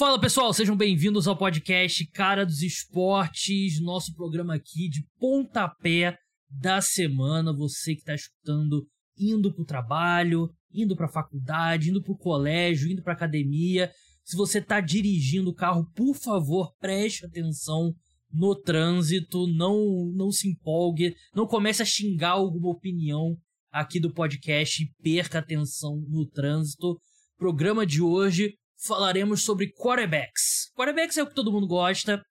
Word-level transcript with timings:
Fala 0.00 0.18
pessoal, 0.18 0.50
sejam 0.54 0.74
bem-vindos 0.74 1.28
ao 1.28 1.36
podcast 1.36 2.06
Cara 2.12 2.46
dos 2.46 2.62
Esportes, 2.62 3.78
nosso 3.82 4.14
programa 4.14 4.54
aqui 4.54 4.88
de 4.88 5.04
pontapé 5.18 6.16
da 6.48 6.80
semana. 6.80 7.54
Você 7.54 7.92
que 7.92 8.00
está 8.00 8.14
escutando 8.14 8.86
indo 9.18 9.52
para 9.52 9.60
o 9.60 9.66
trabalho, 9.66 10.48
indo 10.72 10.96
para 10.96 11.04
a 11.04 11.12
faculdade, 11.12 11.90
indo 11.90 12.02
para 12.02 12.14
o 12.14 12.16
colégio, 12.16 12.90
indo 12.90 13.02
para 13.02 13.12
academia. 13.12 13.92
Se 14.24 14.38
você 14.38 14.60
está 14.60 14.80
dirigindo 14.80 15.50
o 15.50 15.54
carro, 15.54 15.84
por 15.94 16.14
favor, 16.14 16.72
preste 16.80 17.26
atenção 17.26 17.92
no 18.32 18.56
trânsito, 18.56 19.46
não, 19.48 20.10
não 20.14 20.32
se 20.32 20.48
empolgue, 20.48 21.14
não 21.34 21.46
comece 21.46 21.82
a 21.82 21.84
xingar 21.84 22.30
alguma 22.30 22.70
opinião 22.70 23.36
aqui 23.70 24.00
do 24.00 24.10
podcast 24.10 24.82
e 24.82 25.02
perca 25.02 25.40
atenção 25.40 26.02
no 26.08 26.24
trânsito. 26.24 26.98
Programa 27.36 27.84
de 27.84 28.00
hoje 28.00 28.54
falaremos 28.86 29.42
sobre 29.42 29.72
quarterbacks. 29.72 30.70
Quarterbacks 30.74 31.16
é 31.16 31.22
o 31.22 31.26
que 31.26 31.34
todo 31.34 31.52
mundo 31.52 31.66
gosta 31.66 32.22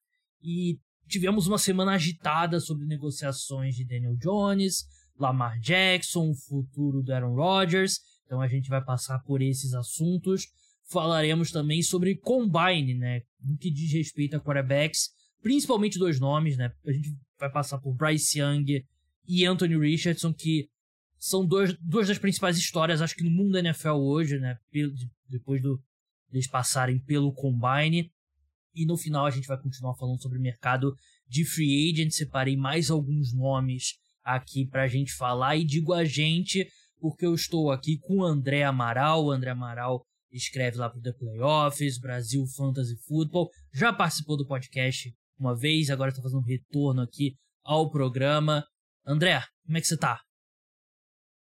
e 0.42 0.78
tivemos 1.08 1.48
uma 1.48 1.58
semana 1.58 1.94
agitada 1.94 2.60
sobre 2.60 2.86
negociações 2.86 3.76
de 3.76 3.86
Daniel 3.86 4.16
Jones, 4.16 4.86
Lamar 5.18 5.59
Jackson, 5.59 6.30
o 6.30 6.36
futuro 6.36 7.02
do 7.02 7.14
Aaron 7.14 7.36
Rodgers. 7.36 8.00
Então 8.26 8.42
a 8.42 8.48
gente 8.48 8.70
vai 8.70 8.84
passar 8.84 9.20
por 9.20 9.42
esses 9.42 9.73
assuntos. 9.73 10.48
Falaremos 10.92 11.52
também 11.52 11.84
sobre 11.84 12.16
combine, 12.16 12.95
né, 12.95 13.22
no 13.44 13.58
que 13.58 13.70
diz 13.70 13.92
respeito 13.92 14.36
a 14.36 14.40
quarterbacks, 14.40 15.09
principalmente 15.42 16.00
dois 16.00 16.20
nomes, 16.20 16.58
né? 16.58 16.72
A 16.86 16.92
gente 16.92 17.16
vai 17.40 17.52
passar 17.52 17.78
por 17.78 17.94
Bryce 17.94 18.40
Young 18.40 18.84
e 19.28 19.45
Anthony 19.45 19.78
Richardson, 19.78 20.34
que 20.34 20.68
são 21.20 21.45
dois, 21.45 21.76
duas 21.80 22.08
das 22.08 22.18
principais 22.18 22.58
histórias, 22.58 23.02
acho 23.02 23.16
que 23.16 23.23
no 23.23 23.30
mundo 23.30 23.52
da 23.52 23.59
NFL 23.59 23.90
hoje, 23.90 24.40
né? 24.40 24.58
Depois 25.30 25.62
do, 25.62 25.80
eles 26.32 26.48
passarem 26.48 27.00
pelo 27.00 27.34
Combine. 27.34 28.12
E 28.74 28.86
no 28.86 28.98
final 28.98 29.26
a 29.26 29.32
gente 29.32 29.48
vai 29.48 29.60
continuar 29.60 29.96
falando 29.96 30.22
sobre 30.22 30.38
o 30.38 30.42
mercado 30.42 30.96
de 31.28 31.45
free 31.45 31.92
agent. 31.92 32.12
Separei 32.12 32.56
mais 32.56 32.90
alguns 32.90 33.34
nomes 33.34 33.95
aqui 34.23 34.66
pra 34.66 34.88
gente 34.88 35.14
falar. 35.14 35.58
E 35.58 35.66
digo 35.66 35.94
a 35.94 36.06
gente, 36.06 36.68
porque 37.00 37.26
eu 37.26 37.34
estou 37.34 37.72
aqui 37.72 37.98
com 37.98 38.18
o 38.18 38.23
André 38.23 38.64
Amaral. 38.64 39.26
O 39.26 39.31
André 39.31 39.52
Amaral 39.52 40.06
escreve 40.31 40.78
lá 40.78 40.90
pro 40.90 41.02
The 41.02 41.14
Playoffs, 41.14 42.00
Brasil 42.00 42.46
Fantasy 42.56 42.96
Football. 43.08 43.50
Já 43.73 43.92
participou 43.92 44.38
do 44.38 44.46
podcast 44.46 45.14
uma 45.38 45.56
vez, 45.56 45.90
agora 45.90 46.09
está 46.09 46.22
fazendo 46.22 46.42
um 46.42 46.46
retorno 46.46 47.02
aqui 47.02 47.36
ao 47.64 47.90
programa. 47.90 48.66
André, 49.06 49.42
como 49.66 49.78
é 49.78 49.81
que 49.81 49.88
você 49.88 49.98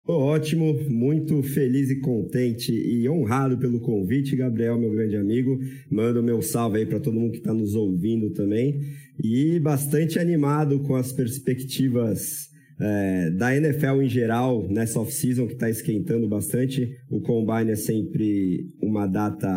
Ótimo, 0.08 0.72
muito 0.88 1.42
feliz 1.42 1.90
e 1.90 1.96
contente 1.96 2.72
e 2.72 3.10
honrado 3.10 3.58
pelo 3.58 3.80
convite, 3.80 4.36
Gabriel, 4.36 4.78
meu 4.78 4.92
grande 4.92 5.16
amigo. 5.16 5.60
Mando 5.90 6.22
meu 6.22 6.44
salve 6.44 6.78
aí 6.78 6.86
para 6.86 7.00
todo 7.00 7.20
mundo 7.20 7.32
que 7.32 7.40
está 7.40 7.52
nos 7.52 7.74
ouvindo 7.74 8.30
também. 8.30 8.82
E 9.24 9.60
bastante 9.60 10.20
animado 10.20 10.80
com 10.82 10.96
as 10.96 11.12
perspectivas 11.12 12.50
é, 12.80 13.32
da 13.32 13.56
NFL 13.58 14.04
em 14.04 14.08
geral 14.08 14.68
nessa 14.70 15.00
off-season 15.00 15.48
que 15.48 15.54
está 15.54 15.72
esquentando 15.72 16.28
bastante. 16.28 16.96
O 17.10 17.20
Combine 17.22 17.72
é 17.72 17.76
sempre 17.76 18.70
uma 18.80 19.08
data 19.08 19.50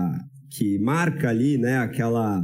que 0.51 0.79
marca 0.79 1.29
ali, 1.29 1.59
né, 1.59 1.77
aquela 1.77 2.43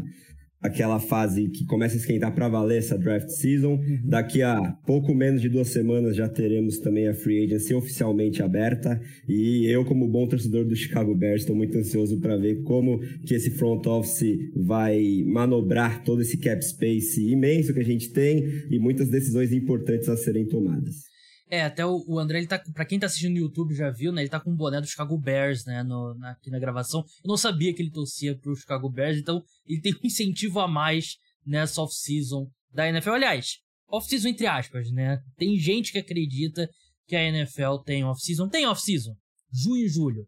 aquela 0.65 0.98
fase 0.98 1.51
que 1.51 1.67
começa 1.67 1.95
a 1.95 1.98
esquentar 1.98 2.34
para 2.34 2.48
valer 2.48 2.79
essa 2.79 2.97
draft 2.97 3.29
season. 3.29 3.75
Uhum. 3.75 4.01
Daqui 4.03 4.41
a 4.41 4.73
pouco 4.87 5.15
menos 5.15 5.43
de 5.43 5.51
duas 5.51 5.69
semanas 5.69 6.17
já 6.17 6.27
teremos 6.27 6.79
também 6.79 7.07
a 7.07 7.12
free 7.12 7.45
agency 7.45 7.75
oficialmente 7.75 8.43
aberta 8.43 8.98
e 9.29 9.67
eu 9.67 9.85
como 9.85 10.09
bom 10.09 10.27
torcedor 10.27 10.65
do 10.65 10.75
Chicago 10.75 11.15
Bears 11.15 11.42
estou 11.42 11.55
muito 11.55 11.77
ansioso 11.77 12.19
para 12.19 12.39
ver 12.39 12.62
como 12.62 12.98
que 13.27 13.35
esse 13.35 13.51
front 13.51 13.87
office 13.87 14.39
vai 14.57 15.23
manobrar 15.27 16.03
todo 16.03 16.23
esse 16.23 16.39
cap 16.39 16.65
space 16.65 17.20
imenso 17.31 17.75
que 17.75 17.81
a 17.81 17.85
gente 17.85 18.11
tem 18.11 18.65
e 18.70 18.79
muitas 18.79 19.11
decisões 19.11 19.53
importantes 19.53 20.09
a 20.09 20.17
serem 20.17 20.47
tomadas. 20.47 21.14
É, 21.50 21.62
até 21.62 21.85
o, 21.85 22.18
André, 22.18 22.39
ele 22.39 22.46
tá. 22.46 22.58
Pra 22.58 22.85
quem 22.85 22.98
tá 22.98 23.07
assistindo 23.07 23.33
no 23.33 23.39
YouTube 23.39 23.74
já 23.74 23.91
viu, 23.91 24.13
né? 24.13 24.23
Ele 24.23 24.30
tá 24.30 24.41
com 24.41 24.51
o 24.51 24.57
boné 24.57 24.80
do 24.80 24.86
Chicago 24.86 25.17
Bears, 25.18 25.64
né? 25.67 25.83
No, 25.83 26.14
na, 26.14 26.30
aqui 26.30 26.51
na 26.51 26.58
gravação. 26.58 27.05
Eu 27.23 27.29
não 27.29 27.36
sabia 27.36 27.73
que 27.74 27.83
ele 27.83 27.91
torcia 27.91 28.36
pro 28.39 28.57
Chicago 28.57 28.89
Bears, 28.89 29.18
então 29.18 29.42
ele 29.67 29.80
tem 29.80 29.92
um 29.92 30.07
incentivo 30.07 30.61
a 30.61 30.68
mais 30.68 31.17
nessa 31.46 31.83
off-season 31.83 32.48
da 32.73 32.89
NFL. 32.89 33.11
Aliás, 33.11 33.58
off-season 33.89 34.29
entre 34.29 34.46
aspas, 34.46 34.91
né? 34.91 35.20
Tem 35.36 35.57
gente 35.58 35.92
que 35.92 35.98
acredita 35.98 36.68
que 37.07 37.14
a 37.14 37.23
NFL 37.23 37.77
tem 37.85 38.05
off-season. 38.05 38.48
Tem 38.48 38.67
off-season. 38.67 39.14
Junho 39.52 39.85
e 39.85 39.89
julho. 39.89 40.27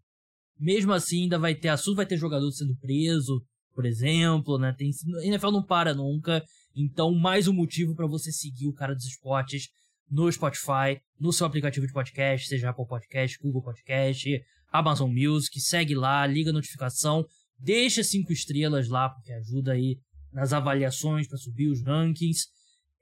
Mesmo 0.59 0.93
assim, 0.93 1.23
ainda 1.23 1.39
vai 1.39 1.55
ter 1.55 1.69
assunto, 1.69 1.97
vai 1.97 2.07
ter 2.07 2.17
jogador 2.17 2.51
sendo 2.53 2.77
preso, 2.77 3.43
por 3.75 3.85
exemplo, 3.85 4.59
né? 4.59 4.75
Tem, 4.77 4.91
a 5.21 5.27
NFL 5.27 5.51
não 5.51 5.63
para 5.63 5.95
nunca. 5.95 6.45
Então, 6.75 7.13
mais 7.15 7.49
um 7.49 7.55
motivo 7.55 7.95
para 7.95 8.07
você 8.07 8.31
seguir 8.31 8.67
o 8.67 8.75
cara 8.75 8.95
dos 8.95 9.07
esportes 9.07 9.69
no 10.11 10.31
Spotify, 10.31 11.01
no 11.19 11.33
seu 11.33 11.47
aplicativo 11.47 11.87
de 11.87 11.93
podcast, 11.93 12.49
seja 12.49 12.71
Apple 12.71 12.87
Podcast, 12.87 13.39
Google 13.39 13.63
Podcast, 13.63 14.43
Amazon 14.71 15.11
Music, 15.11 15.61
segue 15.61 15.95
lá, 15.95 16.27
liga 16.27 16.51
a 16.51 16.53
notificação, 16.53 17.27
deixa 17.59 18.03
cinco 18.03 18.33
estrelas 18.33 18.89
lá, 18.89 19.09
porque 19.09 19.33
ajuda 19.33 19.73
aí 19.73 19.99
nas 20.33 20.53
avaliações 20.53 21.27
para 21.27 21.39
subir 21.39 21.69
os 21.69 21.83
rankings. 21.83 22.47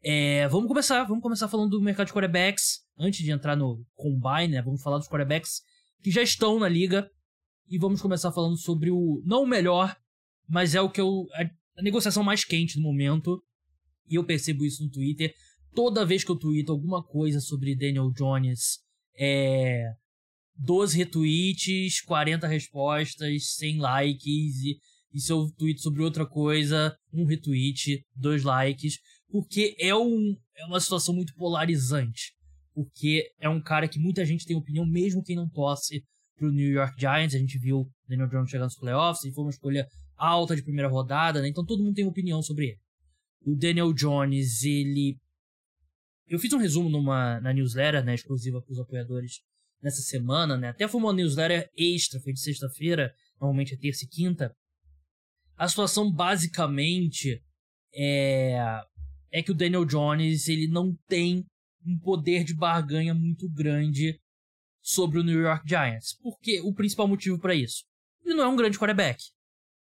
É, 0.03 0.47
vamos 0.49 0.69
começar, 0.69 1.03
vamos 1.05 1.23
começar 1.23 1.49
falando 1.49 1.71
do 1.71 1.81
mercado 1.81 2.07
de 2.07 2.13
quarterbacks, 2.13 2.81
antes 2.99 3.25
de 3.25 3.31
entrar 3.31 3.57
no 3.57 3.85
Combine, 3.95 4.49
né, 4.49 4.63
vamos 4.63 4.83
falar 4.83 4.99
dos 4.99 5.09
quarterbacks 5.09 5.63
que 6.03 6.11
já 6.11 6.23
estão 6.23 6.59
na 6.59 6.69
liga, 6.69 7.11
e 7.69 7.79
vamos 7.79 8.01
começar 8.01 8.31
falando 8.31 8.59
sobre 8.59 8.91
o, 8.91 9.23
não 9.25 9.43
o 9.43 9.47
melhor, 9.47 9.97
mas 10.47 10.75
é 10.75 10.81
o 10.81 10.91
que 10.91 11.01
eu, 11.01 11.27
a, 11.33 11.43
a 11.79 11.83
negociação 11.83 12.23
mais 12.23 12.45
quente 12.45 12.77
no 12.77 12.83
momento, 12.83 13.43
e 14.09 14.17
eu 14.17 14.25
percebo 14.25 14.65
isso 14.65 14.85
no 14.85 14.91
Twitter, 14.91 15.35
toda 15.75 16.07
vez 16.07 16.25
que 16.25 16.31
eu 16.31 16.37
tweeto 16.37 16.73
alguma 16.73 17.03
coisa 17.03 17.41
sobre 17.41 17.77
Daniel 17.77 18.11
Jones, 18.11 18.79
é 19.17 19.93
12 20.57 20.97
retweets, 20.97 22.01
40 22.03 22.47
respostas, 22.47 23.55
100 23.57 23.79
likes 23.81 24.63
e, 24.63 24.79
e 25.13 25.21
se 25.21 25.33
eu 25.33 25.51
tweet 25.57 25.81
sobre 25.81 26.03
outra 26.03 26.27
coisa, 26.27 26.97
um 27.13 27.25
retweet, 27.25 28.05
dois 28.15 28.43
likes, 28.45 28.99
porque 29.31 29.75
é, 29.79 29.95
um, 29.95 30.37
é 30.57 30.65
uma 30.67 30.81
situação 30.81 31.15
muito 31.15 31.35
polarizante. 31.35 32.33
Porque 32.73 33.31
é 33.41 33.49
um 33.49 33.61
cara 33.61 33.87
que 33.87 34.01
muita 34.01 34.25
gente 34.25 34.47
tem 34.47 34.57
opinião, 34.57 34.85
mesmo 34.85 35.23
quem 35.23 35.37
não 35.37 35.49
torce 35.49 36.03
pro 36.37 36.51
New 36.51 36.73
York 36.73 37.01
Giants. 37.01 37.35
A 37.35 37.39
gente 37.39 37.57
viu 37.59 37.89
Daniel 38.09 38.29
Jones 38.29 38.51
chegando 38.51 38.67
nos 38.67 38.79
playoffs, 38.79 39.25
e 39.25 39.33
foi 39.33 39.45
uma 39.45 39.51
escolha 39.51 39.87
alta 40.17 40.57
de 40.57 40.63
primeira 40.63 40.89
rodada, 40.89 41.41
né? 41.41 41.49
Então 41.49 41.65
todo 41.65 41.83
mundo 41.83 41.95
tem 41.95 42.07
opinião 42.07 42.43
sobre 42.43 42.67
ele. 42.67 42.79
O 43.47 43.57
Daniel 43.57 43.93
Jones, 43.93 44.65
ele 44.65 45.17
eu 46.27 46.39
fiz 46.39 46.53
um 46.53 46.59
resumo 46.59 46.89
numa, 46.89 47.41
na 47.41 47.53
newsletter, 47.53 48.05
né, 48.05 48.15
exclusiva 48.15 48.61
para 48.61 48.73
os 48.73 48.79
apoiadores 48.79 49.41
nessa 49.83 50.01
semana, 50.01 50.57
né? 50.57 50.69
Até 50.69 50.89
foi 50.89 51.01
uma 51.01 51.13
newsletter 51.13 51.69
extra, 51.77 52.21
foi 52.21 52.33
de 52.33 52.41
sexta-feira, 52.41 53.13
normalmente 53.39 53.75
é 53.75 53.77
terça 53.77 54.05
e 54.05 54.09
quinta. 54.09 54.55
A 55.57 55.69
situação 55.69 56.11
basicamente 56.11 57.43
é 57.95 58.59
é 59.35 59.43
que 59.43 59.51
o 59.51 59.55
Daniel 59.55 59.85
Jones 59.85 60.47
ele 60.47 60.69
não 60.69 60.97
tem 61.09 61.45
um 61.85 61.99
poder 61.99 62.45
de 62.45 62.55
barganha 62.55 63.13
muito 63.13 63.51
grande 63.51 64.17
sobre 64.81 65.19
o 65.19 65.25
New 65.25 65.41
York 65.41 65.69
Giants. 65.69 66.17
Porque 66.23 66.61
o 66.61 66.73
principal 66.73 67.09
motivo 67.09 67.37
para 67.41 67.53
isso, 67.53 67.83
ele 68.25 68.37
não 68.37 68.45
é 68.45 68.49
um 68.49 68.55
grande 68.55 68.79
quarterback. 68.79 69.21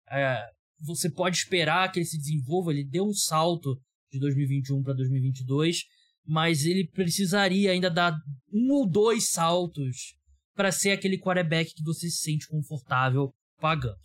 É, 0.07 0.47
você 0.79 1.09
pode 1.09 1.37
esperar 1.37 1.91
que 1.91 1.97
ele 1.97 2.05
se 2.05 2.19
desenvolva, 2.19 2.71
ele 2.71 2.83
deu 2.83 3.07
um 3.07 3.13
salto 3.13 3.75
de 4.11 4.19
2021 4.19 4.83
para 4.83 4.93
2022 4.93 5.83
mas 6.29 6.63
ele 6.63 6.87
precisaria 6.87 7.71
ainda 7.71 7.89
dar 7.89 8.15
um 8.53 8.71
ou 8.71 8.87
dois 8.87 9.31
saltos 9.31 10.13
para 10.55 10.71
ser 10.71 10.91
aquele 10.91 11.17
quarterback 11.17 11.73
que 11.73 11.83
você 11.83 12.07
se 12.07 12.17
sente 12.17 12.47
confortável 12.47 13.31
pagando. 13.59 13.97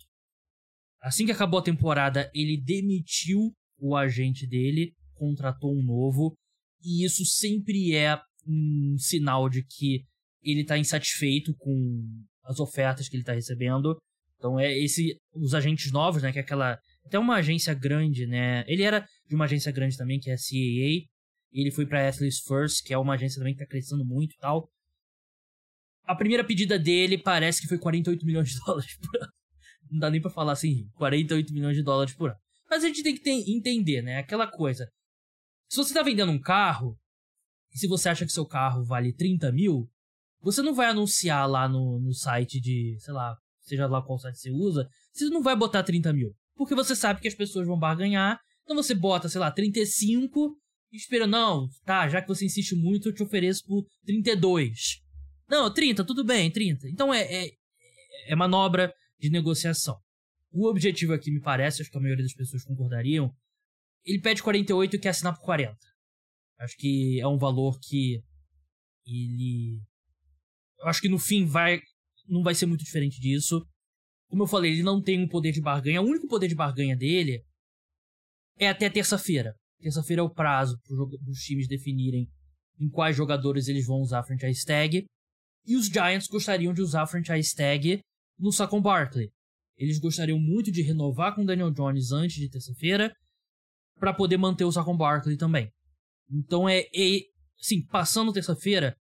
Assim 0.99 1.27
que 1.27 1.31
acabou 1.31 1.59
a 1.59 1.63
temporada, 1.63 2.31
ele 2.33 2.59
demitiu 2.59 3.53
o 3.77 3.95
agente 3.95 4.47
dele, 4.47 4.91
contratou 5.13 5.71
um 5.71 5.83
novo, 5.83 6.33
e 6.83 7.05
isso 7.05 7.23
sempre 7.25 7.93
é 7.93 8.19
um 8.47 8.95
sinal 8.97 9.47
de 9.47 9.63
que 9.63 10.03
ele 10.41 10.61
está 10.61 10.79
insatisfeito 10.79 11.53
com 11.57 12.03
as 12.43 12.59
ofertas 12.59 13.07
que 13.07 13.15
ele 13.15 13.21
está 13.21 13.33
recebendo. 13.33 13.95
Então 14.37 14.59
é 14.59 14.75
esse 14.75 15.15
os 15.31 15.53
agentes 15.53 15.91
novos, 15.91 16.23
né, 16.23 16.31
que 16.31 16.39
é 16.39 16.41
aquela 16.41 16.79
até 17.05 17.19
uma 17.19 17.35
agência 17.35 17.73
grande, 17.75 18.25
né? 18.25 18.63
Ele 18.67 18.81
era 18.81 19.05
de 19.27 19.35
uma 19.35 19.45
agência 19.45 19.71
grande 19.71 19.95
também, 19.95 20.19
que 20.19 20.31
é 20.31 20.33
a 20.33 20.37
CAA, 20.37 21.05
ele 21.61 21.71
foi 21.71 21.85
para 21.85 22.07
Athletes 22.07 22.39
First, 22.39 22.83
que 22.83 22.93
é 22.93 22.97
uma 22.97 23.13
agência 23.13 23.39
também 23.39 23.53
que 23.53 23.59
tá 23.59 23.65
crescendo 23.65 24.05
muito 24.05 24.33
e 24.33 24.37
tal. 24.37 24.69
A 26.03 26.15
primeira 26.15 26.43
pedida 26.43 26.77
dele 26.77 27.17
parece 27.17 27.61
que 27.61 27.67
foi 27.67 27.77
48 27.77 28.23
milhões 28.27 28.49
de 28.49 28.59
dólares 28.59 28.97
por 28.97 29.21
ano. 29.21 29.31
Não 29.89 29.99
dá 29.99 30.09
nem 30.09 30.21
pra 30.21 30.31
falar 30.31 30.51
assim, 30.51 30.89
48 30.95 31.53
milhões 31.53 31.77
de 31.77 31.83
dólares 31.83 32.13
por 32.13 32.29
ano. 32.29 32.39
Mas 32.69 32.83
a 32.83 32.87
gente 32.87 33.03
tem 33.03 33.15
que 33.15 33.21
ter, 33.21 33.31
entender, 33.31 34.01
né? 34.01 34.17
Aquela 34.17 34.47
coisa. 34.47 34.89
Se 35.69 35.77
você 35.77 35.93
tá 35.93 36.03
vendendo 36.03 36.31
um 36.31 36.39
carro, 36.39 36.97
e 37.73 37.77
se 37.77 37.87
você 37.87 38.09
acha 38.09 38.25
que 38.25 38.31
seu 38.31 38.45
carro 38.45 38.83
vale 38.83 39.13
30 39.13 39.51
mil, 39.51 39.89
você 40.41 40.61
não 40.61 40.73
vai 40.73 40.87
anunciar 40.87 41.49
lá 41.49 41.67
no, 41.67 41.99
no 41.99 42.13
site 42.13 42.59
de, 42.59 42.97
sei 42.99 43.13
lá, 43.13 43.35
seja 43.61 43.87
lá 43.87 44.01
qual 44.01 44.19
site 44.19 44.37
você 44.37 44.51
usa, 44.51 44.87
você 45.11 45.25
não 45.25 45.41
vai 45.41 45.55
botar 45.55 45.83
30 45.83 46.13
mil. 46.13 46.35
porque 46.55 46.75
você 46.75 46.95
sabe 46.95 47.21
que 47.21 47.27
as 47.27 47.35
pessoas 47.35 47.67
vão 47.67 47.77
barganhar. 47.77 48.39
Então 48.63 48.75
você 48.75 48.95
bota, 48.95 49.29
sei 49.29 49.39
lá, 49.39 49.51
35 49.51 50.57
e 50.95 50.97
espera, 50.97 51.27
não, 51.27 51.67
tá, 51.83 52.07
já 52.07 52.21
que 52.21 52.27
você 52.27 52.45
insiste 52.45 52.73
muito, 52.73 53.09
eu 53.09 53.13
te 53.13 53.21
ofereço 53.21 53.65
por 53.65 53.85
32. 54.05 55.01
Não, 55.49 55.71
30, 55.71 56.05
tudo 56.05 56.23
bem, 56.23 56.49
30. 56.49 56.87
Então 56.89 57.13
é, 57.13 57.21
é, 57.21 57.51
é 58.27 58.35
manobra 58.35 58.93
de 59.19 59.29
negociação. 59.29 59.99
O 60.51 60.69
objetivo 60.69 61.11
aqui, 61.11 61.29
me 61.31 61.41
parece, 61.41 61.81
acho 61.81 61.91
que 61.91 61.97
a 61.97 62.01
maioria 62.01 62.23
das 62.23 62.33
pessoas 62.33 62.63
concordariam, 62.63 63.29
ele 64.05 64.21
pede 64.21 64.41
48 64.41 64.95
e 64.95 64.99
quer 64.99 65.09
assinar 65.09 65.35
por 65.35 65.43
40. 65.43 65.77
Acho 66.59 66.77
que 66.77 67.19
é 67.19 67.27
um 67.27 67.37
valor 67.37 67.77
que 67.81 68.23
ele. 69.05 69.81
Eu 70.79 70.87
acho 70.87 71.01
que 71.01 71.09
no 71.09 71.19
fim 71.19 71.45
vai. 71.45 71.81
Não 72.25 72.41
vai 72.41 72.55
ser 72.55 72.67
muito 72.67 72.85
diferente 72.85 73.19
disso. 73.19 73.67
Como 74.29 74.43
eu 74.43 74.47
falei, 74.47 74.71
ele 74.71 74.83
não 74.83 75.01
tem 75.01 75.21
um 75.21 75.27
poder 75.27 75.51
de 75.51 75.61
barganha. 75.61 76.01
O 76.01 76.05
único 76.05 76.27
poder 76.27 76.47
de 76.47 76.55
barganha 76.55 76.95
dele 76.95 77.43
é 78.57 78.69
até 78.69 78.89
terça-feira. 78.89 79.53
Terça-feira 79.79 80.21
é 80.21 80.23
o 80.23 80.29
prazo 80.29 80.79
para 80.83 81.29
os 81.29 81.39
times 81.39 81.67
definirem 81.67 82.27
em 82.79 82.89
quais 82.89 83.15
jogadores 83.15 83.67
eles 83.67 83.85
vão 83.85 83.99
usar 83.99 84.19
a 84.19 84.23
franchise 84.23 84.65
tag. 84.65 85.05
E 85.65 85.75
os 85.75 85.87
Giants 85.87 86.27
gostariam 86.27 86.73
de 86.73 86.81
usar 86.81 87.03
a 87.03 87.07
franchise 87.07 87.55
tag 87.55 87.99
no 88.37 88.51
Saquon 88.51 88.81
Barkley. 88.81 89.31
Eles 89.77 89.99
gostariam 89.99 90.39
muito 90.39 90.71
de 90.71 90.81
renovar 90.81 91.35
com 91.35 91.45
Daniel 91.45 91.71
Jones 91.71 92.11
antes 92.11 92.37
de 92.37 92.49
terça-feira 92.49 93.13
para 93.99 94.13
poder 94.13 94.37
manter 94.37 94.63
o 94.63 94.71
Saquon 94.71 94.95
Barkley 94.95 95.37
também. 95.37 95.69
Então 96.29 96.67
é, 96.67 96.79
é 96.79 97.19
sim, 97.57 97.85
passando 97.85 98.33
terça-feira 98.33 98.95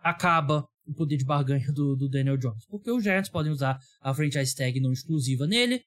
acaba 0.00 0.66
o 0.86 0.94
poder 0.94 1.16
de 1.16 1.24
barganha 1.24 1.70
do, 1.72 1.94
do, 1.94 2.08
Daniel 2.08 2.38
Jones, 2.38 2.64
porque 2.66 2.90
os 2.90 3.02
Giants 3.02 3.28
podem 3.28 3.52
usar 3.52 3.78
a 4.00 4.14
franchise 4.14 4.54
tag 4.54 4.80
não 4.80 4.92
exclusiva 4.92 5.46
nele, 5.46 5.82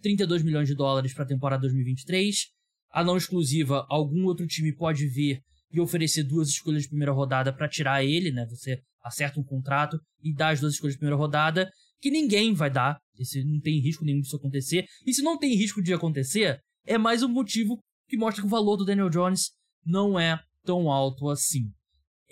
32 0.00 0.42
milhões 0.42 0.68
de 0.68 0.74
dólares 0.74 1.12
para 1.12 1.24
a 1.24 1.28
temporada 1.28 1.62
2023. 1.62 2.55
A 2.96 3.04
não 3.04 3.18
exclusiva, 3.18 3.84
algum 3.90 4.24
outro 4.24 4.46
time 4.46 4.74
pode 4.74 5.06
vir 5.06 5.42
e 5.70 5.78
oferecer 5.78 6.22
duas 6.22 6.48
escolhas 6.48 6.84
de 6.84 6.88
primeira 6.88 7.12
rodada 7.12 7.52
para 7.52 7.68
tirar 7.68 8.02
ele, 8.02 8.32
né? 8.32 8.46
Você 8.46 8.80
acerta 9.04 9.38
um 9.38 9.44
contrato 9.44 10.00
e 10.22 10.34
dá 10.34 10.48
as 10.48 10.60
duas 10.60 10.72
escolhas 10.72 10.94
de 10.94 11.00
primeira 11.00 11.14
rodada, 11.14 11.70
que 12.00 12.10
ninguém 12.10 12.54
vai 12.54 12.70
dar. 12.70 12.96
Esse 13.18 13.44
não 13.44 13.60
tem 13.60 13.78
risco 13.80 14.02
nenhum 14.02 14.22
disso 14.22 14.36
acontecer. 14.36 14.86
E 15.04 15.12
se 15.12 15.20
não 15.20 15.36
tem 15.36 15.54
risco 15.54 15.82
de 15.82 15.92
acontecer, 15.92 16.58
é 16.86 16.96
mais 16.96 17.22
um 17.22 17.28
motivo 17.28 17.78
que 18.08 18.16
mostra 18.16 18.40
que 18.40 18.46
o 18.46 18.50
valor 18.50 18.78
do 18.78 18.86
Daniel 18.86 19.10
Jones 19.10 19.50
não 19.84 20.18
é 20.18 20.40
tão 20.64 20.90
alto 20.90 21.28
assim. 21.28 21.70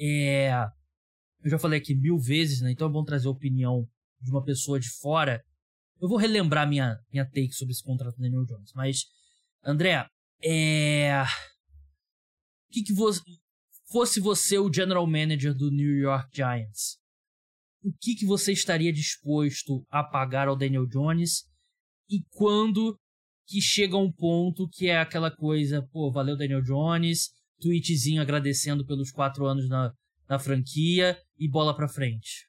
É... 0.00 0.50
Eu 1.42 1.50
já 1.50 1.58
falei 1.58 1.78
aqui 1.78 1.94
mil 1.94 2.16
vezes, 2.16 2.62
né? 2.62 2.72
Então 2.72 2.88
é 2.88 2.90
bom 2.90 3.04
trazer 3.04 3.28
a 3.28 3.32
opinião 3.32 3.86
de 4.18 4.30
uma 4.30 4.42
pessoa 4.42 4.80
de 4.80 4.88
fora. 4.88 5.42
Eu 6.00 6.08
vou 6.08 6.16
relembrar 6.16 6.66
minha, 6.66 6.96
minha 7.12 7.26
take 7.26 7.52
sobre 7.52 7.72
esse 7.72 7.82
contrato 7.82 8.16
do 8.16 8.22
Daniel 8.22 8.46
Jones. 8.46 8.72
Mas, 8.74 9.02
André, 9.62 10.08
é. 10.42 11.22
O 12.68 12.72
que, 12.72 12.82
que 12.82 12.92
você. 12.92 13.20
Fosse 13.90 14.18
você 14.18 14.58
o 14.58 14.72
general 14.72 15.06
manager 15.06 15.54
do 15.54 15.70
New 15.70 15.96
York 15.96 16.28
Giants, 16.34 16.98
o 17.80 17.92
que, 17.92 18.16
que 18.16 18.26
você 18.26 18.50
estaria 18.50 18.92
disposto 18.92 19.86
a 19.88 20.02
pagar 20.02 20.48
ao 20.48 20.56
Daniel 20.56 20.84
Jones 20.86 21.44
e 22.10 22.24
quando 22.30 22.98
que 23.46 23.60
chega 23.60 23.96
um 23.96 24.10
ponto 24.10 24.68
que 24.68 24.88
é 24.88 24.98
aquela 24.98 25.30
coisa, 25.30 25.86
pô, 25.92 26.10
valeu 26.10 26.36
Daniel 26.36 26.62
Jones, 26.62 27.30
tweetzinho 27.60 28.22
agradecendo 28.22 28.84
pelos 28.84 29.10
quatro 29.10 29.46
anos 29.46 29.68
na, 29.68 29.92
na 30.28 30.38
franquia 30.38 31.16
e 31.38 31.48
bola 31.48 31.76
pra 31.76 31.88
frente. 31.88 32.48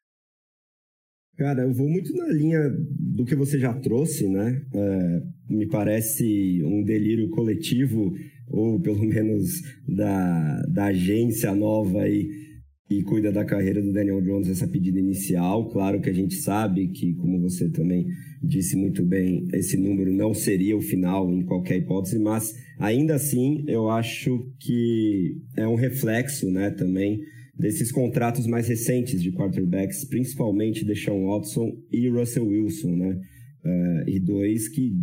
Cara, 1.37 1.63
eu 1.63 1.73
vou 1.73 1.89
muito 1.89 2.15
na 2.15 2.29
linha 2.29 2.59
do 2.69 3.25
que 3.25 3.35
você 3.35 3.59
já 3.59 3.73
trouxe, 3.73 4.27
né? 4.27 4.61
É, 4.73 5.21
me 5.49 5.67
parece 5.67 6.61
um 6.63 6.81
delírio 6.81 7.29
coletivo, 7.29 8.13
ou 8.47 8.79
pelo 8.79 9.03
menos 9.03 9.61
da, 9.87 10.61
da 10.67 10.85
agência 10.85 11.53
nova 11.53 12.03
aí 12.03 12.45
que 12.87 13.01
cuida 13.01 13.31
da 13.31 13.43
carreira 13.43 13.81
do 13.81 13.91
Daniel 13.91 14.21
Jones, 14.21 14.47
essa 14.47 14.67
pedida 14.67 14.99
inicial. 14.99 15.67
Claro 15.69 15.99
que 15.99 16.09
a 16.09 16.13
gente 16.13 16.35
sabe 16.35 16.87
que, 16.89 17.15
como 17.15 17.41
você 17.41 17.67
também 17.69 18.05
disse 18.41 18.77
muito 18.77 19.03
bem, 19.03 19.47
esse 19.53 19.75
número 19.75 20.13
não 20.13 20.33
seria 20.33 20.77
o 20.77 20.81
final 20.81 21.29
em 21.33 21.43
qualquer 21.43 21.77
hipótese, 21.77 22.19
mas 22.19 22.53
ainda 22.79 23.15
assim 23.15 23.63
eu 23.67 23.89
acho 23.89 24.47
que 24.59 25.35
é 25.57 25.67
um 25.67 25.75
reflexo, 25.75 26.49
né, 26.51 26.69
também 26.69 27.19
desses 27.57 27.91
contratos 27.91 28.45
mais 28.47 28.67
recentes 28.67 29.21
de 29.21 29.31
quarterbacks, 29.31 30.05
principalmente 30.05 30.85
de 30.85 30.95
Sean 30.95 31.25
Watson 31.25 31.71
e 31.91 32.09
Russell 32.09 32.47
Wilson, 32.47 32.95
né? 32.95 33.19
Uh, 33.63 34.09
e 34.09 34.19
dois 34.19 34.67
que 34.67 34.93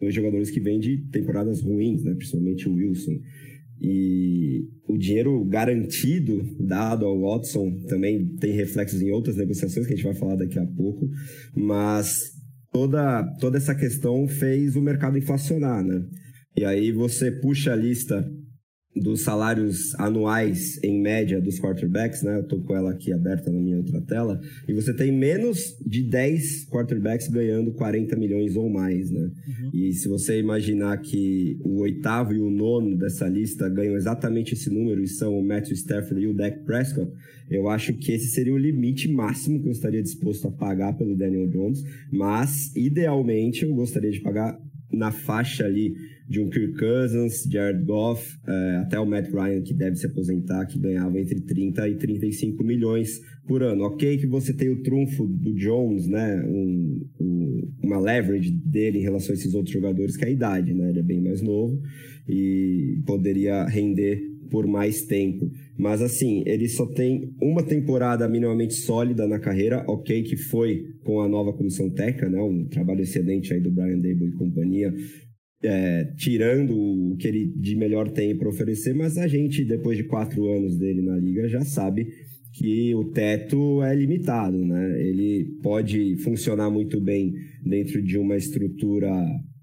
dois 0.00 0.14
jogadores 0.14 0.50
que 0.50 0.60
vêm 0.60 0.78
de 0.78 0.98
temporadas 1.10 1.62
ruins, 1.62 2.02
né? 2.04 2.14
Principalmente 2.14 2.68
o 2.68 2.74
Wilson. 2.74 3.18
E 3.80 4.68
o 4.86 4.96
dinheiro 4.96 5.44
garantido 5.44 6.42
dado 6.60 7.06
ao 7.06 7.20
Watson 7.20 7.82
também 7.88 8.36
tem 8.36 8.52
reflexos 8.52 9.02
em 9.02 9.10
outras 9.10 9.36
negociações 9.36 9.86
que 9.86 9.92
a 9.92 9.96
gente 9.96 10.04
vai 10.04 10.14
falar 10.14 10.36
daqui 10.36 10.58
a 10.58 10.66
pouco, 10.66 11.08
mas 11.56 12.32
toda, 12.72 13.24
toda 13.40 13.56
essa 13.56 13.74
questão 13.74 14.28
fez 14.28 14.76
o 14.76 14.82
mercado 14.82 15.18
inflacionar, 15.18 15.84
né? 15.84 16.04
E 16.56 16.64
aí 16.64 16.92
você 16.92 17.32
puxa 17.32 17.72
a 17.72 17.76
lista 17.76 18.24
dos 18.96 19.22
salários 19.22 19.94
anuais 19.98 20.82
em 20.82 21.00
média 21.00 21.40
dos 21.40 21.58
quarterbacks, 21.58 22.22
né? 22.22 22.38
Eu 22.38 22.44
tô 22.44 22.58
com 22.60 22.76
ela 22.76 22.92
aqui 22.92 23.12
aberta 23.12 23.50
na 23.50 23.58
minha 23.58 23.78
outra 23.78 24.00
tela, 24.00 24.40
e 24.68 24.72
você 24.72 24.94
tem 24.94 25.10
menos 25.10 25.76
de 25.84 26.02
10 26.02 26.68
quarterbacks 26.68 27.28
ganhando 27.28 27.72
40 27.72 28.16
milhões 28.16 28.56
ou 28.56 28.70
mais, 28.70 29.10
né? 29.10 29.30
Uhum. 29.46 29.70
E 29.72 29.92
se 29.92 30.08
você 30.08 30.38
imaginar 30.38 30.96
que 30.98 31.58
o 31.64 31.80
oitavo 31.80 32.32
e 32.32 32.40
o 32.40 32.50
nono 32.50 32.96
dessa 32.96 33.28
lista 33.28 33.68
ganham 33.68 33.96
exatamente 33.96 34.54
esse 34.54 34.70
número 34.70 35.02
e 35.02 35.08
são 35.08 35.38
o 35.38 35.44
Matthew 35.44 35.74
Stafford 35.74 36.22
e 36.22 36.28
o 36.28 36.34
Dak 36.34 36.60
Prescott, 36.64 37.10
eu 37.50 37.68
acho 37.68 37.92
que 37.94 38.12
esse 38.12 38.28
seria 38.28 38.54
o 38.54 38.58
limite 38.58 39.08
máximo 39.08 39.60
que 39.60 39.68
eu 39.68 39.72
estaria 39.72 40.02
disposto 40.02 40.48
a 40.48 40.50
pagar 40.50 40.96
pelo 40.96 41.16
Daniel 41.16 41.46
Jones, 41.48 41.84
mas 42.10 42.74
idealmente 42.74 43.64
eu 43.64 43.74
gostaria 43.74 44.10
de 44.10 44.20
pagar 44.20 44.58
na 44.96 45.10
faixa 45.10 45.64
ali 45.64 45.94
de 46.28 46.40
um 46.40 46.48
Kirk 46.48 46.78
Cousins, 46.78 47.44
Jared 47.50 47.84
Goff, 47.84 48.38
é, 48.46 48.76
até 48.78 48.98
o 48.98 49.04
Matt 49.04 49.30
Ryan, 49.30 49.60
que 49.60 49.74
deve 49.74 49.96
se 49.96 50.06
aposentar, 50.06 50.64
que 50.66 50.78
ganhava 50.78 51.20
entre 51.20 51.40
30 51.40 51.88
e 51.88 51.96
35 51.96 52.64
milhões 52.64 53.20
por 53.46 53.62
ano. 53.62 53.84
Ok 53.84 54.16
que 54.16 54.26
você 54.26 54.52
tem 54.54 54.70
o 54.70 54.82
trunfo 54.82 55.26
do 55.26 55.54
Jones, 55.54 56.06
né, 56.06 56.42
um, 56.46 57.06
um, 57.20 57.72
uma 57.82 58.00
leverage 58.00 58.50
dele 58.50 58.98
em 58.98 59.02
relação 59.02 59.32
a 59.32 59.34
esses 59.34 59.54
outros 59.54 59.74
jogadores, 59.74 60.16
que 60.16 60.24
é 60.24 60.28
a 60.28 60.30
idade, 60.30 60.72
né, 60.72 60.88
ele 60.90 61.00
é 61.00 61.02
bem 61.02 61.20
mais 61.20 61.42
novo 61.42 61.80
e 62.26 63.02
poderia 63.04 63.64
render 63.66 64.33
por 64.54 64.68
mais 64.68 65.02
tempo. 65.02 65.50
Mas 65.76 66.00
assim, 66.00 66.44
ele 66.46 66.68
só 66.68 66.86
tem 66.86 67.34
uma 67.42 67.60
temporada 67.60 68.28
minimamente 68.28 68.74
sólida 68.74 69.26
na 69.26 69.40
carreira, 69.40 69.84
ok, 69.88 70.22
que 70.22 70.36
foi 70.36 70.94
com 71.02 71.20
a 71.20 71.28
nova 71.28 71.52
comissão 71.52 71.90
técnica, 71.90 72.30
né, 72.30 72.40
um 72.40 72.68
trabalho 72.68 73.00
excelente 73.00 73.52
aí 73.52 73.58
do 73.58 73.72
Brian 73.72 73.98
Dable 73.98 74.28
e 74.28 74.38
companhia, 74.38 74.94
é, 75.60 76.04
tirando 76.16 76.72
o 76.72 77.16
que 77.16 77.26
ele 77.26 77.52
de 77.56 77.74
melhor 77.74 78.08
tem 78.12 78.36
para 78.36 78.48
oferecer, 78.48 78.94
mas 78.94 79.18
a 79.18 79.26
gente, 79.26 79.64
depois 79.64 79.98
de 79.98 80.04
quatro 80.04 80.46
anos 80.46 80.78
dele 80.78 81.02
na 81.02 81.16
liga, 81.16 81.48
já 81.48 81.62
sabe 81.62 82.06
que 82.52 82.94
o 82.94 83.06
teto 83.06 83.82
é 83.82 83.92
limitado, 83.92 84.64
né? 84.64 85.02
Ele 85.02 85.58
pode 85.64 86.14
funcionar 86.18 86.70
muito 86.70 87.00
bem 87.00 87.34
dentro 87.66 88.00
de 88.00 88.16
uma 88.16 88.36
estrutura 88.36 89.10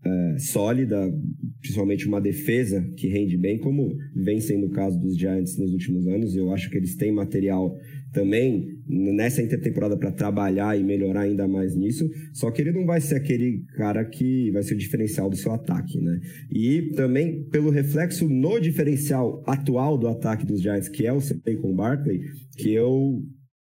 é, 0.03 0.37
sólida, 0.39 1.13
principalmente 1.59 2.07
uma 2.07 2.19
defesa 2.19 2.81
que 2.97 3.07
rende 3.07 3.37
bem, 3.37 3.59
como 3.59 3.95
vem 4.15 4.39
sendo 4.39 4.67
o 4.67 4.71
caso 4.71 4.99
dos 4.99 5.15
Giants 5.15 5.57
nos 5.57 5.71
últimos 5.71 6.07
anos. 6.07 6.35
Eu 6.35 6.51
acho 6.51 6.69
que 6.69 6.77
eles 6.77 6.95
têm 6.95 7.11
material 7.11 7.75
também 8.11 8.79
nessa 8.87 9.41
intertemporada 9.41 9.95
para 9.97 10.11
trabalhar 10.11 10.77
e 10.77 10.83
melhorar 10.83 11.21
ainda 11.21 11.47
mais 11.47 11.75
nisso. 11.75 12.09
Só 12.33 12.49
que 12.51 12.61
ele 12.61 12.71
não 12.71 12.85
vai 12.85 12.99
ser 12.99 13.15
aquele 13.15 13.63
cara 13.75 14.03
que 14.03 14.49
vai 14.51 14.63
ser 14.63 14.73
o 14.73 14.77
diferencial 14.77 15.29
do 15.29 15.35
seu 15.35 15.51
ataque, 15.51 15.99
né? 16.01 16.19
E 16.51 16.91
também 16.95 17.43
pelo 17.49 17.69
reflexo 17.69 18.27
no 18.27 18.59
diferencial 18.59 19.43
atual 19.45 19.97
do 19.97 20.07
ataque 20.07 20.45
dos 20.45 20.61
Giants, 20.61 20.89
que 20.89 21.05
é 21.05 21.13
o 21.13 21.21
com 21.61 21.75
Barkley, 21.75 22.21
que 22.57 22.73
eu 22.73 23.23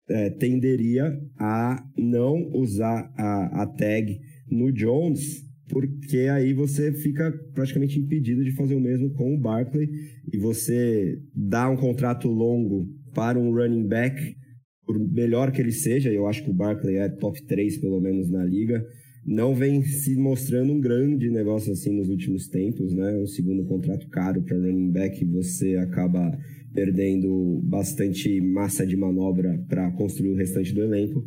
é, 0.08 0.30
tenderia 0.30 1.16
a 1.38 1.82
não 1.96 2.50
usar 2.52 3.10
a, 3.16 3.62
a 3.62 3.66
tag 3.66 4.18
no 4.50 4.72
Jones 4.72 5.44
porque 5.74 6.28
aí 6.30 6.52
você 6.52 6.92
fica 6.92 7.32
praticamente 7.52 7.98
impedido 7.98 8.44
de 8.44 8.54
fazer 8.54 8.76
o 8.76 8.80
mesmo 8.80 9.10
com 9.10 9.34
o 9.34 9.40
Barkley 9.40 9.88
e 10.32 10.38
você 10.38 11.18
dá 11.34 11.68
um 11.68 11.76
contrato 11.76 12.28
longo 12.28 12.88
para 13.12 13.36
um 13.36 13.52
running 13.52 13.88
back, 13.88 14.36
por 14.86 14.96
melhor 15.00 15.50
que 15.50 15.60
ele 15.60 15.72
seja, 15.72 16.12
eu 16.12 16.28
acho 16.28 16.44
que 16.44 16.50
o 16.50 16.54
Barkley 16.54 16.98
é 16.98 17.08
top 17.08 17.44
3 17.44 17.78
pelo 17.78 18.00
menos 18.00 18.30
na 18.30 18.44
liga, 18.44 18.86
não 19.26 19.52
vem 19.52 19.82
se 19.82 20.14
mostrando 20.14 20.72
um 20.72 20.80
grande 20.80 21.28
negócio 21.28 21.72
assim 21.72 21.96
nos 21.96 22.08
últimos 22.08 22.46
tempos, 22.46 22.94
né? 22.94 23.16
Um 23.16 23.26
segundo 23.26 23.64
contrato 23.64 24.08
caro 24.10 24.42
para 24.42 24.56
running 24.56 24.92
back, 24.92 25.24
você 25.24 25.74
acaba 25.74 26.38
perdendo 26.72 27.60
bastante 27.64 28.40
massa 28.40 28.86
de 28.86 28.96
manobra 28.96 29.58
para 29.68 29.90
construir 29.92 30.30
o 30.30 30.36
restante 30.36 30.72
do 30.72 30.82
elenco. 30.82 31.24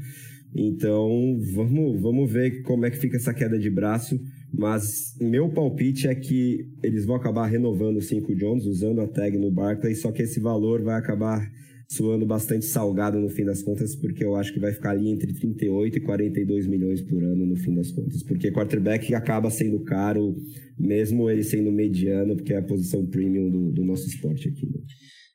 Então, 0.55 1.37
vamos, 1.53 2.01
vamos 2.01 2.31
ver 2.31 2.61
como 2.61 2.85
é 2.85 2.91
que 2.91 2.97
fica 2.97 3.17
essa 3.17 3.33
queda 3.33 3.59
de 3.59 3.69
braço. 3.69 4.17
Mas 4.53 5.15
meu 5.19 5.49
palpite 5.49 6.07
é 6.07 6.15
que 6.15 6.69
eles 6.81 7.05
vão 7.05 7.15
acabar 7.15 7.47
renovando 7.47 7.97
o 7.97 8.01
5 8.01 8.35
Jones, 8.35 8.65
usando 8.65 9.01
a 9.01 9.07
tag 9.07 9.37
no 9.37 9.51
Barclay, 9.51 9.95
só 9.95 10.11
que 10.11 10.23
esse 10.23 10.39
valor 10.39 10.81
vai 10.81 10.97
acabar 10.97 11.51
suando 11.89 12.25
bastante 12.25 12.65
salgado 12.65 13.17
no 13.17 13.29
fim 13.29 13.45
das 13.45 13.63
contas, 13.63 13.95
porque 13.95 14.23
eu 14.23 14.35
acho 14.35 14.53
que 14.53 14.59
vai 14.59 14.73
ficar 14.73 14.91
ali 14.91 15.09
entre 15.09 15.33
38 15.33 15.97
e 15.97 16.01
42 16.01 16.67
milhões 16.67 17.01
por 17.01 17.23
ano 17.23 17.45
no 17.45 17.55
fim 17.55 17.73
das 17.73 17.91
contas. 17.91 18.23
Porque 18.23 18.51
quarterback 18.51 19.15
acaba 19.15 19.49
sendo 19.49 19.79
caro, 19.83 20.35
mesmo 20.77 21.29
ele 21.29 21.43
sendo 21.43 21.71
mediano, 21.71 22.35
porque 22.35 22.53
é 22.53 22.57
a 22.57 22.63
posição 22.63 23.05
premium 23.05 23.49
do, 23.49 23.71
do 23.71 23.85
nosso 23.85 24.05
esporte 24.05 24.49
aqui. 24.49 24.65
Né? 24.65 24.81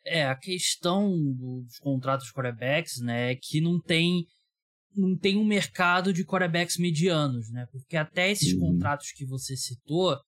É, 0.05 0.25
a 0.25 0.35
questão 0.35 1.17
dos 1.33 1.79
contratos 1.79 2.31
quarterbacks, 2.31 3.01
né, 3.01 3.33
é 3.33 3.37
que 3.37 3.61
não 3.61 3.81
tem 3.81 4.27
não 4.95 5.17
tem 5.17 5.37
um 5.37 5.45
mercado 5.45 6.13
de 6.13 6.25
quarterbacks 6.25 6.77
medianos, 6.77 7.51
né? 7.51 7.67
Porque 7.71 7.97
até 7.97 8.31
esses 8.31 8.53
uhum. 8.55 8.61
contratos 8.61 9.13
que 9.13 9.25
você 9.25 9.57
citou 9.57 10.19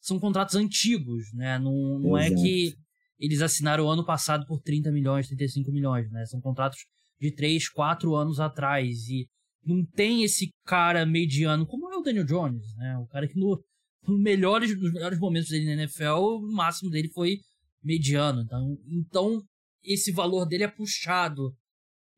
são 0.00 0.18
contratos 0.18 0.54
antigos, 0.54 1.32
né? 1.32 1.58
Não, 1.58 1.98
não 1.98 2.18
é 2.18 2.30
que 2.30 2.74
eles 3.18 3.40
assinaram 3.40 3.84
o 3.84 3.88
ano 3.88 4.04
passado 4.04 4.44
por 4.46 4.60
30 4.60 4.90
milhões, 4.92 5.28
35 5.28 5.72
milhões, 5.72 6.10
né? 6.10 6.26
São 6.26 6.40
contratos 6.40 6.78
de 7.20 7.32
3, 7.32 7.68
4 7.70 8.14
anos 8.14 8.40
atrás. 8.40 9.08
E 9.08 9.26
não 9.64 9.84
tem 9.84 10.22
esse 10.22 10.50
cara 10.66 11.06
mediano, 11.06 11.66
como 11.66 11.90
é 11.92 11.96
o 11.96 12.02
Daniel 12.02 12.26
Jones, 12.26 12.74
né? 12.76 12.98
O 12.98 13.06
cara 13.06 13.26
que 13.26 13.38
no, 13.38 13.62
no 14.06 14.18
melhores, 14.18 14.78
nos 14.78 14.92
melhores 14.92 15.18
momentos 15.18 15.48
dele 15.48 15.66
na 15.66 15.82
NFL, 15.82 16.18
o 16.18 16.52
máximo 16.52 16.90
dele 16.90 17.10
foi 17.12 17.38
mediano. 17.82 18.42
Então, 18.42 18.78
então 18.88 19.42
esse 19.82 20.12
valor 20.12 20.46
dele 20.46 20.64
é 20.64 20.68
puxado 20.68 21.54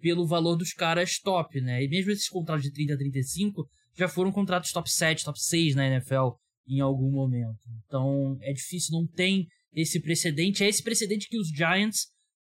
pelo 0.01 0.27
valor 0.27 0.57
dos 0.57 0.73
caras 0.73 1.19
top, 1.19 1.61
né? 1.61 1.83
E 1.83 1.89
mesmo 1.89 2.11
esses 2.11 2.29
contratos 2.29 2.65
de 2.65 2.73
30 2.73 2.95
a 2.95 2.99
35 2.99 3.69
já 3.97 4.09
foram 4.09 4.31
contratos 4.31 4.73
top 4.73 4.91
7, 4.91 5.25
top 5.25 5.41
6 5.41 5.75
na 5.75 5.87
NFL 5.87 6.37
em 6.69 6.81
algum 6.81 7.11
momento. 7.11 7.59
Então 7.85 8.37
é 8.43 8.53
difícil, 8.53 8.99
não 8.99 9.07
tem 9.07 9.47
esse 9.73 10.01
precedente. 10.01 10.65
É 10.65 10.69
esse 10.69 10.83
precedente 10.83 11.29
que 11.29 11.39
os 11.39 11.49
Giants 11.49 12.09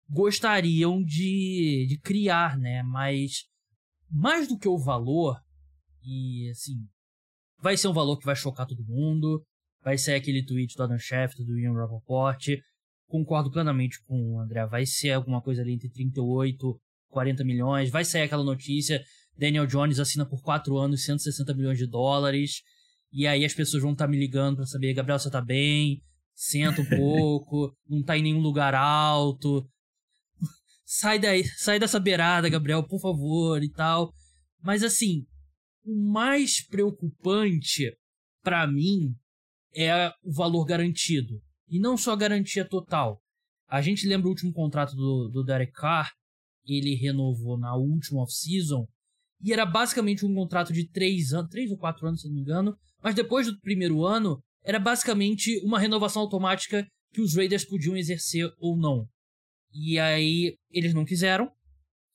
gostariam 0.10 1.02
de, 1.02 1.86
de 1.88 2.00
criar, 2.04 2.58
né? 2.58 2.84
Mas 2.84 3.46
mais 4.10 4.48
do 4.48 4.58
que 4.58 4.68
o 4.68 4.78
valor, 4.78 5.40
e 6.04 6.50
assim, 6.50 6.86
vai 7.62 7.78
ser 7.78 7.88
um 7.88 7.94
valor 7.94 8.18
que 8.18 8.26
vai 8.26 8.36
chocar 8.36 8.68
todo 8.68 8.86
mundo. 8.86 9.44
Vai 9.84 9.98
ser 9.98 10.14
aquele 10.14 10.46
tweet 10.46 10.76
do 10.76 10.84
Adam 10.84 10.98
Schefter, 10.98 11.46
do 11.46 11.58
Ian 11.58 11.74
Rappaport. 11.74 12.46
Concordo 13.08 13.50
plenamente 13.50 14.02
com 14.04 14.36
o 14.36 14.40
André. 14.40 14.66
Vai 14.68 14.86
ser 14.86 15.12
alguma 15.12 15.42
coisa 15.42 15.62
ali 15.62 15.74
entre 15.74 15.90
38 15.90 16.68
e 16.68 16.80
40 17.12 17.44
milhões. 17.44 17.92
Vai 17.92 18.04
sair 18.04 18.24
aquela 18.24 18.44
notícia: 18.44 19.04
Daniel 19.38 19.68
Jones 19.68 20.00
assina 20.00 20.26
por 20.26 20.42
4 20.42 20.76
anos 20.78 21.04
160 21.04 21.54
milhões 21.54 21.78
de 21.78 21.86
dólares. 21.86 22.62
E 23.14 23.28
aí 23.28 23.46
as 23.46 23.54
pessoas 23.54 23.84
vão 23.84 23.92
estar 23.92 24.06
tá 24.06 24.12
me 24.12 24.18
ligando 24.18 24.56
para 24.58 24.66
saber, 24.66 24.94
Gabriel, 24.94 25.20
você 25.20 25.30
tá 25.30 25.42
bem? 25.42 26.02
senta 26.42 26.82
um 26.82 26.86
pouco, 26.90 27.76
não 27.88 28.04
tá 28.04 28.18
em 28.18 28.24
nenhum 28.24 28.40
lugar 28.40 28.74
alto. 28.74 29.68
Sai 30.86 31.20
daí, 31.20 31.44
sai 31.58 31.80
dessa 31.80 32.00
beirada, 32.00 32.50
Gabriel, 32.50 32.84
por 32.84 33.00
favor, 33.00 33.64
e 33.64 33.70
tal. 33.70 34.12
Mas 34.62 34.84
assim, 34.84 35.26
o 35.84 36.12
mais 36.12 36.66
preocupante 36.68 37.96
para 38.44 38.68
mim 38.68 39.16
é 39.74 40.12
o 40.24 40.34
valor 40.34 40.66
garantido. 40.66 41.42
E 41.70 41.80
não 41.80 41.96
só 41.96 42.12
a 42.12 42.18
garantia 42.18 42.68
total. 42.68 43.22
A 43.70 43.82
gente 43.82 44.06
lembra 44.06 44.28
o 44.28 44.32
último 44.32 44.52
contrato 44.52 44.94
do, 44.96 45.30
do 45.30 45.44
Derek 45.46 45.72
Carr, 45.72 46.12
ele 46.66 46.96
renovou 46.96 47.58
na 47.58 47.76
última 47.76 48.22
off-season, 48.22 48.86
e 49.44 49.52
era 49.52 49.66
basicamente 49.66 50.26
um 50.26 50.34
contrato 50.34 50.72
de 50.72 50.88
três 50.88 51.34
anos, 51.34 51.50
três 51.50 51.72
ou 51.72 51.78
quatro 51.78 52.08
anos, 52.08 52.22
se 52.22 52.28
não 52.28 52.36
me 52.36 52.42
engano, 52.42 52.76
mas 53.02 53.16
depois 53.16 53.48
do 53.48 53.60
primeiro 53.60 54.06
ano, 54.06 54.40
era 54.64 54.80
basicamente 54.80 55.60
uma 55.64 55.80
renovação 55.80 56.22
automática 56.22 56.86
que 57.12 57.22
os 57.22 57.36
Raiders 57.36 57.66
podiam 57.66 57.98
exercer 57.98 58.50
ou 58.60 58.78
não. 58.78 59.08
E 59.74 59.98
aí 59.98 60.56
eles 60.70 60.94
não 60.94 61.04
quiseram, 61.04 61.50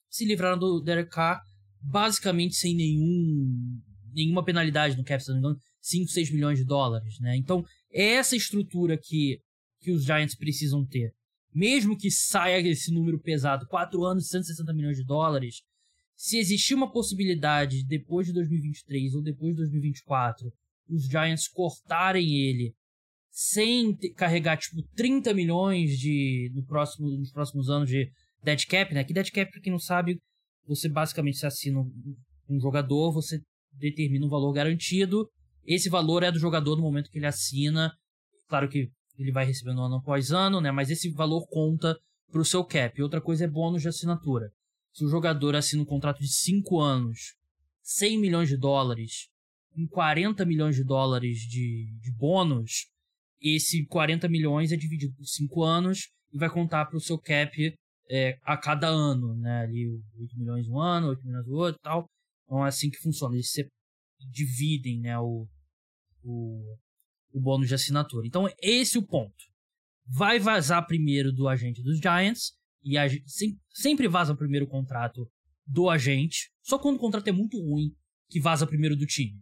se 0.09 0.25
livraram 0.25 0.59
do 0.59 0.81
Derek 0.81 1.11
Carr 1.11 1.41
basicamente 1.81 2.55
sem 2.55 2.75
nenhum 2.75 3.81
nenhuma 4.13 4.43
penalidade 4.43 4.97
no 4.97 5.05
cap, 5.05 5.23
se 5.23 5.29
não 5.29 5.37
me 5.37 5.41
engano, 5.41 5.61
5, 5.83 6.11
6 6.11 6.33
milhões 6.33 6.59
de 6.59 6.65
dólares, 6.65 7.21
né? 7.21 7.37
Então, 7.37 7.63
é 7.93 8.15
essa 8.15 8.35
estrutura 8.35 8.97
que, 8.97 9.39
que 9.81 9.93
os 9.93 10.05
Giants 10.05 10.35
precisam 10.35 10.87
ter. 10.87 11.13
Mesmo 11.57 11.97
que 11.97 12.11
saia 12.11 12.61
esse 12.69 12.93
número 12.93 13.19
pesado, 13.19 13.67
4 13.67 14.05
anos, 14.05 14.29
160 14.29 14.75
milhões 14.75 14.99
de 14.99 15.05
dólares, 15.07 15.63
se 16.15 16.37
existir 16.37 16.75
uma 16.75 16.93
possibilidade 16.93 17.83
depois 17.87 18.27
de 18.27 18.35
2023 18.35 19.15
ou 19.15 19.23
depois 19.23 19.53
de 19.53 19.63
2024 19.63 20.53
os 20.87 21.09
Giants 21.09 21.49
cortarem 21.49 22.37
ele 22.37 22.75
sem 23.31 23.97
carregar, 24.15 24.59
tipo, 24.59 24.83
30 24.95 25.33
milhões 25.33 25.99
de, 25.99 26.53
no 26.55 26.63
próximo, 26.63 27.09
nos 27.17 27.33
próximos 27.33 27.71
anos 27.71 27.89
de 27.89 28.07
dead 28.43 28.67
cap, 28.67 28.93
né? 28.93 29.03
Que 29.03 29.15
dead 29.15 29.31
cap, 29.31 29.51
pra 29.51 29.61
quem 29.63 29.73
não 29.73 29.79
sabe, 29.79 30.19
você 30.67 30.91
basicamente 30.91 31.39
se 31.39 31.47
assina 31.47 31.81
um 31.81 32.61
jogador, 32.61 33.13
você 33.13 33.41
determina 33.73 34.27
um 34.27 34.29
valor 34.31 34.53
garantido. 34.53 35.27
Esse 35.65 35.89
valor 35.89 36.23
é 36.23 36.31
do 36.31 36.39
jogador 36.39 36.77
no 36.77 36.83
momento 36.83 37.11
que 37.11 37.19
ele 37.19 37.27
assina. 37.27 37.91
Claro 38.47 38.69
que 38.69 38.91
ele 39.19 39.33
vai 39.33 39.45
recebendo 39.45 39.81
ano 39.81 39.97
após 39.97 40.31
ano, 40.31 40.61
né? 40.61 40.71
Mas 40.71 40.91
esse 40.91 41.11
valor 41.11 41.47
conta 41.49 41.99
para 42.31 42.41
o 42.41 42.45
seu 42.45 42.65
cap. 42.65 43.01
Outra 43.03 43.21
coisa 43.21 43.45
é 43.45 43.49
bônus 43.49 43.83
de 43.83 43.89
assinatura. 43.89 44.51
Se 44.93 45.05
o 45.05 45.09
jogador 45.09 45.55
assina 45.55 45.83
um 45.83 45.87
contrato 45.87 46.21
de 46.21 46.29
5 46.29 46.81
anos, 46.81 47.35
100 47.83 48.21
milhões 48.21 48.49
de 48.49 48.57
dólares, 48.57 49.29
com 49.75 49.87
40 49.87 50.45
milhões 50.45 50.75
de 50.75 50.85
dólares 50.85 51.39
de, 51.41 51.93
de 52.01 52.13
bônus, 52.13 52.87
esse 53.41 53.85
40 53.87 54.29
milhões 54.29 54.73
é 54.73 54.77
dividido 54.77 55.15
por 55.15 55.27
5 55.27 55.63
anos 55.63 56.09
e 56.33 56.39
vai 56.39 56.49
contar 56.49 56.87
para 56.87 56.97
o 56.97 57.01
seu 57.01 57.19
cap 57.19 57.75
é, 58.09 58.39
a 58.43 58.57
cada 58.57 58.89
ano, 58.89 59.37
né? 59.37 59.63
Ali 59.63 59.89
8 60.19 60.39
milhões 60.39 60.69
um 60.69 60.79
ano, 60.81 61.09
8 61.09 61.27
milhões 61.27 61.49
outro 61.49 61.79
e 61.79 61.83
tal. 61.83 62.07
Então 62.45 62.65
é 62.65 62.69
assim 62.69 62.91
que 62.91 62.99
funciona. 62.99 63.35
Eles 63.35 63.51
se 63.51 63.69
dividem 64.31 65.01
né, 65.01 65.19
o, 65.19 65.47
o, 66.25 66.77
o 67.37 67.41
bônus 67.41 67.69
de 67.69 67.75
assinatura. 67.75 68.27
Então 68.27 68.49
esse 68.63 68.97
é 68.97 69.01
o 69.01 69.07
ponto. 69.07 69.35
Vai 70.07 70.39
vazar 70.39 70.87
primeiro 70.87 71.31
do 71.31 71.47
agente 71.47 71.83
dos 71.83 71.99
Giants, 71.99 72.53
e 72.83 72.97
a, 72.97 73.05
sempre 73.69 74.09
vaza 74.09 74.35
primeiro 74.35 74.65
o 74.65 74.69
contrato 74.69 75.31
do 75.67 75.91
agente, 75.91 76.51
só 76.63 76.79
quando 76.79 76.97
o 76.97 77.01
contrato 77.01 77.29
é 77.29 77.33
muito 77.33 77.61
ruim 77.61 77.95
que 78.31 78.41
vaza 78.41 78.67
primeiro 78.67 78.97
do 78.97 79.05
time. 79.05 79.39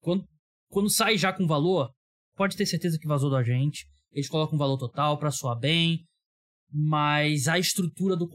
Quando, 0.00 0.28
quando 0.68 0.90
sai 0.90 1.16
já 1.16 1.32
com 1.32 1.46
valor, 1.46 1.90
pode 2.36 2.56
ter 2.56 2.66
certeza 2.66 2.98
que 2.98 3.06
vazou 3.06 3.30
da 3.30 3.42
gente. 3.42 3.86
Eles 4.12 4.28
colocam 4.28 4.56
um 4.56 4.58
valor 4.58 4.76
total 4.76 5.18
para 5.18 5.30
soar 5.30 5.58
bem, 5.58 6.04
mas 6.70 7.48
a 7.48 7.58
estrutura 7.58 8.16
do, 8.16 8.26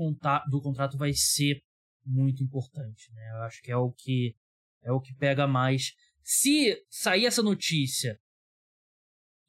do 0.50 0.62
contrato 0.62 0.98
vai 0.98 1.14
ser 1.14 1.62
muito 2.06 2.44
importante, 2.44 3.12
né? 3.14 3.32
Eu 3.36 3.42
acho 3.44 3.62
que 3.62 3.72
é 3.72 3.78
o 3.78 3.92
que 3.92 4.36
é 4.82 4.92
o 4.92 5.00
que 5.00 5.14
pega 5.16 5.48
mais. 5.48 5.94
Se 6.22 6.78
sair 6.90 7.26
essa 7.26 7.44
notícia 7.44 8.18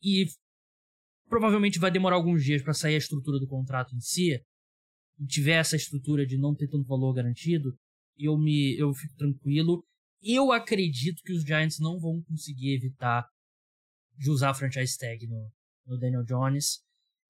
e 0.05 0.27
provavelmente 1.29 1.79
vai 1.79 1.91
demorar 1.91 2.17
alguns 2.17 2.45
dias 2.45 2.63
para 2.63 2.75
sair 2.75 2.95
a 2.95 2.99
estrutura 2.99 3.39
do 3.39 3.49
contrato 3.49 3.95
em 3.95 4.01
si, 4.01 4.39
e 5.19 5.27
tiver 5.27 5.55
essa 5.55 5.77
estrutura 5.77 6.27
de 6.27 6.37
não 6.37 6.55
ter 6.55 6.69
tanto 6.69 6.87
valor 6.87 7.15
garantido, 7.15 7.75
eu 8.19 8.37
me 8.37 8.77
eu 8.79 8.93
fico 8.93 9.15
tranquilo 9.17 9.83
eu 10.25 10.51
acredito 10.51 11.23
que 11.23 11.33
os 11.33 11.45
Giants 11.45 11.79
não 11.79 12.01
vão 12.01 12.23
conseguir 12.23 12.75
evitar 12.75 13.29
de 14.17 14.31
usar 14.31 14.51
a 14.51 14.55
franchise 14.55 14.97
tag 14.97 15.27
no, 15.27 15.51
no 15.87 15.99
Daniel 15.99 16.25
Jones. 16.25 16.81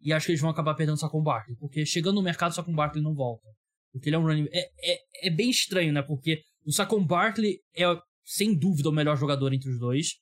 E 0.01 0.13
acho 0.13 0.27
que 0.27 0.33
eles 0.33 0.41
vão 0.41 0.51
acabar 0.51 0.75
perdendo 0.75 0.95
o 0.95 0.99
Saquon 0.99 1.23
Barkley. 1.23 1.57
Porque 1.57 1.85
chegando 1.85 2.17
no 2.17 2.23
mercado, 2.23 2.53
o 2.53 2.55
Saquon 2.55 2.75
Barkley 2.75 3.03
não 3.03 3.15
volta. 3.15 3.49
Porque 3.91 4.09
ele 4.09 4.17
é 4.17 4.19
um 4.19 4.23
running... 4.23 4.47
É, 4.53 4.93
é, 4.93 5.29
é 5.29 5.31
bem 5.31 5.51
estranho, 5.51 5.93
né? 5.93 6.03
Porque 6.03 6.43
o 6.65 6.73
Saquon 6.73 7.05
Barkley 7.05 7.59
é, 7.77 7.85
sem 8.25 8.57
dúvida, 8.57 8.89
o 8.89 8.93
melhor 8.93 9.17
jogador 9.17 9.53
entre 9.53 9.71
os 9.71 9.79
dois. 9.79 10.21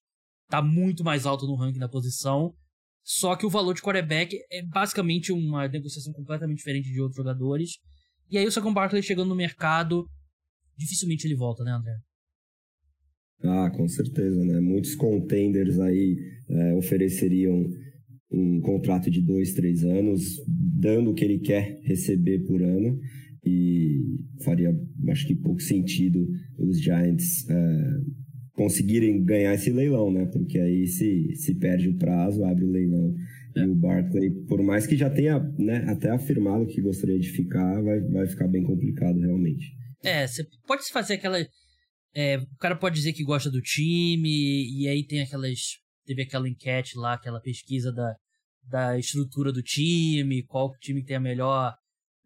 Tá 0.53 0.61
muito 0.61 1.03
mais 1.03 1.25
alto 1.25 1.47
no 1.47 1.55
ranking 1.55 1.79
da 1.79 1.89
posição. 1.89 2.53
Só 3.03 3.35
que 3.35 3.47
o 3.47 3.49
valor 3.49 3.73
de 3.73 3.81
quarterback 3.81 4.37
é 4.51 4.63
basicamente 4.63 5.33
uma 5.33 5.67
negociação 5.67 6.13
completamente 6.13 6.59
diferente 6.59 6.93
de 6.93 7.01
outros 7.01 7.17
jogadores. 7.17 7.79
E 8.31 8.37
aí 8.37 8.47
o 8.47 8.53
Saquon 8.53 8.75
Barkley 8.75 9.03
chegando 9.03 9.31
no 9.31 9.35
mercado, 9.35 10.07
dificilmente 10.77 11.27
ele 11.27 11.37
volta, 11.37 11.65
né, 11.65 11.73
André? 11.73 11.97
Ah, 13.43 13.71
com 13.71 13.89
certeza, 13.89 14.45
né? 14.45 14.61
Muitos 14.61 14.95
contenders 14.95 15.81
aí 15.81 16.19
é, 16.51 16.75
ofereceriam 16.75 17.65
um 18.31 18.61
contrato 18.61 19.11
de 19.11 19.23
dois, 19.23 19.55
três 19.55 19.83
anos, 19.83 20.37
dando 20.47 21.13
o 21.13 21.15
que 21.15 21.25
ele 21.25 21.39
quer 21.39 21.81
receber 21.83 22.41
por 22.45 22.63
ano, 22.63 23.01
e 23.43 24.19
faria, 24.45 24.71
acho 25.09 25.27
que, 25.27 25.35
pouco 25.35 25.63
sentido 25.63 26.29
os 26.59 26.79
Giants 26.79 27.49
é, 27.49 28.01
conseguirem 28.63 29.23
ganhar 29.25 29.55
esse 29.55 29.71
leilão, 29.71 30.13
né? 30.13 30.25
Porque 30.27 30.59
aí 30.59 30.87
se, 30.87 31.35
se 31.35 31.55
perde 31.55 31.89
o 31.89 31.97
prazo, 31.97 32.45
abre 32.45 32.65
o 32.65 32.71
leilão. 32.71 33.15
É. 33.57 33.61
E 33.61 33.69
o 33.69 33.75
Barclay, 33.75 34.31
por 34.49 34.63
mais 34.63 34.87
que 34.87 34.97
já 34.97 35.11
tenha 35.11 35.39
né, 35.59 35.85
até 35.89 36.11
afirmado 36.11 36.67
que 36.67 36.81
gostaria 36.81 37.19
de 37.19 37.29
ficar, 37.29 37.83
vai, 37.83 38.01
vai 38.01 38.27
ficar 38.27 38.47
bem 38.47 38.63
complicado 38.63 39.19
realmente. 39.19 39.73
É, 40.05 40.27
você 40.27 40.47
pode 40.67 40.89
fazer 40.93 41.15
aquela 41.15 41.39
é, 42.15 42.37
o 42.37 42.57
cara 42.59 42.77
pode 42.77 42.95
dizer 42.95 43.13
que 43.13 43.25
gosta 43.25 43.51
do 43.51 43.61
time, 43.61 44.29
e 44.29 44.87
aí 44.87 45.05
tem 45.05 45.23
aquelas 45.23 45.59
teve 46.05 46.23
aquela 46.23 46.49
enquete 46.49 46.99
lá, 46.99 47.15
aquela 47.15 47.41
pesquisa 47.41 47.93
da, 47.93 48.15
da 48.69 48.99
estrutura 48.99 49.53
do 49.53 49.63
time, 49.63 50.45
qual 50.45 50.73
time 50.79 51.05
tem 51.05 51.17
a 51.17 51.21
melhor, 51.21 51.75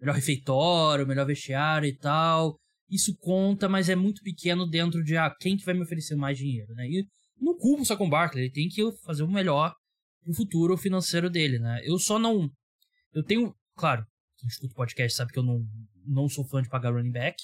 melhor 0.01 0.15
refeitório, 0.15 1.07
melhor 1.07 1.27
vestiário 1.27 1.89
e 1.89 1.97
tal. 1.97 2.59
Isso 2.89 3.17
conta, 3.17 3.69
mas 3.69 3.89
é 3.89 3.97
muito 3.97 4.23
pequeno 4.23 4.67
dentro 4.67 5.03
de 5.03 5.17
ah, 5.17 5.35
quem 5.41 5.57
que 5.57 5.65
vai 5.65 5.75
me 5.75 5.83
oferecer 5.83 6.15
mais 6.15 6.39
dinheiro, 6.39 6.73
né? 6.75 6.87
E 6.89 7.07
não 7.41 7.57
culpo 7.57 7.85
só 7.85 7.97
com 7.97 8.07
o 8.07 8.11
Barkley, 8.11 8.45
ele 8.45 8.53
tem 8.53 8.69
que 8.69 8.83
fazer 9.03 9.23
o 9.23 9.31
melhor 9.31 9.75
pro 10.23 10.35
futuro 10.35 10.77
financeiro 10.77 11.29
dele, 11.29 11.59
né? 11.59 11.81
Eu 11.85 11.99
só 11.99 12.19
não. 12.19 12.51
Eu 13.13 13.25
tenho. 13.25 13.55
Claro, 13.77 14.07
quem 14.39 14.49
escuta 14.49 14.73
o 14.73 14.77
podcast 14.77 15.17
sabe 15.17 15.33
que 15.33 15.39
eu 15.39 15.43
não, 15.43 15.65
não 16.05 16.29
sou 16.29 16.45
fã 16.45 16.63
de 16.63 16.69
pagar 16.69 16.93
running 16.93 17.11
back. 17.11 17.37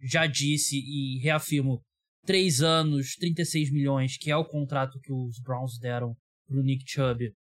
Já 0.00 0.26
disse 0.26 0.76
e 0.76 1.18
reafirmo: 1.18 1.82
3 2.24 2.62
anos, 2.62 3.14
36 3.16 3.70
milhões, 3.70 4.16
que 4.16 4.30
é 4.30 4.36
o 4.36 4.44
contrato 4.44 4.98
que 5.00 5.12
os 5.12 5.38
Browns 5.40 5.78
deram 5.78 6.16
pro 6.46 6.62
Nick 6.62 6.84
Chubb, 6.86 7.32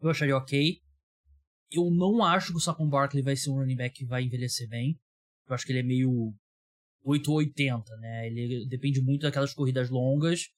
eu 0.00 0.10
acharia 0.10 0.36
ok. 0.36 0.78
Eu 1.70 1.90
não 1.90 2.22
acho 2.22 2.52
que 2.52 2.58
o 2.58 2.60
Saquon 2.60 2.88
Barkley 2.88 3.22
vai 3.22 3.36
ser 3.36 3.50
um 3.50 3.54
running 3.54 3.76
back 3.76 3.96
que 3.96 4.04
vai 4.04 4.22
envelhecer 4.22 4.68
bem. 4.68 4.98
Eu 5.48 5.54
acho 5.54 5.64
que 5.64 5.72
ele 5.72 5.80
é 5.80 5.82
meio 5.82 6.32
8 7.04 7.30
ou 7.30 7.36
80, 7.38 7.96
né? 7.98 8.26
Ele 8.26 8.66
depende 8.66 9.00
muito 9.00 9.22
daquelas 9.22 9.52
corridas 9.52 9.90
longas. 9.90 10.48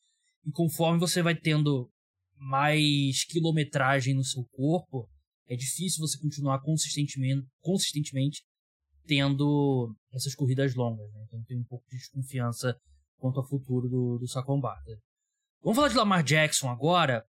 E 0.44 0.52
conforme 0.52 0.98
você 0.98 1.20
vai 1.20 1.34
tendo 1.34 1.90
mais 2.38 3.24
quilometragem 3.24 4.14
no 4.14 4.24
seu 4.24 4.44
corpo, 4.52 5.08
é 5.48 5.56
difícil 5.56 6.06
você 6.06 6.18
continuar 6.18 6.60
consistentemente, 6.60 7.46
consistentemente 7.60 8.42
tendo 9.06 9.94
essas 10.12 10.34
corridas 10.34 10.74
longas. 10.74 11.12
Né? 11.12 11.24
Então 11.26 11.42
tem 11.44 11.58
um 11.58 11.64
pouco 11.64 11.84
de 11.90 11.96
desconfiança 11.96 12.76
quanto 13.16 13.40
ao 13.40 13.48
futuro 13.48 13.88
do, 13.88 14.18
do 14.18 14.28
Saquon. 14.28 14.60
Vamos 14.60 15.76
falar 15.76 15.88
de 15.88 15.96
Lamar 15.96 16.22
Jackson 16.22 16.68
agora, 16.68 17.24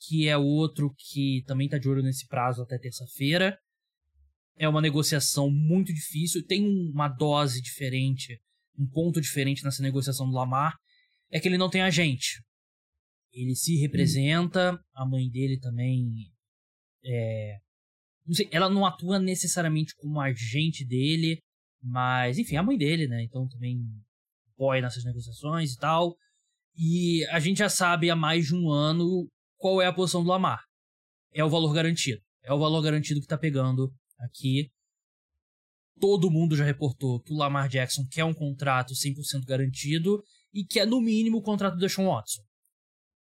que 0.00 0.28
é 0.28 0.36
outro 0.36 0.92
que 0.96 1.42
também 1.46 1.66
está 1.66 1.78
de 1.78 1.88
olho 1.88 2.02
nesse 2.02 2.26
prazo 2.26 2.62
até 2.62 2.78
terça-feira. 2.78 3.58
É 4.56 4.68
uma 4.68 4.80
negociação 4.80 5.50
muito 5.50 5.92
difícil, 5.92 6.44
tem 6.46 6.66
uma 6.90 7.08
dose 7.08 7.60
diferente, 7.60 8.40
um 8.78 8.86
ponto 8.86 9.20
diferente 9.20 9.64
nessa 9.64 9.82
negociação 9.82 10.26
do 10.26 10.34
Lamar, 10.34 10.76
é 11.30 11.40
que 11.40 11.48
ele 11.48 11.58
não 11.58 11.70
tem 11.70 11.82
agente. 11.82 12.42
Ele 13.32 13.54
se 13.54 13.76
representa, 13.76 14.78
a 14.94 15.06
mãe 15.06 15.28
dele 15.28 15.58
também 15.58 16.30
é, 17.04 17.58
não 18.26 18.34
sei, 18.34 18.48
ela 18.50 18.68
não 18.68 18.84
atua 18.84 19.18
necessariamente 19.18 19.94
como 19.96 20.20
agente 20.20 20.84
dele, 20.84 21.40
mas 21.80 22.38
enfim, 22.38 22.56
a 22.56 22.62
mãe 22.62 22.76
dele, 22.76 23.06
né? 23.06 23.22
Então 23.22 23.46
também 23.48 23.80
apoia 24.52 24.82
nessas 24.82 25.04
negociações 25.04 25.72
e 25.72 25.78
tal. 25.78 26.16
E 26.76 27.24
a 27.26 27.38
gente 27.38 27.58
já 27.58 27.68
sabe 27.68 28.10
há 28.10 28.16
mais 28.16 28.46
de 28.46 28.54
um 28.54 28.70
ano 28.70 29.28
qual 29.56 29.80
é 29.80 29.86
a 29.86 29.92
posição 29.92 30.22
do 30.22 30.28
Lamar. 30.28 30.60
É 31.32 31.44
o 31.44 31.48
valor 31.48 31.72
garantido. 31.72 32.20
É 32.42 32.52
o 32.52 32.58
valor 32.58 32.82
garantido 32.82 33.20
que 33.20 33.26
tá 33.26 33.38
pegando 33.38 33.92
aqui. 34.18 34.70
Todo 36.00 36.30
mundo 36.30 36.56
já 36.56 36.64
reportou 36.64 37.20
que 37.20 37.32
o 37.32 37.36
Lamar 37.36 37.68
Jackson 37.68 38.06
quer 38.10 38.24
um 38.24 38.34
contrato 38.34 38.94
100% 38.94 39.44
garantido 39.46 40.22
e 40.52 40.64
quer 40.64 40.86
no 40.86 41.00
mínimo 41.00 41.38
o 41.38 41.42
contrato 41.42 41.74
do 41.74 41.80
Deshaun 41.80 42.08
Watson. 42.08 42.42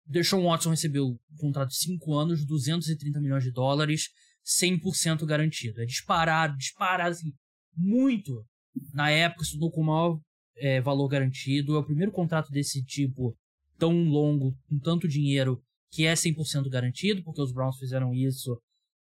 Deshaun 0.06 0.44
Watson 0.44 0.70
recebeu 0.70 1.08
um 1.08 1.38
contrato 1.38 1.70
de 1.70 1.78
5 1.78 2.14
anos, 2.14 2.46
230 2.46 3.20
milhões 3.20 3.44
de 3.44 3.52
dólares, 3.52 4.10
100% 4.46 5.26
garantido. 5.26 5.82
É 5.82 5.86
disparado, 5.86 6.56
disparado 6.58 7.12
assim, 7.12 7.34
muito. 7.76 8.46
Na 8.94 9.10
época, 9.10 9.44
estudou 9.44 9.72
com 9.72 9.82
o 9.82 9.86
maior 9.86 10.20
é, 10.58 10.82
valor 10.82 11.08
garantido. 11.08 11.76
É 11.76 11.80
o 11.80 11.86
primeiro 11.86 12.12
contrato 12.12 12.52
desse 12.52 12.84
tipo 12.84 13.36
tão 13.78 13.92
longo, 14.04 14.56
com 14.70 14.80
tanto 14.80 15.08
dinheiro, 15.08 15.62
que 15.92 16.06
é 16.06 16.14
100% 16.14 16.70
garantido, 16.70 17.24
porque 17.24 17.42
os 17.42 17.52
Browns 17.52 17.78
fizeram 17.78 18.14
isso 18.14 18.58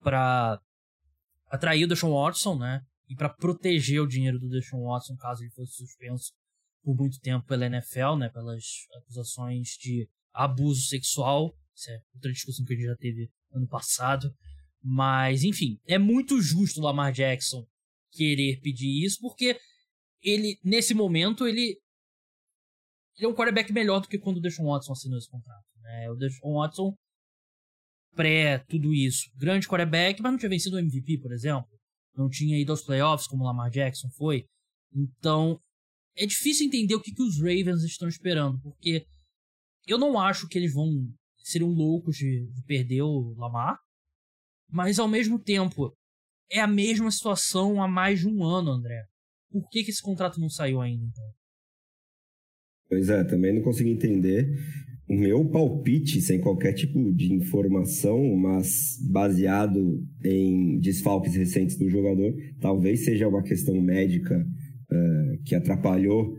para 0.00 0.61
atrair 1.49 1.84
o 1.84 1.88
Deshaun 1.88 2.12
Watson, 2.12 2.58
né? 2.58 2.80
E 3.08 3.14
para 3.14 3.28
proteger 3.28 4.00
o 4.00 4.06
dinheiro 4.06 4.38
do 4.38 4.49
Deshaun 4.49 4.84
Watson 4.84 5.17
caso 5.17 5.43
ele 5.43 5.50
fosse 5.50 5.75
suspenso 5.75 6.32
por 6.82 6.97
muito 6.97 7.19
tempo 7.21 7.47
pela 7.47 7.67
NFL, 7.67 8.17
né? 8.19 8.28
Pelas 8.28 8.64
acusações 8.97 9.69
de 9.80 10.08
abuso 10.32 10.82
sexual. 10.86 11.54
Isso 11.75 11.90
é 11.90 12.00
outra 12.14 12.32
discussão 12.32 12.64
que 12.64 12.73
a 12.73 12.76
gente 12.76 12.86
já 12.86 12.97
teve 12.97 13.30
ano 13.52 13.67
passado. 13.67 14.32
Mas, 14.82 15.43
enfim, 15.45 15.78
é 15.86 15.99
muito 15.99 16.40
justo 16.40 16.80
o 16.80 16.84
Lamar 16.84 17.12
Jackson 17.12 17.67
querer 18.12 18.60
pedir 18.60 19.04
isso, 19.04 19.19
porque 19.21 19.58
ele, 20.23 20.58
nesse 20.62 20.95
momento, 20.95 21.47
ele, 21.47 21.78
ele 23.17 23.26
é 23.26 23.28
um 23.28 23.34
quarterback 23.34 23.73
melhor 23.73 24.00
do 24.00 24.08
que 24.08 24.19
quando 24.19 24.36
o 24.36 24.40
Deshaun 24.40 24.67
Watson 24.67 24.93
assinou 24.93 25.19
esse 25.19 25.28
contrato. 25.28 25.67
Né? 25.80 26.10
O 26.10 26.14
Deshaun 26.14 26.54
Watson, 26.54 26.95
pré 28.14 28.58
tudo 28.69 28.95
isso, 28.95 29.30
grande 29.36 29.67
quarterback, 29.67 30.21
mas 30.23 30.32
não 30.32 30.38
tinha 30.38 30.50
vencido 30.50 30.76
o 30.76 30.78
MVP, 30.78 31.19
por 31.19 31.32
exemplo. 31.32 31.69
Não 32.16 32.28
tinha 32.28 32.58
ido 32.58 32.72
aos 32.72 32.82
playoffs 32.82 33.26
como 33.26 33.42
o 33.42 33.46
Lamar 33.46 33.70
Jackson 33.70 34.08
foi. 34.10 34.46
Então, 34.94 35.58
é 36.16 36.26
difícil 36.26 36.66
entender 36.66 36.94
o 36.94 37.00
que, 37.00 37.12
que 37.12 37.22
os 37.22 37.38
Ravens 37.38 37.82
estão 37.82 38.08
esperando, 38.08 38.60
porque 38.60 39.04
eu 39.86 39.98
não 39.98 40.18
acho 40.18 40.48
que 40.48 40.56
eles 40.56 40.72
vão 40.72 40.88
seriam 41.44 41.70
loucos 41.70 42.16
de, 42.16 42.46
de 42.46 42.62
perder 42.64 43.02
o 43.02 43.34
Lamar, 43.36 43.78
mas 44.68 44.98
ao 44.98 45.06
mesmo 45.06 45.38
tempo 45.38 45.94
é 46.50 46.60
a 46.60 46.66
mesma 46.66 47.10
situação 47.10 47.82
há 47.82 47.88
mais 47.88 48.20
de 48.20 48.28
um 48.28 48.42
ano, 48.42 48.70
André. 48.70 49.04
Por 49.50 49.68
que, 49.68 49.84
que 49.84 49.90
esse 49.90 50.02
contrato 50.02 50.40
não 50.40 50.48
saiu 50.48 50.80
ainda, 50.80 51.04
então? 51.04 51.34
Pois 52.88 53.08
é, 53.08 53.24
também 53.24 53.54
não 53.54 53.62
consegui 53.62 53.90
entender. 53.90 54.48
O 55.06 55.14
meu 55.14 55.45
palpite, 55.45 56.21
sem 56.23 56.40
qualquer 56.40 56.73
tipo 56.73 57.12
de 57.12 57.34
informação, 57.34 58.34
mas 58.36 58.99
baseado 59.10 60.02
em 60.25 60.78
desfalques 60.78 61.34
recentes 61.34 61.76
do 61.76 61.90
jogador, 61.90 62.34
talvez 62.58 63.04
seja 63.04 63.28
uma 63.28 63.43
questão 63.43 63.78
médica 63.82 64.34
uh, 64.38 65.43
que 65.45 65.54
atrapalhou 65.54 66.34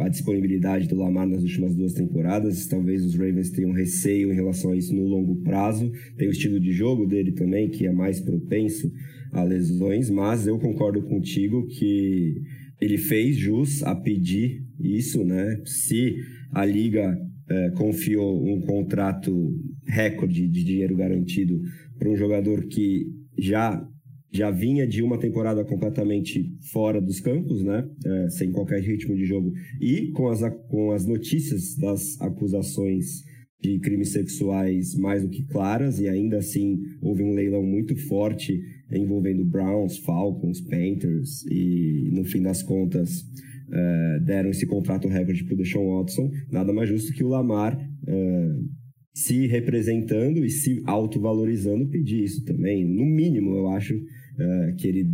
a 0.00 0.08
disponibilidade 0.08 0.88
do 0.88 0.96
Lamar 0.96 1.26
nas 1.26 1.42
últimas 1.42 1.74
duas 1.74 1.94
temporadas. 1.94 2.66
Talvez 2.66 3.04
os 3.04 3.14
Ravens 3.14 3.50
tenham 3.50 3.72
receio 3.72 4.32
em 4.32 4.34
relação 4.34 4.72
a 4.72 4.76
isso 4.76 4.94
no 4.94 5.04
longo 5.04 5.36
prazo. 5.42 5.90
Tem 6.18 6.28
o 6.28 6.32
estilo 6.32 6.60
de 6.60 6.72
jogo 6.72 7.06
dele 7.06 7.32
também, 7.32 7.70
que 7.70 7.86
é 7.86 7.92
mais 7.92 8.20
propenso 8.20 8.90
a 9.32 9.42
lesões, 9.42 10.10
mas 10.10 10.46
eu 10.46 10.58
concordo 10.58 11.02
contigo 11.02 11.66
que 11.66 12.34
ele 12.80 12.98
fez 12.98 13.36
jus 13.36 13.82
a 13.84 13.94
pedir 13.94 14.64
isso, 14.80 15.24
né? 15.24 15.62
Se 15.64 16.16
a 16.52 16.66
liga 16.66 17.16
é, 17.48 17.70
confiou 17.70 18.44
um 18.44 18.60
contrato 18.60 19.54
recorde 19.86 20.48
de 20.48 20.64
dinheiro 20.64 20.96
garantido 20.96 21.60
para 21.98 22.08
um 22.08 22.16
jogador 22.16 22.66
que 22.66 23.06
já 23.38 23.86
já 24.34 24.50
vinha 24.50 24.86
de 24.86 25.02
uma 25.02 25.18
temporada 25.18 25.62
completamente 25.62 26.56
fora 26.72 27.02
dos 27.02 27.20
campos, 27.20 27.62
né? 27.62 27.86
É, 28.04 28.30
sem 28.30 28.50
qualquer 28.50 28.80
ritmo 28.80 29.14
de 29.14 29.26
jogo. 29.26 29.52
E 29.78 30.10
com 30.12 30.28
as, 30.28 30.40
com 30.68 30.90
as 30.90 31.04
notícias 31.04 31.76
das 31.76 32.18
acusações 32.18 33.22
de 33.60 33.78
crimes 33.78 34.12
sexuais 34.12 34.94
mais 34.96 35.22
do 35.22 35.28
que 35.28 35.44
claras, 35.44 36.00
e 36.00 36.08
ainda 36.08 36.38
assim 36.38 36.80
houve 37.00 37.22
um 37.22 37.34
leilão 37.34 37.62
muito 37.62 37.94
forte 38.08 38.58
envolvendo 38.90 39.44
Browns, 39.44 39.98
Falcons, 39.98 40.60
Panthers, 40.62 41.44
e 41.50 42.10
no 42.12 42.24
fim 42.24 42.42
das 42.42 42.62
contas 42.62 43.24
uh, 43.72 44.24
deram 44.24 44.50
esse 44.50 44.66
contrato 44.66 45.08
recorde 45.08 45.44
para 45.44 45.54
o 45.54 45.56
Deshaun 45.56 45.98
Watson, 45.98 46.30
nada 46.50 46.72
mais 46.72 46.88
justo 46.88 47.12
que 47.12 47.24
o 47.24 47.28
Lamar 47.28 47.76
uh, 47.76 48.68
se 49.14 49.46
representando 49.46 50.44
e 50.44 50.50
se 50.50 50.82
autovalorizando 50.86 51.88
pedir 51.88 52.22
isso 52.22 52.44
também. 52.44 52.84
No 52.84 53.04
mínimo, 53.04 53.56
eu 53.56 53.68
acho 53.68 53.94
uh, 53.94 54.76
que 54.78 54.88
ele 54.88 55.10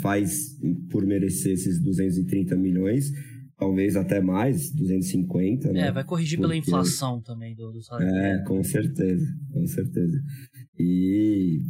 faz 0.00 0.56
por 0.90 1.06
merecer 1.06 1.52
esses 1.52 1.80
230 1.82 2.56
milhões, 2.56 3.10
talvez 3.56 3.96
até 3.96 4.20
mais, 4.20 4.72
250. 4.72 5.68
É, 5.68 5.72
né? 5.72 5.92
vai 5.92 6.04
corrigir 6.04 6.38
Porque... 6.38 6.48
pela 6.48 6.56
inflação 6.56 7.20
também 7.20 7.54
do, 7.54 7.72
do 7.72 7.82
salário. 7.82 8.08
É, 8.08 8.44
com 8.44 8.62
certeza, 8.62 9.26
com 9.52 9.66
certeza. 9.66 10.22
E 10.78 11.60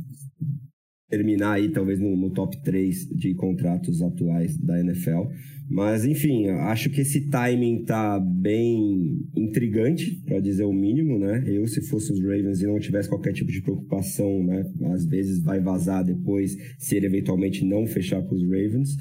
terminar 1.10 1.54
aí 1.54 1.68
talvez 1.68 1.98
no, 1.98 2.16
no, 2.16 2.30
top 2.30 2.56
3 2.62 3.08
de 3.08 3.34
contratos 3.34 4.00
atuais 4.00 4.56
da 4.56 4.78
NFL. 4.80 5.28
Mas 5.68 6.04
enfim, 6.04 6.48
acho 6.48 6.88
que 6.90 7.00
esse 7.00 7.28
timing 7.28 7.84
tá 7.84 8.18
bem 8.18 9.20
intrigante, 9.36 10.20
para 10.24 10.40
dizer 10.40 10.64
o 10.64 10.72
mínimo, 10.72 11.18
né? 11.18 11.44
Eu, 11.46 11.66
se 11.66 11.80
fosse 11.82 12.12
os 12.12 12.20
Ravens 12.20 12.60
e 12.60 12.66
não 12.66 12.78
tivesse 12.78 13.08
qualquer 13.08 13.32
tipo 13.32 13.50
de 13.52 13.60
preocupação, 13.60 14.42
né? 14.42 14.64
Às 14.92 15.04
vezes 15.04 15.42
vai 15.42 15.60
vazar 15.60 16.04
depois 16.04 16.56
se 16.78 16.96
ele 16.96 17.06
eventualmente 17.06 17.64
não 17.64 17.86
fechar 17.86 18.22
com 18.22 18.34
os 18.34 18.42
Ravens. 18.42 18.96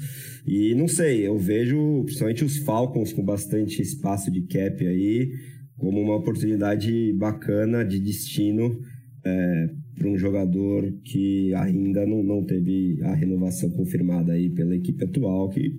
E 0.46 0.74
não 0.74 0.86
sei, 0.86 1.26
eu 1.26 1.38
vejo 1.38 2.02
principalmente 2.04 2.44
os 2.44 2.58
Falcons 2.58 3.12
com 3.12 3.24
bastante 3.24 3.80
espaço 3.80 4.30
de 4.30 4.42
cap 4.42 4.86
aí 4.86 5.30
como 5.76 5.98
uma 5.98 6.16
oportunidade 6.16 7.12
bacana 7.14 7.84
de 7.84 7.98
destino 7.98 8.78
é, 9.24 9.70
para 10.00 10.08
um 10.08 10.16
jogador 10.16 10.90
que 11.04 11.52
ainda 11.54 12.06
não, 12.06 12.22
não 12.22 12.42
teve 12.42 12.98
a 13.02 13.14
renovação 13.14 13.68
confirmada 13.68 14.32
aí 14.32 14.48
pela 14.48 14.74
equipe 14.74 15.04
atual, 15.04 15.50
que 15.50 15.78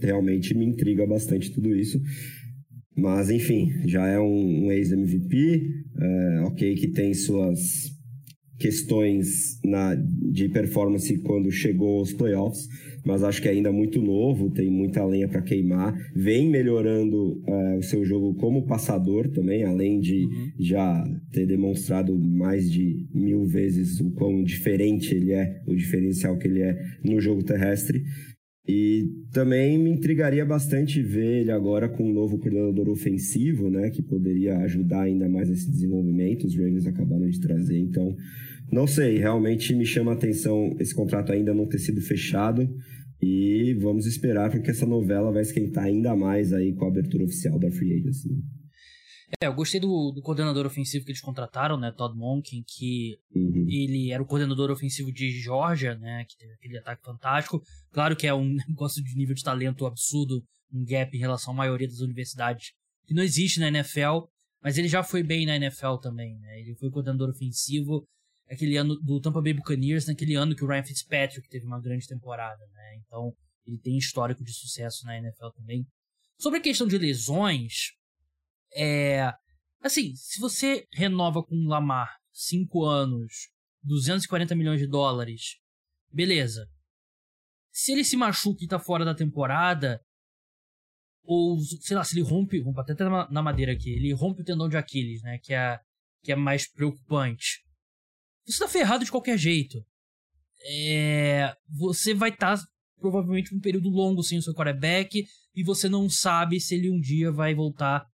realmente 0.00 0.52
me 0.52 0.66
intriga 0.66 1.06
bastante 1.06 1.52
tudo 1.52 1.72
isso. 1.72 2.00
Mas, 2.96 3.30
enfim, 3.30 3.70
já 3.86 4.04
é 4.08 4.18
um, 4.18 4.66
um 4.66 4.72
ex-MVP, 4.72 5.62
é, 5.96 6.40
ok, 6.40 6.74
que 6.74 6.88
tem 6.88 7.14
suas 7.14 7.60
questões 8.58 9.60
na, 9.64 9.94
de 9.94 10.48
performance 10.48 11.16
quando 11.18 11.48
chegou 11.52 12.00
aos 12.00 12.12
playoffs, 12.12 12.66
mas 13.04 13.22
acho 13.22 13.42
que 13.42 13.48
é 13.48 13.50
ainda 13.50 13.72
muito 13.72 14.00
novo, 14.00 14.50
tem 14.50 14.70
muita 14.70 15.04
lenha 15.04 15.28
para 15.28 15.42
queimar. 15.42 15.94
Vem 16.14 16.48
melhorando 16.48 17.42
é, 17.46 17.76
o 17.78 17.82
seu 17.82 18.04
jogo 18.04 18.34
como 18.34 18.66
passador 18.66 19.28
também, 19.28 19.64
além 19.64 19.98
de 19.98 20.24
uhum. 20.26 20.52
já 20.58 21.04
ter 21.32 21.46
demonstrado 21.46 22.16
mais 22.18 22.70
de 22.70 23.06
mil 23.12 23.44
vezes 23.44 24.00
o 24.00 24.10
quão 24.12 24.42
diferente 24.42 25.14
ele 25.14 25.32
é, 25.32 25.62
o 25.66 25.74
diferencial 25.74 26.36
que 26.38 26.46
ele 26.46 26.62
é 26.62 26.78
no 27.04 27.20
jogo 27.20 27.42
terrestre. 27.42 28.02
E 28.66 29.10
também 29.32 29.76
me 29.76 29.90
intrigaria 29.90 30.44
bastante 30.44 31.02
ver 31.02 31.40
ele 31.40 31.50
agora 31.50 31.88
com 31.88 32.08
um 32.08 32.12
novo 32.12 32.38
coordenador 32.38 32.88
ofensivo, 32.88 33.68
né, 33.68 33.90
que 33.90 34.00
poderia 34.00 34.56
ajudar 34.58 35.02
ainda 35.02 35.28
mais 35.28 35.50
esse 35.50 35.68
desenvolvimento. 35.68 36.46
Os 36.46 36.54
Ravens 36.56 36.86
acabaram 36.86 37.28
de 37.28 37.40
trazer, 37.40 37.78
então 37.78 38.14
não 38.72 38.86
sei, 38.86 39.18
realmente 39.18 39.74
me 39.74 39.84
chama 39.84 40.12
a 40.12 40.14
atenção 40.14 40.74
esse 40.80 40.94
contrato 40.94 41.30
ainda 41.30 41.52
não 41.52 41.68
ter 41.68 41.78
sido 41.78 42.00
fechado 42.00 42.66
e 43.20 43.74
vamos 43.74 44.06
esperar 44.06 44.50
porque 44.50 44.70
essa 44.70 44.86
novela 44.86 45.30
vai 45.30 45.42
esquentar 45.42 45.84
ainda 45.84 46.16
mais 46.16 46.54
aí 46.54 46.74
com 46.74 46.86
a 46.86 46.88
abertura 46.88 47.24
oficial 47.24 47.58
da 47.58 47.70
Free 47.70 48.00
Agency. 48.00 48.28
Né? 48.30 48.40
É, 49.42 49.46
eu 49.46 49.54
gostei 49.54 49.78
do, 49.78 50.10
do, 50.10 50.22
coordenador 50.22 50.66
ofensivo 50.66 51.04
que 51.04 51.10
eles 51.10 51.20
contrataram, 51.20 51.78
né, 51.78 51.92
Todd 51.92 52.16
Monken, 52.16 52.64
que 52.66 53.18
uhum. 53.34 53.66
ele 53.68 54.10
era 54.10 54.22
o 54.22 54.26
coordenador 54.26 54.70
ofensivo 54.70 55.12
de 55.12 55.30
Georgia, 55.30 55.94
né, 55.96 56.24
que 56.28 56.36
teve 56.38 56.54
aquele 56.54 56.78
ataque 56.78 57.02
fantástico. 57.04 57.62
Claro 57.92 58.16
que 58.16 58.26
é 58.26 58.34
um 58.34 58.56
negócio 58.68 59.02
de 59.04 59.14
nível 59.14 59.34
de 59.34 59.42
talento 59.42 59.84
absurdo, 59.84 60.42
um 60.72 60.82
gap 60.84 61.14
em 61.14 61.20
relação 61.20 61.52
à 61.52 61.56
maioria 61.56 61.88
das 61.88 62.00
universidades 62.00 62.72
que 63.06 63.14
não 63.14 63.22
existe 63.22 63.60
na 63.60 63.68
NFL, 63.68 64.26
mas 64.62 64.78
ele 64.78 64.88
já 64.88 65.02
foi 65.02 65.22
bem 65.22 65.44
na 65.44 65.56
NFL 65.56 65.96
também, 66.00 66.38
né? 66.38 66.60
Ele 66.60 66.74
foi 66.76 66.90
coordenador 66.90 67.28
ofensivo 67.28 68.06
aquele 68.50 68.76
ano 68.76 68.96
do 68.96 69.20
Tampa 69.20 69.40
Bay 69.40 69.54
Buccaneers, 69.54 70.06
naquele 70.06 70.34
ano 70.34 70.54
que 70.54 70.64
o 70.64 70.68
Ryan 70.68 70.84
Fitzpatrick 70.84 71.48
teve 71.48 71.66
uma 71.66 71.80
grande 71.80 72.06
temporada, 72.06 72.64
né? 72.72 72.96
Então, 73.04 73.32
ele 73.66 73.78
tem 73.78 73.96
histórico 73.96 74.44
de 74.44 74.52
sucesso 74.52 75.04
na 75.06 75.16
NFL 75.18 75.48
também. 75.56 75.86
Sobre 76.38 76.58
a 76.58 76.62
questão 76.62 76.86
de 76.86 76.98
lesões, 76.98 77.92
é. 78.74 79.32
Assim, 79.80 80.14
se 80.14 80.40
você 80.40 80.86
renova 80.92 81.42
com 81.42 81.54
o 81.54 81.68
Lamar 81.68 82.16
5 82.32 82.84
anos, 82.84 83.48
240 83.82 84.54
milhões 84.54 84.80
de 84.80 84.86
dólares, 84.86 85.56
beleza. 86.12 86.68
Se 87.70 87.92
ele 87.92 88.04
se 88.04 88.16
machuca 88.16 88.64
e 88.64 88.68
tá 88.68 88.78
fora 88.78 89.04
da 89.04 89.14
temporada, 89.14 90.00
ou 91.24 91.58
sei 91.60 91.96
lá, 91.96 92.04
se 92.04 92.14
ele 92.14 92.28
rompe, 92.28 92.60
rompe 92.60 92.80
até 92.80 92.94
na 93.04 93.42
madeira 93.42 93.72
aqui, 93.72 93.90
ele 93.90 94.12
rompe 94.12 94.42
o 94.42 94.44
tendão 94.44 94.68
de 94.68 94.76
Aquiles, 94.76 95.22
né? 95.22 95.38
Que 95.38 95.54
é, 95.54 95.80
que 96.22 96.32
é 96.32 96.36
mais 96.36 96.70
preocupante. 96.70 97.62
Você 98.46 98.58
tá 98.58 98.68
ferrado 98.68 99.04
de 99.04 99.10
qualquer 99.10 99.38
jeito. 99.38 99.78
É, 100.64 101.54
você 101.68 102.14
vai 102.14 102.30
estar 102.30 102.56
tá, 102.56 102.64
provavelmente 102.98 103.54
um 103.54 103.60
período 103.60 103.88
longo 103.88 104.22
sem 104.22 104.38
o 104.38 104.42
seu 104.42 104.54
quarterback 104.54 105.24
e 105.54 105.64
você 105.64 105.88
não 105.88 106.08
sabe 106.08 106.60
se 106.60 106.74
ele 106.74 106.90
um 106.90 107.00
dia 107.00 107.32
vai 107.32 107.54
voltar 107.54 108.06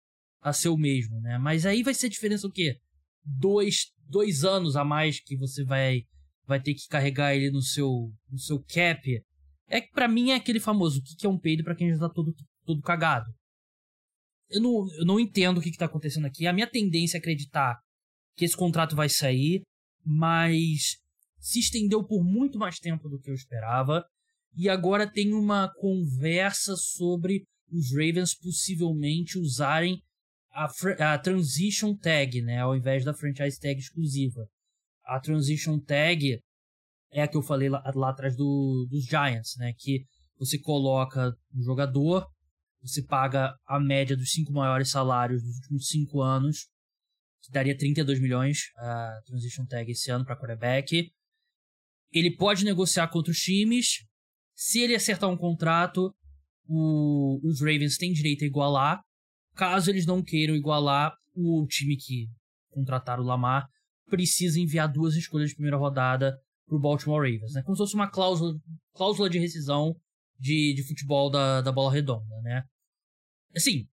a 0.41 0.53
ser 0.53 0.69
o 0.69 0.77
mesmo, 0.77 1.19
né? 1.21 1.37
Mas 1.37 1.65
aí 1.65 1.83
vai 1.83 1.93
ser 1.93 2.07
a 2.07 2.09
diferença 2.09 2.47
o 2.47 2.51
quê? 2.51 2.77
Dois, 3.23 3.91
dois 4.07 4.43
anos 4.43 4.75
a 4.75 4.83
mais 4.83 5.19
que 5.19 5.35
você 5.35 5.63
vai 5.63 6.03
vai 6.45 6.61
ter 6.61 6.73
que 6.73 6.87
carregar 6.87 7.35
ele 7.35 7.51
no 7.51 7.61
seu 7.61 8.09
no 8.29 8.39
seu 8.39 8.63
cap. 8.63 9.21
É 9.67 9.81
que 9.81 9.91
para 9.91 10.07
mim 10.07 10.31
é 10.31 10.35
aquele 10.35 10.61
famoso, 10.61 10.99
o 10.99 11.03
que 11.03 11.25
é 11.25 11.29
um 11.29 11.37
peido 11.37 11.63
para 11.63 11.75
quem 11.75 11.91
já 11.91 11.99
tá 11.99 12.09
todo, 12.09 12.33
todo 12.65 12.81
cagado. 12.81 13.29
Eu 14.49 14.61
não, 14.61 14.87
eu 14.97 15.05
não 15.05 15.19
entendo 15.19 15.57
o 15.57 15.61
que, 15.61 15.71
que 15.71 15.77
tá 15.77 15.85
acontecendo 15.85 16.25
aqui. 16.25 16.47
A 16.47 16.53
minha 16.53 16.67
tendência 16.67 17.17
é 17.17 17.19
acreditar 17.19 17.77
que 18.37 18.45
esse 18.45 18.55
contrato 18.55 18.95
vai 18.95 19.09
sair, 19.09 19.61
mas 20.07 20.95
se 21.37 21.59
estendeu 21.59 22.03
por 22.05 22.23
muito 22.23 22.57
mais 22.57 22.79
tempo 22.79 23.09
do 23.09 23.19
que 23.19 23.29
eu 23.29 23.35
esperava. 23.35 24.05
E 24.55 24.69
agora 24.69 25.11
tem 25.11 25.33
uma 25.33 25.69
conversa 25.75 26.75
sobre 26.77 27.43
os 27.69 27.91
Ravens 27.91 28.33
possivelmente 28.33 29.37
usarem 29.37 30.01
a, 30.51 30.67
a 31.13 31.19
Transition 31.19 31.95
Tag, 31.95 32.41
né, 32.41 32.59
ao 32.59 32.75
invés 32.75 33.03
da 33.03 33.13
Franchise 33.13 33.59
Tag 33.59 33.77
exclusiva. 33.77 34.47
A 35.05 35.19
Transition 35.19 35.79
Tag 35.79 36.39
é 37.11 37.21
a 37.21 37.27
que 37.27 37.37
eu 37.37 37.43
falei 37.43 37.69
lá, 37.69 37.83
lá 37.93 38.09
atrás 38.09 38.35
do, 38.35 38.87
dos 38.89 39.05
Giants, 39.05 39.55
né, 39.57 39.73
que 39.77 40.05
você 40.39 40.57
coloca 40.57 41.33
um 41.53 41.61
jogador, 41.61 42.25
você 42.81 43.03
paga 43.03 43.53
a 43.67 43.79
média 43.79 44.15
dos 44.15 44.31
cinco 44.31 44.53
maiores 44.53 44.89
salários 44.89 45.43
dos 45.43 45.55
últimos 45.57 45.87
cinco 45.87 46.21
anos, 46.21 46.67
daria 47.51 47.77
32 47.77 48.19
milhões 48.19 48.71
a 48.77 49.21
Transition 49.25 49.65
Tag 49.65 49.91
esse 49.91 50.09
ano 50.11 50.25
para 50.25 50.35
quarterback. 50.35 51.11
Ele 52.11 52.35
pode 52.35 52.63
negociar 52.63 53.07
com 53.07 53.17
outros 53.17 53.39
times. 53.39 54.05
Se 54.55 54.79
ele 54.79 54.95
acertar 54.95 55.29
um 55.29 55.37
contrato, 55.37 56.13
o, 56.67 57.39
os 57.43 57.59
Ravens 57.59 57.97
têm 57.97 58.11
direito 58.11 58.43
a 58.43 58.47
igualar. 58.47 59.01
Caso 59.55 59.89
eles 59.89 60.05
não 60.05 60.23
queiram 60.23 60.55
igualar, 60.55 61.13
o 61.33 61.65
time 61.67 61.95
que 61.97 62.27
contratar 62.69 63.19
o 63.19 63.23
Lamar 63.23 63.67
precisa 64.09 64.59
enviar 64.59 64.91
duas 64.91 65.15
escolhas 65.15 65.49
de 65.49 65.55
primeira 65.55 65.77
rodada 65.77 66.37
pro 66.67 66.79
Baltimore 66.79 67.19
Ravens, 67.19 67.53
né? 67.53 67.61
Como 67.63 67.75
se 67.75 67.79
fosse 67.79 67.95
uma 67.95 68.09
cláusula, 68.09 68.53
cláusula 68.93 69.29
de 69.29 69.39
rescisão 69.39 69.95
de, 70.39 70.73
de 70.75 70.83
futebol 70.83 71.29
da, 71.29 71.61
da 71.61 71.71
bola 71.71 71.91
redonda, 71.91 72.41
né? 72.41 72.63
Assim, 73.55 73.87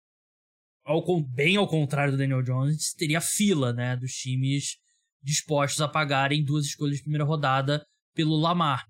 ao, 0.85 1.03
bem 1.23 1.57
ao 1.57 1.69
contrário 1.69 2.13
do 2.13 2.19
Daniel 2.19 2.43
Jones, 2.43 2.95
teria 2.95 3.21
fila, 3.21 3.73
né, 3.73 3.97
dos 3.97 4.13
times 4.13 4.77
dispostos 5.23 5.81
a 5.81 5.89
pagarem 5.89 6.45
duas 6.45 6.67
escolhas 6.67 6.97
de 6.97 7.03
primeira 7.03 7.25
rodada 7.25 7.85
pelo 8.15 8.37
Lamar. 8.37 8.87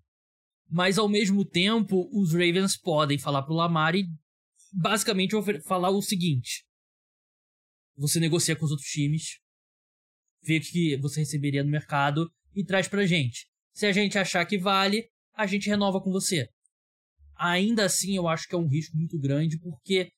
Mas 0.69 0.99
ao 0.99 1.09
mesmo 1.09 1.45
tempo, 1.45 2.09
os 2.13 2.33
Ravens 2.33 2.77
podem 2.77 3.19
falar 3.19 3.43
pro 3.43 3.55
Lamar 3.55 3.95
e 3.97 4.07
basicamente 4.73 5.35
falar 5.67 5.91
o 5.91 6.01
seguinte: 6.01 6.65
você 7.97 8.21
negocia 8.21 8.55
com 8.55 8.65
os 8.65 8.71
outros 8.71 8.89
times, 8.89 9.41
vê 10.43 10.59
o 10.59 10.61
que 10.61 10.97
você 10.99 11.21
receberia 11.21 11.65
no 11.65 11.71
mercado 11.71 12.31
e 12.55 12.65
traz 12.65 12.89
pra 12.89 13.07
gente. 13.07 13.49
Se 13.73 13.87
a 13.87 13.93
gente 13.93 14.17
achar 14.19 14.45
que 14.45 14.59
vale, 14.59 15.09
a 15.35 15.47
gente 15.47 15.69
renova 15.69 16.01
com 16.01 16.11
você. 16.11 16.49
Ainda 17.37 17.87
assim, 17.87 18.17
eu 18.17 18.29
acho 18.29 18.47
que 18.47 18.55
é 18.55 18.59
um 18.59 18.69
risco 18.69 18.97
muito 18.97 19.19
grande, 19.19 19.59
porque 19.59 20.11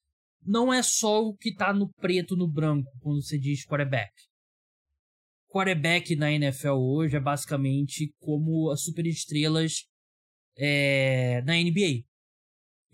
não 0.44 0.72
é 0.72 0.83
só 0.83 1.22
o 1.22 1.37
que 1.37 1.50
está 1.50 1.72
no 1.72 1.88
preto 1.94 2.37
no 2.37 2.48
branco 2.48 2.90
quando 3.00 3.22
você 3.22 3.38
diz 3.38 3.64
quarterback. 3.64 4.12
Quarterback 5.48 6.16
na 6.16 6.33
NFL 6.33 6.72
hoje 6.72 7.16
é 7.16 7.20
basicamente 7.20 8.12
como 8.18 8.70
as 8.70 8.83
superestrelas 8.83 9.85
é, 10.57 11.42
na 11.42 11.55
NBA. 11.55 12.05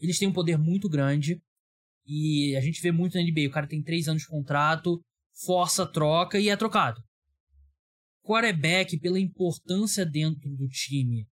Eles 0.01 0.19
têm 0.19 0.29
um 0.29 0.33
poder 0.33 0.59
muito 0.59 0.89
grande 0.89 1.41
e 2.07 2.57
a 2.57 2.61
gente 2.61 2.83
vê 2.83 2.91
muito 2.91 3.17
na 3.17 3.23
NBA. 3.23 3.49
O 3.49 3.53
cara 3.53 3.67
tem 3.67 3.83
três 3.83 4.09
anos 4.09 4.23
de 4.23 4.29
contrato, 4.29 5.01
força 5.45 5.85
a 5.85 5.87
troca 5.87 6.39
e 6.39 6.49
é 6.49 6.57
trocado. 6.57 7.01
Quarterback, 8.25 8.99
pela 8.99 9.19
importância 9.19 10.05
dentro 10.05 10.51
do 10.55 10.69
time, 10.69 11.27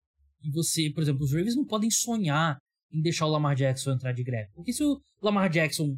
e 0.44 0.52
você, 0.52 0.92
por 0.92 1.02
exemplo, 1.02 1.24
os 1.24 1.32
Ravens 1.32 1.56
não 1.56 1.66
podem 1.66 1.90
sonhar 1.90 2.58
em 2.94 3.02
deixar 3.02 3.26
o 3.26 3.30
Lamar 3.30 3.56
Jackson 3.56 3.94
entrar 3.94 4.14
de 4.14 4.24
greve. 4.24 4.52
Porque 4.54 4.72
se 4.72 4.84
o 4.84 5.02
Lamar 5.22 5.50
Jackson 5.50 5.98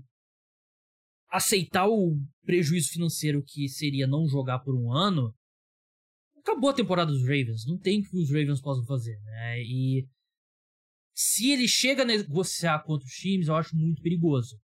aceitar 1.30 1.88
o 1.88 2.18
prejuízo 2.44 2.90
financeiro 2.90 3.44
que 3.46 3.68
seria 3.68 4.08
não 4.08 4.28
jogar 4.28 4.60
por 4.60 4.76
um 4.76 4.92
ano, 4.92 5.34
acabou 6.38 6.70
a 6.70 6.74
temporada 6.74 7.12
dos 7.12 7.24
Ravens. 7.24 7.66
Não 7.66 7.78
tem 7.78 8.00
o 8.00 8.04
que 8.04 8.18
os 8.18 8.30
Ravens 8.30 8.62
possam 8.62 8.86
fazer, 8.86 9.20
né? 9.22 9.62
E 9.62 10.08
se 11.14 11.52
ele 11.52 11.68
chega 11.68 12.04
a 12.04 12.06
negociar 12.06 12.84
com 12.84 12.94
outros 12.94 13.12
times, 13.12 13.48
eu 13.48 13.56
acho 13.56 13.76
muito 13.76 14.02
perigoso. 14.02 14.58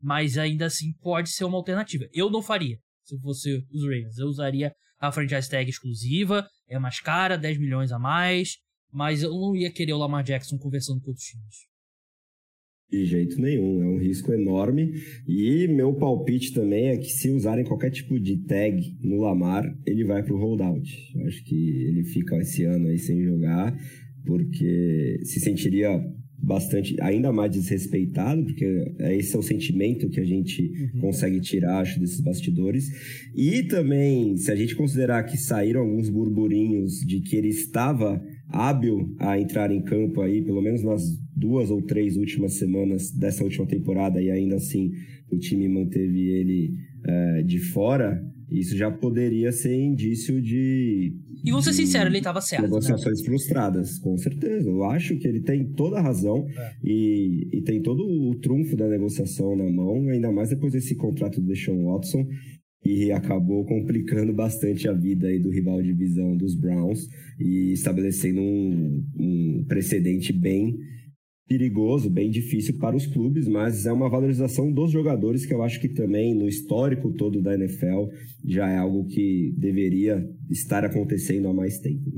Mas 0.00 0.38
ainda 0.38 0.66
assim 0.66 0.92
pode 1.00 1.30
ser 1.30 1.44
uma 1.44 1.58
alternativa. 1.58 2.06
Eu 2.12 2.30
não 2.30 2.42
faria 2.42 2.78
se 3.04 3.18
fosse 3.20 3.66
os 3.70 3.82
Ravens. 3.82 4.16
Eu 4.16 4.28
usaria 4.28 4.74
a 4.98 5.10
franchise 5.10 5.48
tag 5.48 5.68
exclusiva, 5.68 6.46
é 6.68 6.78
mais 6.78 7.00
cara, 7.00 7.36
10 7.36 7.58
milhões 7.58 7.92
a 7.92 7.98
mais, 7.98 8.56
mas 8.92 9.22
eu 9.22 9.30
não 9.30 9.54
ia 9.54 9.72
querer 9.72 9.92
o 9.92 9.98
Lamar 9.98 10.24
Jackson 10.24 10.58
conversando 10.58 11.00
com 11.00 11.08
outros 11.08 11.26
times. 11.26 11.70
De 12.90 13.04
jeito 13.04 13.40
nenhum, 13.40 13.82
é 13.82 13.86
um 13.86 13.98
risco 13.98 14.32
enorme. 14.32 14.92
E 15.26 15.68
meu 15.68 15.94
palpite 15.94 16.52
também 16.52 16.88
é 16.88 16.96
que 16.96 17.08
se 17.08 17.30
usarem 17.30 17.64
qualquer 17.64 17.90
tipo 17.90 18.18
de 18.18 18.38
tag 18.38 18.82
no 19.00 19.20
Lamar, 19.20 19.64
ele 19.86 20.04
vai 20.04 20.24
para 20.24 20.34
o 20.34 20.38
holdout. 20.38 20.90
Eu 21.14 21.26
acho 21.26 21.44
que 21.44 21.54
ele 21.54 22.02
fica 22.04 22.36
esse 22.38 22.64
ano 22.64 22.88
aí 22.88 22.98
sem 22.98 23.22
jogar, 23.22 23.76
porque 24.24 25.20
se 25.22 25.38
sentiria 25.38 25.88
bastante, 26.42 26.96
ainda 27.00 27.32
mais 27.32 27.52
desrespeitado, 27.52 28.42
porque 28.44 28.64
esse 29.10 29.36
é 29.36 29.38
o 29.38 29.42
sentimento 29.42 30.08
que 30.08 30.18
a 30.18 30.24
gente 30.24 30.62
uhum. 30.62 31.00
consegue 31.02 31.40
tirar, 31.40 31.80
acho, 31.80 32.00
desses 32.00 32.20
bastidores. 32.20 32.84
E 33.36 33.62
também, 33.64 34.36
se 34.36 34.50
a 34.50 34.56
gente 34.56 34.74
considerar 34.74 35.22
que 35.24 35.36
saíram 35.36 35.82
alguns 35.82 36.08
burburinhos 36.08 36.94
de 37.06 37.20
que 37.20 37.36
ele 37.36 37.48
estava 37.48 38.20
hábil 38.52 39.14
a 39.18 39.38
entrar 39.38 39.70
em 39.70 39.82
campo 39.82 40.20
aí, 40.20 40.42
pelo 40.42 40.60
menos 40.60 40.82
nas 40.82 41.02
duas 41.34 41.70
ou 41.70 41.80
três 41.82 42.16
últimas 42.16 42.54
semanas 42.54 43.10
dessa 43.10 43.44
última 43.44 43.66
temporada, 43.66 44.20
e 44.20 44.30
ainda 44.30 44.56
assim 44.56 44.92
o 45.30 45.38
time 45.38 45.68
manteve 45.68 46.28
ele 46.28 46.74
é, 47.04 47.42
de 47.42 47.58
fora, 47.58 48.22
isso 48.50 48.76
já 48.76 48.90
poderia 48.90 49.52
ser 49.52 49.74
indício 49.74 50.42
de. 50.42 51.14
E 51.44 51.52
vou 51.52 51.62
ser 51.62 51.72
sincero, 51.72 52.10
ele 52.10 52.18
estava 52.18 52.40
certo. 52.40 52.62
Né? 52.62 52.68
Negociações 52.68 53.20
né? 53.20 53.24
frustradas, 53.24 53.98
com 53.98 54.16
certeza. 54.18 54.68
Eu 54.68 54.84
acho 54.84 55.16
que 55.16 55.26
ele 55.26 55.40
tem 55.40 55.72
toda 55.72 55.98
a 55.98 56.02
razão 56.02 56.46
é. 56.58 56.72
e, 56.84 57.48
e 57.52 57.62
tem 57.62 57.80
todo 57.80 58.02
o 58.02 58.34
trunfo 58.40 58.76
da 58.76 58.88
negociação 58.88 59.56
na 59.56 59.70
mão, 59.70 60.08
ainda 60.08 60.32
mais 60.32 60.50
depois 60.50 60.72
desse 60.72 60.96
contrato 60.96 61.40
do 61.40 61.46
Deshaun 61.46 61.84
Watson, 61.84 62.26
e 62.84 63.12
acabou 63.12 63.64
complicando 63.64 64.32
bastante 64.32 64.88
a 64.88 64.92
vida 64.92 65.28
aí 65.28 65.38
do 65.38 65.50
rival 65.50 65.82
de 65.82 65.88
divisão 65.88 66.36
dos 66.36 66.54
Browns 66.54 67.06
e 67.38 67.72
estabelecendo 67.72 68.40
um, 68.40 69.04
um 69.18 69.64
precedente 69.68 70.32
bem 70.32 70.76
perigoso, 71.46 72.08
bem 72.08 72.30
difícil 72.30 72.78
para 72.78 72.94
os 72.96 73.06
clubes, 73.06 73.48
mas 73.48 73.84
é 73.84 73.92
uma 73.92 74.08
valorização 74.08 74.72
dos 74.72 74.92
jogadores 74.92 75.44
que 75.44 75.52
eu 75.52 75.62
acho 75.62 75.80
que 75.80 75.88
também 75.88 76.32
no 76.32 76.48
histórico 76.48 77.12
todo 77.12 77.42
da 77.42 77.54
NFL 77.54 78.06
já 78.46 78.70
é 78.70 78.76
algo 78.76 79.04
que 79.06 79.52
deveria 79.58 80.24
estar 80.48 80.84
acontecendo 80.84 81.48
há 81.48 81.52
mais 81.52 81.80
tempo. 81.80 82.08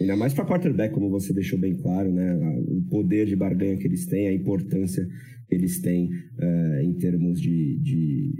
Ainda 0.00 0.14
mais 0.14 0.32
para 0.32 0.46
quarterback, 0.46 0.94
como 0.94 1.10
você 1.10 1.32
deixou 1.32 1.58
bem 1.58 1.76
claro, 1.76 2.12
né? 2.12 2.36
O 2.68 2.82
poder 2.88 3.26
de 3.26 3.34
barganha 3.34 3.76
que 3.76 3.86
eles 3.86 4.06
têm, 4.06 4.28
a 4.28 4.32
importância 4.32 5.04
que 5.48 5.54
eles 5.56 5.80
têm 5.80 6.06
uh, 6.06 6.80
em 6.84 6.94
termos 6.94 7.40
de, 7.40 7.80
de, 7.80 8.32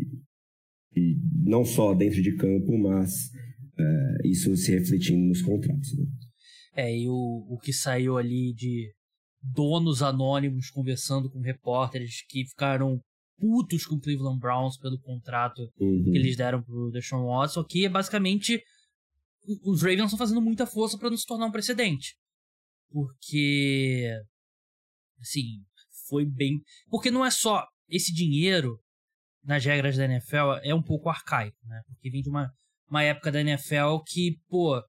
de, 0.98 1.20
não 1.44 1.64
só 1.64 1.94
dentro 1.94 2.22
de 2.22 2.36
campo, 2.36 2.76
mas 2.78 3.30
uh, 3.78 4.26
isso 4.26 4.54
se 4.56 4.72
refletindo 4.72 5.26
nos 5.26 5.42
contratos. 5.42 5.96
Né? 5.96 6.06
É, 6.74 6.96
e 6.96 7.08
o, 7.08 7.46
o 7.48 7.58
que 7.58 7.72
saiu 7.72 8.16
ali 8.16 8.52
de 8.54 8.92
donos 9.42 10.02
anônimos 10.02 10.70
conversando 10.70 11.30
com 11.30 11.40
repórteres 11.40 12.22
que 12.28 12.44
ficaram 12.44 13.00
putos 13.38 13.86
com 13.86 13.96
o 13.96 14.00
Cleveland 14.00 14.40
Browns 14.40 14.76
pelo 14.76 14.98
contrato 15.00 15.62
uhum. 15.78 16.04
que 16.04 16.18
eles 16.18 16.36
deram 16.36 16.62
pro 16.62 16.90
Deshaun 16.90 17.26
Watson, 17.26 17.64
que 17.64 17.84
é 17.84 17.88
basicamente 17.88 18.62
os 19.64 19.80
Ravens 19.80 20.04
estão 20.04 20.18
fazendo 20.18 20.42
muita 20.42 20.66
força 20.66 20.98
para 20.98 21.08
não 21.08 21.16
se 21.16 21.26
tornar 21.26 21.46
um 21.46 21.52
precedente. 21.52 22.16
Porque 22.90 24.10
assim, 25.20 25.62
foi 26.08 26.24
bem, 26.24 26.62
porque 26.90 27.10
não 27.10 27.24
é 27.24 27.30
só 27.30 27.64
esse 27.88 28.12
dinheiro 28.12 28.78
nas 29.44 29.64
regras 29.64 29.96
da 29.96 30.04
NFL 30.04 30.60
é 30.62 30.74
um 30.74 30.82
pouco 30.82 31.08
arcaico, 31.08 31.58
né? 31.66 31.80
Porque 31.86 32.10
vem 32.10 32.22
de 32.22 32.28
uma, 32.28 32.52
uma 32.88 33.02
época 33.02 33.32
da 33.32 33.40
NFL 33.40 33.98
que, 34.06 34.38
pô, 34.48 34.82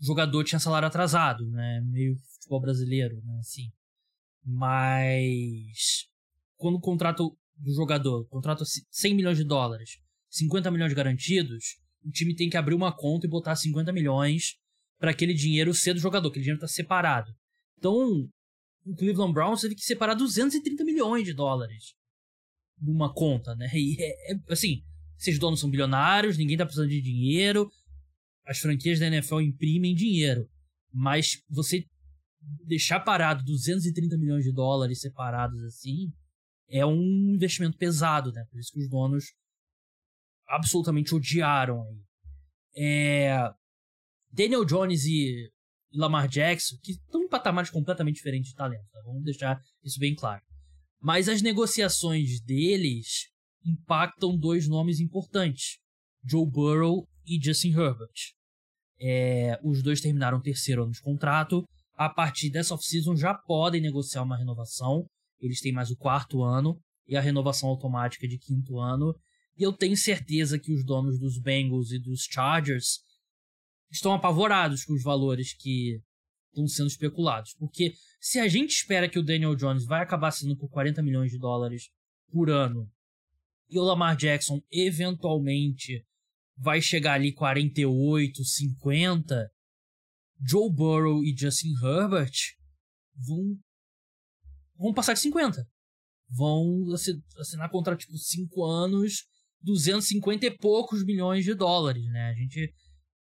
jogador 0.00 0.44
tinha 0.44 0.58
salário 0.58 0.88
atrasado, 0.88 1.48
né? 1.50 1.80
Meio 1.84 2.16
futebol 2.34 2.60
brasileiro, 2.60 3.20
né? 3.24 3.38
Assim. 3.38 3.70
Mas 4.44 6.06
quando 6.56 6.76
o 6.76 6.80
contrato 6.80 7.36
do 7.56 7.74
jogador, 7.74 8.26
contrato 8.28 8.64
100 8.90 9.14
milhões 9.14 9.38
de 9.38 9.44
dólares, 9.44 9.98
50 10.30 10.70
milhões 10.70 10.92
garantidos, 10.92 11.76
o 12.04 12.10
time 12.10 12.34
tem 12.34 12.50
que 12.50 12.56
abrir 12.56 12.74
uma 12.74 12.94
conta 12.94 13.26
e 13.26 13.30
botar 13.30 13.56
50 13.56 13.92
milhões 13.92 14.56
para 14.98 15.12
aquele 15.12 15.32
dinheiro 15.32 15.72
ser 15.72 15.94
do 15.94 16.00
jogador, 16.00 16.28
aquele 16.28 16.42
dinheiro 16.42 16.64
está 16.64 16.68
separado. 16.68 17.32
Então, 17.78 18.28
o 18.84 18.94
Cleveland 18.96 19.32
Browns 19.32 19.62
teve 19.62 19.74
que 19.74 19.82
separar 19.82 20.14
230 20.14 20.84
milhões 20.84 21.24
de 21.24 21.32
dólares 21.32 21.94
numa 22.84 23.12
conta, 23.12 23.54
né? 23.56 23.70
E 23.74 23.96
é, 24.00 24.32
é 24.32 24.36
assim, 24.48 24.82
esses 25.18 25.38
donos 25.38 25.60
são 25.60 25.70
bilionários, 25.70 26.36
ninguém 26.36 26.56
tá 26.56 26.64
precisando 26.64 26.90
de 26.90 27.00
dinheiro, 27.00 27.70
as 28.46 28.58
franquias 28.58 28.98
da 28.98 29.06
NFL 29.06 29.40
imprimem 29.40 29.94
dinheiro, 29.94 30.48
mas 30.92 31.42
você 31.48 31.86
deixar 32.66 33.00
parado 33.00 33.42
230 33.44 34.18
milhões 34.18 34.44
de 34.44 34.52
dólares 34.52 35.00
separados 35.00 35.62
assim 35.64 36.12
é 36.68 36.84
um 36.84 37.34
investimento 37.34 37.76
pesado, 37.76 38.32
né? 38.32 38.44
Por 38.50 38.58
isso 38.58 38.72
que 38.72 38.80
os 38.80 38.88
donos 38.88 39.32
absolutamente 40.46 41.14
odiaram 41.14 41.82
aí. 41.82 42.02
É... 42.76 43.50
Daniel 44.30 44.64
Jones 44.64 45.04
e 45.04 45.50
Lamar 45.92 46.28
Jackson, 46.28 46.76
que 46.82 46.92
estão 46.92 47.22
em 47.22 47.28
patamares 47.28 47.70
completamente 47.70 48.16
diferentes 48.16 48.50
de 48.50 48.56
talento, 48.56 48.84
tá? 48.90 49.00
vamos 49.04 49.22
deixar 49.22 49.60
isso 49.82 49.98
bem 49.98 50.14
claro. 50.14 50.42
Mas 51.04 51.28
as 51.28 51.42
negociações 51.42 52.40
deles 52.40 53.28
impactam 53.62 54.34
dois 54.34 54.66
nomes 54.66 55.00
importantes: 55.00 55.76
Joe 56.24 56.50
Burrow 56.50 57.06
e 57.26 57.38
Justin 57.44 57.72
Herbert. 57.72 58.32
É, 58.98 59.60
os 59.62 59.82
dois 59.82 60.00
terminaram 60.00 60.40
terceiro 60.40 60.82
ano 60.82 60.92
de 60.92 61.02
contrato. 61.02 61.62
A 61.94 62.08
partir 62.08 62.48
dessa 62.48 62.72
off-season 62.72 63.14
já 63.16 63.34
podem 63.34 63.82
negociar 63.82 64.22
uma 64.22 64.38
renovação. 64.38 65.04
Eles 65.38 65.60
têm 65.60 65.72
mais 65.72 65.90
o 65.90 65.96
quarto 65.96 66.42
ano 66.42 66.80
e 67.06 67.18
a 67.18 67.20
renovação 67.20 67.68
automática 67.68 68.26
de 68.26 68.38
quinto 68.38 68.80
ano. 68.80 69.14
E 69.58 69.62
eu 69.62 69.74
tenho 69.74 69.98
certeza 69.98 70.58
que 70.58 70.72
os 70.72 70.86
donos 70.86 71.20
dos 71.20 71.38
Bengals 71.38 71.92
e 71.92 71.98
dos 71.98 72.22
Chargers 72.30 73.00
estão 73.92 74.14
apavorados 74.14 74.86
com 74.86 74.94
os 74.94 75.02
valores 75.02 75.54
que 75.54 76.00
estão 76.54 76.68
sendo 76.68 76.88
especulados. 76.88 77.54
Porque 77.58 77.94
se 78.20 78.38
a 78.38 78.48
gente 78.48 78.70
espera 78.70 79.08
que 79.08 79.18
o 79.18 79.22
Daniel 79.22 79.54
Jones 79.54 79.84
vai 79.84 80.02
acabar 80.02 80.30
sendo 80.30 80.56
por 80.56 80.68
40 80.68 81.02
milhões 81.02 81.30
de 81.30 81.38
dólares 81.38 81.90
por 82.30 82.50
ano 82.50 82.90
e 83.68 83.78
o 83.78 83.82
Lamar 83.82 84.16
Jackson 84.16 84.60
eventualmente 84.70 86.04
vai 86.56 86.80
chegar 86.80 87.14
ali 87.14 87.32
48, 87.32 88.44
50, 88.44 89.50
Joe 90.46 90.70
Burrow 90.70 91.24
e 91.24 91.34
Justin 91.36 91.72
Herbert 91.82 92.32
vão 93.14 93.58
vão 94.76 94.92
passar 94.92 95.14
de 95.14 95.20
50. 95.20 95.66
Vão 96.28 96.84
assinar 97.38 97.70
contrato 97.70 98.00
tipo 98.00 98.16
5 98.16 98.64
anos, 98.64 99.24
250 99.62 100.46
e 100.46 100.58
poucos 100.58 101.04
milhões 101.04 101.44
de 101.44 101.54
dólares, 101.54 102.04
né? 102.06 102.30
A 102.30 102.34
gente 102.34 102.72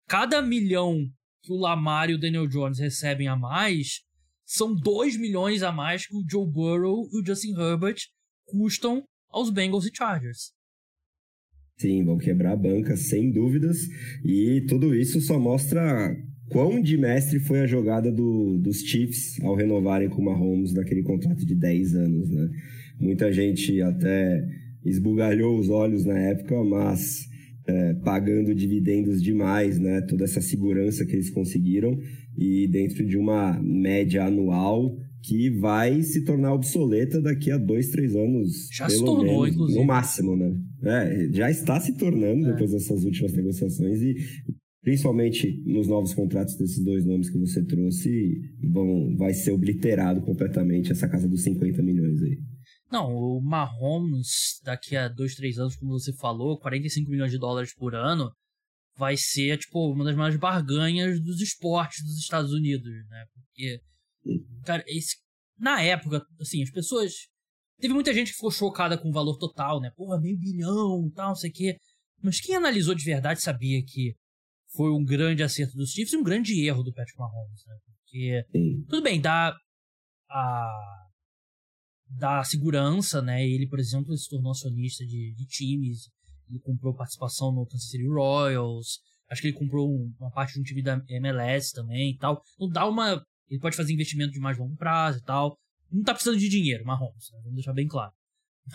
cada 0.07 0.41
milhão 0.41 1.09
que 1.45 1.53
o 1.53 1.57
Lamar 1.57 2.09
e 2.09 2.15
o 2.15 2.19
Daniel 2.19 2.47
Jones 2.47 2.79
recebem 2.79 3.27
a 3.27 3.35
mais 3.35 4.01
são 4.45 4.75
2 4.75 5.17
milhões 5.17 5.63
a 5.63 5.71
mais 5.71 6.05
que 6.05 6.15
o 6.15 6.23
Joe 6.29 6.47
Burrow 6.47 7.09
e 7.11 7.21
o 7.21 7.25
Justin 7.25 7.53
Herbert 7.59 7.97
custam 8.45 9.03
aos 9.29 9.49
Bengals 9.49 9.85
e 9.85 9.91
Chargers. 9.93 10.53
Sim, 11.77 12.05
vão 12.05 12.17
quebrar 12.17 12.53
a 12.53 12.55
banca, 12.55 12.95
sem 12.95 13.31
dúvidas. 13.31 13.77
E 14.23 14.61
tudo 14.67 14.95
isso 14.95 15.19
só 15.19 15.37
mostra 15.39 16.15
quão 16.49 16.81
de 16.81 16.97
mestre 16.97 17.39
foi 17.39 17.61
a 17.61 17.67
jogada 17.67 18.11
do, 18.11 18.57
dos 18.57 18.79
Chiefs 18.79 19.41
ao 19.41 19.55
renovarem 19.55 20.09
com 20.09 20.21
o 20.21 20.25
Mahomes 20.25 20.73
naquele 20.73 21.03
contrato 21.03 21.45
de 21.45 21.55
10 21.55 21.95
anos, 21.95 22.29
né? 22.29 22.49
Muita 22.99 23.31
gente 23.33 23.81
até 23.81 24.47
esbugalhou 24.85 25.59
os 25.59 25.69
olhos 25.69 26.05
na 26.05 26.17
época, 26.17 26.63
mas 26.63 27.27
é, 27.67 27.93
pagando 27.95 28.53
dividendos 28.53 29.21
demais, 29.21 29.79
né? 29.79 30.01
Toda 30.01 30.23
essa 30.23 30.41
segurança 30.41 31.05
que 31.05 31.13
eles 31.13 31.29
conseguiram 31.29 31.97
e 32.37 32.67
dentro 32.67 33.05
de 33.05 33.17
uma 33.17 33.59
média 33.61 34.25
anual 34.25 34.95
que 35.23 35.49
vai 35.49 36.03
se 36.03 36.23
tornar 36.23 36.53
obsoleta 36.53 37.19
daqui 37.19 37.49
a 37.49 37.57
dois, 37.57 37.89
três 37.89 38.15
anos. 38.15 38.69
Já 38.71 38.87
se 38.87 39.03
tornou, 39.03 39.41
menos, 39.41 39.53
inclusive. 39.55 39.79
No 39.79 39.85
máximo, 39.85 40.35
né? 40.35 40.55
É, 40.83 41.29
já 41.31 41.49
está 41.49 41.79
se 41.79 41.93
tornando 41.97 42.45
é. 42.45 42.51
depois 42.51 42.71
dessas 42.71 43.03
últimas 43.03 43.33
negociações 43.33 44.01
e 44.01 44.15
principalmente 44.83 45.63
nos 45.65 45.87
novos 45.87 46.13
contratos 46.13 46.55
desses 46.55 46.83
dois 46.83 47.03
nomes 47.03 47.31
que 47.31 47.39
você 47.39 47.63
trouxe, 47.63 48.39
vão, 48.71 49.15
vai 49.17 49.33
ser 49.33 49.51
obliterado 49.51 50.21
completamente 50.21 50.91
essa 50.91 51.07
casa 51.07 51.27
dos 51.27 51.41
50 51.41 51.81
milhões 51.81 52.21
aí. 52.21 52.37
Não, 52.91 53.11
o 53.13 53.41
Mahomes, 53.41 54.59
daqui 54.63 54.95
a 54.95 55.07
dois, 55.07 55.35
três 55.35 55.57
anos, 55.57 55.75
como 55.75 55.91
você 55.91 56.13
falou, 56.13 56.59
45 56.59 57.09
milhões 57.09 57.31
de 57.31 57.39
dólares 57.39 57.73
por 57.73 57.95
ano, 57.95 58.31
vai 58.95 59.17
ser, 59.17 59.57
tipo, 59.57 59.91
uma 59.91 60.05
das 60.05 60.15
maiores 60.15 60.39
barganhas 60.39 61.19
dos 61.21 61.41
esportes 61.41 62.03
dos 62.03 62.17
Estados 62.17 62.53
Unidos, 62.53 62.91
né? 63.09 63.25
Porque 63.33 63.81
Cara, 64.65 64.83
esse, 64.87 65.17
na 65.57 65.81
época, 65.81 66.25
assim, 66.39 66.63
as 66.63 66.71
pessoas. 66.71 67.13
Teve 67.79 67.93
muita 67.93 68.13
gente 68.13 68.29
que 68.29 68.35
ficou 68.35 68.51
chocada 68.51 68.97
com 68.97 69.09
o 69.09 69.13
valor 69.13 69.37
total, 69.37 69.81
né? 69.81 69.91
Porra, 69.95 70.19
meio 70.19 70.37
bilhão 70.37 71.11
tal, 71.13 71.29
não 71.29 71.35
sei 71.35 71.49
o 71.49 71.53
quê. 71.53 71.77
Mas 72.21 72.39
quem 72.39 72.55
analisou 72.55 72.95
de 72.95 73.03
verdade 73.03 73.41
sabia 73.41 73.83
que 73.85 74.15
foi 74.73 74.91
um 74.91 75.03
grande 75.03 75.43
acerto 75.43 75.75
dos 75.75 75.91
Chiefs 75.91 76.13
e 76.13 76.17
um 76.17 76.23
grande 76.23 76.65
erro 76.65 76.83
do 76.83 76.93
Patrick 76.93 77.19
Mahomes, 77.19 77.65
né? 77.67 77.75
Porque, 77.85 78.45
tudo 78.89 79.03
bem, 79.03 79.19
dá 79.19 79.55
a. 80.29 81.04
dá 82.09 82.43
segurança, 82.43 83.21
né? 83.21 83.47
Ele, 83.47 83.67
por 83.67 83.79
exemplo, 83.79 84.15
se 84.17 84.29
tornou 84.29 84.51
acionista 84.51 85.05
de, 85.05 85.33
de 85.33 85.45
times, 85.45 86.09
ele 86.49 86.59
comprou 86.59 86.93
participação 86.93 87.51
no 87.51 87.65
Kansas 87.65 87.89
City 87.89 88.07
Royals, 88.07 88.99
acho 89.29 89.41
que 89.41 89.47
ele 89.47 89.57
comprou 89.57 89.89
uma 90.19 90.31
parte 90.31 90.53
de 90.53 90.59
um 90.59 90.63
time 90.63 90.81
da 90.81 91.03
MLS 91.09 91.73
também 91.73 92.11
e 92.11 92.17
tal. 92.17 92.41
Então 92.55 92.69
dá 92.69 92.87
uma 92.87 93.23
ele 93.49 93.59
pode 93.59 93.75
fazer 93.75 93.93
investimento 93.93 94.31
de 94.31 94.39
mais 94.39 94.57
longo 94.57 94.75
prazo 94.75 95.19
e 95.19 95.23
tal. 95.23 95.57
Não 95.91 96.03
tá 96.03 96.13
precisando 96.13 96.39
de 96.39 96.49
dinheiro, 96.49 96.85
Mahomes, 96.85 97.31
né? 97.31 97.39
vamos 97.43 97.55
deixar 97.55 97.73
bem 97.73 97.87
claro. 97.87 98.11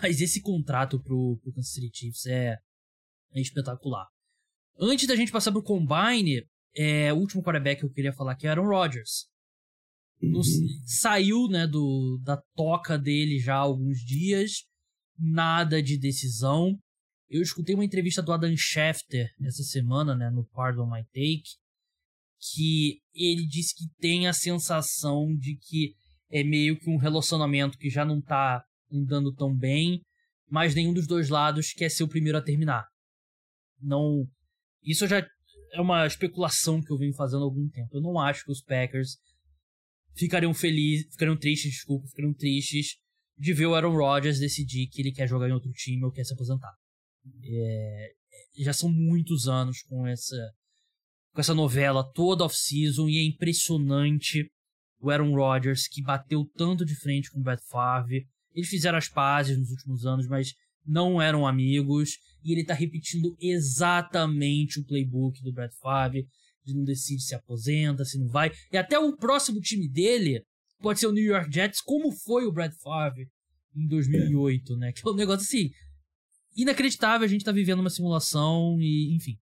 Mas 0.00 0.20
esse 0.20 0.40
contrato 0.40 1.00
pro, 1.02 1.38
pro 1.42 1.52
Kansas 1.52 1.72
City 1.72 1.90
Chiefs 1.92 2.26
é, 2.26 2.56
é 3.34 3.40
espetacular. 3.40 4.06
Antes 4.78 5.06
da 5.06 5.16
gente 5.16 5.32
passar 5.32 5.50
pro 5.50 5.62
Combine, 5.62 6.46
é, 6.76 7.12
o 7.12 7.16
último 7.16 7.42
quarterback 7.42 7.80
que 7.80 7.86
eu 7.86 7.90
queria 7.90 8.12
falar 8.12 8.32
aqui 8.32 8.46
é 8.46 8.50
Aaron 8.50 8.68
Rodgers. 8.68 9.26
Uhum. 10.22 10.42
saiu 10.84 11.48
né, 11.48 11.66
do, 11.66 12.20
da 12.22 12.36
toca 12.54 12.98
dele 12.98 13.38
já 13.38 13.54
há 13.54 13.60
alguns 13.60 13.98
dias, 14.00 14.64
nada 15.18 15.82
de 15.82 15.98
decisão. 15.98 16.78
Eu 17.28 17.42
escutei 17.42 17.74
uma 17.74 17.84
entrevista 17.84 18.22
do 18.22 18.32
Adam 18.32 18.54
Schefter 18.56 19.30
essa 19.42 19.62
semana, 19.62 20.14
né, 20.14 20.30
no 20.30 20.44
Pardon 20.46 20.86
My 20.86 21.04
Take, 21.04 21.44
que 22.52 23.00
ele 23.14 23.46
disse 23.46 23.74
que 23.74 23.84
tem 23.98 24.26
a 24.26 24.32
sensação 24.32 25.34
de 25.36 25.56
que 25.56 25.94
é 26.30 26.42
meio 26.42 26.78
que 26.78 26.88
um 26.88 26.96
relacionamento 26.96 27.78
que 27.78 27.90
já 27.90 28.04
não 28.04 28.20
tá 28.20 28.64
andando 28.90 29.32
tão 29.34 29.54
bem, 29.54 30.00
mas 30.48 30.74
nenhum 30.74 30.92
dos 30.92 31.06
dois 31.06 31.28
lados 31.28 31.72
quer 31.72 31.90
ser 31.90 32.02
o 32.02 32.08
primeiro 32.08 32.38
a 32.38 32.42
terminar. 32.42 32.84
Não, 33.80 34.26
isso 34.82 35.06
já 35.06 35.26
é 35.72 35.80
uma 35.80 36.06
especulação 36.06 36.82
que 36.82 36.92
eu 36.92 36.98
venho 36.98 37.14
fazendo 37.14 37.42
há 37.42 37.44
algum 37.44 37.68
tempo. 37.68 37.90
Eu 37.92 38.00
não 38.00 38.18
acho 38.18 38.44
que 38.44 38.50
os 38.50 38.62
Packers 38.62 39.16
ficariam 40.14 40.52
felizes, 40.52 41.06
ficariam 41.10 41.36
tristes, 41.36 41.72
desculpa, 41.72 42.06
ficariam 42.08 42.34
tristes 42.34 42.96
de 43.36 43.52
ver 43.54 43.66
o 43.66 43.74
Aaron 43.74 43.96
Rodgers 43.96 44.38
decidir 44.38 44.86
que 44.88 45.00
ele 45.00 45.12
quer 45.12 45.26
jogar 45.26 45.48
em 45.48 45.52
outro 45.52 45.72
time 45.72 46.04
ou 46.04 46.12
quer 46.12 46.24
se 46.24 46.34
aposentar. 46.34 46.72
É, 47.42 48.12
já 48.58 48.72
são 48.72 48.90
muitos 48.90 49.48
anos 49.48 49.82
com 49.82 50.06
essa 50.06 50.36
com 51.32 51.40
essa 51.40 51.54
novela 51.54 52.02
toda 52.12 52.44
off-season 52.44 53.08
e 53.08 53.18
é 53.18 53.22
impressionante 53.22 54.50
o 54.98 55.10
Aaron 55.10 55.32
Rodgers 55.32 55.86
que 55.88 56.02
bateu 56.02 56.44
tanto 56.56 56.84
de 56.84 56.94
frente 56.96 57.30
com 57.30 57.38
o 57.38 57.42
Brett 57.42 57.62
Favre. 57.68 58.26
Eles 58.52 58.68
fizeram 58.68 58.98
as 58.98 59.08
pazes 59.08 59.56
nos 59.56 59.70
últimos 59.70 60.04
anos, 60.04 60.26
mas 60.26 60.52
não 60.84 61.22
eram 61.22 61.46
amigos 61.46 62.18
e 62.42 62.52
ele 62.52 62.64
tá 62.64 62.74
repetindo 62.74 63.36
exatamente 63.40 64.80
o 64.80 64.84
playbook 64.84 65.40
do 65.42 65.52
Brett 65.52 65.74
Favre, 65.80 66.26
de 66.64 66.74
não 66.74 66.84
decide 66.84 67.22
se 67.22 67.34
aposenta, 67.34 68.04
se 68.04 68.18
não 68.18 68.28
vai. 68.28 68.50
E 68.72 68.76
até 68.76 68.98
o 68.98 69.16
próximo 69.16 69.60
time 69.60 69.88
dele 69.88 70.42
pode 70.80 71.00
ser 71.00 71.06
o 71.06 71.12
New 71.12 71.24
York 71.24 71.52
Jets, 71.52 71.80
como 71.80 72.10
foi 72.12 72.46
o 72.46 72.52
Brett 72.52 72.74
Favre 72.80 73.28
em 73.74 73.86
2008, 73.86 74.72
é. 74.72 74.76
né? 74.76 74.92
Que 74.92 75.06
é 75.06 75.10
um 75.10 75.14
negócio 75.14 75.42
assim, 75.42 75.70
inacreditável, 76.56 77.24
a 77.24 77.28
gente 77.28 77.44
tá 77.44 77.52
vivendo 77.52 77.80
uma 77.80 77.90
simulação 77.90 78.78
e, 78.80 79.14
enfim. 79.14 79.38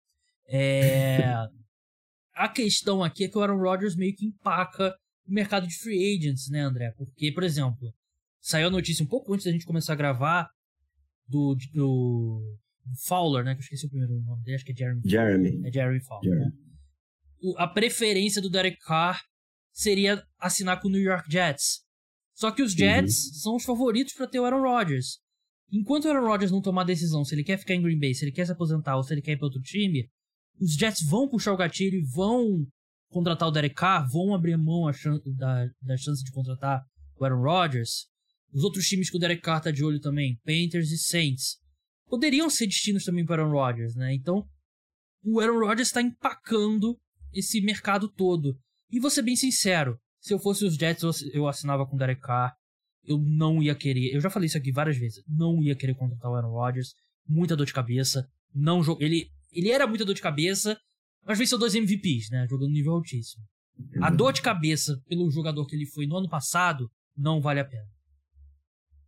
É... 0.48 1.18
a 2.34 2.48
questão 2.48 3.02
aqui 3.02 3.24
é 3.24 3.28
que 3.28 3.38
o 3.38 3.40
Aaron 3.40 3.58
Rodgers 3.58 3.96
meio 3.96 4.14
que 4.14 4.26
empaca 4.26 4.94
o 5.26 5.32
mercado 5.32 5.66
de 5.66 5.76
free 5.78 6.16
agents, 6.16 6.48
né, 6.50 6.60
André? 6.60 6.92
Porque, 6.96 7.32
por 7.32 7.42
exemplo, 7.42 7.92
saiu 8.40 8.68
a 8.68 8.70
notícia 8.70 9.04
um 9.04 9.08
pouco 9.08 9.32
antes 9.32 9.46
da 9.46 9.52
gente 9.52 9.64
começar 9.64 9.94
a 9.94 9.96
gravar 9.96 10.48
do, 11.26 11.56
do 11.72 12.58
Fowler, 13.06 13.44
né? 13.44 13.54
Que 13.54 13.60
eu 13.60 13.64
esqueci 13.64 13.86
o 13.86 13.90
primeiro 13.90 14.20
nome 14.20 14.42
dele, 14.42 14.56
acho 14.56 14.64
que 14.64 14.72
é 14.72 14.76
Jeremy. 14.76 15.00
Jeremy. 15.04 15.66
É 15.66 15.72
Jeremy 15.72 16.00
Fowler. 16.00 16.30
Jeremy. 16.30 16.50
Né? 16.50 16.63
A 17.56 17.66
preferência 17.66 18.40
do 18.40 18.50
Derek 18.50 18.78
Carr 18.78 19.22
seria 19.72 20.24
assinar 20.38 20.80
com 20.80 20.88
o 20.88 20.90
New 20.90 21.02
York 21.02 21.30
Jets. 21.30 21.82
Só 22.34 22.50
que 22.50 22.62
os 22.62 22.72
uhum. 22.72 22.78
Jets 22.78 23.26
uhum. 23.26 23.32
são 23.34 23.56
os 23.56 23.64
favoritos 23.64 24.14
para 24.14 24.26
ter 24.26 24.40
o 24.40 24.44
Aaron 24.44 24.62
Rodgers. 24.62 25.18
Enquanto 25.72 26.04
o 26.04 26.08
Aaron 26.08 26.26
Rodgers 26.26 26.52
não 26.52 26.62
tomar 26.62 26.84
decisão 26.84 27.24
se 27.24 27.34
ele 27.34 27.44
quer 27.44 27.58
ficar 27.58 27.74
em 27.74 27.82
Green 27.82 27.98
Bay, 27.98 28.14
se 28.14 28.24
ele 28.24 28.32
quer 28.32 28.46
se 28.46 28.52
aposentar 28.52 28.96
ou 28.96 29.02
se 29.02 29.12
ele 29.12 29.22
quer 29.22 29.32
ir 29.32 29.36
para 29.36 29.46
outro 29.46 29.60
time, 29.60 30.08
os 30.60 30.74
Jets 30.74 31.04
vão 31.04 31.28
puxar 31.28 31.52
o 31.52 31.56
gatilho 31.56 31.98
e 31.98 32.04
vão 32.04 32.66
contratar 33.10 33.48
o 33.48 33.50
Derek 33.50 33.74
Carr, 33.74 34.08
vão 34.08 34.34
abrir 34.34 34.56
mão 34.56 34.90
da, 35.36 35.66
da 35.82 35.96
chance 35.96 36.22
de 36.22 36.32
contratar 36.32 36.82
o 37.16 37.24
Aaron 37.24 37.42
Rodgers. 37.42 38.06
Os 38.52 38.62
outros 38.62 38.86
times 38.86 39.10
que 39.10 39.16
o 39.16 39.20
Derek 39.20 39.42
Carr 39.42 39.60
tá 39.60 39.70
de 39.70 39.84
olho 39.84 40.00
também, 40.00 40.38
Panthers 40.44 40.90
e 40.90 40.98
Saints, 40.98 41.58
poderiam 42.06 42.48
ser 42.48 42.66
destinos 42.66 43.04
também 43.04 43.24
para 43.24 43.42
o 43.42 43.46
Aaron 43.46 43.52
Rodgers, 43.52 43.94
né? 43.96 44.14
Então, 44.14 44.46
o 45.24 45.40
Aaron 45.40 45.58
Rodgers 45.58 45.88
está 45.88 46.02
empacando 46.02 46.96
esse 47.34 47.60
mercado 47.60 48.08
todo. 48.08 48.56
E 48.90 49.00
vou 49.00 49.10
ser 49.10 49.22
bem 49.22 49.36
sincero, 49.36 49.98
se 50.20 50.32
eu 50.32 50.38
fosse 50.38 50.64
os 50.64 50.74
Jets, 50.74 51.02
eu 51.34 51.46
assinava 51.46 51.86
com 51.86 51.96
o 51.96 51.98
Derek 51.98 52.20
Carr. 52.20 52.54
Eu 53.04 53.18
não 53.18 53.62
ia 53.62 53.74
querer, 53.74 54.14
eu 54.14 54.20
já 54.20 54.30
falei 54.30 54.46
isso 54.46 54.56
aqui 54.56 54.72
várias 54.72 54.96
vezes, 54.96 55.22
não 55.28 55.62
ia 55.62 55.76
querer 55.76 55.94
contratar 55.94 56.30
o 56.30 56.34
Aaron 56.34 56.52
Rodgers. 56.52 56.94
Muita 57.28 57.54
dor 57.54 57.66
de 57.66 57.74
cabeça. 57.74 58.26
Não 58.54 58.80
ele, 58.98 59.28
ele 59.52 59.70
era 59.70 59.86
muita 59.86 60.04
dor 60.04 60.14
de 60.14 60.22
cabeça, 60.22 60.78
mas 61.26 61.38
venceu 61.38 61.58
dois 61.58 61.74
MVPs, 61.74 62.30
né? 62.30 62.46
Jogando 62.48 62.70
nível 62.70 62.92
altíssimo. 62.92 63.44
A 64.00 64.10
dor 64.10 64.32
de 64.32 64.40
cabeça 64.40 64.98
pelo 65.08 65.30
jogador 65.30 65.66
que 65.66 65.76
ele 65.76 65.86
foi 65.86 66.06
no 66.06 66.16
ano 66.16 66.28
passado 66.28 66.88
não 67.16 67.40
vale 67.40 67.60
a 67.60 67.64
pena. 67.64 67.86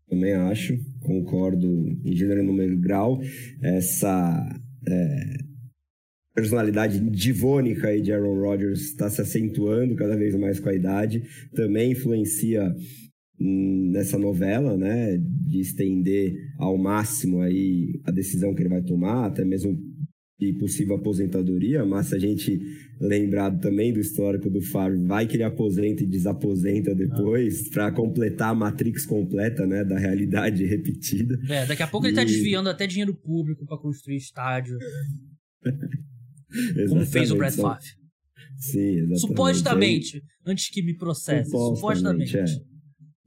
Também 0.09 0.35
acho, 0.35 0.77
concordo 1.01 1.67
em 2.05 2.15
gênero, 2.15 2.43
número 2.43 2.79
grau. 2.79 3.19
Essa 3.63 4.61
é, 4.87 5.37
personalidade 6.37 7.01
divônica 7.01 7.89
aí 7.89 8.03
de 8.03 8.13
Aaron 8.13 8.39
Rodgers 8.39 8.83
está 8.83 9.09
se 9.09 9.23
acentuando 9.23 9.97
cada 9.97 10.15
vez 10.15 10.35
mais 10.35 10.61
com 10.61 10.69
a 10.69 10.75
idade. 10.75 11.23
Também 11.55 11.93
influencia 11.93 12.77
hum, 13.41 13.91
nessa 13.91 14.19
novela, 14.19 14.77
né, 14.77 15.17
de 15.17 15.61
estender 15.61 16.37
ao 16.59 16.77
máximo 16.77 17.41
aí 17.41 17.99
a 18.05 18.11
decisão 18.11 18.55
que 18.55 18.61
ele 18.61 18.69
vai 18.69 18.83
tomar, 18.83 19.25
até 19.25 19.47
mesmo 19.47 19.79
de 20.39 20.53
possível 20.53 20.97
aposentadoria, 20.97 21.87
mas 21.87 22.09
se 22.09 22.15
a 22.15 22.19
gente 22.19 22.61
lembrado 23.01 23.59
também 23.59 23.91
do 23.91 23.99
histórico 23.99 24.51
do 24.51 24.61
Favre, 24.61 25.01
vai 25.07 25.27
que 25.27 25.37
ele 25.37 25.43
aposenta 25.43 26.03
e 26.03 26.07
desaposenta 26.07 26.95
depois, 26.95 27.69
ah. 27.69 27.71
para 27.73 27.93
completar 27.93 28.51
a 28.51 28.55
matrix 28.55 29.07
completa, 29.07 29.67
né, 29.67 29.83
da 29.83 29.99
realidade 29.99 30.63
repetida. 30.69 31.39
É, 31.49 31.65
daqui 31.65 31.83
a 31.83 31.87
pouco 31.87 32.07
e... 32.07 32.11
ele 32.11 32.17
tá 32.17 32.25
desviando 32.25 32.69
até 32.69 32.87
dinheiro 32.87 33.15
público 33.15 33.65
para 33.65 33.79
construir 33.79 34.17
estádio. 34.17 34.77
como 36.89 37.07
fez 37.07 37.31
o 37.31 37.37
Brad 37.37 37.55
Favre. 37.55 37.87
Sim, 38.59 38.79
exatamente. 38.79 39.21
Supostamente, 39.21 40.23
antes 40.47 40.71
que 40.71 40.83
me 40.83 40.97
processe, 40.97 41.51
supostamente. 41.51 42.31
supostamente. 42.31 42.73
É. 42.73 42.77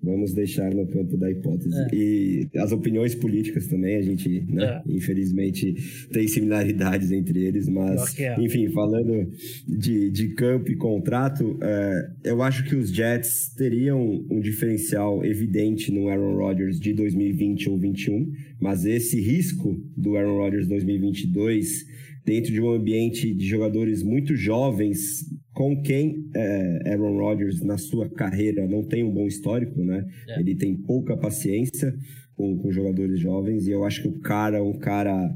Vamos 0.02 0.34
deixar 0.34 0.74
no 0.74 0.88
campo 0.88 1.18
da 1.18 1.30
hipótese. 1.30 1.76
É. 1.76 1.88
E 1.94 2.50
as 2.56 2.72
opiniões 2.72 3.14
políticas 3.16 3.68
também, 3.68 3.98
a 3.98 4.02
gente, 4.02 4.30
né, 4.50 4.82
é. 4.88 4.92
infelizmente, 4.94 5.76
tem 6.12 6.26
similaridades 6.26 7.12
entre 7.12 7.44
eles, 7.44 7.68
mas, 7.68 8.18
é. 8.18 8.40
enfim, 8.40 8.70
falando 8.70 9.30
de, 9.68 10.10
de 10.10 10.30
campo 10.36 10.72
e 10.72 10.78
contrato, 10.78 11.60
é, 11.62 12.12
eu 12.24 12.42
acho 12.42 12.64
que 12.64 12.78
os 12.78 12.94
Jets 12.94 13.54
teriam 13.56 14.26
um 14.32 14.40
diferencial 14.40 15.24
evidente 15.26 15.92
no 15.92 16.08
Aaron 16.08 16.38
Rodgers 16.38 16.80
de 16.80 16.94
2020 16.94 17.70
ou 17.70 17.78
2021, 17.78 18.32
mas 18.62 18.86
esse 18.86 19.20
risco 19.20 19.76
do 19.98 20.16
Aaron 20.16 20.38
Rodgers 20.38 20.68
2022 20.68 21.86
dentro 22.26 22.52
de 22.52 22.62
um 22.62 22.72
ambiente 22.72 23.34
de 23.34 23.46
jogadores 23.46 24.04
muito 24.04 24.36
jovens, 24.36 25.26
com 25.54 25.82
quem 25.82 26.30
é, 26.36 26.92
Aaron 26.92 27.18
Rodgers 27.18 27.62
na 27.62 27.78
sua 27.78 28.10
carreira 28.10 28.68
não 28.68 28.84
tem 28.84 29.04
um 29.04 29.12
bom 29.12 29.28
histórico, 29.28 29.84
né? 29.84 30.06
É. 30.28 30.40
Ele 30.40 30.56
tem 30.56 30.76
pouca 30.76 31.18
paciência 31.18 31.94
com, 32.36 32.58
com 32.58 32.72
jogadores 32.72 33.20
jovens 33.20 33.68
e 33.68 33.72
eu 33.72 33.84
acho 33.84 34.02
que 34.02 34.08
o 34.08 34.20
cara 34.20 34.58
é 34.58 34.62
um 34.62 34.78
cara 34.78 35.34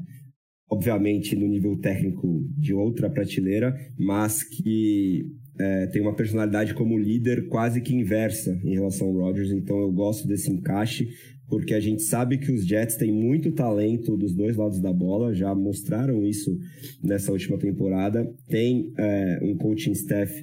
obviamente 0.69 1.35
no 1.35 1.47
nível 1.47 1.77
técnico 1.77 2.47
de 2.57 2.73
outra 2.73 3.09
prateleira, 3.09 3.75
mas 3.97 4.43
que 4.43 5.23
é, 5.59 5.87
tem 5.87 6.01
uma 6.01 6.15
personalidade 6.15 6.73
como 6.73 6.97
líder 6.97 7.47
quase 7.47 7.79
que 7.79 7.93
inversa 7.93 8.59
em 8.63 8.73
relação 8.73 9.07
ao 9.07 9.13
Rodgers, 9.13 9.51
então 9.51 9.79
eu 9.79 9.91
gosto 9.91 10.27
desse 10.27 10.51
encaixe 10.51 11.09
porque 11.47 11.73
a 11.73 11.79
gente 11.79 12.03
sabe 12.03 12.37
que 12.37 12.51
os 12.51 12.65
Jets 12.65 12.95
têm 12.95 13.11
muito 13.11 13.51
talento 13.51 14.17
dos 14.17 14.33
dois 14.33 14.55
lados 14.55 14.79
da 14.79 14.91
bola, 14.91 15.33
já 15.33 15.53
mostraram 15.53 16.25
isso 16.25 16.57
nessa 17.03 17.31
última 17.31 17.57
temporada. 17.57 18.27
Tem 18.47 18.91
é, 18.97 19.39
um 19.43 19.55
coaching 19.57 19.91
staff 19.91 20.33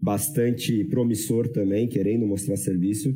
bastante 0.00 0.84
promissor 0.84 1.48
também, 1.48 1.88
querendo 1.88 2.26
mostrar 2.26 2.56
serviço. 2.56 3.14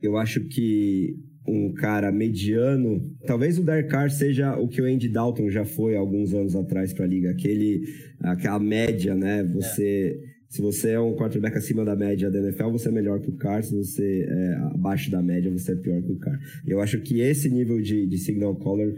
Eu 0.00 0.16
acho 0.16 0.44
que 0.48 1.14
um 1.46 1.72
cara 1.72 2.12
mediano, 2.12 3.00
talvez 3.26 3.58
o 3.58 3.64
Derek 3.64 3.88
Carr 3.88 4.10
seja 4.10 4.56
o 4.56 4.68
que 4.68 4.82
o 4.82 4.84
Andy 4.84 5.08
Dalton 5.08 5.50
já 5.50 5.64
foi 5.64 5.96
alguns 5.96 6.34
anos 6.34 6.54
atrás 6.54 6.92
para 6.92 7.04
a 7.04 7.08
liga, 7.08 7.30
aquele 7.30 7.82
aquela 8.20 8.58
média, 8.58 9.14
né? 9.14 9.42
Você 9.44 10.18
se 10.48 10.62
você 10.62 10.92
é 10.92 11.00
um 11.00 11.14
quarterback 11.14 11.56
acima 11.58 11.84
da 11.84 11.94
média 11.94 12.30
da 12.30 12.38
NFL, 12.38 12.70
você 12.70 12.88
é 12.88 12.92
melhor 12.92 13.20
que 13.20 13.28
o 13.28 13.36
Carr. 13.36 13.62
Se 13.62 13.74
você 13.74 14.26
é 14.26 14.54
abaixo 14.72 15.10
da 15.10 15.22
média, 15.22 15.50
você 15.50 15.72
é 15.72 15.76
pior 15.76 16.02
que 16.02 16.12
o 16.12 16.18
Carr. 16.18 16.38
Eu 16.66 16.80
acho 16.80 17.00
que 17.00 17.20
esse 17.20 17.50
nível 17.50 17.80
de, 17.82 18.06
de 18.06 18.18
signal 18.18 18.56
caller 18.56 18.94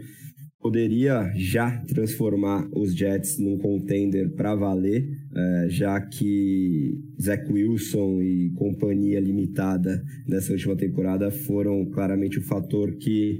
poderia 0.61 1.31
já 1.35 1.75
transformar 1.87 2.69
os 2.73 2.95
Jets 2.95 3.37
num 3.39 3.57
contender 3.57 4.29
para 4.29 4.55
valer, 4.55 5.09
é, 5.35 5.67
já 5.69 5.99
que 5.99 6.97
Zach 7.19 7.51
Wilson 7.51 8.21
e 8.21 8.51
companhia 8.51 9.19
limitada 9.19 10.01
nessa 10.27 10.53
última 10.53 10.75
temporada 10.75 11.31
foram 11.31 11.83
claramente 11.85 12.37
o 12.37 12.43
fator 12.43 12.95
que 12.97 13.39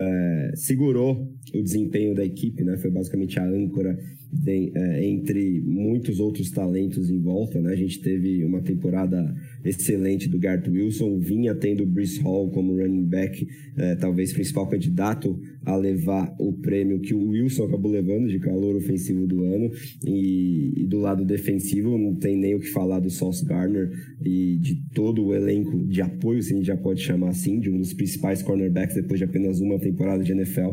é, 0.00 0.52
segurou 0.56 1.30
o 1.54 1.62
desempenho 1.62 2.14
da 2.14 2.24
equipe, 2.24 2.64
né? 2.64 2.78
Foi 2.78 2.90
basicamente 2.90 3.38
a 3.38 3.44
âncora 3.44 3.96
de, 4.32 4.72
é, 4.74 5.04
entre 5.04 5.60
muitos 5.60 6.18
outros 6.18 6.50
talentos 6.50 7.10
em 7.10 7.20
volta, 7.20 7.60
né? 7.60 7.72
A 7.72 7.76
gente 7.76 8.00
teve 8.00 8.42
uma 8.44 8.62
temporada 8.62 9.34
excelente 9.62 10.28
do 10.28 10.38
Garth 10.38 10.66
Wilson, 10.68 11.18
vinha 11.18 11.54
tendo 11.54 11.82
o 11.82 11.86
Brice 11.86 12.20
Hall 12.20 12.50
como 12.50 12.76
running 12.76 13.04
back, 13.04 13.46
é, 13.76 13.94
talvez 13.96 14.32
principal 14.32 14.66
candidato 14.68 15.38
a 15.64 15.76
levar 15.76 16.34
o 16.38 16.52
prêmio 16.52 17.00
que 17.00 17.14
o 17.14 17.28
Wilson 17.28 17.64
acabou 17.64 17.92
levando 17.92 18.28
de 18.28 18.38
calor 18.38 18.74
ofensivo 18.74 19.26
do 19.26 19.44
ano. 19.44 19.70
E, 20.06 20.72
e 20.76 20.86
do 20.86 20.98
lado 20.98 21.24
defensivo, 21.24 21.98
não 21.98 22.14
tem 22.14 22.36
nem 22.36 22.54
o 22.54 22.60
que 22.60 22.68
falar 22.68 23.00
do 23.00 23.10
Sauce 23.10 23.44
Garner 23.44 23.90
e 24.24 24.56
de 24.58 24.76
todo 24.94 25.26
o 25.26 25.34
elenco 25.34 25.84
de 25.86 26.00
apoio, 26.00 26.42
se 26.42 26.52
a 26.52 26.56
gente 26.56 26.66
já 26.66 26.76
pode 26.76 27.02
chamar 27.02 27.28
assim, 27.28 27.60
de 27.60 27.70
um 27.70 27.78
dos 27.78 27.92
principais 27.92 28.42
cornerbacks 28.42 28.96
depois 28.96 29.18
de 29.18 29.24
apenas 29.24 29.60
uma 29.60 29.78
temporada 29.78 30.24
de 30.24 30.32
NFL. 30.32 30.70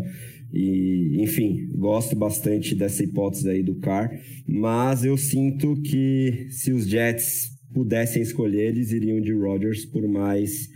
E, 0.51 1.21
enfim, 1.21 1.69
gosto 1.75 2.15
bastante 2.15 2.73
dessa 2.75 3.03
hipótese 3.03 3.49
aí 3.49 3.63
do 3.63 3.75
Carr, 3.75 4.09
mas 4.47 5.03
eu 5.03 5.15
sinto 5.15 5.79
que 5.81 6.47
se 6.49 6.71
os 6.71 6.87
Jets 6.87 7.57
pudessem 7.73 8.21
escolher, 8.21 8.69
eles 8.69 8.91
iriam 8.91 9.21
de 9.21 9.31
Rodgers, 9.33 9.85
por 9.85 10.07
mais 10.07 10.67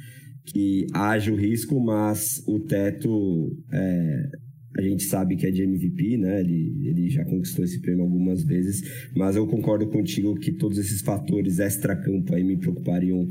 que 0.45 0.85
haja 0.93 1.31
o 1.31 1.35
risco, 1.35 1.79
mas 1.79 2.43
o 2.47 2.59
teto 2.59 3.57
é, 3.71 4.29
a 4.77 4.81
gente 4.81 5.03
sabe 5.03 5.35
que 5.35 5.45
é 5.45 5.51
de 5.51 5.63
MVP, 5.63 6.17
né? 6.17 6.41
Ele, 6.41 6.87
ele 6.87 7.09
já 7.09 7.23
conquistou 7.23 7.63
esse 7.63 7.79
prêmio 7.79 8.03
algumas 8.03 8.43
vezes, 8.43 8.81
mas 9.15 9.35
eu 9.35 9.47
concordo 9.47 9.87
contigo 9.87 10.35
que 10.35 10.51
todos 10.51 10.77
esses 10.77 11.01
fatores 11.01 11.59
extra-campo 11.59 12.33
aí 12.33 12.43
me 12.43 12.57
preocupariam 12.57 13.27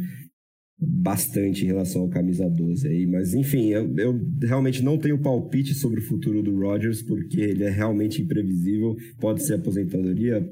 bastante 0.85 1.65
em 1.65 1.69
relação 1.69 2.03
ao 2.03 2.09
camisa 2.09 2.49
12 2.49 2.89
aí, 2.89 3.07
mas 3.07 3.35
enfim, 3.35 3.69
eu, 3.69 3.95
eu 3.97 4.21
realmente 4.43 4.83
não 4.83 4.99
tenho 4.99 5.21
palpite 5.21 5.75
sobre 5.75 6.01
o 6.01 6.05
futuro 6.05 6.43
do 6.43 6.59
Rodgers, 6.59 7.03
porque 7.03 7.41
ele 7.41 7.65
é 7.65 7.71
realmente 7.71 8.21
imprevisível, 8.21 8.97
pode 9.21 9.43
ser 9.43 9.55
aposentadoria, 9.55 10.45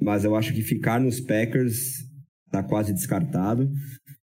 mas 0.00 0.24
eu 0.24 0.34
acho 0.34 0.52
que 0.52 0.62
ficar 0.62 1.00
nos 1.00 1.20
Packers 1.20 2.04
tá 2.50 2.62
quase 2.62 2.92
descartado. 2.92 3.70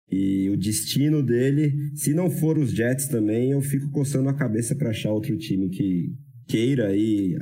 E 0.10 0.50
o 0.50 0.58
destino 0.58 1.22
dele, 1.22 1.74
se 1.96 2.14
não 2.14 2.30
for 2.30 2.58
os 2.58 2.72
Jets 2.72 3.08
também, 3.08 3.52
eu 3.52 3.62
fico 3.62 3.90
coçando 3.92 4.30
a 4.30 4.34
cabeça 4.34 4.76
para 4.76 4.92
achar 4.92 5.12
outro 5.12 5.38
time 5.38 5.70
que 5.70 6.14
queira 6.48 6.88
aí 6.88 7.36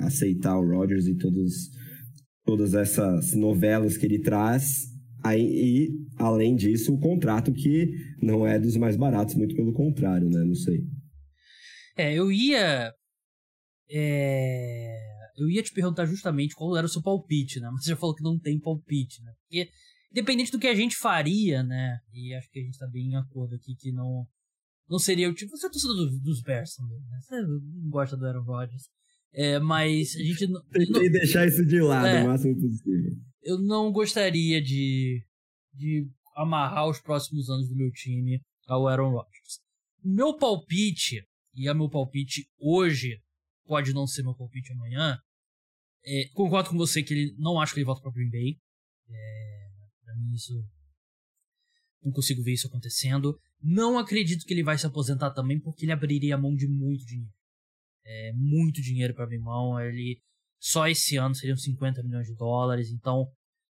aceitar 0.00 0.58
o 0.58 0.66
Rodgers 0.66 1.06
e 1.06 1.14
todos, 1.14 1.70
todas 2.44 2.74
essas 2.74 3.34
novelas 3.34 3.98
que 3.98 4.06
ele 4.06 4.20
traz. 4.20 4.86
Aí, 5.22 5.42
e, 5.42 6.05
além 6.16 6.54
disso, 6.54 6.94
o 6.94 7.00
contrato 7.00 7.52
que 7.52 7.90
não 8.20 8.46
é 8.46 8.58
dos 8.58 8.76
mais 8.76 8.96
baratos, 8.96 9.34
muito 9.34 9.54
pelo 9.54 9.72
contrário, 9.72 10.28
né? 10.28 10.44
Não 10.44 10.54
sei. 10.54 10.80
É, 11.96 12.14
eu 12.14 12.30
ia. 12.30 12.92
É, 13.90 14.96
eu 15.38 15.48
ia 15.48 15.62
te 15.62 15.72
perguntar 15.72 16.06
justamente 16.06 16.54
qual 16.54 16.76
era 16.76 16.86
o 16.86 16.90
seu 16.90 17.02
palpite, 17.02 17.60
né? 17.60 17.68
Mas 17.70 17.82
você 17.84 17.90
já 17.90 17.96
falou 17.96 18.14
que 18.14 18.22
não 18.22 18.38
tem 18.38 18.58
palpite, 18.58 19.22
né? 19.22 19.32
Porque 19.40 19.70
Independente 20.16 20.50
do 20.50 20.58
que 20.58 20.66
a 20.66 20.74
gente 20.74 20.96
faria, 20.96 21.62
né? 21.62 21.98
E 22.10 22.32
acho 22.34 22.50
que 22.50 22.58
a 22.58 22.62
gente 22.62 22.78
tá 22.78 22.86
bem 22.86 23.10
em 23.10 23.16
acordo 23.16 23.54
aqui 23.54 23.74
que 23.74 23.92
não. 23.92 24.26
Não 24.88 24.98
seria 24.98 25.28
o 25.28 25.34
tipo. 25.34 25.54
Você 25.54 25.66
é 25.66 25.70
torcedor 25.70 25.94
dos, 25.94 26.20
dos 26.22 26.42
Bears 26.42 26.74
também, 26.74 26.98
né? 27.00 27.18
Você 27.20 27.42
não 27.42 27.90
gosta 27.90 28.16
do 28.16 28.24
Aaron 28.24 28.42
Rodgers. 28.42 28.84
É, 29.34 29.58
mas 29.58 30.14
a 30.16 30.22
gente. 30.22 30.38
Tentei 30.72 31.10
não, 31.10 31.12
deixar 31.12 31.46
isso 31.46 31.66
de 31.66 31.80
lado 31.80 32.06
é, 32.06 32.22
o 32.22 32.28
máximo 32.28 32.54
possível. 32.54 33.12
Eu 33.42 33.58
não 33.58 33.92
gostaria 33.92 34.62
de. 34.62 35.22
De 35.76 36.08
amarrar 36.34 36.88
os 36.88 37.00
próximos 37.00 37.48
anos 37.48 37.68
do 37.68 37.76
meu 37.76 37.90
time 37.92 38.40
ao 38.66 38.86
Aaron 38.86 39.10
Rodgers. 39.10 39.60
Meu 40.02 40.36
palpite, 40.36 41.26
e 41.54 41.68
é 41.68 41.74
meu 41.74 41.88
palpite 41.88 42.46
hoje, 42.58 43.20
pode 43.64 43.92
não 43.92 44.06
ser 44.06 44.22
meu 44.22 44.34
palpite 44.34 44.72
amanhã. 44.72 45.18
É, 46.04 46.28
concordo 46.34 46.70
com 46.70 46.76
você 46.76 47.02
que 47.02 47.12
ele 47.12 47.34
não 47.38 47.60
acho 47.60 47.74
que 47.74 47.80
ele 47.80 47.86
volta 47.86 48.02
para 48.02 48.12
Green 48.12 48.30
Bay. 48.30 48.58
É, 49.08 49.66
mim 50.16 50.34
isso. 50.34 50.52
Não 52.02 52.12
consigo 52.12 52.42
ver 52.42 52.52
isso 52.52 52.66
acontecendo. 52.66 53.38
Não 53.60 53.98
acredito 53.98 54.44
que 54.44 54.54
ele 54.54 54.62
vai 54.62 54.78
se 54.78 54.86
aposentar 54.86 55.32
também, 55.32 55.60
porque 55.60 55.84
ele 55.84 55.92
abriria 55.92 56.34
a 56.34 56.38
mão 56.38 56.54
de 56.54 56.68
muito 56.68 57.04
dinheiro. 57.04 57.32
É 58.04 58.32
muito 58.34 58.80
dinheiro 58.80 59.14
para 59.14 59.24
abrir 59.24 59.40
mão. 59.40 59.80
Ele 59.80 60.20
só 60.60 60.86
esse 60.86 61.16
ano 61.16 61.34
seriam 61.34 61.56
50 61.56 62.02
milhões 62.02 62.26
de 62.26 62.34
dólares. 62.34 62.90
Então, 62.90 63.26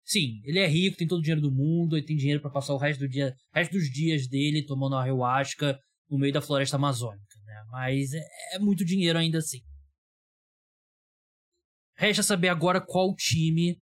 sim, 0.05 0.41
ele 0.45 0.59
é 0.59 0.67
rico, 0.67 0.97
tem 0.97 1.07
todo 1.07 1.19
o 1.19 1.23
dinheiro 1.23 1.41
do 1.41 1.53
mundo, 1.53 1.97
ele 1.97 2.07
tem 2.07 2.17
dinheiro 2.17 2.41
para 2.41 2.51
passar 2.51 2.75
o 2.75 2.79
resto, 2.79 3.01
do 3.01 3.09
dia, 3.09 3.35
resto 3.53 3.73
dos 3.73 3.91
dias 3.91 4.29
dele 4.29 4.65
tomando 4.65 4.97
ayahuasca 4.97 5.79
no 6.09 6.19
meio 6.19 6.33
da 6.33 6.43
floresta 6.43 6.77
amazônica, 6.77 7.39
né? 7.45 7.65
Mas 7.71 8.13
é, 8.13 8.23
é 8.53 8.59
muito 8.59 8.85
dinheiro 8.85 9.19
ainda 9.19 9.39
assim. 9.39 9.61
Resta 11.97 12.23
saber 12.23 12.49
agora 12.49 12.81
qual 12.81 13.15
time 13.15 13.81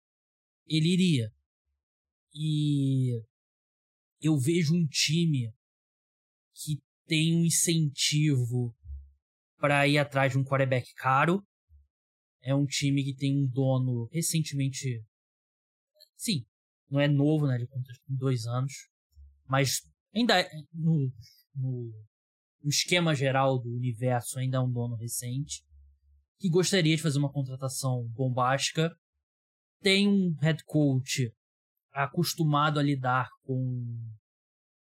ele 0.65 0.93
iria. 0.93 1.29
E 2.33 3.21
eu 4.21 4.37
vejo 4.37 4.75
um 4.75 4.87
time 4.87 5.53
que 6.53 6.81
tem 7.05 7.35
um 7.35 7.45
incentivo 7.45 8.75
para 9.57 9.87
ir 9.87 9.97
atrás 9.97 10.31
de 10.31 10.37
um 10.37 10.43
quarterback 10.43 10.93
caro. 10.95 11.43
É 12.41 12.53
um 12.53 12.65
time 12.65 13.03
que 13.03 13.15
tem 13.15 13.35
um 13.35 13.47
dono 13.47 14.07
recentemente. 14.11 15.03
Sim, 16.17 16.45
não 16.89 16.99
é 16.99 17.07
novo, 17.07 17.47
né? 17.47 17.55
Ele 17.55 17.67
conta 17.67 17.93
dois 18.07 18.45
anos. 18.45 18.73
Mas 19.47 19.81
ainda 20.13 20.39
é, 20.39 20.49
no, 20.73 21.11
no, 21.55 21.93
no 22.63 22.69
esquema 22.69 23.15
geral 23.15 23.59
do 23.59 23.69
universo, 23.69 24.39
ainda 24.39 24.57
é 24.57 24.59
um 24.59 24.71
dono 24.71 24.95
recente. 24.95 25.63
Que 26.39 26.49
gostaria 26.49 26.95
de 26.95 27.01
fazer 27.01 27.19
uma 27.19 27.31
contratação 27.31 28.03
bombástica. 28.09 28.95
Tem 29.81 30.07
um 30.07 30.35
head 30.41 30.63
coach 30.65 31.31
acostumado 31.91 32.79
a 32.79 32.83
lidar 32.83 33.29
com 33.43 34.11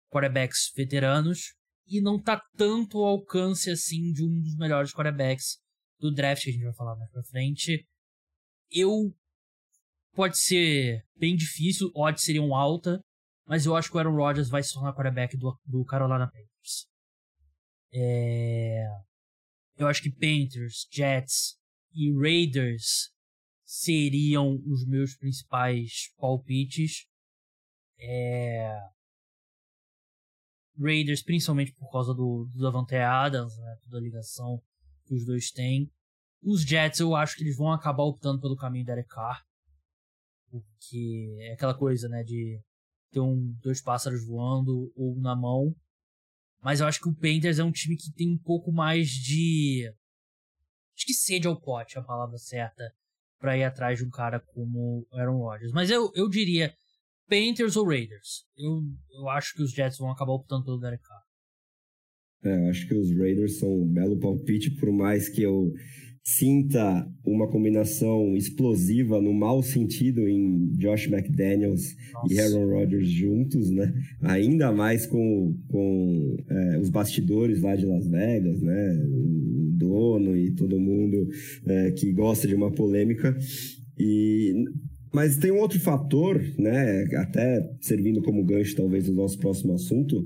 quarterbacks 0.09 0.71
veteranos 0.75 1.53
e 1.87 2.01
não 2.01 2.21
tá 2.21 2.41
tanto 2.57 2.97
ao 2.97 3.05
alcance 3.05 3.69
assim 3.69 4.11
de 4.11 4.23
um 4.23 4.39
dos 4.41 4.55
melhores 4.57 4.93
quarterbacks 4.93 5.59
do 5.99 6.13
draft 6.13 6.43
que 6.43 6.49
a 6.49 6.53
gente 6.53 6.63
vai 6.63 6.73
falar 6.73 6.95
mais 6.95 7.11
pra 7.11 7.23
frente. 7.23 7.87
Eu 8.71 9.15
pode 10.15 10.39
ser 10.39 11.03
bem 11.15 11.35
difícil, 11.35 11.91
odds 11.93 12.23
seriam 12.23 12.55
alta, 12.55 12.99
mas 13.45 13.65
eu 13.65 13.75
acho 13.75 13.89
que 13.89 13.95
o 13.95 13.99
Aaron 13.99 14.15
Rodgers 14.15 14.49
vai 14.49 14.63
se 14.63 14.73
tornar 14.73 14.93
quarterback 14.93 15.37
do, 15.37 15.55
do 15.65 15.85
Carolina 15.85 16.25
Panthers. 16.25 16.87
É... 17.93 18.85
Eu 19.77 19.87
acho 19.87 20.01
que 20.01 20.09
Panthers, 20.09 20.87
Jets 20.91 21.57
e 21.93 22.11
Raiders 22.13 23.11
seriam 23.65 24.55
os 24.65 24.85
meus 24.87 25.15
principais 25.15 26.13
palpites. 26.17 27.05
É... 27.99 28.79
Raiders, 30.77 31.23
principalmente 31.23 31.73
por 31.73 31.89
causa 31.91 32.13
do, 32.13 32.49
do 32.53 32.61
Davante 32.61 32.95
Adams, 32.95 33.55
né, 33.57 33.77
toda 33.83 33.97
a 33.97 34.01
ligação 34.01 34.61
que 35.05 35.13
os 35.13 35.25
dois 35.25 35.51
têm. 35.51 35.89
Os 36.41 36.63
Jets, 36.63 36.99
eu 36.99 37.15
acho 37.15 37.35
que 37.35 37.43
eles 37.43 37.57
vão 37.57 37.71
acabar 37.71 38.03
optando 38.03 38.41
pelo 38.41 38.55
caminho 38.55 38.85
da 38.85 38.93
Derek 38.93 39.09
Carr. 39.09 39.43
Porque 40.61 41.37
é 41.41 41.53
aquela 41.53 41.73
coisa, 41.73 42.07
né, 42.07 42.23
de 42.23 42.59
ter 43.11 43.19
um, 43.19 43.55
dois 43.61 43.81
pássaros 43.81 44.25
voando 44.25 44.91
ou 44.95 45.19
na 45.19 45.35
mão. 45.35 45.75
Mas 46.61 46.79
eu 46.79 46.87
acho 46.87 46.99
que 46.99 47.09
o 47.09 47.15
Panthers 47.15 47.59
é 47.59 47.63
um 47.63 47.71
time 47.71 47.95
que 47.95 48.11
tem 48.11 48.29
um 48.29 48.37
pouco 48.37 48.71
mais 48.71 49.09
de. 49.09 49.87
Acho 50.95 51.05
que 51.05 51.13
sede 51.13 51.47
ao 51.47 51.59
pote, 51.59 51.97
é 51.97 52.01
a 52.01 52.03
palavra 52.03 52.37
certa 52.37 52.83
para 53.39 53.57
ir 53.57 53.63
atrás 53.63 53.99
de 53.99 54.05
um 54.05 54.09
cara 54.09 54.39
como 54.39 55.05
Aaron 55.11 55.37
Rodgers. 55.37 55.71
Mas 55.71 55.89
eu, 55.89 56.11
eu 56.15 56.29
diria 56.29 56.73
Panthers 57.27 57.75
ou 57.75 57.87
Raiders. 57.87 58.45
Eu, 58.57 58.81
eu 59.11 59.29
acho 59.29 59.53
que 59.53 59.61
os 59.61 59.71
Jets 59.71 59.97
vão 59.97 60.09
acabar 60.09 60.33
optando 60.33 60.65
pelo 60.65 60.79
Derek 60.79 61.03
Carr. 61.03 61.23
É, 62.43 62.69
acho 62.69 62.87
que 62.87 62.93
os 62.93 63.15
Raiders 63.17 63.59
são 63.59 63.69
um 63.69 63.91
belo 63.91 64.19
palpite, 64.19 64.71
por 64.71 64.91
mais 64.91 65.27
que 65.29 65.41
eu 65.41 65.71
sinta 66.25 67.07
uma 67.23 67.47
combinação 67.47 68.35
explosiva 68.35 69.21
no 69.21 69.31
mau 69.31 69.61
sentido 69.61 70.27
em 70.27 70.71
Josh 70.71 71.07
McDaniels 71.07 71.95
Nossa. 72.13 72.33
e 72.33 72.39
Aaron 72.39 72.67
Rodgers 72.67 73.07
juntos, 73.07 73.69
né? 73.69 73.93
Ainda 74.23 74.71
mais 74.71 75.05
com, 75.05 75.55
com 75.67 76.35
é, 76.49 76.79
os 76.79 76.89
bastidores 76.89 77.61
lá 77.61 77.75
de 77.75 77.85
Las 77.85 78.07
Vegas, 78.07 78.59
né? 78.59 79.05
dono 79.77 80.35
e 80.35 80.51
todo 80.51 80.79
mundo 80.79 81.27
é, 81.67 81.91
que 81.91 82.11
gosta 82.11 82.47
de 82.47 82.55
uma 82.55 82.71
polêmica. 82.71 83.37
E 83.97 84.65
mas 85.13 85.37
tem 85.37 85.49
um 85.49 85.59
outro 85.59 85.79
fator, 85.79 86.41
né, 86.59 87.05
até 87.15 87.71
servindo 87.79 88.21
como 88.21 88.43
gancho 88.43 88.75
talvez 88.75 89.07
no 89.07 89.15
nosso 89.15 89.39
próximo 89.39 89.71
assunto, 89.71 90.25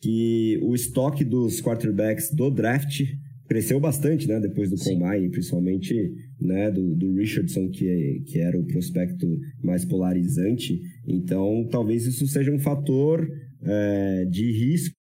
que 0.00 0.56
o 0.62 0.72
estoque 0.72 1.24
dos 1.24 1.60
quarterbacks 1.60 2.32
do 2.32 2.48
draft 2.48 3.02
cresceu 3.50 3.80
bastante, 3.80 4.28
né, 4.28 4.38
depois 4.38 4.70
do 4.70 4.78
Sim. 4.78 5.00
Combine, 5.00 5.28
principalmente, 5.28 6.14
né, 6.40 6.70
do, 6.70 6.94
do 6.94 7.12
Richardson, 7.16 7.68
que, 7.68 8.22
que 8.24 8.38
era 8.38 8.56
o 8.56 8.64
prospecto 8.64 9.26
mais 9.60 9.84
polarizante. 9.84 10.80
Então, 11.04 11.66
talvez 11.68 12.06
isso 12.06 12.28
seja 12.28 12.52
um 12.52 12.60
fator 12.60 13.28
é, 13.64 14.24
de 14.26 14.52
risco 14.52 14.94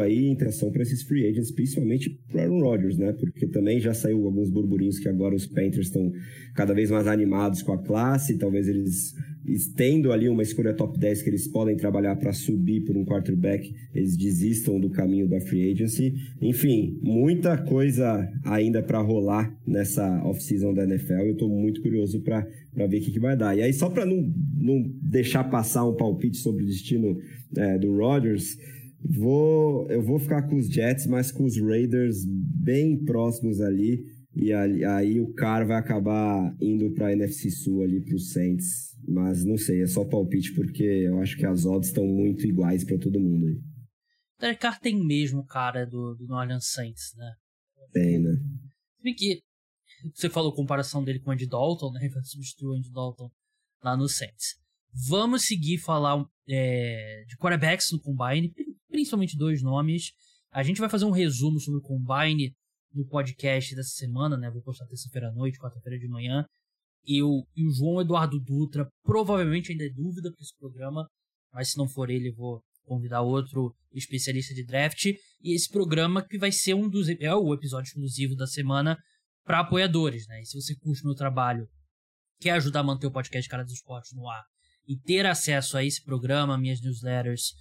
aí 0.00 0.26
intenção 0.26 0.72
para 0.72 0.82
esses 0.82 1.04
free 1.04 1.28
agents, 1.28 1.52
principalmente 1.52 2.10
para 2.26 2.42
Aaron 2.42 2.60
Rodgers, 2.60 2.98
né? 2.98 3.12
Porque 3.12 3.46
também 3.46 3.78
já 3.78 3.94
saiu 3.94 4.24
alguns 4.24 4.50
burburinhos 4.50 4.98
que 4.98 5.08
agora 5.08 5.36
os 5.36 5.46
Panthers 5.46 5.86
estão 5.86 6.10
cada 6.56 6.74
vez 6.74 6.90
mais 6.90 7.06
animados 7.06 7.62
com 7.62 7.72
a 7.72 7.80
classe, 7.80 8.36
talvez 8.36 8.66
eles 8.66 9.12
estendo 9.46 10.12
ali 10.12 10.28
uma 10.28 10.42
escolha 10.42 10.72
top 10.72 10.98
10 10.98 11.22
que 11.22 11.30
eles 11.30 11.46
podem 11.46 11.76
trabalhar 11.76 12.16
para 12.16 12.32
subir 12.32 12.82
por 12.82 12.96
um 12.96 13.04
quarterback, 13.04 13.74
eles 13.94 14.16
desistam 14.16 14.80
do 14.80 14.90
caminho 14.90 15.28
da 15.28 15.40
free 15.40 15.70
agency. 15.70 16.14
Enfim, 16.40 16.98
muita 17.02 17.58
coisa 17.58 18.28
ainda 18.44 18.82
para 18.82 19.00
rolar 19.00 19.54
nessa 19.66 20.22
off-season 20.24 20.72
da 20.72 20.84
NFL. 20.84 21.12
Eu 21.12 21.32
estou 21.32 21.48
muito 21.48 21.82
curioso 21.82 22.20
para 22.20 22.46
ver 22.74 22.98
o 22.98 23.00
que, 23.00 23.12
que, 23.12 23.20
vai 23.20 23.36
dar. 23.36 23.56
E 23.56 23.62
aí, 23.62 23.72
só 23.72 23.90
para 23.90 24.06
não, 24.06 24.32
não 24.56 24.82
deixar 25.02 25.44
passar 25.44 25.88
um 25.88 25.94
palpite 25.94 26.38
sobre 26.38 26.64
o 26.64 26.66
destino 26.66 27.18
é, 27.56 27.78
do 27.78 27.96
Rodgers, 27.96 28.56
Vou, 29.06 29.86
eu 29.90 30.00
vou 30.00 30.18
ficar 30.18 30.42
com 30.48 30.56
os 30.56 30.66
Jets, 30.66 31.06
mas 31.06 31.30
com 31.30 31.44
os 31.44 31.60
Raiders 31.60 32.24
bem 32.24 32.96
próximos 32.96 33.60
ali. 33.60 34.02
E 34.34 34.50
aí, 34.52 34.84
aí 34.84 35.20
o 35.20 35.28
cara 35.34 35.64
vai 35.64 35.76
acabar 35.76 36.56
indo 36.58 36.90
para 36.90 37.08
a 37.08 37.12
NFC 37.12 37.50
Sul 37.50 37.82
ali 37.82 38.00
para 38.00 38.14
os 38.14 38.32
Saints. 38.32 38.93
Mas 39.06 39.44
não 39.44 39.56
sei, 39.56 39.82
é 39.82 39.86
só 39.86 40.04
palpite 40.04 40.54
porque 40.54 40.82
eu 40.82 41.20
acho 41.20 41.36
que 41.36 41.46
as 41.46 41.64
odds 41.64 41.88
estão 41.88 42.06
muito 42.06 42.46
iguais 42.46 42.84
para 42.84 42.98
todo 42.98 43.20
mundo 43.20 43.46
aí. 43.46 43.60
Derek 44.40 44.60
Carr 44.60 44.80
tem 44.80 45.04
mesmo 45.04 45.44
cara 45.46 45.86
do, 45.86 46.14
do 46.14 46.26
New 46.26 46.36
Orleans 46.36 46.66
Saints, 46.70 47.14
né? 47.16 47.32
Tem, 47.92 48.18
né? 48.18 48.32
Se 48.96 49.02
bem 49.02 49.14
que 49.14 49.42
você 50.12 50.28
falou 50.28 50.54
comparação 50.54 51.02
dele 51.02 51.20
com 51.20 51.30
o 51.30 51.32
Andy 51.32 51.46
Dalton, 51.46 51.92
né? 51.92 52.08
Vai 52.12 52.22
substituir 52.24 52.68
o 52.68 52.74
Andy 52.74 52.90
Dalton 52.90 53.30
lá 53.82 53.96
no 53.96 54.08
Saints. 54.08 54.56
Vamos 55.08 55.44
seguir 55.44 55.78
falar 55.78 56.24
é, 56.48 57.24
de 57.26 57.36
quarterbacks 57.36 57.90
no 57.92 58.00
Combine, 58.00 58.52
principalmente 58.88 59.36
dois 59.36 59.62
nomes. 59.62 60.12
A 60.52 60.62
gente 60.62 60.80
vai 60.80 60.88
fazer 60.88 61.04
um 61.04 61.10
resumo 61.10 61.58
sobre 61.58 61.80
o 61.80 61.82
Combine 61.82 62.54
no 62.92 63.04
podcast 63.06 63.74
dessa 63.74 63.90
semana, 63.90 64.36
né? 64.36 64.48
Vou 64.50 64.62
postar 64.62 64.86
terça-feira 64.86 65.28
à 65.28 65.32
noite, 65.32 65.58
quarta-feira 65.58 65.98
de 65.98 66.06
manhã. 66.06 66.46
Eu 67.06 67.46
e 67.54 67.66
o 67.66 67.70
João 67.70 68.00
Eduardo 68.00 68.40
Dutra, 68.40 68.88
provavelmente 69.02 69.72
ainda 69.72 69.84
é 69.84 69.90
dúvida 69.90 70.32
para 70.32 70.42
esse 70.42 70.56
programa, 70.58 71.06
mas 71.52 71.70
se 71.70 71.78
não 71.78 71.88
for 71.88 72.10
ele, 72.10 72.32
vou 72.32 72.62
convidar 72.84 73.22
outro 73.22 73.74
especialista 73.92 74.54
de 74.54 74.64
draft. 74.64 75.04
E 75.42 75.54
esse 75.54 75.68
programa 75.68 76.26
que 76.26 76.38
vai 76.38 76.52
ser 76.52 76.74
um 76.74 76.88
dos. 76.88 77.08
É 77.08 77.34
o 77.34 77.54
episódio 77.54 77.88
exclusivo 77.88 78.34
da 78.34 78.46
semana 78.46 78.98
para 79.44 79.60
apoiadores, 79.60 80.26
né? 80.26 80.40
E 80.40 80.46
se 80.46 80.60
você 80.60 80.74
curte 80.76 81.04
meu 81.04 81.14
trabalho, 81.14 81.68
quer 82.40 82.52
ajudar 82.52 82.80
a 82.80 82.84
manter 82.84 83.06
o 83.06 83.12
podcast 83.12 83.48
Cara 83.48 83.62
dos 83.62 83.74
Esportes 83.74 84.12
no 84.12 84.28
ar 84.28 84.42
e 84.86 84.98
ter 84.98 85.26
acesso 85.26 85.76
a 85.76 85.84
esse 85.84 86.02
programa, 86.02 86.58
minhas 86.58 86.80
newsletters 86.80 87.52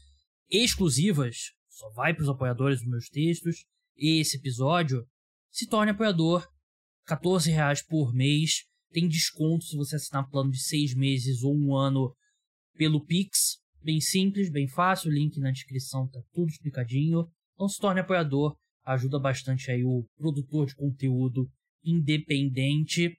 exclusivas, 0.50 1.52
só 1.70 1.90
vai 1.92 2.14
para 2.14 2.24
os 2.24 2.30
apoiadores 2.30 2.80
dos 2.80 2.90
meus 2.90 3.10
textos, 3.10 3.66
e 3.98 4.20
esse 4.20 4.38
episódio, 4.38 5.06
se 5.50 5.68
torne 5.68 5.92
apoiador, 5.92 6.48
14 7.06 7.50
reais 7.50 7.82
por 7.82 8.14
mês, 8.14 8.66
tem 8.94 9.08
desconto 9.08 9.66
se 9.66 9.76
você 9.76 9.96
assinar 9.96 10.30
plano 10.30 10.52
de 10.52 10.62
seis 10.62 10.94
meses 10.94 11.44
ou 11.44 11.54
um 11.56 11.76
ano 11.76 12.16
pelo 12.78 13.04
Pix, 13.04 13.58
bem 13.82 14.00
simples, 14.00 14.50
bem 14.50 14.68
fácil, 14.68 15.12
link 15.12 15.40
na 15.40 15.52
descrição 15.52 16.08
tá 16.08 16.22
tudo 16.32 16.50
explicadinho, 16.50 17.28
então 17.54 17.68
se 17.68 17.80
torne 17.80 18.00
apoiador, 18.00 18.56
ajuda 18.86 19.20
bastante 19.20 19.70
aí 19.70 19.84
o 19.84 20.06
produtor 20.18 20.68
de 20.68 20.76
conteúdo 20.76 21.50
independente. 21.84 23.18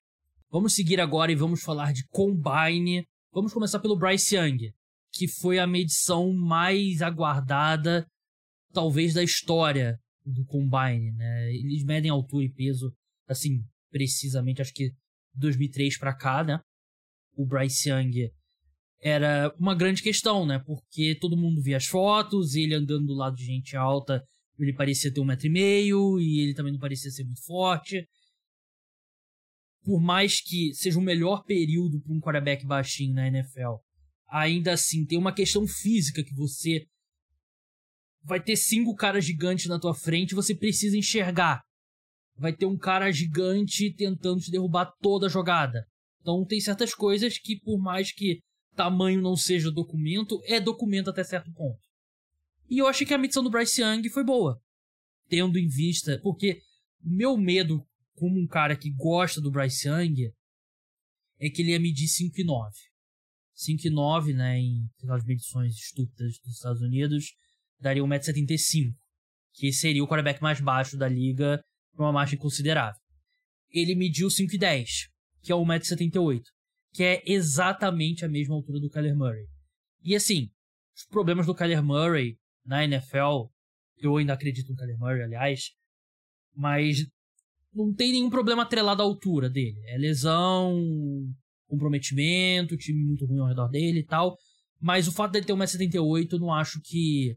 Vamos 0.51 0.75
seguir 0.75 1.01
agora 1.01 1.33
e 1.33 1.37
vamos 1.37 1.63
falar 1.63 1.93
de 1.93 2.07
Combine, 2.09 3.05
Vamos 3.35 3.53
começar 3.53 3.81
pelo 3.81 3.99
Bryce 3.99 4.37
Young, 4.37 4.73
que 5.13 5.27
foi 5.27 5.59
a 5.59 5.67
medição 5.67 6.33
mais 6.33 7.03
aguardada, 7.03 8.07
talvez, 8.73 9.13
da 9.13 9.25
história 9.25 9.99
do 10.25 10.45
Combine, 10.45 11.11
né? 11.11 11.53
Eles 11.53 11.83
medem 11.83 12.13
altura 12.13 12.45
e 12.45 12.49
peso, 12.49 12.95
assim, 13.29 13.65
precisamente, 13.91 14.63
acho 14.63 14.73
que 14.73 14.93
2003 15.35 15.99
para 15.99 16.15
cá, 16.15 16.45
né? 16.45 16.61
O 17.37 17.47
Bryce 17.47 17.91
Young 17.91 18.31
era 19.01 19.55
uma 19.59 19.75
grande 19.75 20.03
questão, 20.03 20.47
né? 20.47 20.59
Porque 20.65 21.17
todo 21.21 21.37
mundo 21.37 21.61
via 21.61 21.77
as 21.77 21.87
fotos, 21.87 22.55
ele 22.55 22.75
andando 22.75 23.07
do 23.07 23.15
lado 23.15 23.37
de 23.37 23.45
gente 23.45 23.77
alta, 23.77 24.23
ele 24.59 24.73
parecia 24.73 25.13
ter 25.13 25.21
um 25.21 25.25
metro 25.25 25.47
e 25.47 25.51
meio, 25.51 26.21
e 26.21 26.41
ele 26.41 26.55
também 26.55 26.73
não 26.73 26.81
parecia 26.81 27.11
ser 27.11 27.25
muito 27.25 27.45
forte 27.45 28.07
por 29.85 30.01
mais 30.01 30.41
que 30.41 30.73
seja 30.75 30.99
o 30.99 31.03
melhor 31.03 31.45
período 31.45 32.01
para 32.01 32.13
um 32.13 32.21
quarterback 32.21 32.67
baixinho 32.67 33.15
na 33.15 33.29
NFL, 33.29 33.77
ainda 34.27 34.73
assim 34.73 35.05
tem 35.05 35.19
uma 35.19 35.33
questão 35.33 35.67
física 35.67 36.25
que 36.25 36.35
você 36.35 36.87
vai 38.23 38.43
ter 38.43 38.57
cinco 38.57 38.95
caras 38.95 39.27
gigantes 39.27 39.67
na 39.67 39.79
tua 39.79 39.95
frente 39.95 40.33
e 40.33 40.35
você 40.35 40.55
precisa 40.55 40.97
enxergar. 40.97 41.63
Vai 42.37 42.53
ter 42.53 42.67
um 42.67 42.77
cara 42.77 43.11
gigante 43.13 43.93
tentando 43.95 44.41
te 44.41 44.51
derrubar 44.51 44.93
toda 45.01 45.27
a 45.27 45.31
jogada. 45.31 45.87
Então 46.21 46.45
tem 46.45 46.61
certas 46.61 46.95
coisas 46.95 47.39
que, 47.39 47.61
por 47.61 47.79
mais 47.79 48.13
que 48.13 48.41
tamanho 48.75 49.21
não 49.21 49.37
seja 49.37 49.71
documento, 49.71 50.41
é 50.45 50.59
documento 50.61 51.11
até 51.11 51.23
certo 51.23 51.53
ponto. 51.53 51.81
E 52.69 52.79
eu 52.79 52.87
achei 52.87 53.07
que 53.07 53.15
a 53.15 53.19
medição 53.19 53.43
do 53.43 53.51
Bryce 53.51 53.83
Young 53.83 54.09
foi 54.09 54.25
boa. 54.25 54.61
Tendo 55.29 55.59
em 55.59 55.69
vista, 55.69 56.19
porque 56.23 56.61
meu 57.03 57.37
medo 57.37 57.87
como 58.15 58.41
um 58.41 58.47
cara 58.47 58.77
que 58.77 58.91
gosta 58.91 59.41
do 59.41 59.51
Bryce 59.51 59.89
Young, 59.89 60.33
é 61.39 61.51
que 61.51 61.63
ele 61.63 61.73
ia 61.73 61.81
medir 61.81 62.07
5,9. 62.07 62.71
5,9, 63.57 64.35
né, 64.35 64.59
em 64.59 64.89
aquelas 64.97 65.25
medições 65.25 65.75
estúpidas 65.75 66.39
dos 66.39 66.55
Estados 66.55 66.81
Unidos, 66.81 67.35
daria 67.79 68.03
1,75m, 68.03 68.95
que 69.53 69.73
seria 69.73 70.03
o 70.03 70.09
quarterback 70.09 70.43
mais 70.43 70.61
baixo 70.61 70.97
da 70.97 71.09
liga 71.09 71.63
uma 72.03 72.13
margem 72.13 72.39
considerável. 72.39 73.01
Ele 73.71 73.95
mediu 73.95 74.29
5,10, 74.29 75.09
que 75.43 75.53
é 75.53 75.55
1,78m, 75.55 76.43
que 76.93 77.03
é 77.03 77.23
exatamente 77.27 78.25
a 78.25 78.29
mesma 78.29 78.55
altura 78.55 78.81
do 78.81 78.91
Kyler 78.91 79.17
Murray. 79.17 79.47
E 80.03 80.15
assim, 80.15 80.49
os 80.97 81.05
problemas 81.07 81.47
do 81.47 81.55
Kyler 81.55 81.83
Murray 81.83 82.39
na 82.65 82.85
NFL, 82.85 83.49
eu 83.99 84.17
ainda 84.17 84.33
acredito 84.33 84.71
no 84.71 84.77
Kyler 84.77 84.99
Murray, 84.99 85.23
aliás, 85.23 85.71
mas 86.55 87.05
não 87.75 87.93
tem 87.93 88.13
nenhum 88.13 88.31
problema 88.31 88.63
atrelado 88.63 89.03
à 89.03 89.05
altura 89.05 89.51
dele. 89.51 89.81
É 89.87 89.99
lesão, 89.99 90.79
comprometimento, 91.67 92.77
time 92.77 93.05
muito 93.05 93.27
ruim 93.27 93.41
ao 93.41 93.49
redor 93.49 93.69
dele 93.69 94.01
e 94.01 94.07
tal. 94.07 94.37
Mas 94.81 95.09
o 95.09 95.13
fato 95.13 95.33
dele 95.33 95.47
ter 95.47 95.53
1,78m 95.53 96.33
eu 96.33 96.39
não 96.39 96.53
acho 96.53 96.81
que 96.81 97.37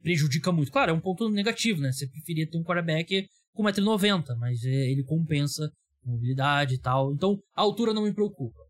prejudica 0.00 0.52
muito. 0.52 0.70
Claro, 0.70 0.90
é 0.90 0.94
um 0.94 1.00
ponto 1.00 1.28
negativo, 1.30 1.80
né? 1.80 1.90
Você 1.90 2.06
preferia 2.06 2.48
ter 2.48 2.58
um 2.58 2.62
quarterback 2.62 3.26
com 3.54 3.62
1,90m, 3.62 4.36
mas 4.36 4.62
é, 4.64 4.90
ele 4.90 5.04
compensa 5.04 5.70
mobilidade 6.04 6.74
e 6.74 6.78
tal. 6.78 7.14
Então, 7.14 7.40
a 7.54 7.62
altura 7.62 7.94
não 7.94 8.02
me 8.02 8.12
preocupa. 8.12 8.60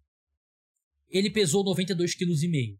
Ele 1.09 1.30
pesou 1.30 1.64
92,5 1.64 2.16
kg. 2.16 2.78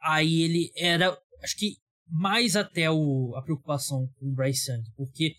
Aí 0.00 0.42
ele 0.42 0.70
era, 0.76 1.16
acho 1.42 1.56
que 1.56 1.76
mais 2.06 2.56
até 2.56 2.90
o, 2.90 3.34
a 3.36 3.42
preocupação 3.42 4.08
com 4.16 4.28
o 4.28 4.34
Bryce 4.34 4.70
Young, 4.70 4.84
porque 4.96 5.34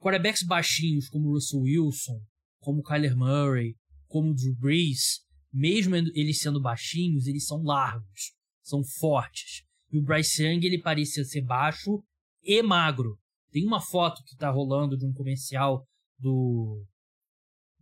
quarterbacks 0.00 0.42
baixinhos 0.42 1.08
como 1.08 1.32
Russell 1.32 1.60
Wilson, 1.60 2.20
como 2.60 2.82
Kyler 2.82 3.16
Murray, 3.16 3.76
como 4.06 4.34
Drew 4.34 4.54
Brees, 4.56 5.20
mesmo 5.52 5.94
eles 5.96 6.40
sendo 6.40 6.60
baixinhos, 6.60 7.26
eles 7.26 7.46
são 7.46 7.62
largos, 7.62 8.32
são 8.62 8.82
fortes. 8.82 9.62
E 9.92 9.98
o 9.98 10.02
Bryce 10.02 10.42
Young 10.42 10.64
ele 10.64 10.80
parecia 10.80 11.24
ser 11.24 11.42
baixo 11.42 12.02
e 12.42 12.62
magro. 12.62 13.18
Tem 13.54 13.64
uma 13.64 13.80
foto 13.80 14.20
que 14.26 14.36
tá 14.36 14.50
rolando 14.50 14.98
de 14.98 15.06
um 15.06 15.12
comercial 15.12 15.86
do 16.18 16.84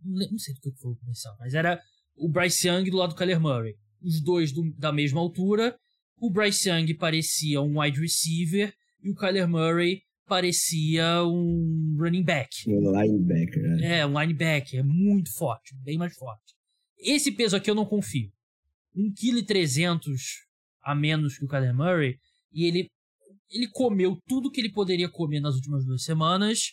não 0.05 0.37
sei 0.37 0.53
do 0.53 0.61
que 0.61 0.71
foi 0.79 0.91
o 0.91 0.95
comercial, 0.97 1.35
mas 1.39 1.55
era 1.55 1.81
o 2.15 2.29
Bryce 2.29 2.67
Young 2.67 2.89
do 2.91 2.97
lado 2.97 3.09
do 3.09 3.15
Kyler 3.15 3.39
Murray. 3.39 3.75
Os 3.99 4.21
dois 4.21 4.51
do, 4.51 4.71
da 4.77 4.91
mesma 4.91 5.19
altura. 5.19 5.75
O 6.17 6.29
Bryce 6.29 6.69
Young 6.69 6.93
parecia 6.93 7.59
um 7.59 7.79
wide 7.79 7.99
receiver 7.99 8.71
e 9.01 9.09
o 9.09 9.15
Kyler 9.15 9.47
Murray 9.47 10.03
parecia 10.27 11.23
um 11.23 11.95
running 11.97 12.23
back. 12.23 12.49
Um 12.67 13.01
linebacker. 13.01 13.63
Né? 13.63 13.99
É, 13.99 14.05
um 14.05 14.19
linebacker. 14.19 14.79
É 14.79 14.83
muito 14.83 15.33
forte, 15.33 15.75
bem 15.83 15.97
mais 15.97 16.15
forte. 16.15 16.53
Esse 16.99 17.31
peso 17.31 17.55
aqui 17.55 17.69
eu 17.69 17.75
não 17.75 17.85
confio. 17.85 18.31
1,3 18.95 19.97
kg 19.97 20.19
a 20.83 20.93
menos 20.93 21.37
que 21.37 21.45
o 21.45 21.47
Kyler 21.47 21.73
Murray. 21.73 22.19
E 22.51 22.65
ele, 22.65 22.89
ele 23.49 23.67
comeu 23.69 24.17
tudo 24.27 24.51
que 24.51 24.61
ele 24.61 24.71
poderia 24.71 25.09
comer 25.09 25.39
nas 25.39 25.55
últimas 25.55 25.85
duas 25.85 26.03
semanas. 26.03 26.71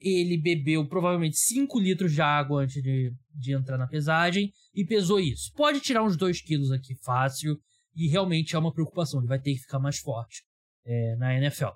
Ele 0.00 0.36
bebeu 0.36 0.86
provavelmente 0.86 1.36
5 1.38 1.78
litros 1.80 2.12
de 2.12 2.20
água 2.20 2.62
antes 2.62 2.82
de, 2.82 3.12
de 3.34 3.54
entrar 3.54 3.78
na 3.78 3.86
pesagem 3.86 4.50
e 4.74 4.84
pesou 4.84 5.20
isso. 5.20 5.52
Pode 5.54 5.80
tirar 5.80 6.04
uns 6.04 6.16
2 6.16 6.42
quilos 6.42 6.70
aqui 6.70 6.94
fácil 7.02 7.56
e 7.94 8.08
realmente 8.08 8.54
é 8.54 8.58
uma 8.58 8.72
preocupação. 8.72 9.20
Ele 9.20 9.28
vai 9.28 9.40
ter 9.40 9.54
que 9.54 9.60
ficar 9.60 9.78
mais 9.78 9.98
forte 9.98 10.42
é, 10.84 11.16
na 11.16 11.34
NFL 11.36 11.70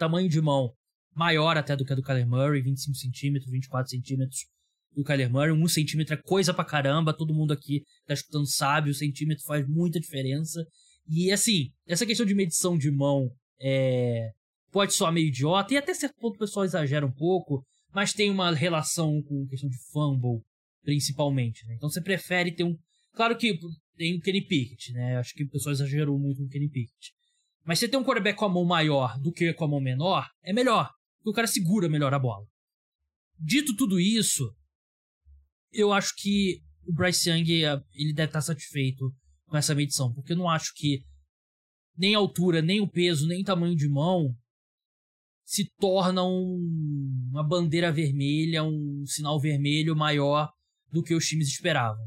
tamanho 0.00 0.28
de 0.28 0.40
mão 0.40 0.72
maior 1.14 1.56
até 1.58 1.76
do 1.76 1.84
que 1.84 1.92
a 1.92 1.96
do 1.96 2.02
Kyler 2.02 2.26
Murray, 2.26 2.62
25 2.62 2.96
centímetros, 2.96 3.50
24 3.50 3.90
centímetros 3.90 4.46
do 4.96 5.04
Kyler 5.04 5.30
Murray. 5.30 5.52
Um 5.52 5.68
centímetro 5.68 6.14
é 6.14 6.16
coisa 6.16 6.54
pra 6.54 6.64
caramba, 6.64 7.12
todo 7.12 7.34
mundo 7.34 7.52
aqui 7.52 7.82
tá 8.06 8.14
escutando 8.14 8.46
sabe, 8.46 8.90
o 8.90 8.94
centímetro 8.94 9.44
faz 9.44 9.68
muita 9.68 10.00
diferença. 10.00 10.64
E 11.06 11.30
assim, 11.30 11.70
essa 11.86 12.06
questão 12.06 12.24
de 12.24 12.34
medição 12.34 12.78
de 12.78 12.90
mão 12.90 13.30
é, 13.60 14.30
pode 14.70 14.94
soar 14.94 15.12
meio 15.12 15.28
idiota, 15.28 15.74
e 15.74 15.76
até 15.76 15.92
certo 15.94 16.16
ponto 16.18 16.36
o 16.36 16.38
pessoal 16.38 16.64
exagera 16.64 17.04
um 17.04 17.12
pouco, 17.12 17.64
mas 17.92 18.12
tem 18.12 18.30
uma 18.30 18.54
relação 18.54 19.22
com 19.22 19.46
questão 19.46 19.68
de 19.68 19.78
fumble, 19.92 20.42
principalmente, 20.82 21.66
né? 21.66 21.74
Então 21.74 21.90
você 21.90 22.00
prefere 22.00 22.52
ter 22.52 22.64
um. 22.64 22.76
Claro 23.12 23.36
que 23.36 23.58
tem 23.96 24.16
o 24.16 24.20
Kenny 24.20 24.46
Pickett, 24.46 24.92
né? 24.92 25.18
Acho 25.18 25.34
que 25.34 25.44
o 25.44 25.50
pessoal 25.50 25.72
exagerou 25.72 26.18
muito 26.18 26.40
no 26.42 26.48
Kenny 26.48 26.68
Pickett. 26.68 27.12
Mas 27.64 27.78
você 27.78 27.88
ter 27.88 27.96
um 27.96 28.04
quarterback 28.04 28.38
com 28.38 28.46
a 28.46 28.48
mão 28.48 28.64
maior 28.64 29.18
do 29.18 29.32
que 29.32 29.52
com 29.52 29.64
a 29.64 29.68
mão 29.68 29.80
menor 29.80 30.26
é 30.42 30.52
melhor, 30.52 30.90
porque 31.18 31.30
o 31.30 31.34
cara 31.34 31.46
segura 31.46 31.88
melhor 31.88 32.14
a 32.14 32.18
bola. 32.18 32.46
Dito 33.38 33.76
tudo 33.76 34.00
isso, 34.00 34.50
eu 35.72 35.92
acho 35.92 36.14
que 36.16 36.60
o 36.86 36.92
Bryce 36.92 37.28
Young 37.28 37.50
ele 37.94 38.12
deve 38.12 38.30
estar 38.30 38.40
satisfeito 38.40 39.12
com 39.46 39.56
essa 39.56 39.74
medição, 39.74 40.12
porque 40.12 40.32
eu 40.32 40.36
não 40.36 40.48
acho 40.48 40.72
que 40.74 41.02
nem 41.96 42.14
altura, 42.14 42.62
nem 42.62 42.80
o 42.80 42.88
peso, 42.88 43.26
nem 43.26 43.44
tamanho 43.44 43.76
de 43.76 43.88
mão 43.88 44.34
se 45.50 45.68
torna 45.80 46.24
um, 46.24 47.28
uma 47.32 47.42
bandeira 47.42 47.90
vermelha, 47.90 48.62
um 48.62 49.04
sinal 49.04 49.40
vermelho 49.40 49.96
maior 49.96 50.48
do 50.92 51.02
que 51.02 51.12
os 51.12 51.26
times 51.26 51.48
esperavam. 51.48 52.06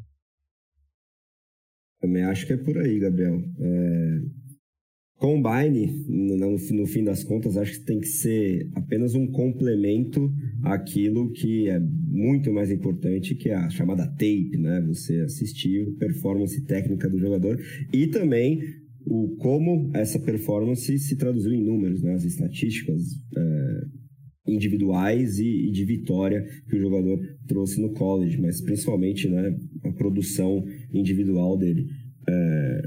Também 2.00 2.24
acho 2.24 2.48
que 2.48 2.54
é 2.54 2.58
por 2.58 2.78
aí, 2.78 3.00
Gabriel. 3.00 3.44
É... 3.60 4.22
Combine, 5.18 5.88
no, 6.08 6.58
no, 6.58 6.86
fim 6.88 7.04
das 7.04 7.22
contas, 7.24 7.58
acho 7.58 7.80
que 7.80 7.86
tem 7.86 8.00
que 8.00 8.08
ser 8.08 8.70
apenas 8.76 9.14
um 9.14 9.28
complemento 9.28 10.34
àquilo 10.64 11.32
que 11.32 11.68
é 11.70 11.80
muito 11.80 12.52
mais 12.52 12.72
importante, 12.72 13.36
que 13.36 13.50
é 13.50 13.56
a 13.56 13.70
chamada 13.70 14.06
tape, 14.06 14.58
né? 14.58 14.82
Você 14.88 15.20
assistir 15.22 15.88
a 15.88 16.00
performance 16.00 16.62
técnica 16.66 17.10
do 17.10 17.20
jogador 17.20 17.58
e 17.94 18.08
também 18.08 18.62
o 19.06 19.36
como 19.38 19.92
essa 19.94 20.20
performance 20.20 20.98
se 21.00 21.16
traduziu 21.18 21.54
em 21.54 21.64
números, 21.64 22.02
né? 22.02 22.14
As 22.14 22.24
estatísticas 22.24 23.02
é, 23.36 23.82
individuais 24.48 25.40
e, 25.40 25.68
e, 25.68 25.72
de 25.72 25.86
vitória 25.86 26.46
que 26.70 26.76
o 26.76 26.80
jogador 26.80 27.20
trouxe 27.48 27.82
no 27.82 27.94
college, 27.94 28.40
mas 28.40 28.62
principalmente, 28.62 29.28
né? 29.30 29.56
A 29.84 29.92
produção 29.92 30.64
individual 30.94 31.58
dele. 31.58 31.86
É, 32.28 32.82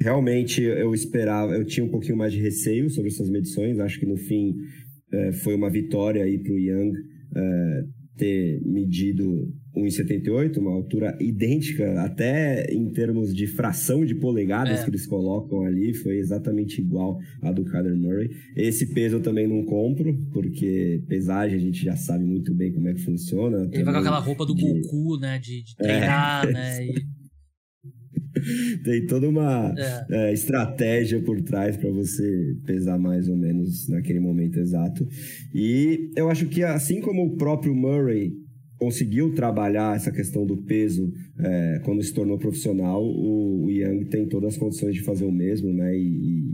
realmente 0.00 0.62
eu 0.62 0.94
esperava, 0.94 1.54
eu 1.54 1.64
tinha 1.64 1.84
um 1.84 1.90
pouquinho 1.90 2.16
mais 2.16 2.32
de 2.32 2.40
receio 2.40 2.88
sobre 2.90 3.10
essas 3.10 3.28
medições. 3.28 3.78
Acho 3.78 3.98
que 3.98 4.06
no 4.06 4.16
fim 4.16 4.54
é, 5.12 5.32
foi 5.32 5.54
uma 5.54 5.70
vitória 5.70 6.22
aí 6.22 6.38
para 6.38 6.52
o 6.52 6.58
Young 6.58 6.92
é, 7.36 7.82
ter 8.16 8.60
medido 8.64 9.52
1,78, 9.78 10.58
uma 10.58 10.72
altura 10.72 11.16
idêntica, 11.20 12.00
até 12.02 12.72
em 12.72 12.90
termos 12.90 13.34
de 13.34 13.46
fração 13.46 14.04
de 14.04 14.14
polegadas 14.14 14.80
é. 14.80 14.84
que 14.84 14.90
eles 14.90 15.06
colocam 15.06 15.62
ali, 15.62 15.94
foi 15.94 16.18
exatamente 16.18 16.80
igual 16.80 17.18
à 17.42 17.52
do 17.52 17.64
Kyler 17.64 17.96
Murray. 17.96 18.30
Esse 18.56 18.86
peso 18.92 19.16
eu 19.16 19.22
também 19.22 19.46
não 19.46 19.64
compro, 19.64 20.16
porque 20.32 21.02
pesagem 21.08 21.56
a 21.56 21.60
gente 21.60 21.84
já 21.84 21.96
sabe 21.96 22.24
muito 22.24 22.54
bem 22.54 22.72
como 22.72 22.88
é 22.88 22.94
que 22.94 23.00
funciona. 23.00 23.68
Ele 23.72 23.84
vai 23.84 23.94
com 23.94 24.00
aquela 24.00 24.18
roupa 24.18 24.44
do 24.44 24.54
de... 24.54 24.62
Goku, 24.62 25.18
né, 25.18 25.38
de, 25.38 25.62
de 25.62 25.76
treinar, 25.76 26.48
é. 26.48 26.52
né, 26.52 26.86
e... 26.86 27.18
Tem 28.84 29.06
toda 29.06 29.28
uma 29.28 29.74
é. 29.76 30.06
É, 30.10 30.32
estratégia 30.32 31.20
por 31.20 31.40
trás 31.42 31.76
para 31.76 31.90
você 31.90 32.56
pesar 32.64 32.98
mais 32.98 33.28
ou 33.28 33.36
menos 33.36 33.88
naquele 33.88 34.20
momento 34.20 34.58
exato. 34.58 35.06
E 35.54 36.10
eu 36.16 36.30
acho 36.30 36.46
que, 36.46 36.62
assim 36.62 37.00
como 37.00 37.24
o 37.24 37.36
próprio 37.36 37.74
Murray 37.74 38.32
conseguiu 38.78 39.34
trabalhar 39.34 39.96
essa 39.96 40.12
questão 40.12 40.46
do 40.46 40.56
peso 40.56 41.12
é, 41.38 41.80
quando 41.84 42.02
se 42.02 42.14
tornou 42.14 42.38
profissional, 42.38 43.04
o, 43.04 43.64
o 43.64 43.70
Young 43.70 44.04
tem 44.04 44.26
todas 44.26 44.54
as 44.54 44.58
condições 44.58 44.94
de 44.94 45.02
fazer 45.02 45.24
o 45.24 45.32
mesmo, 45.32 45.72
né? 45.72 45.96
E, 45.96 46.47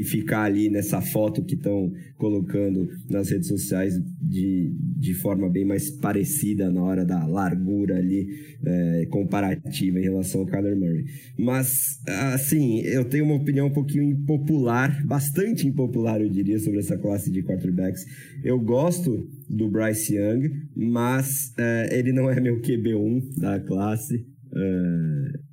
e 0.00 0.04
ficar 0.04 0.44
ali 0.44 0.70
nessa 0.70 1.02
foto 1.02 1.44
que 1.44 1.54
estão 1.54 1.92
colocando 2.16 2.88
nas 3.10 3.30
redes 3.30 3.48
sociais 3.48 3.92
de, 4.18 4.72
de 4.96 5.12
forma 5.12 5.46
bem 5.50 5.66
mais 5.66 5.90
parecida 5.90 6.70
na 6.70 6.82
hora 6.82 7.04
da 7.04 7.26
largura 7.26 7.98
ali 7.98 8.26
é, 8.64 9.06
comparativa 9.10 9.98
em 9.98 10.02
relação 10.02 10.40
ao 10.40 10.46
Kyler 10.46 10.74
Murray. 10.74 11.04
Mas, 11.38 12.00
assim, 12.32 12.80
eu 12.80 13.04
tenho 13.04 13.26
uma 13.26 13.34
opinião 13.34 13.66
um 13.66 13.72
pouquinho 13.72 14.04
impopular, 14.04 15.06
bastante 15.06 15.66
impopular, 15.66 16.18
eu 16.22 16.30
diria, 16.30 16.58
sobre 16.58 16.78
essa 16.78 16.96
classe 16.96 17.30
de 17.30 17.42
quarterbacks. 17.42 18.02
Eu 18.42 18.58
gosto 18.58 19.28
do 19.50 19.68
Bryce 19.68 20.16
Young, 20.16 20.48
mas 20.74 21.52
é, 21.58 21.98
ele 21.98 22.10
não 22.10 22.30
é 22.30 22.40
meu 22.40 22.58
QB1 22.62 23.38
da 23.38 23.60
classe. 23.60 24.26
É, 24.56 25.50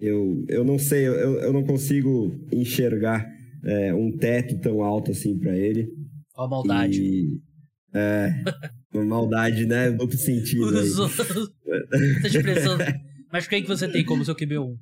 eu, 0.00 0.42
eu 0.48 0.64
não 0.64 0.78
sei, 0.78 1.06
eu, 1.06 1.38
eu 1.40 1.52
não 1.52 1.62
consigo 1.64 2.34
enxergar 2.50 3.39
é, 3.64 3.94
um 3.94 4.16
teto 4.16 4.58
tão 4.60 4.82
alto 4.82 5.10
assim 5.10 5.38
para 5.38 5.56
ele. 5.56 5.88
Ó, 6.36 6.48
maldade. 6.48 7.02
E, 7.02 7.40
é, 7.94 8.30
uma 8.92 9.04
maldade, 9.04 9.66
né? 9.66 9.90
Duplo 9.90 10.16
sentido. 10.16 10.70
Mas 13.32 13.46
quem 13.46 13.62
que 13.62 13.68
você 13.68 13.88
tem 13.88 14.04
como 14.04 14.24
seu 14.24 14.34
QB1? 14.34 14.76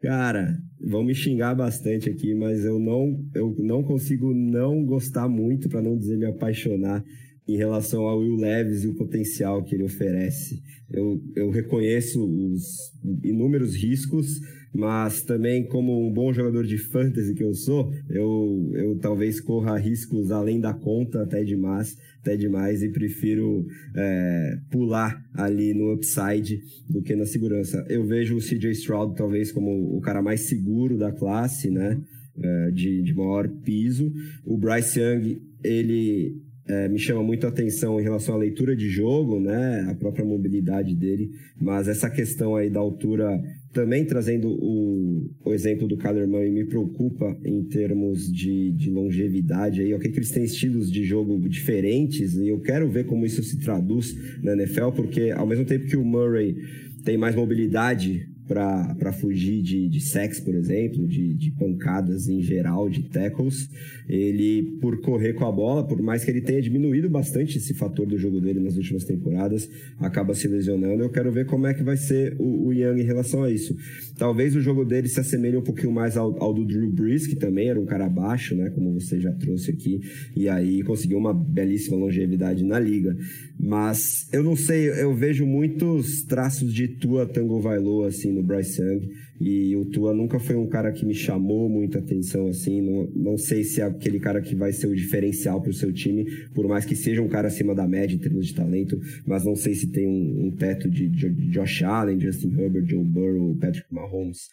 Cara, 0.00 0.54
vão 0.78 1.02
me 1.02 1.14
xingar 1.14 1.54
bastante 1.54 2.10
aqui, 2.10 2.34
mas 2.34 2.64
eu 2.64 2.78
não, 2.78 3.18
eu 3.34 3.54
não 3.58 3.82
consigo 3.82 4.34
não 4.34 4.84
gostar 4.84 5.26
muito, 5.26 5.68
para 5.68 5.80
não 5.80 5.96
dizer 5.96 6.18
me 6.18 6.26
apaixonar, 6.26 7.02
em 7.48 7.56
relação 7.56 8.02
ao 8.02 8.18
Will 8.18 8.36
Leves 8.36 8.82
e 8.82 8.88
o 8.88 8.94
potencial 8.94 9.62
que 9.62 9.74
ele 9.74 9.84
oferece. 9.84 10.62
Eu, 10.90 11.20
eu 11.34 11.50
reconheço 11.50 12.24
os 12.24 12.92
inúmeros 13.22 13.74
riscos, 13.74 14.40
mas 14.72 15.22
também 15.22 15.64
como 15.66 16.06
um 16.06 16.12
bom 16.12 16.32
jogador 16.32 16.64
de 16.64 16.76
fantasy 16.76 17.34
que 17.34 17.42
eu 17.42 17.54
sou, 17.54 17.92
eu, 18.10 18.70
eu 18.74 18.98
talvez 18.98 19.40
corra 19.40 19.78
riscos 19.78 20.30
além 20.30 20.60
da 20.60 20.74
conta 20.74 21.22
até 21.22 21.42
demais, 21.42 21.96
até 22.20 22.36
demais 22.36 22.82
e 22.82 22.88
prefiro 22.88 23.66
é, 23.94 24.58
pular 24.70 25.24
ali 25.34 25.72
no 25.72 25.92
upside 25.94 26.60
do 26.88 27.00
que 27.02 27.16
na 27.16 27.26
segurança. 27.26 27.84
Eu 27.88 28.04
vejo 28.04 28.36
o 28.36 28.40
CJ 28.40 28.72
Stroud 28.72 29.16
talvez 29.16 29.50
como 29.50 29.96
o 29.96 30.00
cara 30.00 30.20
mais 30.20 30.42
seguro 30.42 30.98
da 30.98 31.12
classe, 31.12 31.70
né? 31.70 32.00
É, 32.38 32.70
de, 32.70 33.02
de 33.02 33.14
maior 33.14 33.48
piso. 33.48 34.12
O 34.44 34.58
Bryce 34.58 35.00
Young, 35.00 35.40
ele 35.64 36.36
é, 36.68 36.88
me 36.88 36.98
chama 36.98 37.22
muito 37.22 37.46
a 37.46 37.48
atenção 37.48 38.00
em 38.00 38.02
relação 38.02 38.34
à 38.34 38.38
leitura 38.38 38.74
de 38.74 38.88
jogo, 38.88 39.38
né, 39.38 39.86
a 39.88 39.94
própria 39.94 40.24
mobilidade 40.24 40.94
dele, 40.94 41.30
mas 41.60 41.86
essa 41.88 42.10
questão 42.10 42.56
aí 42.56 42.68
da 42.68 42.80
altura, 42.80 43.40
também 43.72 44.04
trazendo 44.04 44.48
o, 44.48 45.30
o 45.44 45.54
exemplo 45.54 45.86
do 45.86 45.96
Murray, 46.28 46.50
me 46.50 46.64
preocupa 46.64 47.38
em 47.44 47.62
termos 47.64 48.30
de, 48.32 48.72
de 48.72 48.90
longevidade 48.90 49.80
aí, 49.80 49.94
ok, 49.94 50.10
que 50.10 50.18
eles 50.18 50.30
têm 50.30 50.44
estilos 50.44 50.90
de 50.90 51.04
jogo 51.04 51.38
diferentes 51.48 52.34
e 52.34 52.48
eu 52.48 52.60
quero 52.60 52.90
ver 52.90 53.06
como 53.06 53.24
isso 53.24 53.42
se 53.42 53.60
traduz 53.60 54.14
na 54.42 54.52
NFL, 54.54 54.90
porque 54.94 55.30
ao 55.30 55.46
mesmo 55.46 55.64
tempo 55.64 55.86
que 55.86 55.96
o 55.96 56.04
Murray 56.04 56.56
tem 57.04 57.16
mais 57.16 57.36
mobilidade 57.36 58.28
para 58.46 59.12
fugir 59.12 59.62
de, 59.62 59.88
de 59.88 60.00
sex, 60.00 60.40
por 60.40 60.54
exemplo, 60.54 61.06
de, 61.06 61.34
de 61.34 61.50
pancadas 61.50 62.28
em 62.28 62.40
geral, 62.40 62.88
de 62.88 63.02
tackles. 63.04 63.68
Ele, 64.08 64.78
por 64.80 65.00
correr 65.00 65.32
com 65.34 65.44
a 65.44 65.52
bola, 65.52 65.86
por 65.86 66.00
mais 66.00 66.24
que 66.24 66.30
ele 66.30 66.40
tenha 66.40 66.62
diminuído 66.62 67.10
bastante 67.10 67.58
esse 67.58 67.74
fator 67.74 68.06
do 68.06 68.16
jogo 68.16 68.40
dele 68.40 68.60
nas 68.60 68.76
últimas 68.76 69.04
temporadas, 69.04 69.68
acaba 69.98 70.34
se 70.34 70.46
lesionando. 70.46 71.02
Eu 71.02 71.10
quero 71.10 71.32
ver 71.32 71.46
como 71.46 71.66
é 71.66 71.74
que 71.74 71.82
vai 71.82 71.96
ser 71.96 72.36
o, 72.38 72.68
o 72.68 72.72
Young 72.72 73.00
em 73.00 73.04
relação 73.04 73.42
a 73.42 73.50
isso. 73.50 73.76
Talvez 74.16 74.54
o 74.54 74.60
jogo 74.60 74.84
dele 74.84 75.08
se 75.08 75.18
assemelhe 75.18 75.56
um 75.56 75.62
pouquinho 75.62 75.92
mais 75.92 76.16
ao, 76.16 76.40
ao 76.42 76.54
do 76.54 76.64
Drew 76.64 76.90
Brees, 76.90 77.26
que 77.26 77.36
também 77.36 77.68
era 77.68 77.80
um 77.80 77.84
cara 77.84 78.08
baixo, 78.08 78.54
né, 78.54 78.70
como 78.70 78.92
você 78.92 79.20
já 79.20 79.32
trouxe 79.32 79.70
aqui, 79.70 80.00
e 80.36 80.48
aí 80.48 80.82
conseguiu 80.82 81.18
uma 81.18 81.34
belíssima 81.34 81.96
longevidade 81.96 82.64
na 82.64 82.78
liga. 82.78 83.16
Mas 83.58 84.28
eu 84.32 84.42
não 84.42 84.54
sei, 84.54 84.90
eu 84.90 85.14
vejo 85.14 85.46
muitos 85.46 86.22
traços 86.22 86.72
de 86.72 86.88
Tua 86.88 87.26
Tango 87.26 87.60
Vailoa, 87.60 88.08
assim, 88.08 88.30
no 88.30 88.42
Bryce 88.42 88.80
Young. 88.80 89.08
E 89.40 89.76
o 89.76 89.84
Tua 89.86 90.14
nunca 90.14 90.38
foi 90.38 90.56
um 90.56 90.66
cara 90.66 90.92
que 90.92 91.04
me 91.04 91.14
chamou 91.14 91.68
muita 91.68 91.98
atenção, 91.98 92.48
assim. 92.48 92.80
Não, 92.82 93.06
não 93.14 93.38
sei 93.38 93.64
se 93.64 93.80
é 93.80 93.84
aquele 93.84 94.20
cara 94.20 94.40
que 94.40 94.54
vai 94.54 94.72
ser 94.72 94.86
o 94.86 94.94
diferencial 94.94 95.60
para 95.60 95.70
o 95.70 95.74
seu 95.74 95.92
time, 95.92 96.24
por 96.54 96.68
mais 96.68 96.84
que 96.84 96.94
seja 96.94 97.22
um 97.22 97.28
cara 97.28 97.48
acima 97.48 97.74
da 97.74 97.88
média 97.88 98.14
em 98.14 98.18
termos 98.18 98.46
de 98.46 98.54
talento, 98.54 99.00
mas 99.26 99.44
não 99.44 99.56
sei 99.56 99.74
se 99.74 99.86
tem 99.88 100.06
um, 100.06 100.46
um 100.46 100.50
teto 100.50 100.90
de, 100.90 101.08
de, 101.08 101.30
Josh 101.50 101.82
Allen, 101.82 102.20
Justin 102.20 102.54
Herbert, 102.58 102.86
Joe 102.86 103.04
Burrow, 103.04 103.56
Patrick 103.56 103.92
Mahomes 103.92 104.48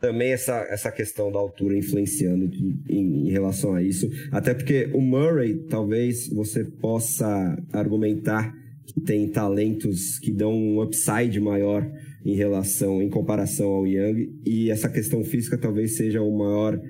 também 0.00 0.32
essa, 0.32 0.66
essa 0.70 0.90
questão 0.90 1.30
da 1.30 1.38
altura 1.38 1.76
influenciando 1.76 2.46
em, 2.46 3.26
em, 3.26 3.30
relação 3.30 3.74
a 3.74 3.82
isso. 3.82 4.08
Até 4.32 4.54
porque 4.54 4.90
o 4.94 5.00
Murray, 5.00 5.54
talvez 5.68 6.28
você 6.28 6.64
possa 6.64 7.62
argumentar 7.72 8.52
que 8.86 9.00
tem 9.00 9.28
talentos 9.28 10.18
que 10.18 10.32
dão 10.32 10.52
um 10.52 10.82
upside 10.82 11.38
maior 11.38 11.88
em 12.24 12.34
relação, 12.34 13.02
em 13.02 13.08
comparação 13.08 13.68
ao 13.68 13.86
Young, 13.86 14.40
e 14.44 14.70
essa 14.70 14.88
questão 14.88 15.22
física 15.22 15.56
talvez 15.56 15.96
seja 15.96 16.20
o 16.22 16.36
maior 16.36 16.80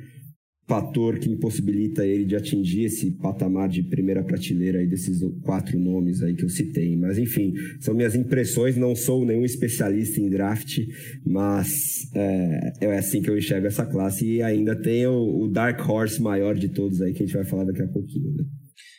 fator 0.70 1.18
que 1.18 1.28
impossibilita 1.28 2.06
ele 2.06 2.24
de 2.24 2.36
atingir 2.36 2.84
esse 2.84 3.10
patamar 3.10 3.68
de 3.68 3.82
primeira 3.82 4.22
prateleira 4.22 4.78
aí 4.78 4.86
desses 4.86 5.20
quatro 5.42 5.76
nomes 5.80 6.22
aí 6.22 6.32
que 6.32 6.44
eu 6.44 6.48
citei. 6.48 6.96
Mas 6.96 7.18
enfim, 7.18 7.52
são 7.80 7.92
minhas 7.92 8.14
impressões, 8.14 8.76
não 8.76 8.94
sou 8.94 9.26
nenhum 9.26 9.44
especialista 9.44 10.20
em 10.20 10.30
draft, 10.30 10.78
mas 11.26 12.08
é, 12.14 12.72
é 12.82 12.96
assim 12.96 13.20
que 13.20 13.28
eu 13.28 13.36
enxergo 13.36 13.66
essa 13.66 13.84
classe 13.84 14.24
e 14.24 14.42
ainda 14.42 14.80
tem 14.80 15.08
o, 15.08 15.40
o, 15.40 15.48
Dark 15.48 15.80
Horse 15.88 16.22
maior 16.22 16.54
de 16.54 16.68
todos 16.68 17.02
aí 17.02 17.12
que 17.12 17.24
a 17.24 17.26
gente 17.26 17.34
vai 17.34 17.44
falar 17.44 17.64
daqui 17.64 17.82
a 17.82 17.88
pouquinho. 17.88 18.30
Né? 18.30 18.44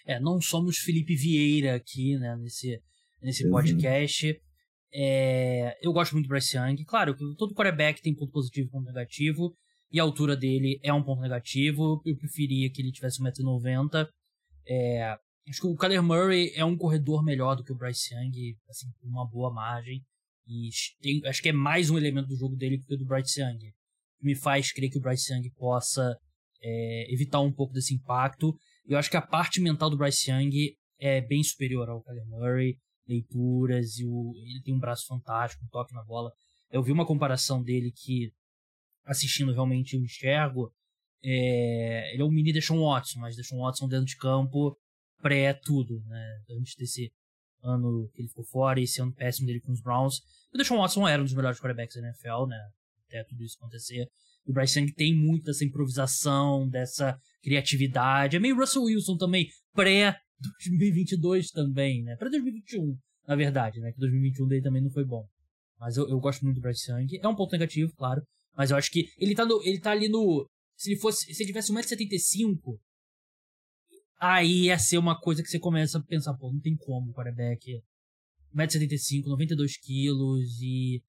É, 0.07 0.19
não 0.19 0.41
somos 0.41 0.77
Felipe 0.79 1.15
Vieira 1.15 1.73
aqui, 1.73 2.17
né, 2.17 2.35
nesse, 2.35 2.81
nesse 3.23 3.49
podcast. 3.49 4.37
É, 4.93 5.77
eu 5.81 5.93
gosto 5.93 6.11
muito 6.11 6.25
do 6.25 6.29
Bryce 6.29 6.57
Young. 6.57 6.83
Claro, 6.83 7.15
todo 7.37 7.55
quarterback 7.55 8.01
tem 8.01 8.13
ponto 8.13 8.33
positivo 8.33 8.67
e 8.67 8.71
ponto 8.71 8.87
negativo. 8.87 9.55
E 9.91 9.99
a 9.99 10.03
altura 10.03 10.37
dele 10.37 10.79
é 10.83 10.93
um 10.93 11.03
ponto 11.03 11.21
negativo. 11.21 12.01
Eu 12.05 12.15
preferia 12.15 12.71
que 12.71 12.81
ele 12.81 12.91
tivesse 12.91 13.21
1,90m. 13.21 14.07
É, 14.67 15.17
acho 15.47 15.61
que 15.61 15.67
o 15.67 15.75
Kyler 15.75 16.01
Murray 16.01 16.51
é 16.55 16.63
um 16.63 16.77
corredor 16.77 17.23
melhor 17.23 17.55
do 17.55 17.63
que 17.63 17.73
o 17.73 17.77
Bryce 17.77 18.13
Young, 18.13 18.57
assim, 18.69 18.87
com 18.99 19.07
uma 19.07 19.27
boa 19.27 19.51
margem. 19.51 20.01
E 20.47 20.69
tem, 21.01 21.21
acho 21.25 21.41
que 21.41 21.49
é 21.49 21.53
mais 21.53 21.89
um 21.89 21.97
elemento 21.97 22.27
do 22.27 22.37
jogo 22.37 22.55
dele 22.55 22.81
que 22.81 22.93
o 22.93 22.97
do 22.97 23.05
Bryce 23.05 23.41
Young. 23.41 23.59
Me 24.21 24.35
faz 24.35 24.71
crer 24.71 24.89
que 24.89 24.97
o 24.97 25.01
Bryce 25.01 25.33
Young 25.33 25.49
possa 25.57 26.15
é, 26.63 27.13
evitar 27.13 27.41
um 27.41 27.51
pouco 27.51 27.73
desse 27.73 27.93
impacto. 27.93 28.55
Eu 28.85 28.97
acho 28.97 29.09
que 29.09 29.17
a 29.17 29.21
parte 29.21 29.59
mental 29.59 29.89
do 29.89 29.97
Bryce 29.97 30.31
Young 30.31 30.75
é 30.99 31.19
bem 31.19 31.43
superior 31.43 31.89
ao 31.89 32.01
Kyler 32.01 32.27
Murray. 32.27 32.77
Leituras, 33.07 33.97
e 33.97 34.05
o, 34.05 34.33
ele 34.37 34.61
tem 34.63 34.73
um 34.73 34.79
braço 34.79 35.05
fantástico, 35.07 35.65
um 35.65 35.67
toque 35.67 35.93
na 35.93 36.03
bola. 36.03 36.31
Eu 36.71 36.81
vi 36.81 36.91
uma 36.91 37.05
comparação 37.05 37.61
dele 37.61 37.91
que 37.91 38.31
assistindo 39.05 39.53
realmente 39.53 39.95
eu 39.95 40.01
enxergo, 40.01 40.71
é, 41.23 42.13
ele 42.13 42.21
é 42.21 42.25
um 42.25 42.31
mini 42.31 42.51
Deshaun 42.51 42.81
Watson, 42.81 43.19
mas 43.19 43.35
Deshaun 43.35 43.61
Watson 43.61 43.87
dentro 43.87 44.05
de 44.05 44.17
campo 44.17 44.77
pré-tudo, 45.21 46.03
né? 46.07 46.41
Antes 46.49 46.75
desse 46.75 47.11
ano 47.63 48.09
que 48.13 48.21
ele 48.21 48.29
ficou 48.29 48.43
fora 48.43 48.79
e 48.79 48.83
esse 48.83 49.01
ano 49.01 49.13
péssimo 49.13 49.45
dele 49.45 49.61
com 49.61 49.71
os 49.71 49.81
Browns. 49.81 50.19
O 50.53 50.57
Deshaun 50.57 50.79
Watson 50.79 51.07
era 51.07 51.21
um 51.21 51.25
dos 51.25 51.33
melhores 51.33 51.59
quarterbacks 51.59 51.95
da 51.95 52.07
NFL, 52.07 52.47
né? 52.47 52.57
Até 53.07 53.23
tudo 53.23 53.43
isso 53.43 53.57
acontecer. 53.59 54.07
E 54.45 54.51
o 54.51 54.53
Bryce 54.53 54.79
Young 54.79 54.91
tem 54.93 55.15
muito 55.15 55.45
dessa 55.45 55.63
improvisação, 55.63 56.67
dessa 56.67 57.19
criatividade. 57.43 58.35
É 58.35 58.39
meio 58.39 58.55
Russell 58.55 58.83
Wilson 58.83 59.17
também, 59.17 59.47
pré-2022 59.73 61.51
também, 61.53 62.03
né? 62.03 62.15
Pré-2021, 62.15 62.97
na 63.27 63.35
verdade, 63.35 63.79
né? 63.79 63.91
Que 63.91 63.99
2021 63.99 64.47
dele 64.47 64.63
também 64.63 64.81
não 64.81 64.89
foi 64.89 65.05
bom. 65.05 65.27
Mas 65.79 65.97
eu, 65.97 66.09
eu 66.09 66.19
gosto 66.19 66.43
muito 66.43 66.55
do 66.55 66.61
Bryce 66.61 66.91
Young. 66.91 67.19
É 67.21 67.27
um 67.27 67.35
ponto 67.35 67.51
negativo, 67.51 67.93
claro. 67.95 68.23
Mas 68.55 68.71
eu 68.71 68.77
acho 68.77 68.91
que 68.91 69.07
ele 69.17 69.33
tá, 69.33 69.45
no, 69.45 69.61
ele 69.63 69.79
tá 69.79 69.91
ali 69.91 70.09
no. 70.09 70.47
Se 70.75 70.91
ele 70.91 70.99
fosse. 70.99 71.33
Se 71.33 71.43
ele 71.43 71.47
tivesse 71.47 71.71
1,75m, 71.71 72.79
aí 74.19 74.65
ia 74.65 74.77
ser 74.77 74.97
uma 74.97 75.19
coisa 75.19 75.41
que 75.41 75.49
você 75.49 75.59
começa 75.59 75.97
a 75.97 76.03
pensar, 76.03 76.33
pô, 76.33 76.51
não 76.51 76.59
tem 76.59 76.75
como 76.75 77.11
o 77.11 77.13
quarterback. 77.13 77.81
1,75m, 78.55 79.25
92 79.25 79.77
quilos 79.77 80.61
e. 80.61 81.01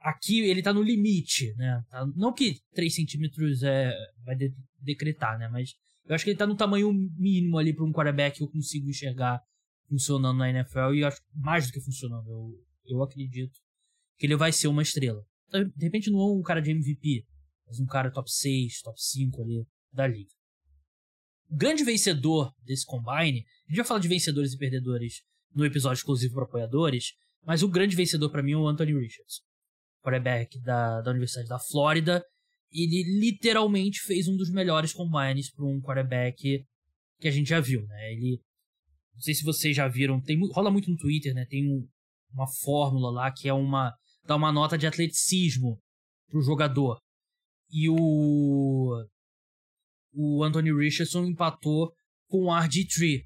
Aqui 0.00 0.40
ele 0.40 0.62
tá 0.62 0.72
no 0.72 0.82
limite, 0.82 1.52
né? 1.56 1.82
Tá, 1.90 2.06
não 2.14 2.32
que 2.32 2.60
3 2.74 2.94
centímetros 2.94 3.62
é, 3.62 3.92
vai 4.24 4.36
de, 4.36 4.54
decretar, 4.80 5.38
né? 5.38 5.48
Mas 5.48 5.72
eu 6.06 6.14
acho 6.14 6.22
que 6.22 6.30
ele 6.30 6.38
tá 6.38 6.46
no 6.46 6.56
tamanho 6.56 6.92
mínimo 6.92 7.58
ali 7.58 7.74
para 7.74 7.84
um 7.84 7.92
quarterback 7.92 8.36
que 8.36 8.42
eu 8.42 8.48
consigo 8.48 8.88
enxergar 8.88 9.40
funcionando 9.88 10.38
na 10.38 10.50
NFL 10.50 10.94
e 10.94 11.04
acho 11.04 11.20
mais 11.34 11.66
do 11.66 11.72
que 11.72 11.80
funcionando. 11.80 12.28
Eu, 12.28 12.64
eu 12.86 13.02
acredito 13.02 13.58
que 14.16 14.26
ele 14.26 14.36
vai 14.36 14.52
ser 14.52 14.68
uma 14.68 14.82
estrela 14.82 15.24
de 15.50 15.84
repente 15.84 16.10
não 16.10 16.20
é 16.20 16.32
um 16.32 16.42
cara 16.42 16.60
de 16.60 16.70
MVP, 16.70 17.24
mas 17.66 17.80
um 17.80 17.86
cara 17.86 18.10
top 18.10 18.30
6, 18.30 18.80
top 18.82 19.00
5 19.00 19.42
ali 19.42 19.66
da 19.92 20.06
liga. 20.06 20.30
O 21.48 21.56
grande 21.56 21.84
vencedor 21.84 22.52
desse 22.62 22.84
combine, 22.84 23.44
a 23.66 23.70
gente 23.70 23.76
vai 23.76 23.84
falar 23.84 24.00
de 24.00 24.08
vencedores 24.08 24.52
e 24.52 24.58
perdedores 24.58 25.22
no 25.54 25.64
episódio 25.64 26.00
exclusivo 26.00 26.34
para 26.34 26.44
apoiadores, 26.44 27.12
mas 27.44 27.62
o 27.62 27.68
grande 27.68 27.94
vencedor 27.94 28.30
para 28.30 28.42
mim 28.42 28.52
é 28.52 28.56
o 28.56 28.66
Anthony 28.66 28.92
Richards, 28.92 29.40
quarterback 30.02 30.60
da, 30.60 31.00
da 31.00 31.10
Universidade 31.12 31.48
da 31.48 31.58
Flórida. 31.58 32.24
Ele 32.72 33.04
literalmente 33.20 34.00
fez 34.00 34.26
um 34.26 34.36
dos 34.36 34.50
melhores 34.50 34.92
combines 34.92 35.52
para 35.52 35.64
um 35.64 35.80
quarterback 35.80 36.64
que 37.20 37.28
a 37.28 37.30
gente 37.30 37.48
já 37.48 37.60
viu, 37.60 37.86
né? 37.86 38.12
Ele, 38.12 38.40
não 39.14 39.20
sei 39.20 39.34
se 39.34 39.44
vocês 39.44 39.74
já 39.74 39.86
viram, 39.86 40.20
tem 40.20 40.38
rola 40.52 40.70
muito 40.70 40.90
no 40.90 40.96
Twitter, 40.96 41.32
né? 41.32 41.46
Tem 41.48 41.64
um, 41.64 41.88
uma 42.32 42.48
fórmula 42.48 43.10
lá 43.10 43.32
que 43.32 43.48
é 43.48 43.54
uma 43.54 43.94
dá 44.26 44.36
uma 44.36 44.52
nota 44.52 44.76
de 44.76 44.86
atleticismo 44.86 45.78
pro 46.28 46.42
jogador. 46.42 46.98
E 47.70 47.88
o 47.88 49.04
o 50.18 50.42
Anthony 50.42 50.72
Richardson 50.72 51.26
empatou 51.26 51.92
com 52.28 52.46
o 52.46 52.48
RG3, 52.48 53.22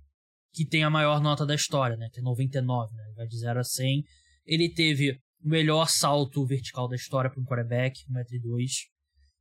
que 0.53 0.67
tem 0.67 0.83
a 0.83 0.91
maior 0.91 1.21
nota 1.21 1.47
da 1.47 1.55
história, 1.55 1.97
né, 1.97 2.09
que 2.13 2.19
é 2.19 2.23
99, 2.23 2.93
né, 2.93 3.13
vai 3.17 3.27
de 3.27 3.39
0 3.39 3.61
a 3.61 3.65
100. 3.65 4.03
Ele 4.45 4.73
teve 4.75 5.13
o 5.13 5.49
melhor 5.49 5.89
salto 5.89 6.45
vertical 6.45 6.89
da 6.89 6.97
história 6.97 7.31
para 7.31 7.41
um 7.41 7.45
quarterback, 7.45 8.01
1,2m. 8.11 8.89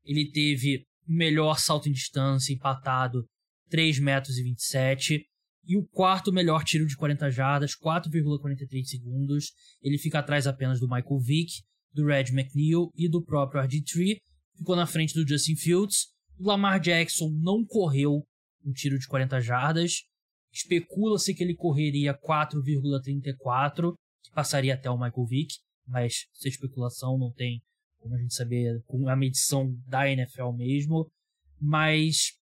Ele 0.06 0.30
teve 0.32 0.86
o 1.08 1.12
melhor 1.12 1.60
salto 1.60 1.90
em 1.90 1.92
distância, 1.92 2.54
empatado, 2.54 3.26
3,27 3.72 4.02
metros. 4.04 5.29
E 5.70 5.78
o 5.78 5.86
quarto 5.86 6.34
melhor 6.34 6.64
tiro 6.64 6.88
de 6.88 6.98
40 6.98 7.30
jardas, 7.30 7.76
4,43 7.78 8.84
segundos. 8.86 9.52
Ele 9.84 10.00
fica 10.00 10.18
atrás 10.18 10.48
apenas 10.48 10.80
do 10.80 10.90
Michael 10.90 11.20
Vick, 11.20 11.62
do 11.94 12.08
Red 12.08 12.32
McNeil 12.32 12.90
e 12.96 13.08
do 13.08 13.24
próprio 13.24 13.62
RG3. 13.62 14.18
Ficou 14.58 14.76
na 14.76 14.88
frente 14.88 15.14
do 15.14 15.28
Justin 15.28 15.56
Fields. 15.56 16.08
O 16.40 16.48
Lamar 16.48 16.80
Jackson 16.80 17.30
não 17.40 17.64
correu 17.64 18.26
um 18.66 18.72
tiro 18.72 18.98
de 18.98 19.08
40 19.08 19.40
jardas. 19.42 20.06
Especula-se 20.52 21.36
que 21.36 21.44
ele 21.44 21.54
correria 21.54 22.18
4,34, 22.18 23.94
que 24.24 24.32
passaria 24.32 24.74
até 24.74 24.90
o 24.90 24.98
Michael 24.98 25.28
Vick, 25.28 25.54
mas 25.86 26.26
essa 26.36 26.48
especulação 26.48 27.16
não 27.16 27.32
tem 27.32 27.62
como 28.00 28.16
a 28.16 28.18
gente 28.18 28.34
saber 28.34 28.82
com 28.88 29.08
a 29.08 29.16
medição 29.16 29.72
da 29.86 30.10
NFL 30.10 30.52
mesmo. 30.54 31.08
Mas 31.62 32.39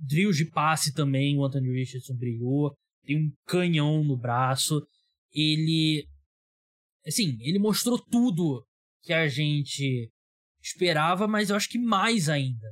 drills 0.00 0.36
de 0.36 0.50
passe 0.50 0.92
também, 0.92 1.36
o 1.36 1.44
Anthony 1.44 1.70
Richardson 1.70 2.14
brilhou. 2.14 2.74
Tem 3.04 3.16
um 3.16 3.30
canhão 3.46 4.02
no 4.02 4.16
braço. 4.16 4.80
Ele. 5.32 6.06
Assim, 7.06 7.36
ele 7.40 7.58
mostrou 7.58 7.98
tudo 7.98 8.64
que 9.02 9.12
a 9.12 9.26
gente 9.28 10.10
esperava, 10.62 11.26
mas 11.26 11.50
eu 11.50 11.56
acho 11.56 11.68
que 11.68 11.78
mais 11.78 12.28
ainda. 12.28 12.66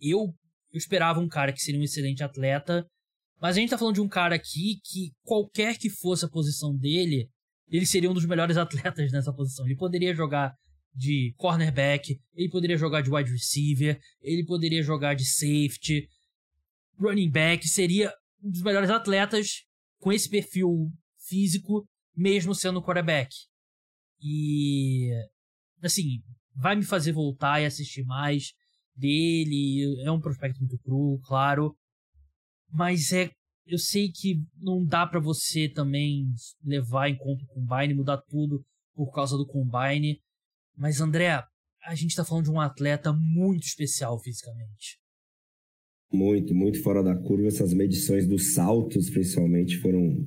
Eu, 0.00 0.34
eu 0.70 0.78
esperava 0.78 1.20
um 1.20 1.28
cara 1.28 1.52
que 1.52 1.60
seria 1.60 1.80
um 1.80 1.84
excelente 1.84 2.22
atleta, 2.22 2.86
mas 3.40 3.56
a 3.56 3.60
gente 3.60 3.70
tá 3.70 3.78
falando 3.78 3.94
de 3.94 4.00
um 4.00 4.08
cara 4.08 4.34
aqui 4.34 4.80
que, 4.84 5.12
qualquer 5.22 5.78
que 5.78 5.88
fosse 5.88 6.24
a 6.24 6.28
posição 6.28 6.76
dele, 6.76 7.28
ele 7.68 7.86
seria 7.86 8.10
um 8.10 8.14
dos 8.14 8.26
melhores 8.26 8.56
atletas 8.58 9.10
nessa 9.10 9.32
posição. 9.32 9.64
Ele 9.64 9.76
poderia 9.76 10.14
jogar 10.14 10.54
de 10.94 11.34
cornerback, 11.36 12.16
ele 12.34 12.48
poderia 12.48 12.76
jogar 12.76 13.00
de 13.00 13.10
wide 13.10 13.30
receiver, 13.30 13.98
ele 14.20 14.44
poderia 14.44 14.82
jogar 14.82 15.14
de 15.14 15.24
safety, 15.24 16.06
running 16.98 17.30
back, 17.30 17.66
seria 17.68 18.12
um 18.42 18.50
dos 18.50 18.62
melhores 18.62 18.90
atletas 18.90 19.64
com 19.98 20.12
esse 20.12 20.28
perfil 20.28 20.92
físico, 21.28 21.86
mesmo 22.14 22.54
sendo 22.54 22.82
quarterback. 22.82 23.34
E 24.20 25.10
assim, 25.82 26.22
vai 26.54 26.76
me 26.76 26.84
fazer 26.84 27.12
voltar 27.12 27.60
e 27.60 27.66
assistir 27.66 28.04
mais 28.04 28.52
dele. 28.94 30.02
É 30.04 30.10
um 30.10 30.20
prospecto 30.20 30.60
muito 30.60 30.78
cru, 30.78 31.20
claro. 31.24 31.76
Mas 32.70 33.12
é. 33.12 33.30
Eu 33.66 33.78
sei 33.78 34.12
que 34.12 34.44
não 34.58 34.84
dá 34.84 35.06
para 35.06 35.18
você 35.18 35.70
também 35.70 36.26
levar 36.62 37.08
em 37.08 37.16
conta 37.16 37.44
o 37.44 37.46
Combine, 37.46 37.94
mudar 37.94 38.18
tudo 38.28 38.62
por 38.94 39.10
causa 39.10 39.38
do 39.38 39.46
Combine. 39.46 40.20
Mas, 40.76 41.00
André, 41.00 41.42
a 41.82 41.94
gente 41.94 42.14
tá 42.14 42.26
falando 42.26 42.44
de 42.44 42.50
um 42.50 42.60
atleta 42.60 43.10
muito 43.10 43.64
especial 43.64 44.20
fisicamente. 44.20 44.98
Muito, 46.14 46.54
muito 46.54 46.80
fora 46.80 47.02
da 47.02 47.16
curva. 47.16 47.48
Essas 47.48 47.74
medições 47.74 48.26
dos 48.26 48.54
saltos, 48.54 49.10
principalmente, 49.10 49.78
foram 49.78 50.24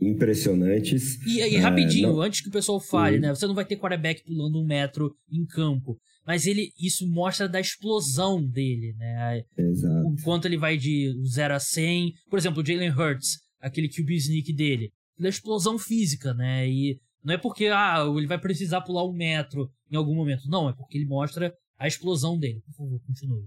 impressionantes. 0.00 1.18
E, 1.26 1.40
e 1.40 1.56
rapidinho, 1.56 2.10
é, 2.10 2.12
não... 2.12 2.20
antes 2.20 2.42
que 2.42 2.48
o 2.48 2.52
pessoal 2.52 2.78
fale, 2.78 3.16
uhum. 3.16 3.22
né? 3.22 3.28
Você 3.30 3.46
não 3.46 3.54
vai 3.54 3.64
ter 3.64 3.76
quarterback 3.76 4.22
pulando 4.24 4.60
um 4.60 4.66
metro 4.66 5.14
em 5.30 5.46
campo. 5.46 5.98
Mas 6.26 6.46
ele, 6.46 6.70
isso 6.78 7.06
mostra 7.08 7.48
da 7.48 7.60
explosão 7.60 8.44
dele, 8.44 8.94
né? 8.98 9.42
Exato. 9.56 10.08
O 10.08 10.16
quanto 10.22 10.46
ele 10.46 10.58
vai 10.58 10.76
de 10.76 11.14
0 11.26 11.54
a 11.54 11.60
100. 11.60 12.12
Por 12.28 12.38
exemplo, 12.38 12.62
o 12.62 12.66
Jalen 12.66 12.90
Hurts, 12.90 13.38
aquele 13.60 13.88
QB 13.88 14.14
sneak 14.16 14.52
dele. 14.52 14.90
Da 15.18 15.28
explosão 15.28 15.78
física, 15.78 16.34
né? 16.34 16.68
E 16.68 16.98
não 17.22 17.34
é 17.34 17.38
porque 17.38 17.66
ah, 17.66 18.04
ele 18.16 18.26
vai 18.26 18.38
precisar 18.38 18.82
pular 18.82 19.08
um 19.08 19.14
metro 19.14 19.70
em 19.90 19.96
algum 19.96 20.14
momento. 20.14 20.48
Não, 20.48 20.68
é 20.68 20.74
porque 20.74 20.98
ele 20.98 21.06
mostra 21.06 21.54
a 21.78 21.86
explosão 21.86 22.38
dele. 22.38 22.60
Por 22.66 22.74
favor, 22.74 23.00
continue 23.06 23.46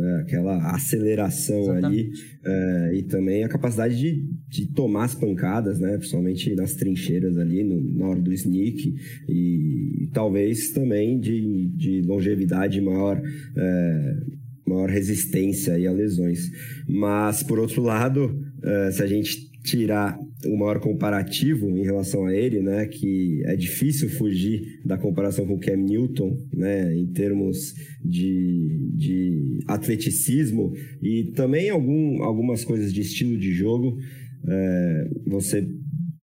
é, 0.00 0.20
aquela 0.22 0.74
aceleração 0.74 1.60
Exatamente. 1.60 1.86
ali 1.86 2.12
é, 2.44 2.94
e 2.96 3.02
também 3.02 3.44
a 3.44 3.48
capacidade 3.48 3.96
de, 3.96 4.24
de 4.48 4.66
tomar 4.72 5.04
as 5.04 5.14
pancadas, 5.14 5.78
né, 5.78 5.96
principalmente 5.98 6.54
nas 6.54 6.74
trincheiras 6.74 7.36
ali 7.36 7.62
no, 7.62 7.98
na 7.98 8.08
hora 8.08 8.20
do 8.20 8.32
sneak 8.32 8.94
e, 9.28 10.04
e 10.04 10.06
talvez 10.12 10.70
também 10.70 11.20
de, 11.20 11.68
de 11.76 12.02
longevidade 12.02 12.80
maior, 12.80 13.20
é, 13.56 14.16
maior 14.66 14.88
resistência 14.88 15.74
aí 15.74 15.86
a 15.86 15.92
lesões. 15.92 16.50
Mas, 16.88 17.42
por 17.42 17.58
outro 17.58 17.82
lado, 17.82 18.26
uh, 18.58 18.92
se 18.92 19.02
a 19.02 19.06
gente 19.06 19.49
tirar 19.62 20.18
o 20.46 20.56
maior 20.56 20.80
comparativo 20.80 21.68
em 21.70 21.82
relação 21.82 22.26
a 22.26 22.34
ele, 22.34 22.60
né, 22.60 22.86
que 22.86 23.42
é 23.44 23.54
difícil 23.54 24.08
fugir 24.10 24.80
da 24.84 24.96
comparação 24.96 25.46
com 25.46 25.54
o 25.54 25.60
Cam 25.60 25.76
Newton, 25.76 26.36
né, 26.52 26.96
em 26.96 27.06
termos 27.06 27.74
de, 28.04 28.90
de 28.94 29.58
atleticismo 29.66 30.72
e 31.02 31.32
também 31.34 31.68
algum, 31.68 32.22
algumas 32.22 32.64
coisas 32.64 32.92
de 32.92 33.02
estilo 33.02 33.36
de 33.36 33.52
jogo, 33.52 33.98
é, 34.48 35.10
você 35.26 35.66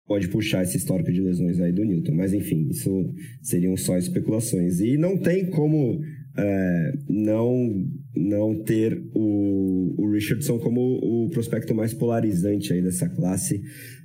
pode 0.05 0.27
puxar 0.27 0.63
esse 0.63 0.75
histórico 0.75 1.11
de 1.11 1.21
lesões 1.21 1.59
aí 1.61 1.71
do 1.71 1.85
Newton. 1.85 2.13
Mas, 2.13 2.33
enfim, 2.33 2.67
isso 2.69 3.13
seriam 3.41 3.77
só 3.77 3.97
especulações. 3.97 4.81
E 4.81 4.97
não 4.97 5.17
tem 5.17 5.49
como 5.49 6.01
é, 6.37 6.93
não, 7.09 7.85
não 8.15 8.61
ter 8.63 9.01
o, 9.13 9.95
o 9.97 10.11
Richardson 10.11 10.59
como 10.59 10.79
o 11.01 11.29
prospecto 11.29 11.73
mais 11.73 11.93
polarizante 11.93 12.73
aí 12.73 12.81
dessa 12.81 13.09
classe. 13.09 13.61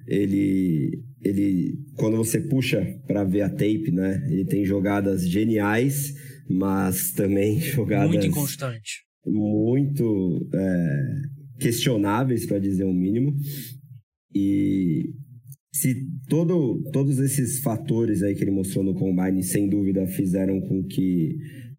Ele, 0.07 1.03
ele 1.25 1.79
quando 1.97 2.17
você 2.17 2.41
puxa 2.41 2.87
para 3.07 3.25
ver 3.25 3.43
a 3.43 3.51
tape, 3.51 3.91
né, 3.91 4.25
ele 4.31 4.45
tem 4.45 4.65
jogadas 4.65 5.29
geniais, 5.29 6.15
mas 6.49 7.13
também 7.13 7.59
jogadas... 7.61 8.11
Muito 8.11 8.27
inconstante. 8.27 9.05
Muito 9.27 10.49
é, 10.55 10.99
questionáveis, 11.59 12.47
para 12.47 12.61
dizer 12.61 12.85
o 12.85 12.93
mínimo. 12.93 13.35
E 14.33 15.11
se 15.73 15.95
todo, 16.29 16.81
todos 16.93 17.19
esses 17.19 17.61
fatores 17.61 18.23
aí 18.23 18.35
que 18.35 18.45
ele 18.45 18.51
mostrou 18.51 18.85
no 18.85 18.95
Combine, 18.95 19.43
sem 19.43 19.69
dúvida, 19.69 20.07
fizeram 20.07 20.61
com 20.61 20.85
que 20.85 21.37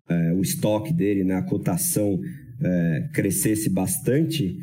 é, 0.09 0.33
o 0.33 0.41
estoque 0.41 0.93
dele, 0.93 1.23
né, 1.23 1.35
a 1.35 1.43
cotação 1.43 2.19
é, 2.61 3.09
crescesse 3.13 3.69
bastante, 3.69 4.57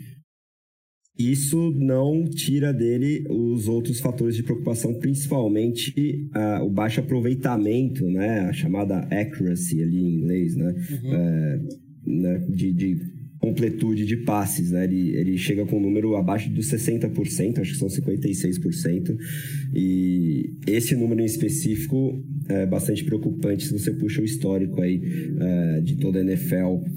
isso 1.16 1.70
não 1.76 2.24
tira 2.24 2.72
dele 2.72 3.24
os 3.30 3.68
outros 3.68 4.00
fatores 4.00 4.34
de 4.34 4.42
preocupação, 4.42 4.98
principalmente 4.98 6.28
o 6.62 6.68
baixo 6.68 6.98
aproveitamento, 6.98 8.04
né, 8.04 8.40
a 8.40 8.52
chamada 8.52 8.98
accuracy 8.98 9.80
ali 9.80 10.00
em 10.00 10.16
inglês, 10.16 10.56
né, 10.56 10.74
uhum. 10.74 11.14
é, 11.14 11.60
né 12.04 12.38
de, 12.48 12.72
de 12.72 13.13
completude 13.44 14.06
de 14.06 14.16
passes, 14.16 14.70
né? 14.70 14.84
Ele, 14.84 15.14
ele 15.14 15.36
chega 15.36 15.66
com 15.66 15.76
um 15.76 15.80
número 15.80 16.16
abaixo 16.16 16.48
dos 16.48 16.70
60%, 16.70 17.58
acho 17.58 17.72
que 17.72 17.78
são 17.78 17.88
56%. 17.88 19.16
E 19.74 20.50
esse 20.66 20.96
número 20.96 21.20
em 21.20 21.26
específico 21.26 22.24
é 22.48 22.64
bastante 22.64 23.04
preocupante 23.04 23.64
se 23.64 23.72
você 23.78 23.92
puxa 23.92 24.22
o 24.22 24.24
histórico 24.24 24.80
aí 24.80 24.98
é, 25.38 25.80
de 25.82 25.96
toda 25.96 26.20
a 26.20 26.22
NFL 26.22 26.88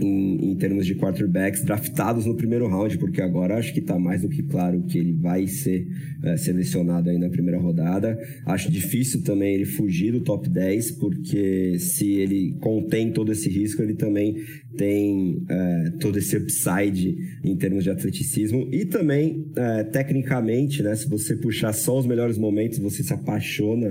em, 0.00 0.50
em, 0.50 0.54
termos 0.56 0.86
de 0.86 0.94
quarterbacks 0.94 1.64
draftados 1.64 2.26
no 2.26 2.34
primeiro 2.34 2.66
round, 2.68 2.98
porque 2.98 3.20
agora 3.20 3.56
acho 3.56 3.72
que 3.72 3.80
está 3.80 3.98
mais 3.98 4.22
do 4.22 4.28
que 4.28 4.42
claro 4.42 4.82
que 4.82 4.98
ele 4.98 5.12
vai 5.12 5.46
ser 5.46 5.86
é, 6.22 6.36
selecionado 6.36 7.10
aí 7.10 7.18
na 7.18 7.28
primeira 7.28 7.58
rodada. 7.58 8.18
Acho 8.46 8.70
difícil 8.70 9.22
também 9.22 9.54
ele 9.54 9.64
fugir 9.64 10.12
do 10.12 10.20
top 10.20 10.48
10, 10.48 10.92
porque 10.92 11.78
se 11.78 12.12
ele 12.12 12.56
contém 12.60 13.12
todo 13.12 13.32
esse 13.32 13.48
risco, 13.48 13.82
ele 13.82 13.94
também 13.94 14.36
tem 14.76 15.42
é, 15.48 15.90
todo 16.00 16.18
esse 16.18 16.36
upside 16.36 17.16
em 17.44 17.56
termos 17.56 17.84
de 17.84 17.90
atleticismo 17.90 18.68
e 18.72 18.84
também 18.84 19.46
é, 19.56 19.84
tecnicamente, 19.84 20.82
né? 20.82 20.94
Se 20.94 21.08
você 21.08 21.36
puxar 21.36 21.72
só 21.72 21.98
os 21.98 22.06
melhores 22.06 22.38
momentos, 22.38 22.78
você 22.78 23.02
se 23.02 23.12
apaixona 23.12 23.90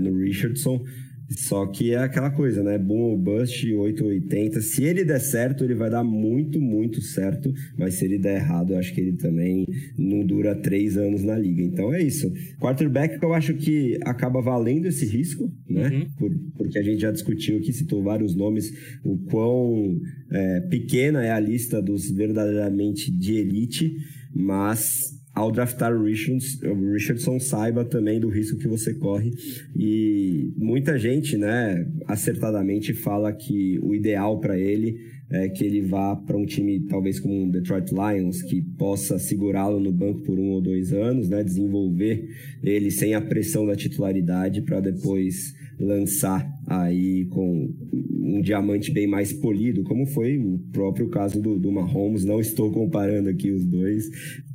no 0.00 0.16
Richardson. 0.16 0.84
Só 1.30 1.66
que 1.66 1.92
é 1.92 1.98
aquela 1.98 2.30
coisa, 2.30 2.62
né? 2.62 2.78
Boom 2.78 3.00
ou 3.00 3.18
bust, 3.18 3.72
880. 3.72 4.60
Se 4.60 4.84
ele 4.84 5.04
der 5.04 5.20
certo, 5.20 5.64
ele 5.64 5.74
vai 5.74 5.90
dar 5.90 6.04
muito, 6.04 6.60
muito 6.60 7.00
certo. 7.00 7.52
Mas 7.78 7.94
se 7.94 8.04
ele 8.04 8.18
der 8.18 8.36
errado, 8.36 8.72
eu 8.72 8.78
acho 8.78 8.94
que 8.94 9.00
ele 9.00 9.16
também 9.16 9.66
não 9.98 10.24
dura 10.24 10.54
três 10.54 10.96
anos 10.96 11.22
na 11.24 11.36
liga. 11.36 11.62
Então 11.62 11.92
é 11.94 12.02
isso. 12.02 12.30
Quarterback 12.60 13.18
eu 13.22 13.32
acho 13.32 13.54
que 13.54 13.98
acaba 14.02 14.40
valendo 14.40 14.86
esse 14.86 15.06
risco, 15.06 15.50
né? 15.68 15.88
Uhum. 15.88 16.06
Por, 16.18 16.30
porque 16.56 16.78
a 16.78 16.82
gente 16.82 17.00
já 17.00 17.10
discutiu 17.10 17.58
aqui, 17.58 17.72
citou 17.72 18.02
vários 18.02 18.34
nomes, 18.34 18.72
o 19.04 19.16
quão 19.30 20.00
é, 20.30 20.60
pequena 20.60 21.24
é 21.24 21.30
a 21.30 21.40
lista 21.40 21.80
dos 21.80 22.10
verdadeiramente 22.10 23.10
de 23.10 23.34
elite. 23.34 23.96
Mas 24.34 25.14
ao 25.34 25.50
draftar 25.50 25.92
o 25.92 26.04
Richardson, 26.04 27.40
saiba 27.40 27.84
também 27.84 28.20
do 28.20 28.28
risco 28.28 28.56
que 28.56 28.68
você 28.68 28.94
corre. 28.94 29.32
E 29.76 30.52
muita 30.56 30.96
gente, 30.96 31.36
né, 31.36 31.86
acertadamente 32.06 32.94
fala 32.94 33.32
que 33.32 33.78
o 33.82 33.94
ideal 33.94 34.38
para 34.38 34.56
ele 34.56 35.12
é 35.30 35.48
que 35.48 35.64
ele 35.64 35.80
vá 35.80 36.14
para 36.14 36.36
um 36.36 36.44
time 36.44 36.80
talvez 36.80 37.18
como 37.18 37.46
o 37.46 37.50
Detroit 37.50 37.90
Lions, 37.90 38.42
que 38.42 38.62
possa 38.62 39.18
segurá-lo 39.18 39.80
no 39.80 39.90
banco 39.90 40.20
por 40.20 40.38
um 40.38 40.50
ou 40.50 40.60
dois 40.60 40.92
anos, 40.92 41.28
né, 41.28 41.42
desenvolver 41.42 42.28
ele 42.62 42.90
sem 42.90 43.14
a 43.14 43.20
pressão 43.20 43.66
da 43.66 43.74
titularidade 43.74 44.62
para 44.62 44.80
depois 44.80 45.54
lançar 45.78 46.48
aí 46.66 47.24
com 47.26 47.74
um 47.90 48.40
diamante 48.40 48.92
bem 48.92 49.06
mais 49.06 49.32
polido, 49.32 49.82
como 49.82 50.06
foi 50.06 50.38
o 50.38 50.58
próprio 50.72 51.08
caso 51.08 51.40
do, 51.40 51.58
do 51.58 51.72
Mahomes. 51.72 52.24
Não 52.24 52.40
estou 52.40 52.70
comparando 52.70 53.28
aqui 53.28 53.50
os 53.50 53.64
dois, 53.64 54.08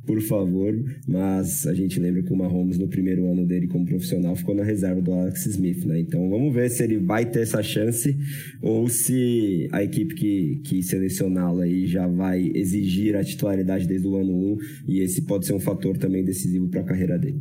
por 0.06 0.20
favor, 0.22 0.72
mas 1.06 1.66
a 1.66 1.74
gente 1.74 2.00
lembra 2.00 2.22
que 2.22 2.32
o 2.32 2.36
Mahomes 2.36 2.78
no 2.78 2.88
primeiro 2.88 3.30
ano 3.30 3.46
dele 3.46 3.68
como 3.68 3.84
profissional 3.84 4.34
ficou 4.34 4.54
na 4.54 4.64
reserva 4.64 5.00
do 5.00 5.12
Alex 5.12 5.46
Smith, 5.46 5.84
né? 5.84 6.00
Então 6.00 6.28
vamos 6.28 6.54
ver 6.54 6.70
se 6.70 6.82
ele 6.82 6.98
vai 6.98 7.24
ter 7.24 7.40
essa 7.40 7.62
chance 7.62 8.16
ou 8.62 8.88
se 8.88 9.68
a 9.72 9.82
equipe 9.82 10.14
que, 10.14 10.62
que 10.64 10.82
selecioná-lo 10.82 11.60
aí 11.60 11.86
já 11.86 12.06
vai 12.06 12.50
exigir 12.54 13.14
a 13.14 13.24
titularidade 13.24 13.86
desde 13.86 14.06
o 14.06 14.16
ano 14.16 14.32
1 14.54 14.58
e 14.88 15.00
esse 15.00 15.22
pode 15.22 15.46
ser 15.46 15.54
um 15.54 15.60
fator 15.60 15.96
também 15.96 16.24
decisivo 16.24 16.68
para 16.68 16.80
a 16.80 16.84
carreira 16.84 17.18
dele. 17.18 17.40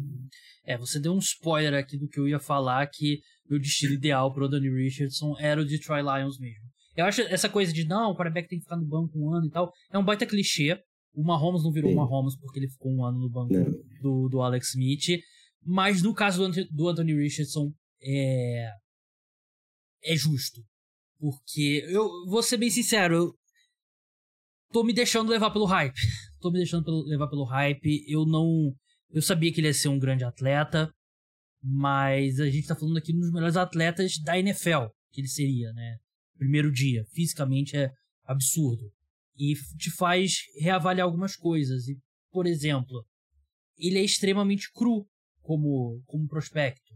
É, 0.66 0.78
você 0.78 0.99
deu 0.99 1.14
um 1.14 1.20
spoiler 1.20 1.74
aqui 1.74 1.97
do 1.97 2.07
que 2.07 2.20
eu 2.20 2.28
ia 2.28 2.39
falar, 2.39 2.86
que 2.88 3.20
o 3.49 3.57
destino 3.57 3.93
ideal 3.93 4.32
para 4.32 4.45
o 4.45 4.47
Danny 4.47 4.70
Richardson 4.70 5.36
era 5.39 5.60
o 5.60 5.66
Detroit 5.66 6.03
Lions 6.03 6.38
mesmo. 6.39 6.70
Eu 6.95 7.05
acho 7.05 7.22
essa 7.22 7.49
coisa 7.49 7.74
de 7.74 7.86
não, 7.86 8.12
o 8.12 8.16
quarterback 8.16 8.47
tem 8.47 8.60
que 8.60 8.66
ficar 8.66 8.78
no 8.78 8.86
banco 8.86 9.18
um 9.18 9.34
ano 9.34 9.47
e 9.47 9.49
tal, 9.49 9.72
é 9.91 9.97
um 9.97 10.03
baita 10.03 10.26
clichê. 10.26 10.78
O 11.14 11.24
Mahomes 11.24 11.64
não 11.64 11.72
virou 11.72 11.89
Sim. 11.89 11.97
Mahomes 11.97 12.38
porque 12.38 12.60
ele 12.60 12.70
ficou 12.70 12.91
um 12.91 13.03
ano 13.03 13.20
no 13.20 13.30
banco 13.30 13.53
do, 14.01 14.30
do 14.30 14.41
Alex 14.41 14.70
Smith. 14.70 15.22
Mas 15.64 16.01
no 16.01 16.14
caso 16.14 16.47
do, 16.47 16.66
do 16.72 16.88
Anthony 16.88 17.14
Richardson, 17.14 17.74
é, 18.01 18.72
é 20.03 20.16
justo. 20.16 20.64
Porque 21.20 21.86
eu 21.89 22.07
vou 22.28 22.41
ser 22.41 22.57
bem 22.57 22.70
sincero, 22.70 23.16
eu 23.16 23.34
tô 24.72 24.84
me 24.84 24.93
deixando 24.93 25.30
levar 25.30 25.51
pelo 25.51 25.66
hype. 25.66 25.93
Tô 26.39 26.49
me 26.49 26.57
deixando 26.57 26.86
pelo, 26.86 27.03
levar 27.03 27.28
pelo 27.28 27.43
hype. 27.43 28.05
Eu 28.07 28.26
não. 28.26 28.74
Eu 29.10 29.22
sabia 29.22 29.51
que 29.51 29.60
ele 29.60 29.68
ia 29.68 29.74
ser 29.74 29.89
um 29.89 29.99
grande 29.99 30.24
atleta, 30.24 30.89
mas 31.62 32.39
a 32.39 32.49
gente 32.49 32.66
tá 32.66 32.78
falando 32.78 32.95
aqui 32.95 33.12
dos 33.12 33.30
melhores 33.30 33.57
atletas 33.57 34.18
da 34.24 34.39
NFL, 34.39 34.86
que 35.12 35.20
ele 35.20 35.28
seria, 35.28 35.74
né? 35.74 35.97
Primeiro 36.38 36.72
dia. 36.72 37.03
Fisicamente 37.12 37.76
é 37.76 37.91
absurdo 38.24 38.89
e 39.40 39.54
te 39.78 39.90
faz 39.90 40.44
reavaliar 40.60 41.06
algumas 41.06 41.36
coisas. 41.36 41.88
E, 41.88 41.98
por 42.30 42.46
exemplo, 42.46 43.06
ele 43.78 43.98
é 43.98 44.04
extremamente 44.04 44.70
cru 44.74 45.08
como, 45.42 46.04
como 46.06 46.28
prospecto. 46.28 46.94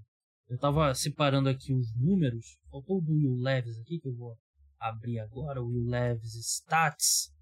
Eu 0.50 0.56
estava 0.56 0.94
separando 0.94 1.48
aqui 1.48 1.74
os 1.74 1.96
números. 1.96 2.46
Faltou 2.70 2.98
o 2.98 3.02
do 3.02 3.14
Will 3.14 3.38
Leves 3.38 3.80
aqui, 3.80 3.98
que 4.00 4.10
eu 4.10 4.16
vou 4.16 4.38
abrir 4.78 5.20
agora, 5.20 5.62
o 5.62 5.68
Will 5.68 5.89
Leves 5.89 6.36
Stats. 6.36 7.34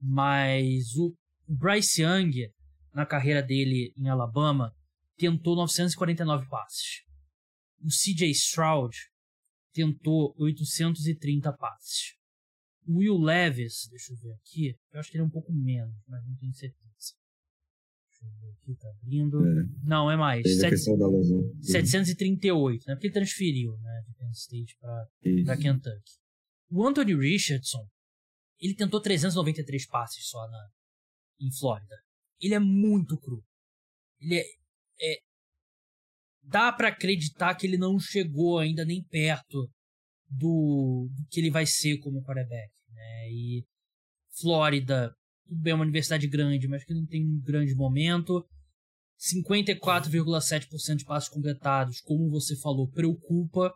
Mas 0.00 0.96
o 0.96 1.14
Bryce 1.46 2.02
Young, 2.02 2.32
na 2.92 3.06
carreira 3.06 3.42
dele 3.42 3.94
em 3.96 4.08
Alabama, 4.08 4.74
tentou 5.16 5.54
949 5.54 6.48
passes. 6.48 7.04
O 7.80 7.88
CJ 7.88 8.30
Stroud 8.32 8.96
tentou 9.72 10.34
830 10.36 11.52
passes. 11.52 12.19
O 12.90 12.98
Will 12.98 13.18
Levis, 13.18 13.86
deixa 13.88 14.12
eu 14.12 14.16
ver 14.16 14.32
aqui, 14.32 14.76
eu 14.92 14.98
acho 14.98 15.12
que 15.12 15.16
ele 15.16 15.22
é 15.22 15.26
um 15.26 15.30
pouco 15.30 15.52
menos, 15.52 15.94
mas 16.08 16.26
não 16.26 16.34
tenho 16.34 16.52
certeza. 16.52 17.14
Deixa 18.10 18.24
eu 18.24 18.32
ver 18.40 18.50
aqui, 18.50 18.74
tá 18.74 18.90
abrindo. 18.90 19.46
É. 19.46 19.62
Não, 19.84 20.10
é 20.10 20.16
mais. 20.16 20.42
Set... 20.58 20.76
738, 20.76 22.84
né? 22.88 22.96
Porque 22.96 23.06
ele 23.06 23.14
transferiu, 23.14 23.78
né? 23.78 24.02
De 24.08 24.14
Penn 24.14 24.32
State 24.32 24.76
pra, 24.80 25.06
pra 25.44 25.56
Kentucky. 25.56 26.18
O 26.68 26.84
Anthony 26.84 27.14
Richardson, 27.14 27.88
ele 28.58 28.74
tentou 28.74 29.00
393 29.00 29.86
passes 29.86 30.28
só 30.28 30.44
na, 30.48 30.68
em 31.40 31.52
Flórida. 31.52 31.94
Ele 32.40 32.54
é 32.54 32.58
muito 32.58 33.16
cru. 33.20 33.40
Ele 34.20 34.34
é, 34.34 34.44
é 35.00 35.20
dá 36.42 36.72
para 36.72 36.88
acreditar 36.88 37.54
que 37.54 37.68
ele 37.68 37.78
não 37.78 38.00
chegou 38.00 38.58
ainda 38.58 38.84
nem 38.84 39.00
perto 39.04 39.70
do, 40.30 41.08
do 41.10 41.26
que 41.28 41.40
ele 41.40 41.50
vai 41.50 41.66
ser 41.66 41.98
como 41.98 42.22
quarterback. 42.22 42.70
Né? 42.92 43.30
E 43.30 43.64
Flórida, 44.40 45.14
tudo 45.46 45.60
bem, 45.60 45.72
é 45.72 45.74
uma 45.74 45.84
universidade 45.84 46.26
grande, 46.28 46.68
mas 46.68 46.84
que 46.84 46.94
não 46.94 47.04
tem 47.04 47.26
um 47.26 47.40
grande 47.40 47.74
momento. 47.74 48.46
54,7% 49.18 50.96
de 50.96 51.04
passos 51.04 51.28
completados, 51.28 52.00
como 52.00 52.30
você 52.30 52.56
falou, 52.56 52.88
preocupa. 52.88 53.74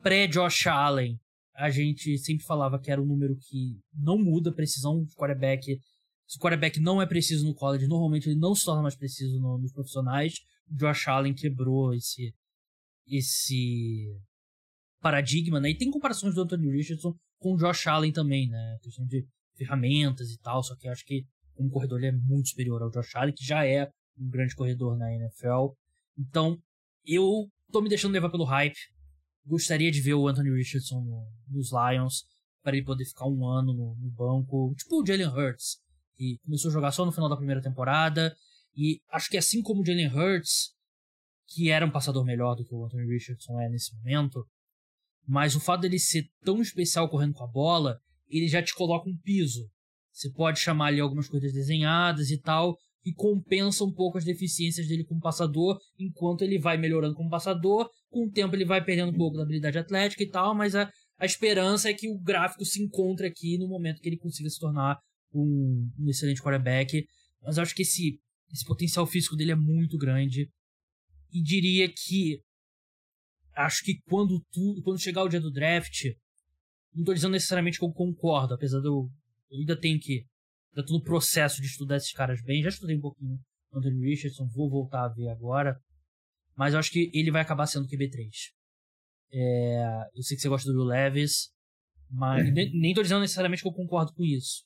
Pré-Josh 0.00 0.68
Allen, 0.68 1.20
a 1.54 1.68
gente 1.70 2.16
sempre 2.18 2.46
falava 2.46 2.78
que 2.78 2.90
era 2.90 3.02
um 3.02 3.06
número 3.06 3.36
que 3.36 3.78
não 3.92 4.16
muda 4.16 4.50
a 4.50 4.54
precisão 4.54 5.04
de 5.04 5.14
quarterback. 5.14 5.80
Se 6.26 6.38
o 6.38 6.40
quarterback 6.40 6.78
não 6.78 7.02
é 7.02 7.06
preciso 7.06 7.44
no 7.44 7.54
college, 7.54 7.88
normalmente 7.88 8.28
ele 8.28 8.38
não 8.38 8.54
se 8.54 8.64
torna 8.64 8.82
mais 8.82 8.94
preciso 8.94 9.40
no, 9.40 9.58
nos 9.58 9.72
profissionais. 9.72 10.34
O 10.70 10.76
Josh 10.76 11.08
Allen 11.08 11.34
quebrou 11.34 11.92
esse, 11.92 12.32
esse 13.06 14.06
paradigma, 15.00 15.60
né? 15.60 15.70
E 15.70 15.76
tem 15.76 15.90
comparações 15.90 16.34
do 16.34 16.42
Anthony 16.42 16.70
Richardson 16.70 17.14
com 17.38 17.54
o 17.54 17.56
Josh 17.56 17.86
Allen 17.86 18.12
também, 18.12 18.48
né? 18.48 18.76
A 18.76 18.78
questão 18.80 19.06
de 19.06 19.26
ferramentas 19.56 20.30
e 20.30 20.38
tal, 20.38 20.62
só 20.62 20.76
que 20.76 20.86
eu 20.86 20.92
acho 20.92 21.04
que 21.04 21.24
como 21.54 21.70
corredor 21.70 21.98
ele 21.98 22.06
é 22.08 22.12
muito 22.12 22.50
superior 22.50 22.82
ao 22.82 22.90
Josh 22.90 23.14
Allen, 23.16 23.34
que 23.34 23.44
já 23.44 23.66
é 23.66 23.90
um 24.16 24.28
grande 24.28 24.54
corredor 24.54 24.96
na 24.96 25.12
NFL. 25.12 25.74
Então, 26.16 26.58
eu 27.04 27.48
tô 27.72 27.80
me 27.80 27.88
deixando 27.88 28.12
levar 28.12 28.30
pelo 28.30 28.44
hype. 28.44 28.78
Gostaria 29.44 29.90
de 29.90 30.00
ver 30.00 30.14
o 30.14 30.28
Anthony 30.28 30.50
Richardson 30.50 31.00
no, 31.00 31.26
nos 31.48 31.70
Lions, 31.72 32.24
para 32.62 32.76
ele 32.76 32.84
poder 32.84 33.04
ficar 33.04 33.26
um 33.26 33.46
ano 33.46 33.72
no, 33.72 33.96
no 33.96 34.10
banco, 34.10 34.74
tipo 34.76 35.02
o 35.02 35.06
Jalen 35.06 35.28
Hurts, 35.28 35.78
que 36.16 36.38
começou 36.44 36.70
a 36.70 36.72
jogar 36.72 36.92
só 36.92 37.04
no 37.04 37.12
final 37.12 37.28
da 37.28 37.36
primeira 37.36 37.62
temporada. 37.62 38.36
E 38.76 39.00
acho 39.10 39.30
que 39.30 39.36
assim 39.36 39.62
como 39.62 39.82
o 39.82 39.84
Jalen 39.84 40.08
Hurts, 40.08 40.74
que 41.46 41.70
era 41.70 41.86
um 41.86 41.90
passador 41.90 42.24
melhor 42.24 42.54
do 42.54 42.64
que 42.64 42.74
o 42.74 42.84
Anthony 42.84 43.06
Richardson 43.06 43.58
é 43.60 43.68
nesse 43.68 43.94
momento, 43.96 44.46
mas 45.28 45.54
o 45.54 45.60
fato 45.60 45.82
dele 45.82 45.98
ser 45.98 46.26
tão 46.42 46.62
especial 46.62 47.06
correndo 47.10 47.34
com 47.34 47.44
a 47.44 47.46
bola, 47.46 48.00
ele 48.30 48.48
já 48.48 48.62
te 48.62 48.74
coloca 48.74 49.10
um 49.10 49.16
piso. 49.18 49.68
Você 50.10 50.30
pode 50.32 50.58
chamar 50.58 50.86
ali 50.86 51.00
algumas 51.00 51.28
coisas 51.28 51.52
desenhadas 51.52 52.30
e 52.30 52.38
tal, 52.38 52.74
que 53.02 53.12
compensa 53.12 53.84
um 53.84 53.92
pouco 53.92 54.16
as 54.16 54.24
deficiências 54.24 54.88
dele 54.88 55.04
como 55.04 55.20
passador, 55.20 55.78
enquanto 55.98 56.42
ele 56.42 56.58
vai 56.58 56.78
melhorando 56.78 57.14
como 57.14 57.28
passador. 57.28 57.90
Com 58.08 58.26
o 58.26 58.30
tempo 58.30 58.56
ele 58.56 58.64
vai 58.64 58.82
perdendo 58.82 59.12
um 59.12 59.16
pouco 59.18 59.36
da 59.36 59.42
habilidade 59.42 59.76
atlética 59.76 60.22
e 60.22 60.30
tal, 60.30 60.54
mas 60.54 60.74
a, 60.74 60.90
a 61.18 61.26
esperança 61.26 61.90
é 61.90 61.94
que 61.94 62.08
o 62.08 62.18
gráfico 62.18 62.64
se 62.64 62.82
encontre 62.82 63.26
aqui 63.26 63.58
no 63.58 63.68
momento 63.68 64.00
que 64.00 64.08
ele 64.08 64.16
consiga 64.16 64.48
se 64.48 64.58
tornar 64.58 64.98
um, 65.32 65.90
um 65.98 66.08
excelente 66.08 66.42
quarterback. 66.42 67.04
Mas 67.42 67.58
acho 67.58 67.74
que 67.74 67.82
esse, 67.82 68.18
esse 68.50 68.64
potencial 68.64 69.06
físico 69.06 69.36
dele 69.36 69.52
é 69.52 69.56
muito 69.56 69.98
grande. 69.98 70.48
E 71.30 71.42
diria 71.42 71.86
que 71.86 72.40
acho 73.58 73.84
que 73.84 74.00
quando 74.08 74.40
tu, 74.52 74.80
quando 74.84 75.00
chegar 75.00 75.24
o 75.24 75.28
dia 75.28 75.40
do 75.40 75.50
draft, 75.50 76.04
não 76.94 77.04
tô 77.04 77.12
dizendo 77.12 77.32
necessariamente 77.32 77.78
que 77.78 77.84
eu 77.84 77.92
concordo, 77.92 78.54
apesar 78.54 78.80
de 78.80 78.86
eu, 78.86 79.10
eu 79.50 79.58
ainda 79.58 79.78
tenho 79.78 79.98
que 79.98 80.24
ainda 80.70 80.86
tô 80.86 80.94
no 80.94 81.02
processo 81.02 81.60
de 81.60 81.66
estudar 81.66 81.96
esses 81.96 82.12
caras 82.12 82.40
bem, 82.42 82.62
já 82.62 82.68
estudei 82.68 82.96
um 82.96 83.00
pouquinho 83.00 83.38
Anthony 83.72 84.08
Richardson, 84.08 84.48
vou 84.48 84.70
voltar 84.70 85.04
a 85.04 85.08
ver 85.08 85.28
agora, 85.28 85.78
mas 86.56 86.72
eu 86.72 86.80
acho 86.80 86.90
que 86.90 87.10
ele 87.12 87.30
vai 87.30 87.42
acabar 87.42 87.66
sendo 87.66 87.88
QB3. 87.88 88.28
É, 89.30 90.08
eu 90.14 90.22
sei 90.22 90.36
que 90.36 90.42
você 90.42 90.48
gosta 90.48 90.70
do 90.72 90.78
Will 90.78 90.86
Levis, 90.86 91.50
mas 92.10 92.46
é. 92.46 92.50
nem, 92.50 92.70
nem 92.72 92.94
tô 92.94 93.02
dizendo 93.02 93.20
necessariamente 93.20 93.62
que 93.62 93.68
eu 93.68 93.72
concordo 93.72 94.12
com 94.14 94.24
isso. 94.24 94.64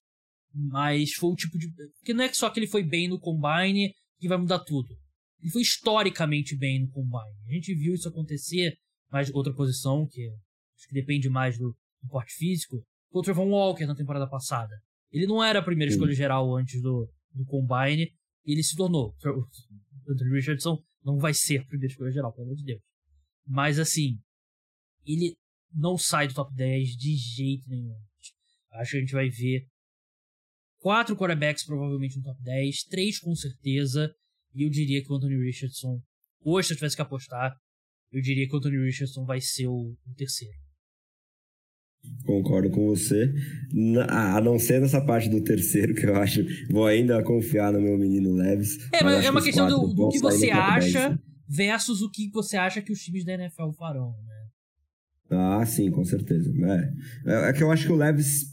Mas 0.54 1.14
foi 1.14 1.30
o 1.30 1.34
tipo 1.34 1.58
de. 1.58 1.72
Porque 1.98 2.14
não 2.14 2.24
é 2.24 2.32
só 2.32 2.50
que 2.50 2.60
ele 2.60 2.66
foi 2.66 2.82
bem 2.82 3.08
no 3.08 3.18
Combine 3.18 3.92
que 4.18 4.28
vai 4.28 4.38
mudar 4.38 4.60
tudo. 4.60 4.94
Ele 5.42 5.50
foi 5.50 5.62
historicamente 5.62 6.56
bem 6.56 6.80
no 6.80 6.88
Combine. 6.88 7.36
A 7.48 7.52
gente 7.52 7.74
viu 7.74 7.94
isso 7.94 8.08
acontecer, 8.08 8.76
mas 9.10 9.28
outra 9.34 9.52
posição, 9.52 10.06
que 10.06 10.28
acho 10.76 10.88
que 10.88 10.94
depende 10.94 11.28
mais 11.28 11.58
do, 11.58 11.76
do 12.00 12.08
porte 12.08 12.32
físico, 12.34 12.76
foi 13.10 13.20
o 13.20 13.22
Trevon 13.22 13.50
Walker 13.50 13.84
na 13.84 13.96
temporada 13.96 14.28
passada. 14.28 14.72
Ele 15.10 15.26
não 15.26 15.42
era 15.42 15.58
a 15.58 15.64
primeira 15.64 15.90
Sim. 15.90 15.96
escolha 15.96 16.14
geral 16.14 16.56
antes 16.56 16.80
do, 16.80 17.10
do 17.32 17.44
Combine, 17.44 18.12
ele 18.44 18.62
se 18.62 18.76
tornou. 18.76 19.14
O 19.24 20.12
Anthony 20.12 20.32
Richardson 20.32 20.82
não 21.04 21.18
vai 21.18 21.34
ser 21.34 21.58
a 21.58 21.66
primeira 21.66 21.92
escolha 21.92 22.12
geral, 22.12 22.32
pelo 22.32 22.46
amor 22.46 22.56
de 22.56 22.64
Deus. 22.64 22.80
Mas 23.46 23.78
assim, 23.78 24.18
ele 25.04 25.36
não 25.74 25.98
sai 25.98 26.28
do 26.28 26.34
top 26.34 26.54
10 26.54 26.90
de 26.96 27.16
jeito 27.16 27.68
nenhum. 27.68 27.96
Acho 28.74 28.92
que 28.92 28.96
a 28.96 29.00
gente 29.00 29.12
vai 29.12 29.28
ver 29.28 29.66
quatro 30.78 31.16
quarterbacks 31.16 31.64
provavelmente 31.64 32.16
no 32.16 32.22
top 32.22 32.40
10, 32.42 32.84
três 32.84 33.18
com 33.18 33.34
certeza, 33.34 34.14
e 34.54 34.64
eu 34.64 34.70
diria 34.70 35.02
que 35.02 35.12
o 35.12 35.16
Anthony 35.16 35.36
Richardson, 35.36 36.00
hoje 36.44 36.68
se 36.68 36.74
eu 36.74 36.76
tivesse 36.76 36.96
que 36.96 37.02
apostar, 37.02 37.54
eu 38.12 38.20
diria 38.20 38.46
que 38.46 38.54
o 38.54 38.58
Anthony 38.58 38.78
Richardson 38.84 39.24
vai 39.24 39.40
ser 39.40 39.66
o, 39.66 39.94
o 40.06 40.14
terceiro. 40.16 40.54
Concordo 42.26 42.68
com 42.70 42.88
você. 42.88 43.32
A 44.08 44.40
não 44.40 44.58
ser 44.58 44.80
nessa 44.80 45.00
parte 45.00 45.28
do 45.28 45.42
terceiro, 45.42 45.94
que 45.94 46.04
eu 46.04 46.16
acho. 46.16 46.44
Vou 46.68 46.86
ainda 46.86 47.22
confiar 47.22 47.72
no 47.72 47.80
meu 47.80 47.96
menino 47.96 48.34
Leves. 48.34 48.76
É, 48.92 49.04
mas 49.04 49.24
é 49.24 49.30
uma 49.30 49.42
questão 49.42 49.68
do, 49.68 49.94
do 49.94 50.08
que 50.08 50.18
você 50.18 50.50
acha 50.50 51.18
versus 51.48 52.02
o 52.02 52.10
que 52.10 52.28
você 52.30 52.56
acha 52.56 52.82
que 52.82 52.92
os 52.92 53.00
times 53.00 53.24
da 53.24 53.34
NFL 53.34 53.70
farão, 53.78 54.16
né? 54.24 54.32
Ah, 55.30 55.64
sim, 55.64 55.90
com 55.90 56.04
certeza. 56.04 56.52
É, 57.24 57.48
é 57.48 57.52
que 57.52 57.62
eu 57.62 57.70
acho 57.70 57.86
que 57.86 57.92
o 57.92 57.96
Leves 57.96 58.51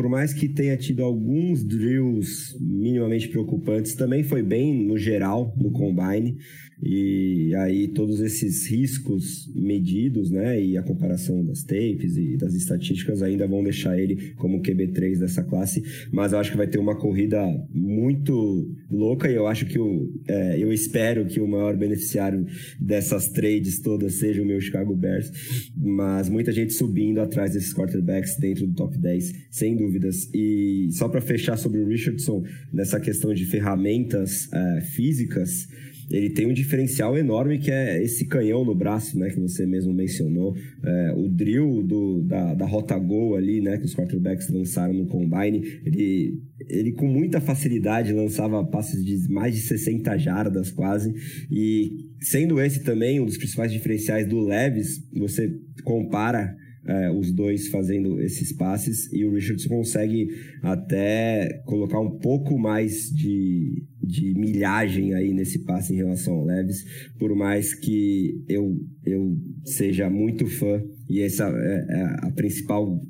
por 0.00 0.08
mais 0.08 0.32
que 0.32 0.48
tenha 0.48 0.78
tido 0.78 1.04
alguns 1.04 1.62
drills 1.62 2.56
minimamente 2.58 3.28
preocupantes, 3.28 3.94
também 3.94 4.22
foi 4.22 4.42
bem 4.42 4.72
no 4.86 4.96
geral 4.96 5.54
no 5.58 5.70
combine. 5.70 6.38
E 6.82 7.54
aí 7.56 7.88
todos 7.88 8.20
esses 8.20 8.66
riscos 8.66 9.50
medidos, 9.54 10.30
né, 10.30 10.62
e 10.62 10.76
a 10.76 10.82
comparação 10.82 11.44
das 11.44 11.62
tapes 11.62 12.16
e 12.16 12.36
das 12.36 12.54
estatísticas 12.54 13.22
ainda 13.22 13.46
vão 13.46 13.62
deixar 13.62 13.98
ele 13.98 14.32
como 14.36 14.62
QB3 14.62 15.18
dessa 15.18 15.42
classe, 15.42 15.82
mas 16.10 16.32
eu 16.32 16.38
acho 16.38 16.50
que 16.50 16.56
vai 16.56 16.66
ter 16.66 16.78
uma 16.78 16.96
corrida 16.96 17.40
muito 17.72 18.74
louca 18.90 19.30
e 19.30 19.34
eu 19.34 19.46
acho 19.46 19.66
que 19.66 19.78
o, 19.78 20.12
é, 20.26 20.58
eu 20.58 20.72
espero 20.72 21.26
que 21.26 21.40
o 21.40 21.46
maior 21.46 21.76
beneficiário 21.76 22.46
dessas 22.80 23.28
trades 23.28 23.80
todas 23.80 24.14
seja 24.14 24.42
o 24.42 24.46
meu 24.46 24.60
Chicago 24.60 24.94
Bears, 24.94 25.30
mas 25.76 26.28
muita 26.28 26.52
gente 26.52 26.72
subindo 26.72 27.20
atrás 27.20 27.52
desses 27.52 27.74
quarterbacks 27.74 28.36
dentro 28.38 28.66
do 28.66 28.74
top 28.74 28.96
10, 28.96 29.32
sem 29.50 29.76
dúvidas. 29.76 30.28
E 30.34 30.88
só 30.92 31.08
para 31.08 31.20
fechar 31.20 31.56
sobre 31.56 31.80
o 31.80 31.86
Richardson, 31.86 32.42
nessa 32.72 32.98
questão 32.98 33.34
de 33.34 33.44
ferramentas 33.44 34.48
é, 34.52 34.80
físicas, 34.82 35.68
ele 36.10 36.30
tem 36.30 36.46
um 36.46 36.52
diferencial 36.52 37.16
enorme 37.16 37.58
que 37.58 37.70
é 37.70 38.02
esse 38.02 38.26
canhão 38.26 38.64
no 38.64 38.74
braço, 38.74 39.18
né, 39.18 39.30
que 39.30 39.38
você 39.38 39.64
mesmo 39.64 39.92
mencionou, 39.92 40.56
é, 40.82 41.14
o 41.16 41.28
drill 41.28 41.82
do, 41.82 42.22
da, 42.22 42.54
da 42.54 42.66
rota 42.66 42.98
gol 42.98 43.36
ali, 43.36 43.60
né, 43.60 43.78
que 43.78 43.84
os 43.84 43.94
quarterbacks 43.94 44.48
lançaram 44.48 44.92
no 44.92 45.06
combine, 45.06 45.80
ele, 45.84 46.42
ele 46.68 46.92
com 46.92 47.06
muita 47.06 47.40
facilidade 47.40 48.12
lançava 48.12 48.64
passes 48.64 49.04
de 49.04 49.30
mais 49.32 49.54
de 49.54 49.60
60 49.60 50.18
jardas 50.18 50.70
quase, 50.70 51.14
e 51.50 52.08
sendo 52.20 52.60
esse 52.60 52.82
também 52.82 53.20
um 53.20 53.26
dos 53.26 53.38
principais 53.38 53.72
diferenciais 53.72 54.26
do 54.26 54.40
Leves, 54.40 55.02
você 55.12 55.54
compara 55.84 56.56
é, 56.86 57.10
os 57.10 57.32
dois 57.32 57.68
fazendo 57.68 58.20
esses 58.20 58.52
passes 58.52 59.12
e 59.12 59.24
o 59.24 59.34
Richardson 59.34 59.68
consegue 59.68 60.28
até 60.62 61.62
colocar 61.66 62.00
um 62.00 62.18
pouco 62.18 62.58
mais 62.58 63.10
de, 63.10 63.84
de 64.02 64.34
milhagem 64.34 65.14
aí 65.14 65.32
nesse 65.32 65.60
passe 65.60 65.92
em 65.92 65.96
relação 65.96 66.34
ao 66.34 66.44
Leves, 66.44 66.84
por 67.18 67.34
mais 67.34 67.74
que 67.74 68.42
eu, 68.48 68.78
eu 69.04 69.36
seja 69.64 70.08
muito 70.08 70.46
fã 70.46 70.82
e 71.08 71.20
essa 71.20 71.48
é, 71.48 71.86
é 71.88 72.26
a 72.26 72.30
principal 72.30 73.00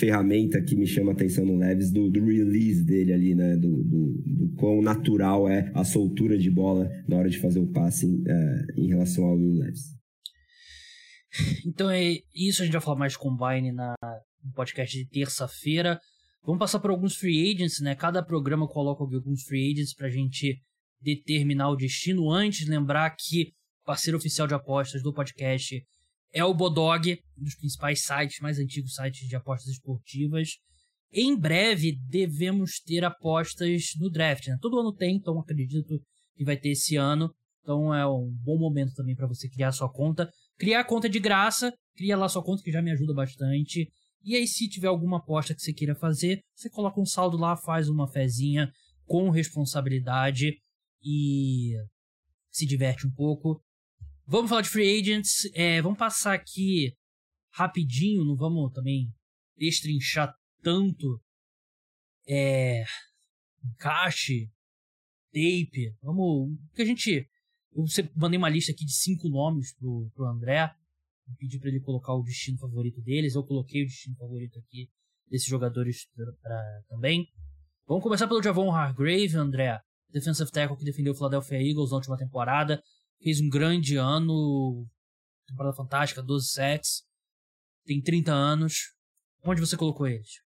ferramenta 0.00 0.60
que 0.62 0.74
me 0.74 0.86
chama 0.86 1.12
a 1.12 1.14
atenção 1.14 1.44
no 1.44 1.58
Leves 1.58 1.92
do, 1.92 2.10
do 2.10 2.24
release 2.24 2.82
dele 2.84 3.12
ali, 3.12 3.34
né? 3.34 3.54
Do, 3.56 3.84
do, 3.84 4.22
do, 4.26 4.48
quão 4.56 4.80
natural 4.80 5.46
é 5.46 5.70
a 5.74 5.84
soltura 5.84 6.38
de 6.38 6.50
bola 6.50 6.90
na 7.06 7.18
hora 7.18 7.28
de 7.28 7.38
fazer 7.38 7.60
o 7.60 7.66
passe 7.66 8.22
é, 8.26 8.64
em 8.78 8.88
relação 8.88 9.24
ao 9.24 9.36
Will 9.36 9.52
Leves. 9.52 9.99
Então 11.64 11.90
é 11.90 12.18
isso, 12.34 12.62
a 12.62 12.64
gente 12.64 12.72
vai 12.72 12.80
falar 12.80 12.98
mais 12.98 13.12
de 13.12 13.18
Combine 13.18 13.72
na, 13.72 13.94
no 14.42 14.52
podcast 14.52 14.96
de 14.96 15.06
terça-feira. 15.06 16.00
Vamos 16.42 16.58
passar 16.58 16.80
por 16.80 16.90
alguns 16.90 17.16
free 17.16 17.52
agents, 17.52 17.80
né? 17.80 17.94
Cada 17.94 18.22
programa 18.22 18.66
coloca 18.66 19.04
alguns 19.04 19.42
free 19.42 19.72
agents 19.72 19.94
pra 19.94 20.08
gente 20.08 20.60
determinar 21.00 21.70
o 21.70 21.76
destino. 21.76 22.30
Antes, 22.30 22.66
lembrar 22.66 23.10
que 23.10 23.52
o 23.82 23.86
parceiro 23.86 24.18
oficial 24.18 24.46
de 24.46 24.54
apostas 24.54 25.02
do 25.02 25.12
podcast 25.12 25.84
é 26.32 26.44
o 26.44 26.54
Bodog, 26.54 27.18
um 27.38 27.44
dos 27.44 27.56
principais 27.56 28.02
sites, 28.02 28.40
mais 28.40 28.58
antigos 28.58 28.94
sites 28.94 29.28
de 29.28 29.36
apostas 29.36 29.72
esportivas. 29.72 30.58
Em 31.12 31.36
breve 31.36 31.98
devemos 32.08 32.80
ter 32.80 33.04
apostas 33.04 33.94
no 33.98 34.08
draft, 34.08 34.46
né? 34.46 34.56
Todo 34.60 34.78
ano 34.78 34.92
tem, 34.92 35.16
então 35.16 35.38
acredito 35.40 36.00
que 36.36 36.44
vai 36.44 36.56
ter 36.56 36.70
esse 36.70 36.96
ano. 36.96 37.34
Então 37.62 37.92
é 37.94 38.06
um 38.06 38.30
bom 38.30 38.58
momento 38.58 38.94
também 38.94 39.14
para 39.14 39.26
você 39.26 39.48
criar 39.48 39.72
sua 39.72 39.90
conta. 39.92 40.30
Criar 40.60 40.80
a 40.80 40.84
conta 40.84 41.08
de 41.08 41.18
graça, 41.18 41.72
cria 41.96 42.18
lá 42.18 42.28
sua 42.28 42.44
conta 42.44 42.62
que 42.62 42.70
já 42.70 42.82
me 42.82 42.90
ajuda 42.90 43.14
bastante. 43.14 43.90
E 44.22 44.36
aí, 44.36 44.46
se 44.46 44.68
tiver 44.68 44.88
alguma 44.88 45.16
aposta 45.16 45.54
que 45.54 45.62
você 45.62 45.72
queira 45.72 45.94
fazer, 45.94 46.42
você 46.54 46.68
coloca 46.68 47.00
um 47.00 47.06
saldo 47.06 47.38
lá, 47.38 47.56
faz 47.56 47.88
uma 47.88 48.06
fezinha 48.06 48.70
com 49.06 49.30
responsabilidade 49.30 50.58
e 51.02 51.72
se 52.50 52.66
diverte 52.66 53.06
um 53.06 53.10
pouco. 53.10 53.58
Vamos 54.26 54.50
falar 54.50 54.60
de 54.60 54.68
free 54.68 55.00
agents. 55.00 55.50
É, 55.54 55.80
vamos 55.80 55.98
passar 55.98 56.34
aqui 56.34 56.92
rapidinho, 57.54 58.22
não 58.22 58.36
vamos 58.36 58.70
também 58.74 59.10
destrinchar 59.56 60.34
tanto 60.62 61.18
é, 62.28 62.84
encaixe, 63.64 64.50
tape. 65.32 65.96
Vamos. 66.02 66.58
que 66.74 66.82
a 66.82 66.84
gente 66.84 67.26
eu 67.74 67.84
mandei 68.16 68.38
uma 68.38 68.48
lista 68.48 68.72
aqui 68.72 68.84
de 68.84 68.92
cinco 68.92 69.28
nomes 69.28 69.74
pro, 69.74 70.10
pro 70.14 70.26
André. 70.26 70.72
pedi 71.38 71.58
para 71.58 71.68
ele 71.68 71.80
colocar 71.80 72.14
o 72.14 72.22
destino 72.22 72.58
favorito 72.58 73.00
deles. 73.00 73.34
Eu 73.34 73.44
coloquei 73.44 73.82
o 73.82 73.86
destino 73.86 74.16
favorito 74.16 74.58
aqui 74.58 74.88
desses 75.28 75.46
jogadores 75.46 76.08
pra, 76.42 76.82
também. 76.88 77.28
Vamos 77.86 78.02
começar 78.02 78.26
pelo 78.26 78.42
Javon 78.42 78.72
Hargrave, 78.72 79.36
André. 79.36 79.80
Defensive 80.08 80.50
tackle 80.50 80.76
que 80.76 80.84
defendeu 80.84 81.12
o 81.12 81.16
Philadelphia 81.16 81.62
Eagles 81.62 81.90
na 81.90 81.96
última 81.96 82.16
temporada. 82.16 82.82
Fez 83.22 83.40
um 83.40 83.48
grande 83.48 83.96
ano. 83.96 84.86
Temporada 85.46 85.76
fantástica, 85.76 86.22
12 86.22 86.48
sets. 86.48 87.04
Tem 87.84 88.00
30 88.00 88.32
anos. 88.32 88.94
Onde 89.44 89.60
você 89.60 89.76
colocou 89.76 90.06
eles? 90.06 90.42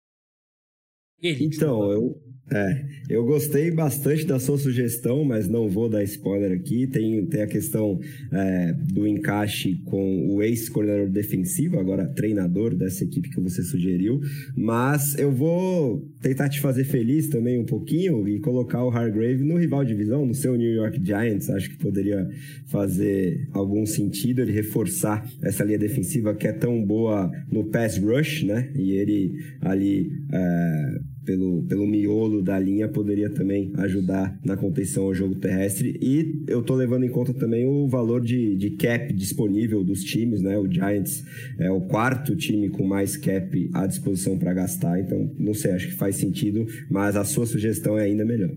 Ele, 1.22 1.45
então, 1.45 1.91
eu, 1.91 2.22
é, 2.51 2.86
eu 3.09 3.24
gostei 3.26 3.70
bastante 3.70 4.26
da 4.26 4.39
sua 4.39 4.57
sugestão, 4.57 5.24
mas 5.24 5.47
não 5.47 5.70
vou 5.70 5.88
dar 5.88 6.03
spoiler 6.03 6.51
aqui. 6.51 6.88
Tem, 6.88 7.26
tem 7.28 7.41
a 7.41 7.47
questão 7.47 7.99
é, 8.32 8.74
do 8.74 9.07
encaixe 9.07 9.76
com 9.86 10.28
o 10.34 10.41
ex-coordenador 10.41 11.09
defensivo, 11.09 11.80
agora 11.80 12.07
treinador 12.07 12.76
dessa 12.76 13.03
equipe 13.03 13.30
que 13.30 13.39
você 13.39 13.61
sugeriu. 13.61 14.20
Mas 14.55 15.17
eu 15.17 15.32
vou 15.32 16.07
tentar 16.22 16.49
te 16.49 16.59
fazer 16.59 16.86
feliz 16.86 17.28
também 17.30 17.59
um 17.59 17.65
pouquinho 17.65 18.28
e 18.28 18.39
colocar 18.39 18.84
o 18.84 18.89
Hargrave 18.89 19.43
no 19.43 19.57
rival 19.57 19.84
de 19.84 19.93
divisão, 19.93 20.26
no 20.26 20.34
seu 20.34 20.55
New 20.55 20.74
York 20.74 20.99
Giants. 21.03 21.49
Acho 21.49 21.70
que 21.70 21.78
poderia 21.78 22.28
fazer 22.65 23.47
algum 23.53 23.86
sentido 23.86 24.41
ele 24.41 24.51
reforçar 24.51 25.24
essa 25.43 25.63
linha 25.63 25.78
defensiva 25.78 26.34
que 26.34 26.47
é 26.47 26.53
tão 26.53 26.84
boa 26.84 27.32
no 27.51 27.65
pass 27.65 27.97
rush, 27.97 28.43
né? 28.43 28.72
E 28.76 28.93
ele 28.93 29.34
ali. 29.61 30.11
É, 30.34 30.99
pelo, 31.30 31.63
pelo 31.67 31.86
miolo 31.86 32.41
da 32.41 32.57
linha 32.57 32.89
poderia 32.89 33.30
também 33.30 33.71
ajudar 33.77 34.36
na 34.43 34.57
contenção 34.57 35.03
ao 35.03 35.13
jogo 35.13 35.36
terrestre. 35.36 35.95
E 36.01 36.43
eu 36.47 36.63
tô 36.63 36.73
levando 36.73 37.03
em 37.03 37.11
conta 37.11 37.32
também 37.36 37.67
o 37.67 37.88
valor 37.88 38.19
de, 38.19 38.55
de 38.55 38.71
cap 38.71 39.13
disponível 39.13 39.84
dos 39.84 40.03
times, 40.03 40.41
né? 40.41 40.57
O 40.57 40.67
Giants 40.67 41.23
é 41.59 41.69
o 41.69 41.82
quarto 41.82 42.36
time 42.36 42.67
com 42.69 42.84
mais 42.84 43.15
cap 43.15 43.69
à 43.75 43.86
disposição 43.86 44.39
para 44.39 44.55
gastar, 44.55 44.99
então 44.99 45.32
não 45.38 45.53
sei, 45.53 45.71
acho 45.71 45.89
que 45.89 45.93
faz 45.93 46.15
sentido, 46.15 46.65
mas 46.89 47.15
a 47.15 47.23
sua 47.23 47.45
sugestão 47.45 47.95
é 47.95 48.05
ainda 48.05 48.25
melhor. 48.25 48.49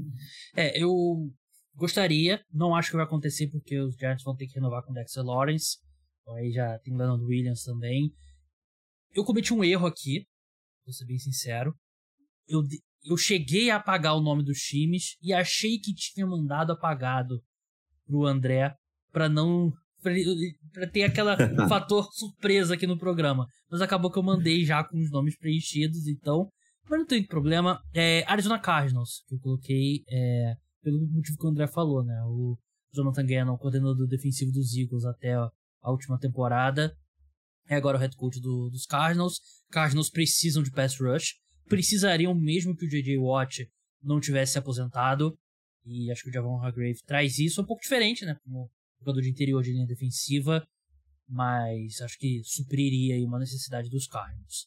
É, 0.56 0.82
eu 0.82 1.30
gostaria, 1.76 2.40
não 2.50 2.74
acho 2.74 2.90
que 2.90 2.96
vai 2.96 3.04
acontecer 3.04 3.48
porque 3.48 3.78
os 3.78 3.94
Giants 3.96 4.24
vão 4.24 4.34
ter 4.34 4.46
que 4.46 4.54
renovar 4.54 4.82
com 4.82 4.92
o 4.92 4.94
Dexter 4.94 5.22
Lawrence, 5.22 5.76
aí 6.38 6.50
já 6.50 6.78
tem 6.78 6.96
Leonard 6.96 7.22
Williams 7.22 7.64
também. 7.64 8.10
Eu 9.14 9.24
cometi 9.24 9.52
um 9.52 9.62
erro 9.62 9.86
aqui, 9.86 10.24
vou 10.86 10.94
ser 10.94 11.04
bem 11.04 11.18
sincero 11.18 11.74
eu, 12.48 12.62
eu 13.04 13.16
cheguei 13.16 13.70
a 13.70 13.76
apagar 13.76 14.16
o 14.16 14.20
nome 14.20 14.44
dos 14.44 14.58
times 14.58 15.16
e 15.22 15.32
achei 15.32 15.78
que 15.78 15.94
tinha 15.94 16.26
mandado 16.26 16.72
apagado 16.72 17.40
pro 18.06 18.26
André 18.26 18.74
para 19.10 19.28
não 19.28 19.72
para 20.72 20.90
ter 20.90 21.04
aquela 21.04 21.36
fator 21.68 22.08
surpresa 22.12 22.74
aqui 22.74 22.86
no 22.86 22.98
programa. 22.98 23.46
Mas 23.70 23.80
acabou 23.80 24.10
que 24.10 24.18
eu 24.18 24.22
mandei 24.22 24.64
já 24.64 24.82
com 24.82 24.98
os 24.98 25.10
nomes 25.10 25.36
preenchidos, 25.38 26.06
então 26.06 26.50
mas 26.88 26.98
não 26.98 27.06
tem 27.06 27.24
problema. 27.24 27.80
É, 27.94 28.24
Arizona 28.26 28.58
Cardinals, 28.58 29.22
que 29.26 29.34
eu 29.34 29.38
coloquei 29.38 30.02
é, 30.10 30.54
pelo 30.82 31.00
motivo 31.08 31.38
que 31.38 31.46
o 31.46 31.50
André 31.50 31.66
falou, 31.66 32.04
né? 32.04 32.20
O 32.26 32.58
Jonathan 32.92 33.24
Gannon, 33.24 33.56
coordenador 33.56 34.06
defensivo 34.06 34.52
dos 34.52 34.76
Eagles 34.76 35.04
até 35.04 35.34
a, 35.34 35.90
última 35.90 36.18
temporada, 36.18 36.94
é 37.68 37.76
agora 37.76 37.96
o 37.96 38.00
head 38.00 38.14
coach 38.16 38.40
do, 38.40 38.68
dos 38.68 38.84
Cardinals. 38.84 39.40
Cardinals 39.70 40.10
precisam 40.10 40.62
de 40.62 40.70
pass 40.70 41.00
rush 41.00 41.34
precisariam 41.72 42.34
mesmo 42.34 42.76
que 42.76 42.84
o 42.84 42.88
J.J. 42.88 43.16
Watt 43.16 43.66
não 44.02 44.20
tivesse 44.20 44.58
aposentado. 44.58 45.34
E 45.86 46.10
acho 46.12 46.22
que 46.22 46.28
o 46.28 46.32
Javon 46.32 46.60
Hargrave 46.62 47.00
traz 47.06 47.38
isso. 47.38 47.60
É 47.60 47.64
um 47.64 47.66
pouco 47.66 47.82
diferente, 47.82 48.26
né? 48.26 48.36
Como 48.44 48.70
jogador 49.00 49.22
de 49.22 49.30
interior 49.30 49.62
de 49.62 49.72
linha 49.72 49.86
defensiva. 49.86 50.62
Mas 51.26 51.98
acho 52.02 52.18
que 52.18 52.42
supriria 52.44 53.14
aí 53.14 53.24
uma 53.24 53.38
necessidade 53.38 53.88
dos 53.88 54.06
Cardinals. 54.06 54.66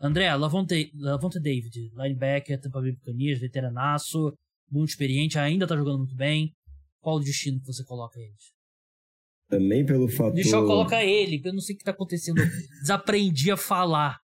André, 0.00 0.34
Lavonte, 0.34 0.90
Lavonte 0.94 1.38
David, 1.38 1.90
linebacker, 1.94 2.58
Tampa 2.58 2.80
Bay 2.80 2.92
Buccaneers, 2.92 3.38
veteranaço, 3.38 4.32
muito 4.70 4.90
experiente, 4.90 5.38
ainda 5.38 5.66
tá 5.66 5.76
jogando 5.76 5.98
muito 5.98 6.16
bem. 6.16 6.52
Qual 7.00 7.16
o 7.16 7.20
destino 7.20 7.60
que 7.60 7.66
você 7.66 7.84
coloca 7.84 8.18
eles? 8.18 8.52
Também 9.48 9.84
pelo 9.84 10.08
fator... 10.08 10.34
Deixa 10.34 10.56
eu 10.56 10.66
colocar 10.66 11.04
ele, 11.04 11.40
eu 11.44 11.52
não 11.52 11.60
sei 11.60 11.74
o 11.74 11.78
que 11.78 11.84
tá 11.84 11.92
acontecendo. 11.92 12.42
Desaprendi 12.80 13.50
a 13.50 13.56
falar. 13.56 14.18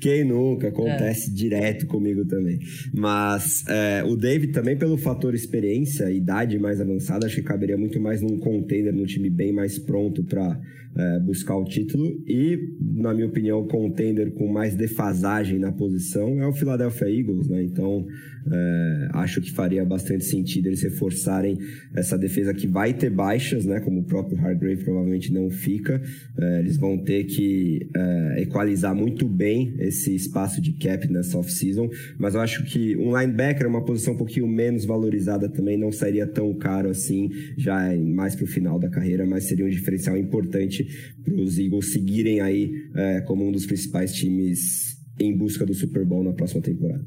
Quem 0.00 0.24
nunca? 0.24 0.68
Acontece 0.68 1.30
é. 1.30 1.34
direto 1.34 1.86
comigo 1.86 2.24
também. 2.24 2.58
Mas 2.92 3.64
é, 3.68 4.02
o 4.04 4.16
David 4.16 4.52
também, 4.52 4.76
pelo 4.76 4.96
fator 4.96 5.34
experiência, 5.34 6.10
idade 6.10 6.58
mais 6.58 6.80
avançada, 6.80 7.26
acho 7.26 7.36
que 7.36 7.42
caberia 7.42 7.76
muito 7.76 8.00
mais 8.00 8.20
num 8.20 8.38
container, 8.38 8.92
num 8.92 9.04
time 9.04 9.30
bem 9.30 9.52
mais 9.52 9.78
pronto 9.78 10.24
para 10.24 10.60
é, 10.96 11.18
buscar 11.20 11.56
o 11.56 11.64
título. 11.64 12.22
E, 12.26 12.58
na 12.80 13.12
minha 13.12 13.26
opinião, 13.26 13.60
o 13.60 13.66
contender 13.66 14.32
com 14.32 14.46
mais 14.46 14.74
defasagem 14.74 15.58
na 15.58 15.72
posição 15.72 16.40
é 16.40 16.46
o 16.46 16.52
Philadelphia 16.52 17.08
Eagles, 17.08 17.48
né? 17.48 17.62
Então, 17.62 18.06
é, 18.52 19.08
acho 19.14 19.40
que 19.40 19.50
faria 19.50 19.84
bastante 19.84 20.24
sentido 20.24 20.66
eles 20.66 20.82
reforçarem 20.82 21.58
essa 21.94 22.18
defesa 22.18 22.52
que 22.52 22.66
vai 22.66 22.92
ter 22.92 23.10
baixas, 23.10 23.64
né? 23.64 23.80
Como 23.80 24.00
o 24.00 24.04
próprio 24.04 24.38
Hargrave 24.38 24.84
provavelmente 24.84 25.32
não 25.32 25.50
fica. 25.50 26.00
É, 26.38 26.60
eles 26.60 26.76
vão 26.76 26.98
ter 26.98 27.24
que 27.24 27.88
é, 27.96 28.42
equalizar 28.42 28.94
muito 28.94 29.26
bem 29.26 29.43
esse 29.78 30.14
espaço 30.14 30.60
de 30.60 30.72
cap 30.72 31.06
nessa 31.08 31.38
off-season. 31.38 31.88
Mas 32.18 32.34
eu 32.34 32.40
acho 32.40 32.64
que 32.64 32.96
um 32.96 33.18
linebacker 33.18 33.64
é 33.64 33.68
uma 33.68 33.84
posição 33.84 34.14
um 34.14 34.16
pouquinho 34.16 34.46
menos 34.46 34.84
valorizada 34.84 35.48
também, 35.48 35.76
não 35.76 35.92
seria 35.92 36.26
tão 36.26 36.54
caro 36.54 36.90
assim, 36.90 37.30
já 37.56 37.94
mais 37.96 38.34
para 38.34 38.44
o 38.44 38.48
final 38.48 38.78
da 38.78 38.88
carreira, 38.88 39.26
mas 39.26 39.44
seria 39.44 39.66
um 39.66 39.70
diferencial 39.70 40.16
importante 40.16 40.86
para 41.22 41.34
os 41.34 41.58
Eagles 41.58 41.92
seguirem 41.92 42.40
aí 42.40 42.72
é, 42.94 43.20
como 43.22 43.46
um 43.46 43.52
dos 43.52 43.66
principais 43.66 44.12
times 44.12 44.94
em 45.18 45.36
busca 45.36 45.64
do 45.64 45.74
Super 45.74 46.04
Bowl 46.04 46.24
na 46.24 46.32
próxima 46.32 46.62
temporada. 46.62 47.04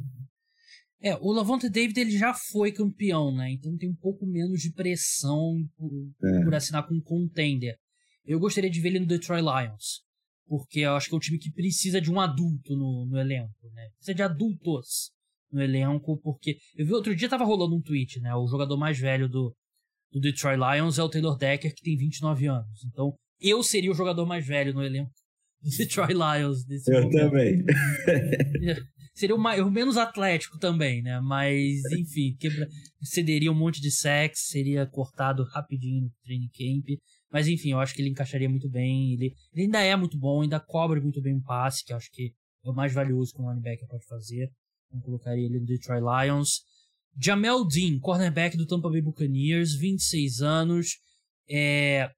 É, 1.00 1.16
o 1.22 1.32
Lavonte 1.32 1.70
David 1.70 2.00
ele 2.00 2.18
já 2.18 2.34
foi 2.34 2.72
campeão, 2.72 3.34
né? 3.36 3.52
Então 3.52 3.76
tem 3.78 3.90
um 3.90 3.96
pouco 3.96 4.26
menos 4.26 4.62
de 4.62 4.72
pressão 4.72 5.64
por, 5.78 5.92
é. 6.24 6.44
por 6.44 6.56
assinar 6.56 6.88
com 6.88 6.96
um 6.96 7.02
contender. 7.02 7.78
Eu 8.26 8.40
gostaria 8.40 8.70
de 8.70 8.82
ver 8.82 8.90
ele 8.90 9.00
no 9.00 9.06
Detroit 9.06 9.42
Lions, 9.42 10.02
porque 10.48 10.80
eu 10.82 10.96
acho 10.96 11.10
que 11.10 11.16
é 11.16 11.18
um 11.18 11.22
time 11.22 11.38
que 11.38 11.52
precisa 11.52 12.00
de 12.00 12.12
um 12.12 12.20
adulto 12.20 12.76
no, 12.76 13.06
no 13.06 13.18
elenco, 13.18 13.70
né? 13.74 13.90
Precisa 13.98 14.16
de 14.16 14.24
adultos 14.24 15.12
no 15.52 15.62
elenco, 15.62 16.20
porque 16.22 16.58
eu 16.76 16.86
vi 16.86 16.94
outro 16.94 17.16
dia 17.16 17.30
tava 17.30 17.46
rolando 17.46 17.76
um 17.76 17.82
tweet, 17.82 18.20
né? 18.20 18.34
O 18.36 18.48
jogador 18.48 18.78
mais 18.78 18.98
velho 18.98 19.28
do, 19.30 19.54
do 20.12 20.20
Detroit 20.20 20.58
Lions 20.58 20.98
é 20.98 21.04
o 21.04 21.10
Taylor 21.10 21.38
Decker, 21.38 21.74
que 21.74 21.84
tem 21.84 21.98
29 21.98 22.48
anos. 22.48 22.84
Então, 22.86 23.14
eu 23.40 23.62
seria 23.64 23.92
o 23.92 23.96
jogador 23.96 24.26
mais 24.26 24.46
velho 24.46 24.74
no 24.74 24.84
elenco 24.84 25.12
do 25.62 25.70
Detroit 25.70 26.14
Lions. 26.14 26.66
Desse 26.66 26.92
eu 26.92 27.04
momento. 27.04 27.18
também. 27.18 27.64
seria 29.14 29.36
o, 29.36 29.40
mais, 29.40 29.62
o, 29.62 29.72
menos 29.72 29.98
atlético 29.98 30.58
também, 30.60 31.02
né? 31.02 31.20
Mas, 31.22 31.84
enfim, 31.92 32.36
quebra, 32.40 32.68
cederia 33.02 33.52
um 33.52 33.56
monte 33.56 33.82
de 33.82 33.92
sex, 33.92 34.48
seria 34.48 34.86
cortado 34.86 35.44
rapidinho 35.44 36.04
no 36.04 36.12
training 36.24 36.50
camp. 36.50 37.00
Mas, 37.32 37.48
enfim, 37.48 37.72
eu 37.72 37.80
acho 37.80 37.94
que 37.94 38.02
ele 38.02 38.10
encaixaria 38.10 38.50
muito 38.50 38.70
bem. 38.70 39.14
Ele, 39.14 39.34
ele 39.54 39.64
ainda 39.64 39.82
é 39.82 39.96
muito 39.96 40.18
bom, 40.18 40.42
ainda 40.42 40.60
cobre 40.60 41.00
muito 41.00 41.22
bem 41.22 41.36
o 41.36 41.42
passe, 41.42 41.84
que 41.84 41.92
eu 41.92 41.98
acho 41.98 42.10
que 42.12 42.34
é 42.64 42.70
o 42.70 42.74
mais 42.74 42.94
valioso 42.94 43.34
que 43.34 43.42
um 43.42 43.50
linebacker 43.50 43.88
pode 43.88 44.06
fazer. 44.06 44.50
Então, 44.88 45.02
colocaria 45.02 45.46
ele 45.46 45.60
no 45.60 45.66
Detroit 45.66 46.02
Lions. 46.02 46.62
Jamel 47.20 47.66
Dean, 47.66 48.00
cornerback 48.00 48.56
do 48.56 48.66
Tampa 48.66 48.90
Bay 48.90 49.02
Buccaneers, 49.02 49.74
26 49.76 50.42
anos. 50.42 50.98
É, 51.50 52.10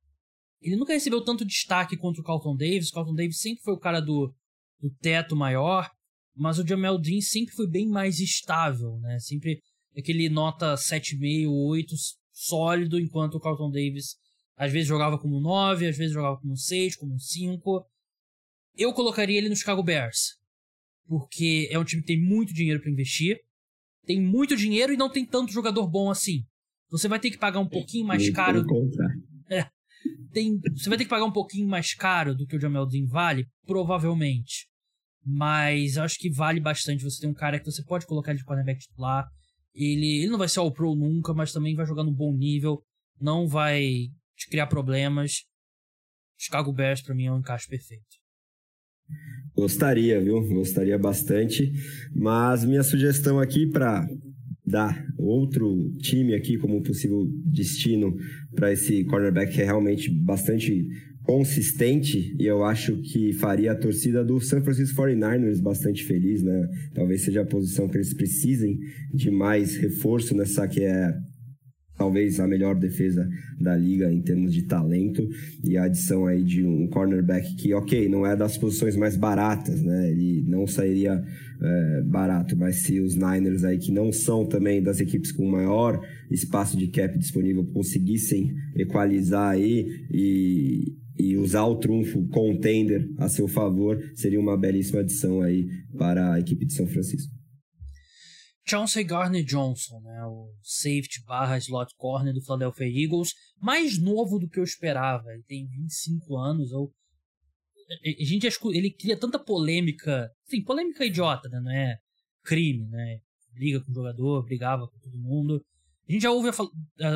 ele 0.61 0.75
nunca 0.75 0.93
recebeu 0.93 1.23
tanto 1.23 1.45
destaque 1.45 1.97
contra 1.97 2.21
o 2.21 2.25
Carlton 2.25 2.55
Davis. 2.55 2.89
O 2.89 2.93
Carlton 2.93 3.15
Davis 3.15 3.39
sempre 3.39 3.63
foi 3.63 3.73
o 3.73 3.79
cara 3.79 4.01
do, 4.01 4.33
do 4.79 4.89
teto 5.01 5.35
maior, 5.35 5.89
mas 6.35 6.59
o 6.59 6.67
Jamel 6.67 6.99
Dean 6.99 7.21
sempre 7.21 7.55
foi 7.55 7.67
bem 7.67 7.87
mais 7.87 8.19
estável, 8.19 8.99
né? 8.99 9.17
Sempre 9.19 9.61
aquele 9.97 10.29
nota 10.29 10.75
7,5, 10.75 11.49
8 11.49 11.95
sólido, 12.31 12.99
enquanto 12.99 13.35
o 13.35 13.39
Carlton 13.39 13.71
Davis 13.71 14.15
às 14.59 14.73
vezes 14.73 14.89
jogava 14.89 15.17
como 15.17 15.39
9, 15.39 15.87
às 15.87 15.97
vezes 15.97 16.13
jogava 16.13 16.37
como 16.37 16.57
6, 16.57 16.97
como 16.97 17.17
5. 17.17 17.87
Eu 18.75 18.91
colocaria 18.91 19.37
ele 19.37 19.47
no 19.47 19.55
Chicago 19.55 19.81
Bears, 19.81 20.35
porque 21.07 21.69
é 21.71 21.79
um 21.79 21.85
time 21.85 22.01
que 22.01 22.09
tem 22.09 22.21
muito 22.21 22.53
dinheiro 22.53 22.81
para 22.81 22.91
investir, 22.91 23.39
tem 24.05 24.21
muito 24.21 24.57
dinheiro 24.57 24.91
e 24.91 24.97
não 24.97 25.09
tem 25.09 25.25
tanto 25.25 25.53
jogador 25.53 25.87
bom 25.87 26.11
assim. 26.11 26.43
Você 26.91 27.07
vai 27.07 27.21
ter 27.21 27.31
que 27.31 27.37
pagar 27.37 27.61
um 27.61 27.69
pouquinho 27.69 28.05
mais 28.05 28.29
caro. 28.31 28.65
É, 29.49 29.65
tem, 30.33 30.59
você 30.75 30.89
vai 30.89 30.97
ter 30.97 31.05
que 31.05 31.09
pagar 31.09 31.25
um 31.25 31.31
pouquinho 31.31 31.67
mais 31.67 31.93
caro 31.93 32.35
do 32.35 32.45
que 32.45 32.57
o 32.57 32.59
Jamel 32.59 32.85
Dean 32.85 33.05
vale, 33.05 33.47
provavelmente. 33.65 34.67
Mas 35.25 35.95
eu 35.95 36.03
acho 36.03 36.17
que 36.17 36.29
vale 36.29 36.59
bastante 36.59 37.03
você 37.03 37.21
ter 37.21 37.27
um 37.27 37.33
cara 37.33 37.59
que 37.59 37.65
você 37.65 37.81
pode 37.83 38.05
colocar 38.05 38.31
ele 38.31 38.39
de 38.39 38.45
cornerback 38.45 38.81
titular. 38.81 39.25
Ele, 39.73 40.19
ele 40.19 40.29
não 40.29 40.37
vai 40.37 40.49
ser 40.49 40.59
all 40.59 40.73
pro 40.73 40.95
nunca, 40.95 41.33
mas 41.33 41.53
também 41.53 41.75
vai 41.75 41.85
jogar 41.85 42.03
no 42.03 42.13
bom 42.13 42.35
nível. 42.35 42.83
Não 43.21 43.47
vai 43.47 44.09
te 44.39 44.49
criar 44.49 44.67
problemas. 44.67 45.43
Chicago 46.37 46.71
Bears 46.71 47.01
para 47.01 47.13
mim 47.13 47.25
é 47.25 47.31
um 47.31 47.39
encaixe 47.39 47.67
perfeito. 47.67 48.17
Gostaria, 49.53 50.21
viu? 50.21 50.41
Gostaria 50.47 50.97
bastante. 50.97 51.71
Mas 52.15 52.63
minha 52.63 52.83
sugestão 52.83 53.39
aqui 53.39 53.67
para 53.67 54.07
dar 54.65 55.05
outro 55.17 55.91
time 55.97 56.33
aqui 56.33 56.57
como 56.57 56.81
possível 56.81 57.27
destino 57.45 58.15
para 58.55 58.71
esse 58.71 59.03
cornerback 59.05 59.53
que 59.53 59.61
é 59.61 59.65
realmente 59.65 60.09
bastante 60.09 60.87
consistente 61.23 62.35
e 62.39 62.45
eu 62.45 62.63
acho 62.63 63.01
que 63.01 63.33
faria 63.33 63.71
a 63.71 63.75
torcida 63.75 64.23
do 64.23 64.39
San 64.39 64.61
Francisco 64.61 65.01
49ers 65.01 65.61
bastante 65.61 66.03
feliz, 66.03 66.41
né? 66.41 66.67
Talvez 66.93 67.23
seja 67.23 67.41
a 67.41 67.45
posição 67.45 67.89
que 67.89 67.97
eles 67.97 68.13
precisem 68.13 68.79
de 69.13 69.29
mais 69.29 69.75
reforço 69.75 70.35
nessa 70.35 70.67
que 70.67 70.81
é 70.81 71.13
talvez 71.99 72.39
a 72.39 72.47
melhor 72.47 72.75
defesa 72.75 73.29
da 73.59 73.75
liga 73.75 74.11
em 74.11 74.21
termos 74.21 74.53
de 74.53 74.63
talento 74.63 75.27
e 75.61 75.77
a 75.77 75.83
adição 75.83 76.25
aí 76.25 76.41
de 76.41 76.65
um 76.65 76.87
cornerback 76.87 77.55
que, 77.57 77.73
ok, 77.73 78.07
não 78.07 78.25
é 78.25 78.37
das 78.37 78.57
posições 78.57 78.95
mais 78.95 79.17
baratas, 79.17 79.83
né? 79.83 80.09
Ele 80.09 80.41
não 80.47 80.65
sairia 80.65 81.21
é, 81.61 82.01
barato, 82.03 82.55
mas 82.55 82.83
se 82.83 83.01
os 83.01 83.15
Niners 83.15 83.65
aí 83.65 83.77
que 83.77 83.91
não 83.91 84.13
são 84.13 84.45
também 84.45 84.81
das 84.81 85.01
equipes 85.01 85.33
com 85.33 85.45
maior 85.45 85.99
espaço 86.31 86.77
de 86.77 86.87
cap 86.87 87.19
disponível 87.19 87.65
conseguissem 87.65 88.55
equalizar 88.77 89.49
aí 89.49 90.05
e, 90.09 90.95
e 91.19 91.35
usar 91.35 91.65
o 91.65 91.75
trunfo 91.75 92.25
contender 92.29 93.09
a 93.17 93.27
seu 93.27 93.49
favor, 93.49 94.01
seria 94.15 94.39
uma 94.39 94.57
belíssima 94.57 95.01
adição 95.01 95.41
aí 95.41 95.67
para 95.97 96.33
a 96.33 96.39
equipe 96.39 96.65
de 96.65 96.73
São 96.73 96.87
Francisco. 96.87 97.38
Chauncey 98.69 99.03
Garner 99.03 99.43
Johnson, 99.43 99.99
né, 100.01 100.23
o 100.25 100.53
safety 100.61 101.23
barra 101.25 101.57
slot 101.57 101.93
corner 101.97 102.33
do 102.33 102.41
Philadelphia 102.41 102.85
Eagles, 102.85 103.33
mais 103.59 103.97
novo 103.97 104.37
do 104.37 104.47
que 104.47 104.59
eu 104.59 104.63
esperava. 104.63 105.33
Ele 105.33 105.43
tem 105.43 105.67
25 105.67 106.37
anos. 106.37 106.71
Eu, 106.71 106.91
a 108.05 108.23
gente 108.23 108.47
ele 108.71 108.91
cria 108.91 109.17
tanta 109.17 109.39
polêmica, 109.39 110.29
sim, 110.45 110.63
polêmica 110.63 111.03
idiota, 111.03 111.49
né, 111.49 111.59
não 111.59 111.71
é 111.71 111.97
crime, 112.43 112.87
né? 112.87 113.19
Briga 113.53 113.83
com 113.83 113.91
o 113.91 113.95
jogador, 113.95 114.43
brigava 114.43 114.87
com 114.87 114.99
todo 114.99 115.19
mundo. 115.19 115.61
A 116.07 116.11
gente 116.11 116.21
já 116.21 116.31
ouve, 116.31 116.49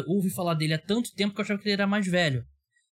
ouve 0.08 0.30
falar 0.30 0.56
dele 0.56 0.74
há 0.74 0.80
tanto 0.80 1.14
tempo 1.14 1.34
que 1.34 1.42
eu 1.42 1.44
achava 1.44 1.60
que 1.60 1.68
ele 1.68 1.74
era 1.74 1.88
mais 1.88 2.08
velho. 2.08 2.44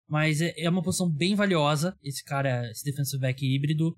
Mas 0.08 0.40
é, 0.40 0.54
é 0.56 0.70
uma 0.70 0.82
posição 0.82 1.10
bem 1.10 1.34
valiosa, 1.34 1.96
esse 2.02 2.24
cara, 2.24 2.70
esse 2.70 2.84
defensive 2.84 3.20
back 3.20 3.44
híbrido 3.44 3.96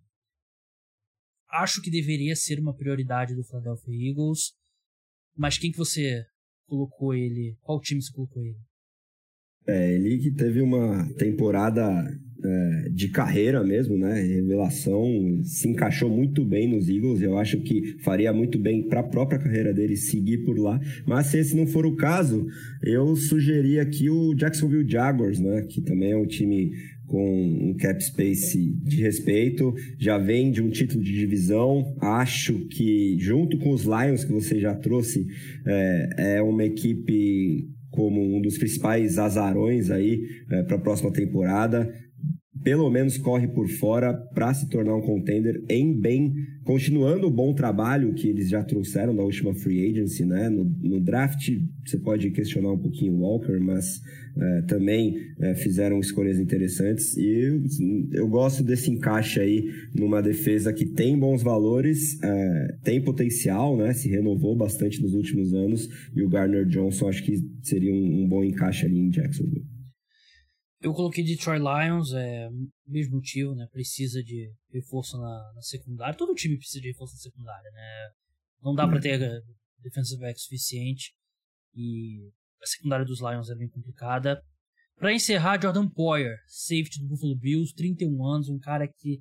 acho 1.50 1.80
que 1.82 1.90
deveria 1.90 2.34
ser 2.36 2.58
uma 2.58 2.74
prioridade 2.74 3.34
do 3.34 3.44
Philadelphia 3.44 4.10
Eagles. 4.10 4.52
Mas 5.36 5.58
quem 5.58 5.70
que 5.70 5.78
você 5.78 6.24
colocou 6.66 7.14
ele? 7.14 7.56
Qual 7.62 7.80
time 7.80 8.02
você 8.02 8.12
colocou 8.12 8.44
ele? 8.44 8.58
É, 9.66 9.94
ele 9.94 10.18
que 10.18 10.30
teve 10.30 10.60
uma 10.60 11.12
temporada 11.14 11.84
é, 12.44 12.88
de 12.90 13.08
carreira 13.08 13.64
mesmo, 13.64 13.98
né? 13.98 14.20
Revelação, 14.20 15.40
se 15.42 15.68
encaixou 15.68 16.08
muito 16.08 16.44
bem 16.44 16.68
nos 16.68 16.88
Eagles. 16.88 17.20
Eu 17.20 17.36
acho 17.36 17.60
que 17.60 17.96
faria 18.00 18.32
muito 18.32 18.58
bem 18.58 18.82
para 18.82 19.00
a 19.00 19.04
própria 19.04 19.38
carreira 19.38 19.72
dele 19.74 19.96
seguir 19.96 20.38
por 20.44 20.58
lá. 20.58 20.80
Mas 21.06 21.26
se 21.26 21.38
esse 21.38 21.56
não 21.56 21.66
for 21.66 21.84
o 21.84 21.96
caso, 21.96 22.46
eu 22.82 23.16
sugeri 23.16 23.80
aqui 23.80 24.08
o 24.08 24.34
Jacksonville 24.34 24.88
Jaguars, 24.88 25.40
né? 25.40 25.62
Que 25.62 25.80
também 25.80 26.12
é 26.12 26.16
um 26.16 26.26
time 26.26 26.72
com 27.06 27.70
um 27.70 27.74
cap 27.74 28.04
space 28.04 28.74
de 28.82 29.00
respeito, 29.00 29.74
já 29.98 30.18
vem 30.18 30.50
de 30.50 30.62
um 30.62 30.68
título 30.68 31.02
de 31.02 31.12
divisão. 31.12 31.96
Acho 32.00 32.66
que, 32.68 33.16
junto 33.18 33.58
com 33.58 33.70
os 33.70 33.84
Lions 33.84 34.24
que 34.24 34.32
você 34.32 34.60
já 34.60 34.74
trouxe, 34.74 35.26
é, 35.66 36.36
é 36.36 36.42
uma 36.42 36.64
equipe 36.64 37.66
como 37.90 38.36
um 38.36 38.40
dos 38.40 38.58
principais 38.58 39.18
azarões 39.18 39.90
aí 39.90 40.22
é, 40.50 40.62
para 40.62 40.76
a 40.76 40.80
próxima 40.80 41.10
temporada 41.10 41.90
pelo 42.68 42.90
menos 42.90 43.16
corre 43.16 43.48
por 43.48 43.66
fora 43.66 44.12
para 44.12 44.52
se 44.52 44.68
tornar 44.68 44.94
um 44.94 45.00
contender 45.00 45.64
em 45.70 45.98
bem, 45.98 46.34
continuando 46.64 47.26
o 47.26 47.30
bom 47.30 47.54
trabalho 47.54 48.12
que 48.12 48.28
eles 48.28 48.50
já 48.50 48.62
trouxeram 48.62 49.16
da 49.16 49.22
última 49.22 49.54
free 49.54 49.88
agency, 49.88 50.26
né? 50.26 50.50
No, 50.50 50.64
no 50.64 51.00
draft 51.00 51.48
você 51.82 51.96
pode 51.96 52.30
questionar 52.30 52.70
um 52.70 52.78
pouquinho 52.78 53.14
o 53.14 53.20
Walker, 53.20 53.58
mas 53.58 54.02
é, 54.36 54.62
também 54.68 55.16
é, 55.40 55.54
fizeram 55.54 55.98
escolhas 55.98 56.38
interessantes 56.38 57.16
e 57.16 57.26
eu, 57.26 57.62
eu, 58.12 58.28
gosto 58.28 58.62
desse 58.62 58.90
encaixe 58.90 59.40
aí 59.40 59.64
numa 59.94 60.20
defesa 60.20 60.70
que 60.70 60.84
tem 60.84 61.18
bons 61.18 61.42
valores, 61.42 62.22
é, 62.22 62.76
tem 62.84 63.00
potencial, 63.00 63.78
né? 63.78 63.94
Se 63.94 64.10
renovou 64.10 64.54
bastante 64.54 65.00
nos 65.00 65.14
últimos 65.14 65.54
anos 65.54 65.88
e 66.14 66.22
o 66.22 66.28
Garner 66.28 66.66
Johnson 66.66 67.08
acho 67.08 67.24
que 67.24 67.34
seria 67.62 67.94
um, 67.94 68.24
um 68.24 68.28
bom 68.28 68.44
encaixe 68.44 68.84
ali 68.84 68.98
em 68.98 69.08
Jacksonville. 69.08 69.77
Eu 70.80 70.92
coloquei 70.92 71.24
Detroit 71.24 71.60
Lions, 71.60 72.12
é 72.12 72.48
mesmo 72.86 73.16
motivo, 73.16 73.54
né? 73.54 73.66
Precisa 73.72 74.22
de 74.22 74.52
reforço 74.72 75.18
na, 75.18 75.52
na 75.54 75.62
secundária. 75.62 76.16
Todo 76.16 76.34
time 76.34 76.56
precisa 76.56 76.80
de 76.80 76.88
reforço 76.88 77.14
na 77.14 77.20
secundária, 77.20 77.70
né? 77.72 78.10
Não 78.62 78.74
dá 78.74 78.86
para 78.86 79.00
ter 79.00 79.20
eh, 79.20 79.40
defensive 79.82 80.20
back 80.20 80.40
suficiente 80.40 81.12
e 81.74 82.30
a 82.62 82.66
secundária 82.66 83.04
dos 83.04 83.20
Lions 83.20 83.50
é 83.50 83.56
bem 83.56 83.68
complicada. 83.68 84.40
Para 84.96 85.12
encerrar, 85.12 85.60
Jordan 85.60 85.88
Poyer, 85.88 86.36
safety 86.46 87.00
do 87.00 87.08
Buffalo 87.08 87.36
Bills, 87.36 87.72
31 87.74 88.24
anos, 88.24 88.48
um 88.48 88.58
cara 88.58 88.86
que 88.86 89.20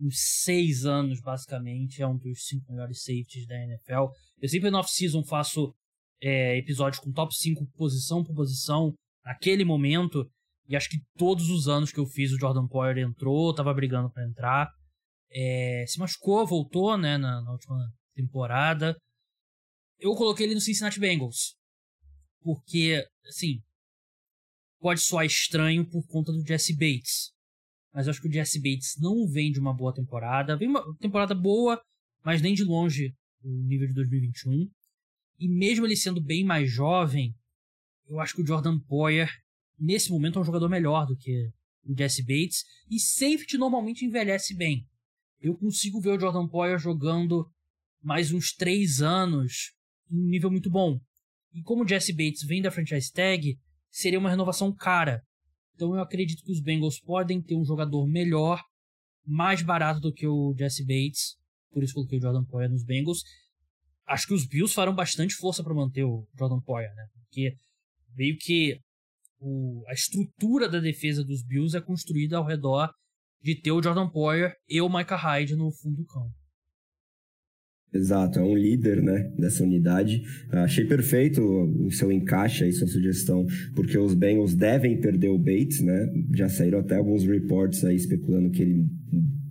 uns 0.00 0.16
6 0.42 0.84
anos 0.84 1.20
basicamente 1.20 2.02
é 2.02 2.06
um 2.06 2.16
dos 2.16 2.46
5 2.46 2.70
melhores 2.70 3.02
safeties 3.02 3.46
da 3.46 3.54
NFL. 3.54 4.12
Eu 4.40 4.48
sempre 4.48 4.70
no 4.70 4.78
off-season 4.78 5.22
faço 5.24 5.74
é, 6.20 6.56
episódios 6.58 7.02
com 7.02 7.12
top 7.12 7.34
5 7.34 7.66
posição 7.76 8.24
por 8.24 8.34
posição 8.34 8.94
naquele 9.24 9.64
momento 9.64 10.28
e 10.68 10.76
acho 10.76 10.88
que 10.88 10.98
todos 11.16 11.50
os 11.50 11.68
anos 11.68 11.92
que 11.92 11.98
eu 11.98 12.06
fiz, 12.06 12.32
o 12.32 12.38
Jordan 12.38 12.66
Poyer 12.66 12.98
entrou, 12.98 13.54
tava 13.54 13.74
brigando 13.74 14.10
para 14.10 14.26
entrar. 14.26 14.70
É, 15.30 15.84
se 15.88 15.98
machucou, 15.98 16.46
voltou, 16.46 16.96
né, 16.96 17.18
na, 17.18 17.42
na, 17.42 17.52
última 17.52 17.76
temporada. 18.14 18.96
Eu 19.98 20.14
coloquei 20.14 20.46
ele 20.46 20.54
no 20.54 20.60
Cincinnati 20.60 21.00
Bengals. 21.00 21.56
Porque, 22.40 23.04
assim, 23.26 23.60
pode 24.78 25.00
soar 25.00 25.24
estranho 25.24 25.88
por 25.88 26.06
conta 26.06 26.32
do 26.32 26.46
Jesse 26.46 26.74
Bates. 26.74 27.32
Mas 27.92 28.06
eu 28.06 28.10
acho 28.10 28.20
que 28.20 28.28
o 28.28 28.32
Jesse 28.32 28.58
Bates 28.60 28.96
não 28.98 29.26
vem 29.26 29.50
de 29.50 29.60
uma 29.60 29.74
boa 29.74 29.94
temporada. 29.94 30.56
Vem 30.56 30.68
uma 30.68 30.82
temporada 30.98 31.34
boa, 31.34 31.80
mas 32.24 32.42
nem 32.42 32.54
de 32.54 32.64
longe 32.64 33.14
o 33.42 33.48
nível 33.64 33.88
de 33.88 33.94
2021. 33.94 34.70
E 35.38 35.48
mesmo 35.48 35.86
ele 35.86 35.96
sendo 35.96 36.20
bem 36.22 36.44
mais 36.44 36.70
jovem, 36.70 37.34
eu 38.06 38.20
acho 38.20 38.34
que 38.34 38.42
o 38.42 38.46
Jordan 38.46 38.78
Poyer 38.78 39.30
nesse 39.82 40.10
momento, 40.10 40.38
é 40.38 40.42
um 40.42 40.44
jogador 40.44 40.68
melhor 40.68 41.06
do 41.06 41.16
que 41.16 41.50
o 41.84 41.96
Jesse 41.96 42.22
Bates. 42.22 42.64
E 42.88 43.00
safety 43.00 43.58
normalmente 43.58 44.04
envelhece 44.04 44.54
bem. 44.54 44.86
Eu 45.40 45.56
consigo 45.56 46.00
ver 46.00 46.10
o 46.10 46.20
Jordan 46.20 46.46
Poyer 46.46 46.78
jogando 46.78 47.44
mais 48.00 48.32
uns 48.32 48.52
três 48.52 49.02
anos 49.02 49.72
em 50.10 50.16
um 50.16 50.28
nível 50.28 50.50
muito 50.50 50.70
bom. 50.70 51.00
E 51.52 51.62
como 51.62 51.84
o 51.84 51.88
Jesse 51.88 52.12
Bates 52.12 52.44
vem 52.44 52.62
da 52.62 52.70
franchise 52.70 53.12
tag, 53.12 53.58
seria 53.90 54.18
uma 54.18 54.30
renovação 54.30 54.72
cara. 54.72 55.20
Então 55.74 55.94
eu 55.94 56.00
acredito 56.00 56.44
que 56.44 56.52
os 56.52 56.60
Bengals 56.60 57.00
podem 57.00 57.42
ter 57.42 57.56
um 57.56 57.64
jogador 57.64 58.06
melhor, 58.06 58.62
mais 59.26 59.62
barato 59.62 60.00
do 60.00 60.12
que 60.12 60.26
o 60.26 60.54
Jesse 60.56 60.84
Bates. 60.84 61.36
Por 61.70 61.82
isso 61.82 61.94
coloquei 61.94 62.18
o 62.18 62.22
Jordan 62.22 62.44
Poyer 62.44 62.70
nos 62.70 62.84
Bengals. 62.84 63.22
Acho 64.06 64.26
que 64.28 64.34
os 64.34 64.46
Bills 64.46 64.74
farão 64.74 64.94
bastante 64.94 65.34
força 65.34 65.62
para 65.62 65.74
manter 65.74 66.04
o 66.04 66.26
Jordan 66.38 66.60
Poyer, 66.60 66.94
né? 66.94 67.06
Porque 67.14 67.56
meio 68.14 68.36
que 68.38 68.78
o, 69.42 69.82
a 69.88 69.92
estrutura 69.92 70.68
da 70.68 70.78
defesa 70.78 71.24
dos 71.24 71.42
Bills 71.42 71.76
é 71.76 71.80
construída 71.80 72.36
ao 72.36 72.46
redor 72.46 72.88
de 73.42 73.60
ter 73.60 73.72
o 73.72 73.82
Jordan 73.82 74.08
Poyer 74.08 74.54
e 74.68 74.80
o 74.80 74.88
Micah 74.88 75.16
Hyde 75.16 75.56
no 75.56 75.72
fundo 75.72 75.96
do 75.96 76.06
campo. 76.06 76.32
Exato, 77.92 78.38
é 78.38 78.42
um 78.42 78.56
líder 78.56 79.02
né, 79.02 79.30
dessa 79.36 79.62
unidade. 79.62 80.22
Achei 80.50 80.86
perfeito 80.86 81.42
o 81.42 81.90
seu 81.90 82.10
encaixe 82.10 82.64
aí, 82.64 82.72
sua 82.72 82.88
sugestão, 82.88 83.44
porque 83.74 83.98
os 83.98 84.14
Bengals 84.14 84.54
devem 84.54 84.98
perder 84.98 85.28
o 85.28 85.38
Bates, 85.38 85.82
né? 85.82 86.10
Já 86.34 86.48
saíram 86.48 86.78
até 86.78 86.96
alguns 86.96 87.24
reports 87.24 87.84
aí 87.84 87.96
especulando 87.96 88.50
que 88.50 88.62
ele 88.62 88.86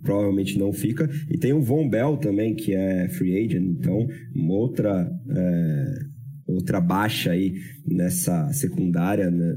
provavelmente 0.02 0.58
não 0.58 0.72
fica. 0.72 1.08
E 1.30 1.38
tem 1.38 1.52
o 1.52 1.62
Von 1.62 1.88
Bell 1.88 2.16
também, 2.16 2.52
que 2.56 2.74
é 2.74 3.08
free 3.10 3.44
agent, 3.44 3.62
então 3.62 4.08
outra 4.34 5.08
é, 5.30 6.12
outra 6.46 6.80
baixa 6.80 7.30
aí 7.30 7.54
nessa 7.86 8.52
secundária, 8.52 9.30
né, 9.30 9.56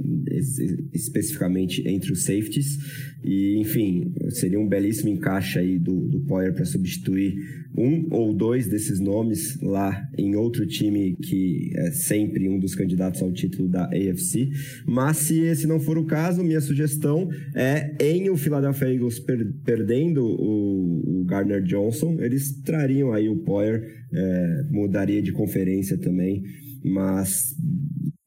especificamente 0.93 1.87
entre 1.87 2.11
os 2.11 2.23
safeties. 2.23 2.77
E, 3.23 3.57
enfim, 3.59 4.13
seria 4.29 4.59
um 4.59 4.67
belíssimo 4.67 5.09
encaixe 5.09 5.59
aí 5.59 5.79
do, 5.79 6.07
do 6.07 6.21
Poyer 6.21 6.53
para 6.53 6.65
substituir 6.65 7.35
um 7.77 8.07
ou 8.11 8.33
dois 8.33 8.67
desses 8.67 8.99
nomes 8.99 9.59
lá 9.61 10.07
em 10.17 10.35
outro 10.35 10.65
time 10.65 11.15
que 11.15 11.71
é 11.75 11.91
sempre 11.91 12.47
um 12.47 12.59
dos 12.59 12.75
candidatos 12.75 13.21
ao 13.21 13.31
título 13.31 13.67
da 13.67 13.85
AFC. 13.85 14.49
Mas 14.85 15.17
se 15.17 15.39
esse 15.41 15.67
não 15.67 15.79
for 15.79 15.97
o 15.97 16.05
caso, 16.05 16.43
minha 16.43 16.61
sugestão 16.61 17.29
é 17.53 17.95
em 17.99 18.29
o 18.29 18.37
Philadelphia 18.37 18.93
Eagles 18.93 19.19
per 19.19 19.45
perdendo 19.63 20.23
o, 20.23 21.21
o 21.21 21.25
Gardner 21.25 21.61
Johnson, 21.63 22.17
eles 22.19 22.61
trariam 22.61 23.11
aí 23.11 23.27
o 23.27 23.37
Poyer, 23.37 24.05
é, 24.13 24.63
mudaria 24.69 25.21
de 25.21 25.31
conferência 25.31 25.97
também 25.97 26.43
mas 26.85 27.55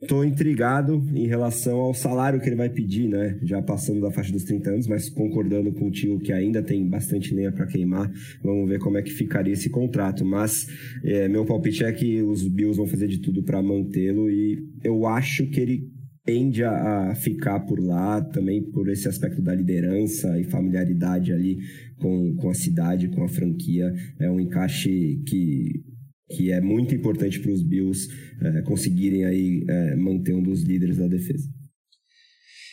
estou 0.09 0.25
intrigado 0.25 1.07
em 1.15 1.27
relação 1.27 1.81
ao 1.81 1.93
salário 1.93 2.41
que 2.41 2.49
ele 2.49 2.57
vai 2.57 2.71
pedir, 2.71 3.09
né? 3.09 3.39
Já 3.43 3.61
passando 3.61 4.01
da 4.01 4.11
faixa 4.11 4.33
dos 4.33 4.43
30 4.43 4.71
anos, 4.71 4.87
mas 4.87 5.11
concordando 5.11 5.71
com 5.71 5.89
o 5.89 5.91
tio 5.91 6.19
que 6.19 6.33
ainda 6.33 6.63
tem 6.63 6.89
bastante 6.89 7.35
lenha 7.35 7.53
para 7.53 7.67
queimar. 7.67 8.11
Vamos 8.43 8.67
ver 8.71 8.79
como 8.79 8.97
é 8.97 9.03
que 9.03 9.11
ficaria 9.11 9.53
esse 9.53 9.69
contrato. 9.69 10.25
Mas 10.25 10.67
é, 11.05 11.29
meu 11.29 11.45
palpite 11.45 11.85
é 11.85 11.93
que 11.93 12.23
os 12.23 12.49
Bills 12.49 12.79
vão 12.79 12.87
fazer 12.87 13.07
de 13.07 13.19
tudo 13.19 13.43
para 13.43 13.63
mantê-lo 13.63 14.31
e 14.31 14.67
eu 14.83 15.07
acho 15.07 15.47
que 15.47 15.61
ele 15.61 15.91
tende 16.25 16.65
a, 16.65 17.11
a, 17.11 17.15
ficar 17.15 17.61
por 17.61 17.79
lá 17.79 18.23
também 18.23 18.63
por 18.63 18.89
esse 18.89 19.09
aspecto 19.09 19.43
da 19.43 19.55
liderança 19.55 20.39
e 20.41 20.45
familiaridade 20.45 21.33
ali 21.33 21.59
com, 21.99 22.35
com 22.37 22.49
a 22.49 22.55
cidade, 22.55 23.09
com 23.09 23.25
a 23.25 23.29
franquia. 23.29 23.93
É 24.19 24.31
um 24.31 24.41
encaixe 24.41 25.23
que, 25.27 25.83
que 26.31 26.53
é 26.53 26.61
muito 26.61 26.95
importante 26.95 27.41
para 27.41 27.53
os 27.53 27.63
Bills 27.63 28.09
é, 28.41 28.63
conseguirem 28.63 29.25
aí 29.25 29.65
é, 29.69 29.97
manter 29.97 30.35
um 30.35 30.43
dos 30.43 30.63
líderes 30.63 30.99
da 30.99 31.07
defesa. 31.07 31.49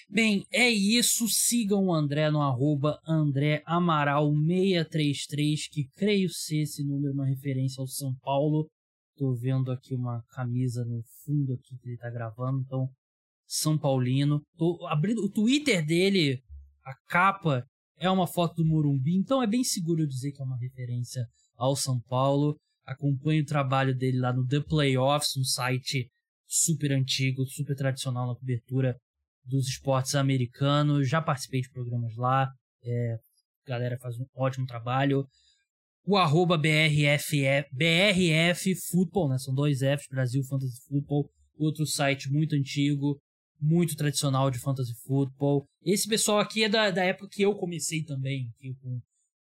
Bem, 0.10 0.46
é 0.52 0.70
isso. 0.70 1.28
Sigam 1.28 1.88
o 1.88 1.94
André 1.94 2.30
no 2.30 2.42
arroba 2.42 3.00
André 3.08 3.64
Amaral633, 3.68 5.70
que 5.72 5.90
creio 5.96 6.30
ser 6.30 6.62
esse 6.62 6.84
número 6.84 7.14
uma 7.14 7.26
referência 7.26 7.82
ao 7.82 7.88
São 7.88 8.14
Paulo. 8.22 8.68
Tô 9.18 9.34
vendo 9.34 9.72
aqui 9.72 9.96
uma 9.96 10.22
camisa 10.30 10.86
no 10.86 11.02
fundo 11.24 11.54
aqui 11.54 11.78
que 11.78 11.90
ele 11.90 11.98
tá 11.98 12.10
gravando, 12.10 12.62
então 12.62 12.90
São 13.48 13.78
Paulino. 13.78 14.42
Tô 14.58 14.86
abrindo 14.88 15.24
o 15.24 15.32
Twitter 15.32 15.86
dele, 15.86 16.42
a 16.84 16.94
capa 17.10 17.66
é 17.98 18.10
uma 18.10 18.28
foto 18.28 18.56
do 18.56 18.66
Morumbi, 18.66 19.16
então 19.16 19.42
é 19.42 19.48
bem 19.48 19.64
seguro 19.64 20.06
dizer 20.06 20.34
que 20.34 20.42
é 20.42 20.46
uma 20.46 20.58
referência 20.58 21.26
ao 21.56 21.76
São 21.76 22.00
Paulo. 22.02 22.58
Acompanhe 22.86 23.42
o 23.42 23.46
trabalho 23.46 23.96
dele 23.96 24.20
lá 24.20 24.32
no 24.32 24.46
The 24.48 24.62
Playoffs, 24.62 25.36
um 25.38 25.44
site 25.44 26.10
super 26.48 26.92
antigo, 26.92 27.46
super 27.46 27.76
tradicional 27.76 28.28
na 28.28 28.36
cobertura 28.36 28.96
dos 29.44 29.68
esportes 29.68 30.16
americanos. 30.16 31.10
Já 31.10 31.22
participei 31.22 31.62
de 31.62 31.70
programas 31.70 32.16
lá. 32.16 32.50
É, 32.84 33.14
a 33.66 33.70
galera 33.70 33.98
faz 33.98 34.18
um 34.20 34.26
ótimo 34.36 34.66
trabalho. 34.68 35.26
O 36.06 36.18
arroba 36.18 36.58
BRF, 36.58 37.44
BRF 37.72 38.76
Football, 38.90 39.30
né? 39.30 39.38
São 39.40 39.54
dois 39.54 39.80
Fs, 39.80 40.08
Brasil 40.10 40.44
Fantasy 40.44 40.80
Football. 40.88 41.30
Outro 41.58 41.86
site 41.86 42.32
muito 42.32 42.56
antigo 42.56 43.20
muito 43.60 43.96
tradicional 43.96 44.52
de 44.52 44.60
fantasy 44.60 44.94
football. 45.06 45.66
Esse 45.84 46.08
pessoal 46.08 46.40
aqui 46.40 46.64
é 46.64 46.70
da, 46.70 46.92
da 46.92 47.04
época 47.04 47.30
que 47.32 47.42
eu 47.42 47.56
comecei 47.56 48.04
também, 48.04 48.50
com, 48.82 49.02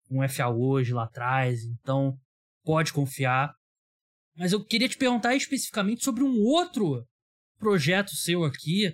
com 0.08 0.30
FA 0.30 0.50
hoje 0.50 0.94
lá 0.94 1.06
atrás, 1.06 1.64
então 1.64 2.16
pode 2.64 2.94
confiar. 2.94 3.54
Mas 4.36 4.54
eu 4.54 4.64
queria 4.64 4.88
te 4.88 4.98
perguntar 4.98 5.36
especificamente 5.36 6.04
sobre 6.04 6.24
um 6.24 6.40
outro 6.40 7.06
projeto 7.58 8.16
seu 8.16 8.44
aqui, 8.44 8.94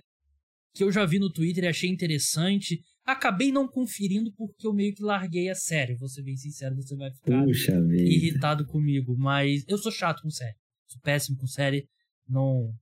que 0.73 0.83
eu 0.83 0.91
já 0.91 1.05
vi 1.05 1.19
no 1.19 1.31
Twitter 1.31 1.63
e 1.63 1.67
achei 1.67 1.89
interessante. 1.89 2.81
Acabei 3.05 3.51
não 3.51 3.67
conferindo 3.67 4.33
porque 4.33 4.67
eu 4.67 4.73
meio 4.73 4.93
que 4.93 5.01
larguei 5.01 5.49
a 5.49 5.55
série. 5.55 5.95
Vou 5.95 6.09
ser 6.09 6.23
bem 6.23 6.35
sincero, 6.35 6.75
você 6.75 6.95
vai 6.95 7.11
ficar 7.11 7.43
Puxa 7.43 7.73
irritado 7.93 8.65
comigo. 8.65 9.15
Mas 9.17 9.63
eu 9.67 9.77
sou 9.77 9.91
chato 9.91 10.21
com 10.21 10.29
série. 10.29 10.55
Sou 10.87 11.01
péssimo 11.01 11.37
com 11.37 11.47
série. 11.47 11.87
Não, 12.27 12.73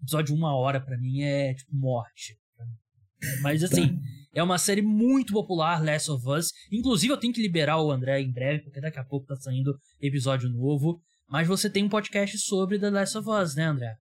episódio 0.00 0.34
de 0.34 0.38
uma 0.40 0.56
hora 0.56 0.80
para 0.80 0.98
mim 0.98 1.22
é 1.22 1.54
tipo 1.54 1.74
morte. 1.74 2.36
Mas 3.40 3.62
assim, 3.62 3.96
tá. 3.96 4.02
É 4.34 4.42
uma 4.42 4.58
série 4.58 4.82
muito 4.82 5.32
popular, 5.32 5.82
Last 5.84 6.10
of 6.10 6.28
Us. 6.28 6.52
Inclusive, 6.70 7.12
eu 7.12 7.18
tenho 7.18 7.32
que 7.32 7.42
liberar 7.42 7.80
o 7.80 7.90
André 7.90 8.20
em 8.20 8.32
breve, 8.32 8.62
porque 8.64 8.80
daqui 8.80 8.98
a 8.98 9.04
pouco 9.04 9.26
tá 9.26 9.36
saindo 9.36 9.76
episódio 10.00 10.48
novo. 10.48 11.00
Mas 11.28 11.46
você 11.46 11.70
tem 11.70 11.84
um 11.84 11.88
podcast 11.88 12.38
sobre 12.38 12.78
The 12.78 12.90
Last 12.90 13.18
of 13.18 13.28
Us, 13.28 13.54
né, 13.54 13.64
André? 13.64 14.01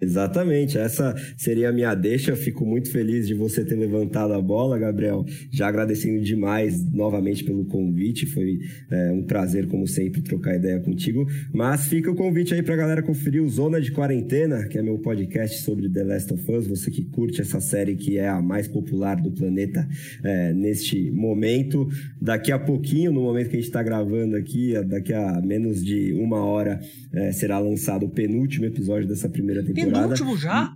Exatamente, 0.00 0.78
essa 0.78 1.14
seria 1.36 1.68
a 1.68 1.72
minha 1.72 1.94
deixa. 1.94 2.30
Eu 2.30 2.36
fico 2.36 2.64
muito 2.64 2.90
feliz 2.90 3.26
de 3.26 3.34
você 3.34 3.62
ter 3.62 3.74
levantado 3.74 4.32
a 4.32 4.40
bola, 4.40 4.78
Gabriel. 4.78 5.26
Já 5.50 5.68
agradecendo 5.68 6.22
demais 6.22 6.82
novamente 6.90 7.44
pelo 7.44 7.66
convite. 7.66 8.24
Foi 8.24 8.60
é, 8.90 9.12
um 9.12 9.22
prazer, 9.22 9.66
como 9.66 9.86
sempre, 9.86 10.22
trocar 10.22 10.56
ideia 10.56 10.80
contigo. 10.80 11.26
Mas 11.52 11.86
fica 11.86 12.10
o 12.10 12.14
convite 12.14 12.54
aí 12.54 12.62
para 12.62 12.74
a 12.74 12.78
galera 12.78 13.02
conferir 13.02 13.42
o 13.42 13.48
Zona 13.48 13.78
de 13.78 13.92
Quarentena, 13.92 14.66
que 14.68 14.78
é 14.78 14.82
meu 14.82 14.98
podcast 14.98 15.60
sobre 15.62 15.88
The 15.90 16.02
Last 16.02 16.32
of 16.32 16.50
Us. 16.50 16.66
Você 16.66 16.90
que 16.90 17.04
curte 17.04 17.42
essa 17.42 17.60
série 17.60 17.94
que 17.94 18.16
é 18.16 18.28
a 18.28 18.40
mais 18.40 18.66
popular 18.66 19.20
do 19.20 19.30
planeta 19.30 19.86
é, 20.24 20.54
neste 20.54 21.10
momento. 21.10 21.86
Daqui 22.18 22.50
a 22.50 22.58
pouquinho, 22.58 23.12
no 23.12 23.20
momento 23.20 23.50
que 23.50 23.56
a 23.56 23.60
gente 23.60 23.68
está 23.68 23.82
gravando 23.82 24.34
aqui, 24.34 24.72
daqui 24.86 25.12
a 25.12 25.42
menos 25.42 25.84
de 25.84 26.14
uma 26.14 26.42
hora, 26.42 26.80
é, 27.12 27.32
será 27.32 27.58
lançado 27.58 28.06
o 28.06 28.08
penúltimo 28.08 28.64
episódio 28.64 29.06
dessa 29.06 29.28
primeira 29.28 29.62
temporada 29.62 29.89
temporada. 29.92 30.12
último 30.12 30.36
já? 30.36 30.74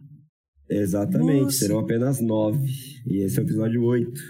Exatamente, 0.68 1.42
Nossa. 1.42 1.58
serão 1.58 1.78
apenas 1.78 2.20
nove. 2.20 2.66
E 3.06 3.18
esse 3.18 3.38
é 3.38 3.42
o 3.42 3.44
episódio 3.44 3.82
oito. 3.84 4.20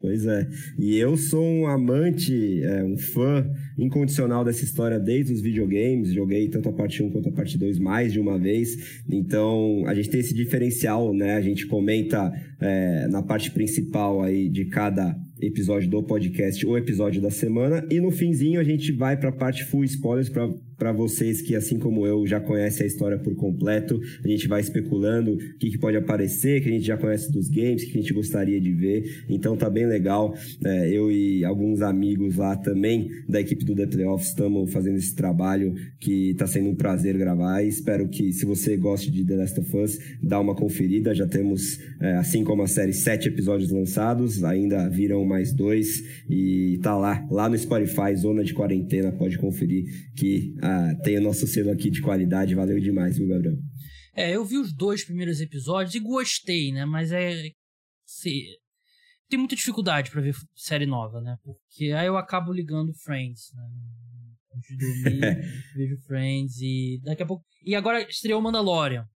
Pois 0.00 0.24
é. 0.26 0.48
E 0.78 0.96
eu 0.96 1.16
sou 1.16 1.44
um 1.44 1.66
amante, 1.66 2.62
é, 2.62 2.84
um 2.84 2.96
fã 2.96 3.44
incondicional 3.76 4.44
dessa 4.44 4.62
história 4.62 4.98
desde 4.98 5.32
os 5.32 5.40
videogames. 5.40 6.12
Joguei 6.12 6.48
tanto 6.48 6.68
a 6.68 6.72
parte 6.72 7.02
1 7.02 7.10
quanto 7.10 7.28
a 7.28 7.32
parte 7.32 7.58
2 7.58 7.80
mais 7.80 8.12
de 8.12 8.20
uma 8.20 8.38
vez. 8.38 9.02
Então, 9.10 9.82
a 9.86 9.94
gente 9.94 10.08
tem 10.08 10.20
esse 10.20 10.32
diferencial, 10.32 11.12
né? 11.12 11.34
A 11.34 11.40
gente 11.40 11.66
comenta 11.66 12.32
é, 12.60 13.08
na 13.08 13.22
parte 13.22 13.50
principal 13.50 14.22
aí 14.22 14.48
de 14.48 14.66
cada 14.66 15.16
episódio 15.40 15.90
do 15.90 16.00
podcast 16.04 16.64
o 16.64 16.78
episódio 16.78 17.20
da 17.20 17.30
semana. 17.30 17.84
E 17.90 18.00
no 18.00 18.12
finzinho 18.12 18.60
a 18.60 18.64
gente 18.64 18.92
vai 18.92 19.16
para 19.16 19.30
a 19.30 19.36
parte 19.36 19.64
full 19.64 19.82
spoilers 19.82 20.28
para 20.28 20.48
para 20.78 20.92
vocês 20.92 21.42
que, 21.42 21.56
assim 21.56 21.78
como 21.78 22.06
eu, 22.06 22.24
já 22.26 22.40
conhecem 22.40 22.84
a 22.84 22.86
história 22.86 23.18
por 23.18 23.34
completo. 23.34 24.00
A 24.24 24.28
gente 24.28 24.46
vai 24.46 24.60
especulando 24.60 25.32
o 25.32 25.58
que, 25.58 25.70
que 25.70 25.78
pode 25.78 25.96
aparecer, 25.96 26.62
que 26.62 26.68
a 26.68 26.72
gente 26.72 26.86
já 26.86 26.96
conhece 26.96 27.32
dos 27.32 27.48
games, 27.48 27.84
que 27.84 27.98
a 27.98 28.00
gente 28.00 28.14
gostaria 28.14 28.60
de 28.60 28.72
ver. 28.72 29.24
Então 29.28 29.56
tá 29.56 29.68
bem 29.68 29.86
legal. 29.86 30.34
É, 30.64 30.88
eu 30.88 31.10
e 31.10 31.44
alguns 31.44 31.82
amigos 31.82 32.36
lá 32.36 32.56
também 32.56 33.10
da 33.28 33.40
equipe 33.40 33.64
do 33.64 33.74
The 33.74 33.86
Playoffs 33.86 34.28
estamos 34.28 34.72
fazendo 34.72 34.96
esse 34.96 35.14
trabalho 35.14 35.74
que 35.98 36.30
está 36.30 36.46
sendo 36.46 36.70
um 36.70 36.76
prazer 36.76 37.18
gravar. 37.18 37.62
E 37.62 37.68
espero 37.68 38.08
que, 38.08 38.32
se 38.32 38.46
você 38.46 38.76
gosta 38.76 39.10
de 39.10 39.24
The 39.24 39.36
Last 39.36 39.60
of 39.60 39.76
Us, 39.76 39.98
dá 40.22 40.38
uma 40.38 40.54
conferida. 40.54 41.12
Já 41.12 41.26
temos, 41.26 41.80
é, 42.00 42.12
assim 42.16 42.44
como 42.44 42.62
a 42.62 42.68
série, 42.68 42.92
sete 42.92 43.28
episódios 43.28 43.72
lançados, 43.72 44.44
ainda 44.44 44.88
viram 44.88 45.24
mais 45.24 45.52
dois. 45.52 46.04
E 46.30 46.78
tá 46.82 46.96
lá, 46.96 47.26
lá 47.30 47.48
no 47.48 47.58
Spotify, 47.58 48.14
Zona 48.16 48.44
de 48.44 48.54
Quarentena, 48.54 49.10
pode 49.10 49.36
conferir 49.38 50.08
que 50.14 50.54
ah, 50.68 50.94
tem 51.02 51.18
o 51.18 51.22
nosso 51.22 51.46
selo 51.46 51.70
aqui 51.70 51.90
de 51.90 52.00
qualidade. 52.02 52.54
Valeu 52.54 52.78
demais, 52.78 53.16
viu, 53.16 53.28
Gabriel? 53.28 53.56
É, 54.14 54.34
eu 54.34 54.44
vi 54.44 54.58
os 54.58 54.72
dois 54.72 55.04
primeiros 55.04 55.40
episódios 55.40 55.94
e 55.94 56.00
gostei, 56.00 56.72
né? 56.72 56.84
Mas 56.84 57.12
é. 57.12 57.50
Se... 58.04 58.44
Tem 59.28 59.38
muita 59.38 59.54
dificuldade 59.54 60.10
para 60.10 60.22
ver 60.22 60.34
série 60.54 60.86
nova, 60.86 61.20
né? 61.20 61.36
Porque 61.42 61.92
aí 61.92 62.06
eu 62.06 62.16
acabo 62.16 62.52
ligando 62.52 62.94
Friends, 62.94 63.52
né? 63.54 63.62
Antes 64.56 64.76
de 64.76 65.02
dormir, 65.02 65.20
vejo 65.76 66.02
Friends 66.06 66.56
e 66.60 67.00
daqui 67.04 67.22
a 67.22 67.26
pouco. 67.26 67.44
E 67.62 67.74
agora 67.74 68.00
estreou 68.08 68.40
Mandalorian. 68.40 69.06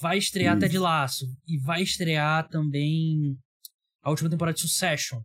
Vai 0.00 0.18
estrear 0.18 0.56
Isso. 0.56 0.60
Ted 0.60 0.78
Laço. 0.78 1.26
E 1.46 1.58
vai 1.58 1.82
estrear 1.82 2.48
também 2.48 3.36
a 4.02 4.10
última 4.10 4.30
temporada 4.30 4.54
de 4.54 4.62
Succession. 4.62 5.20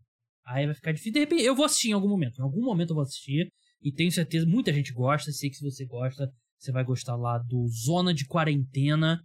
Aí 0.46 0.66
vai 0.66 0.76
ficar 0.76 0.92
difícil. 0.92 1.14
De 1.14 1.20
repente, 1.20 1.44
eu 1.44 1.56
vou 1.56 1.66
assistir 1.66 1.90
em 1.90 1.94
algum 1.94 2.10
momento. 2.10 2.40
Em 2.40 2.44
algum 2.44 2.64
momento 2.64 2.92
eu 2.92 2.96
vou 2.96 3.04
assistir. 3.04 3.52
E 3.82 3.92
tenho 3.92 4.12
certeza, 4.12 4.46
muita 4.46 4.74
gente 4.74 4.94
gosta. 4.94 5.32
Sei 5.32 5.50
que 5.50 5.58
se 5.58 5.64
você 5.64 5.86
gosta, 5.86 6.32
você 6.58 6.72
vai 6.72 6.84
gostar 6.84 7.16
lá 7.16 7.38
do 7.38 7.68
Zona 7.68 8.14
de 8.14 8.26
Quarentena. 8.26 9.22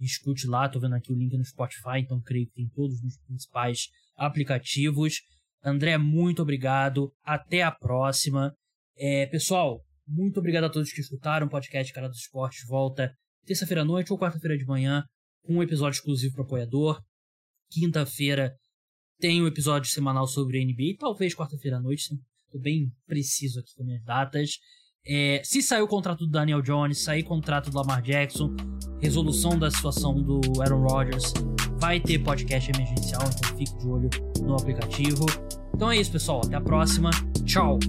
Escute 0.00 0.46
lá, 0.46 0.68
tô 0.68 0.80
vendo 0.80 0.96
aqui 0.96 1.12
o 1.12 1.16
link 1.16 1.36
no 1.36 1.44
Spotify, 1.44 2.00
então 2.00 2.20
creio 2.20 2.46
que 2.46 2.54
tem 2.54 2.68
todos 2.74 3.00
os 3.00 3.16
principais 3.18 3.88
aplicativos. 4.16 5.20
André, 5.64 5.96
muito 5.96 6.42
obrigado. 6.42 7.12
Até 7.22 7.62
a 7.62 7.70
próxima. 7.70 8.52
É, 8.96 9.26
pessoal, 9.26 9.80
muito 10.06 10.40
obrigado 10.40 10.64
a 10.64 10.70
todos 10.70 10.92
que 10.92 11.00
escutaram. 11.00 11.46
O 11.46 11.50
podcast 11.50 11.92
Cara 11.92 12.08
dos 12.08 12.18
Esportes 12.18 12.66
volta 12.66 13.14
terça-feira 13.44 13.82
à 13.82 13.84
noite 13.84 14.12
ou 14.12 14.18
quarta-feira 14.18 14.56
de 14.56 14.64
manhã 14.64 15.04
com 15.44 15.54
um 15.54 15.62
episódio 15.62 15.96
exclusivo 15.96 16.34
para 16.34 16.44
apoiador. 16.44 17.00
Quinta-feira 17.70 18.54
tem 19.18 19.40
um 19.40 19.46
episódio 19.46 19.90
semanal 19.90 20.26
sobre 20.26 20.64
NBA, 20.64 20.96
talvez 20.98 21.34
quarta-feira 21.34 21.76
à 21.76 21.80
noite, 21.80 22.12
Tô 22.52 22.58
bem 22.58 22.92
preciso 23.06 23.60
aqui 23.60 23.74
com 23.74 23.82
minhas 23.82 24.04
datas. 24.04 24.58
É, 25.04 25.40
se 25.42 25.62
sair 25.62 25.82
o 25.82 25.88
contrato 25.88 26.26
do 26.26 26.30
Daniel 26.30 26.62
Jones, 26.62 27.02
sair 27.02 27.22
o 27.22 27.24
contrato 27.24 27.70
do 27.70 27.76
Lamar 27.76 28.02
Jackson, 28.02 28.54
resolução 29.00 29.58
da 29.58 29.70
situação 29.70 30.14
do 30.22 30.40
Aaron 30.60 30.82
Rodgers, 30.82 31.32
vai 31.80 31.98
ter 31.98 32.20
podcast 32.20 32.70
emergencial, 32.70 33.22
então 33.22 33.58
fique 33.58 33.76
de 33.78 33.88
olho 33.88 34.10
no 34.42 34.54
aplicativo. 34.54 35.26
Então 35.74 35.90
é 35.90 35.96
isso, 35.96 36.12
pessoal. 36.12 36.42
Até 36.44 36.54
a 36.54 36.60
próxima. 36.60 37.10
Tchau! 37.44 37.80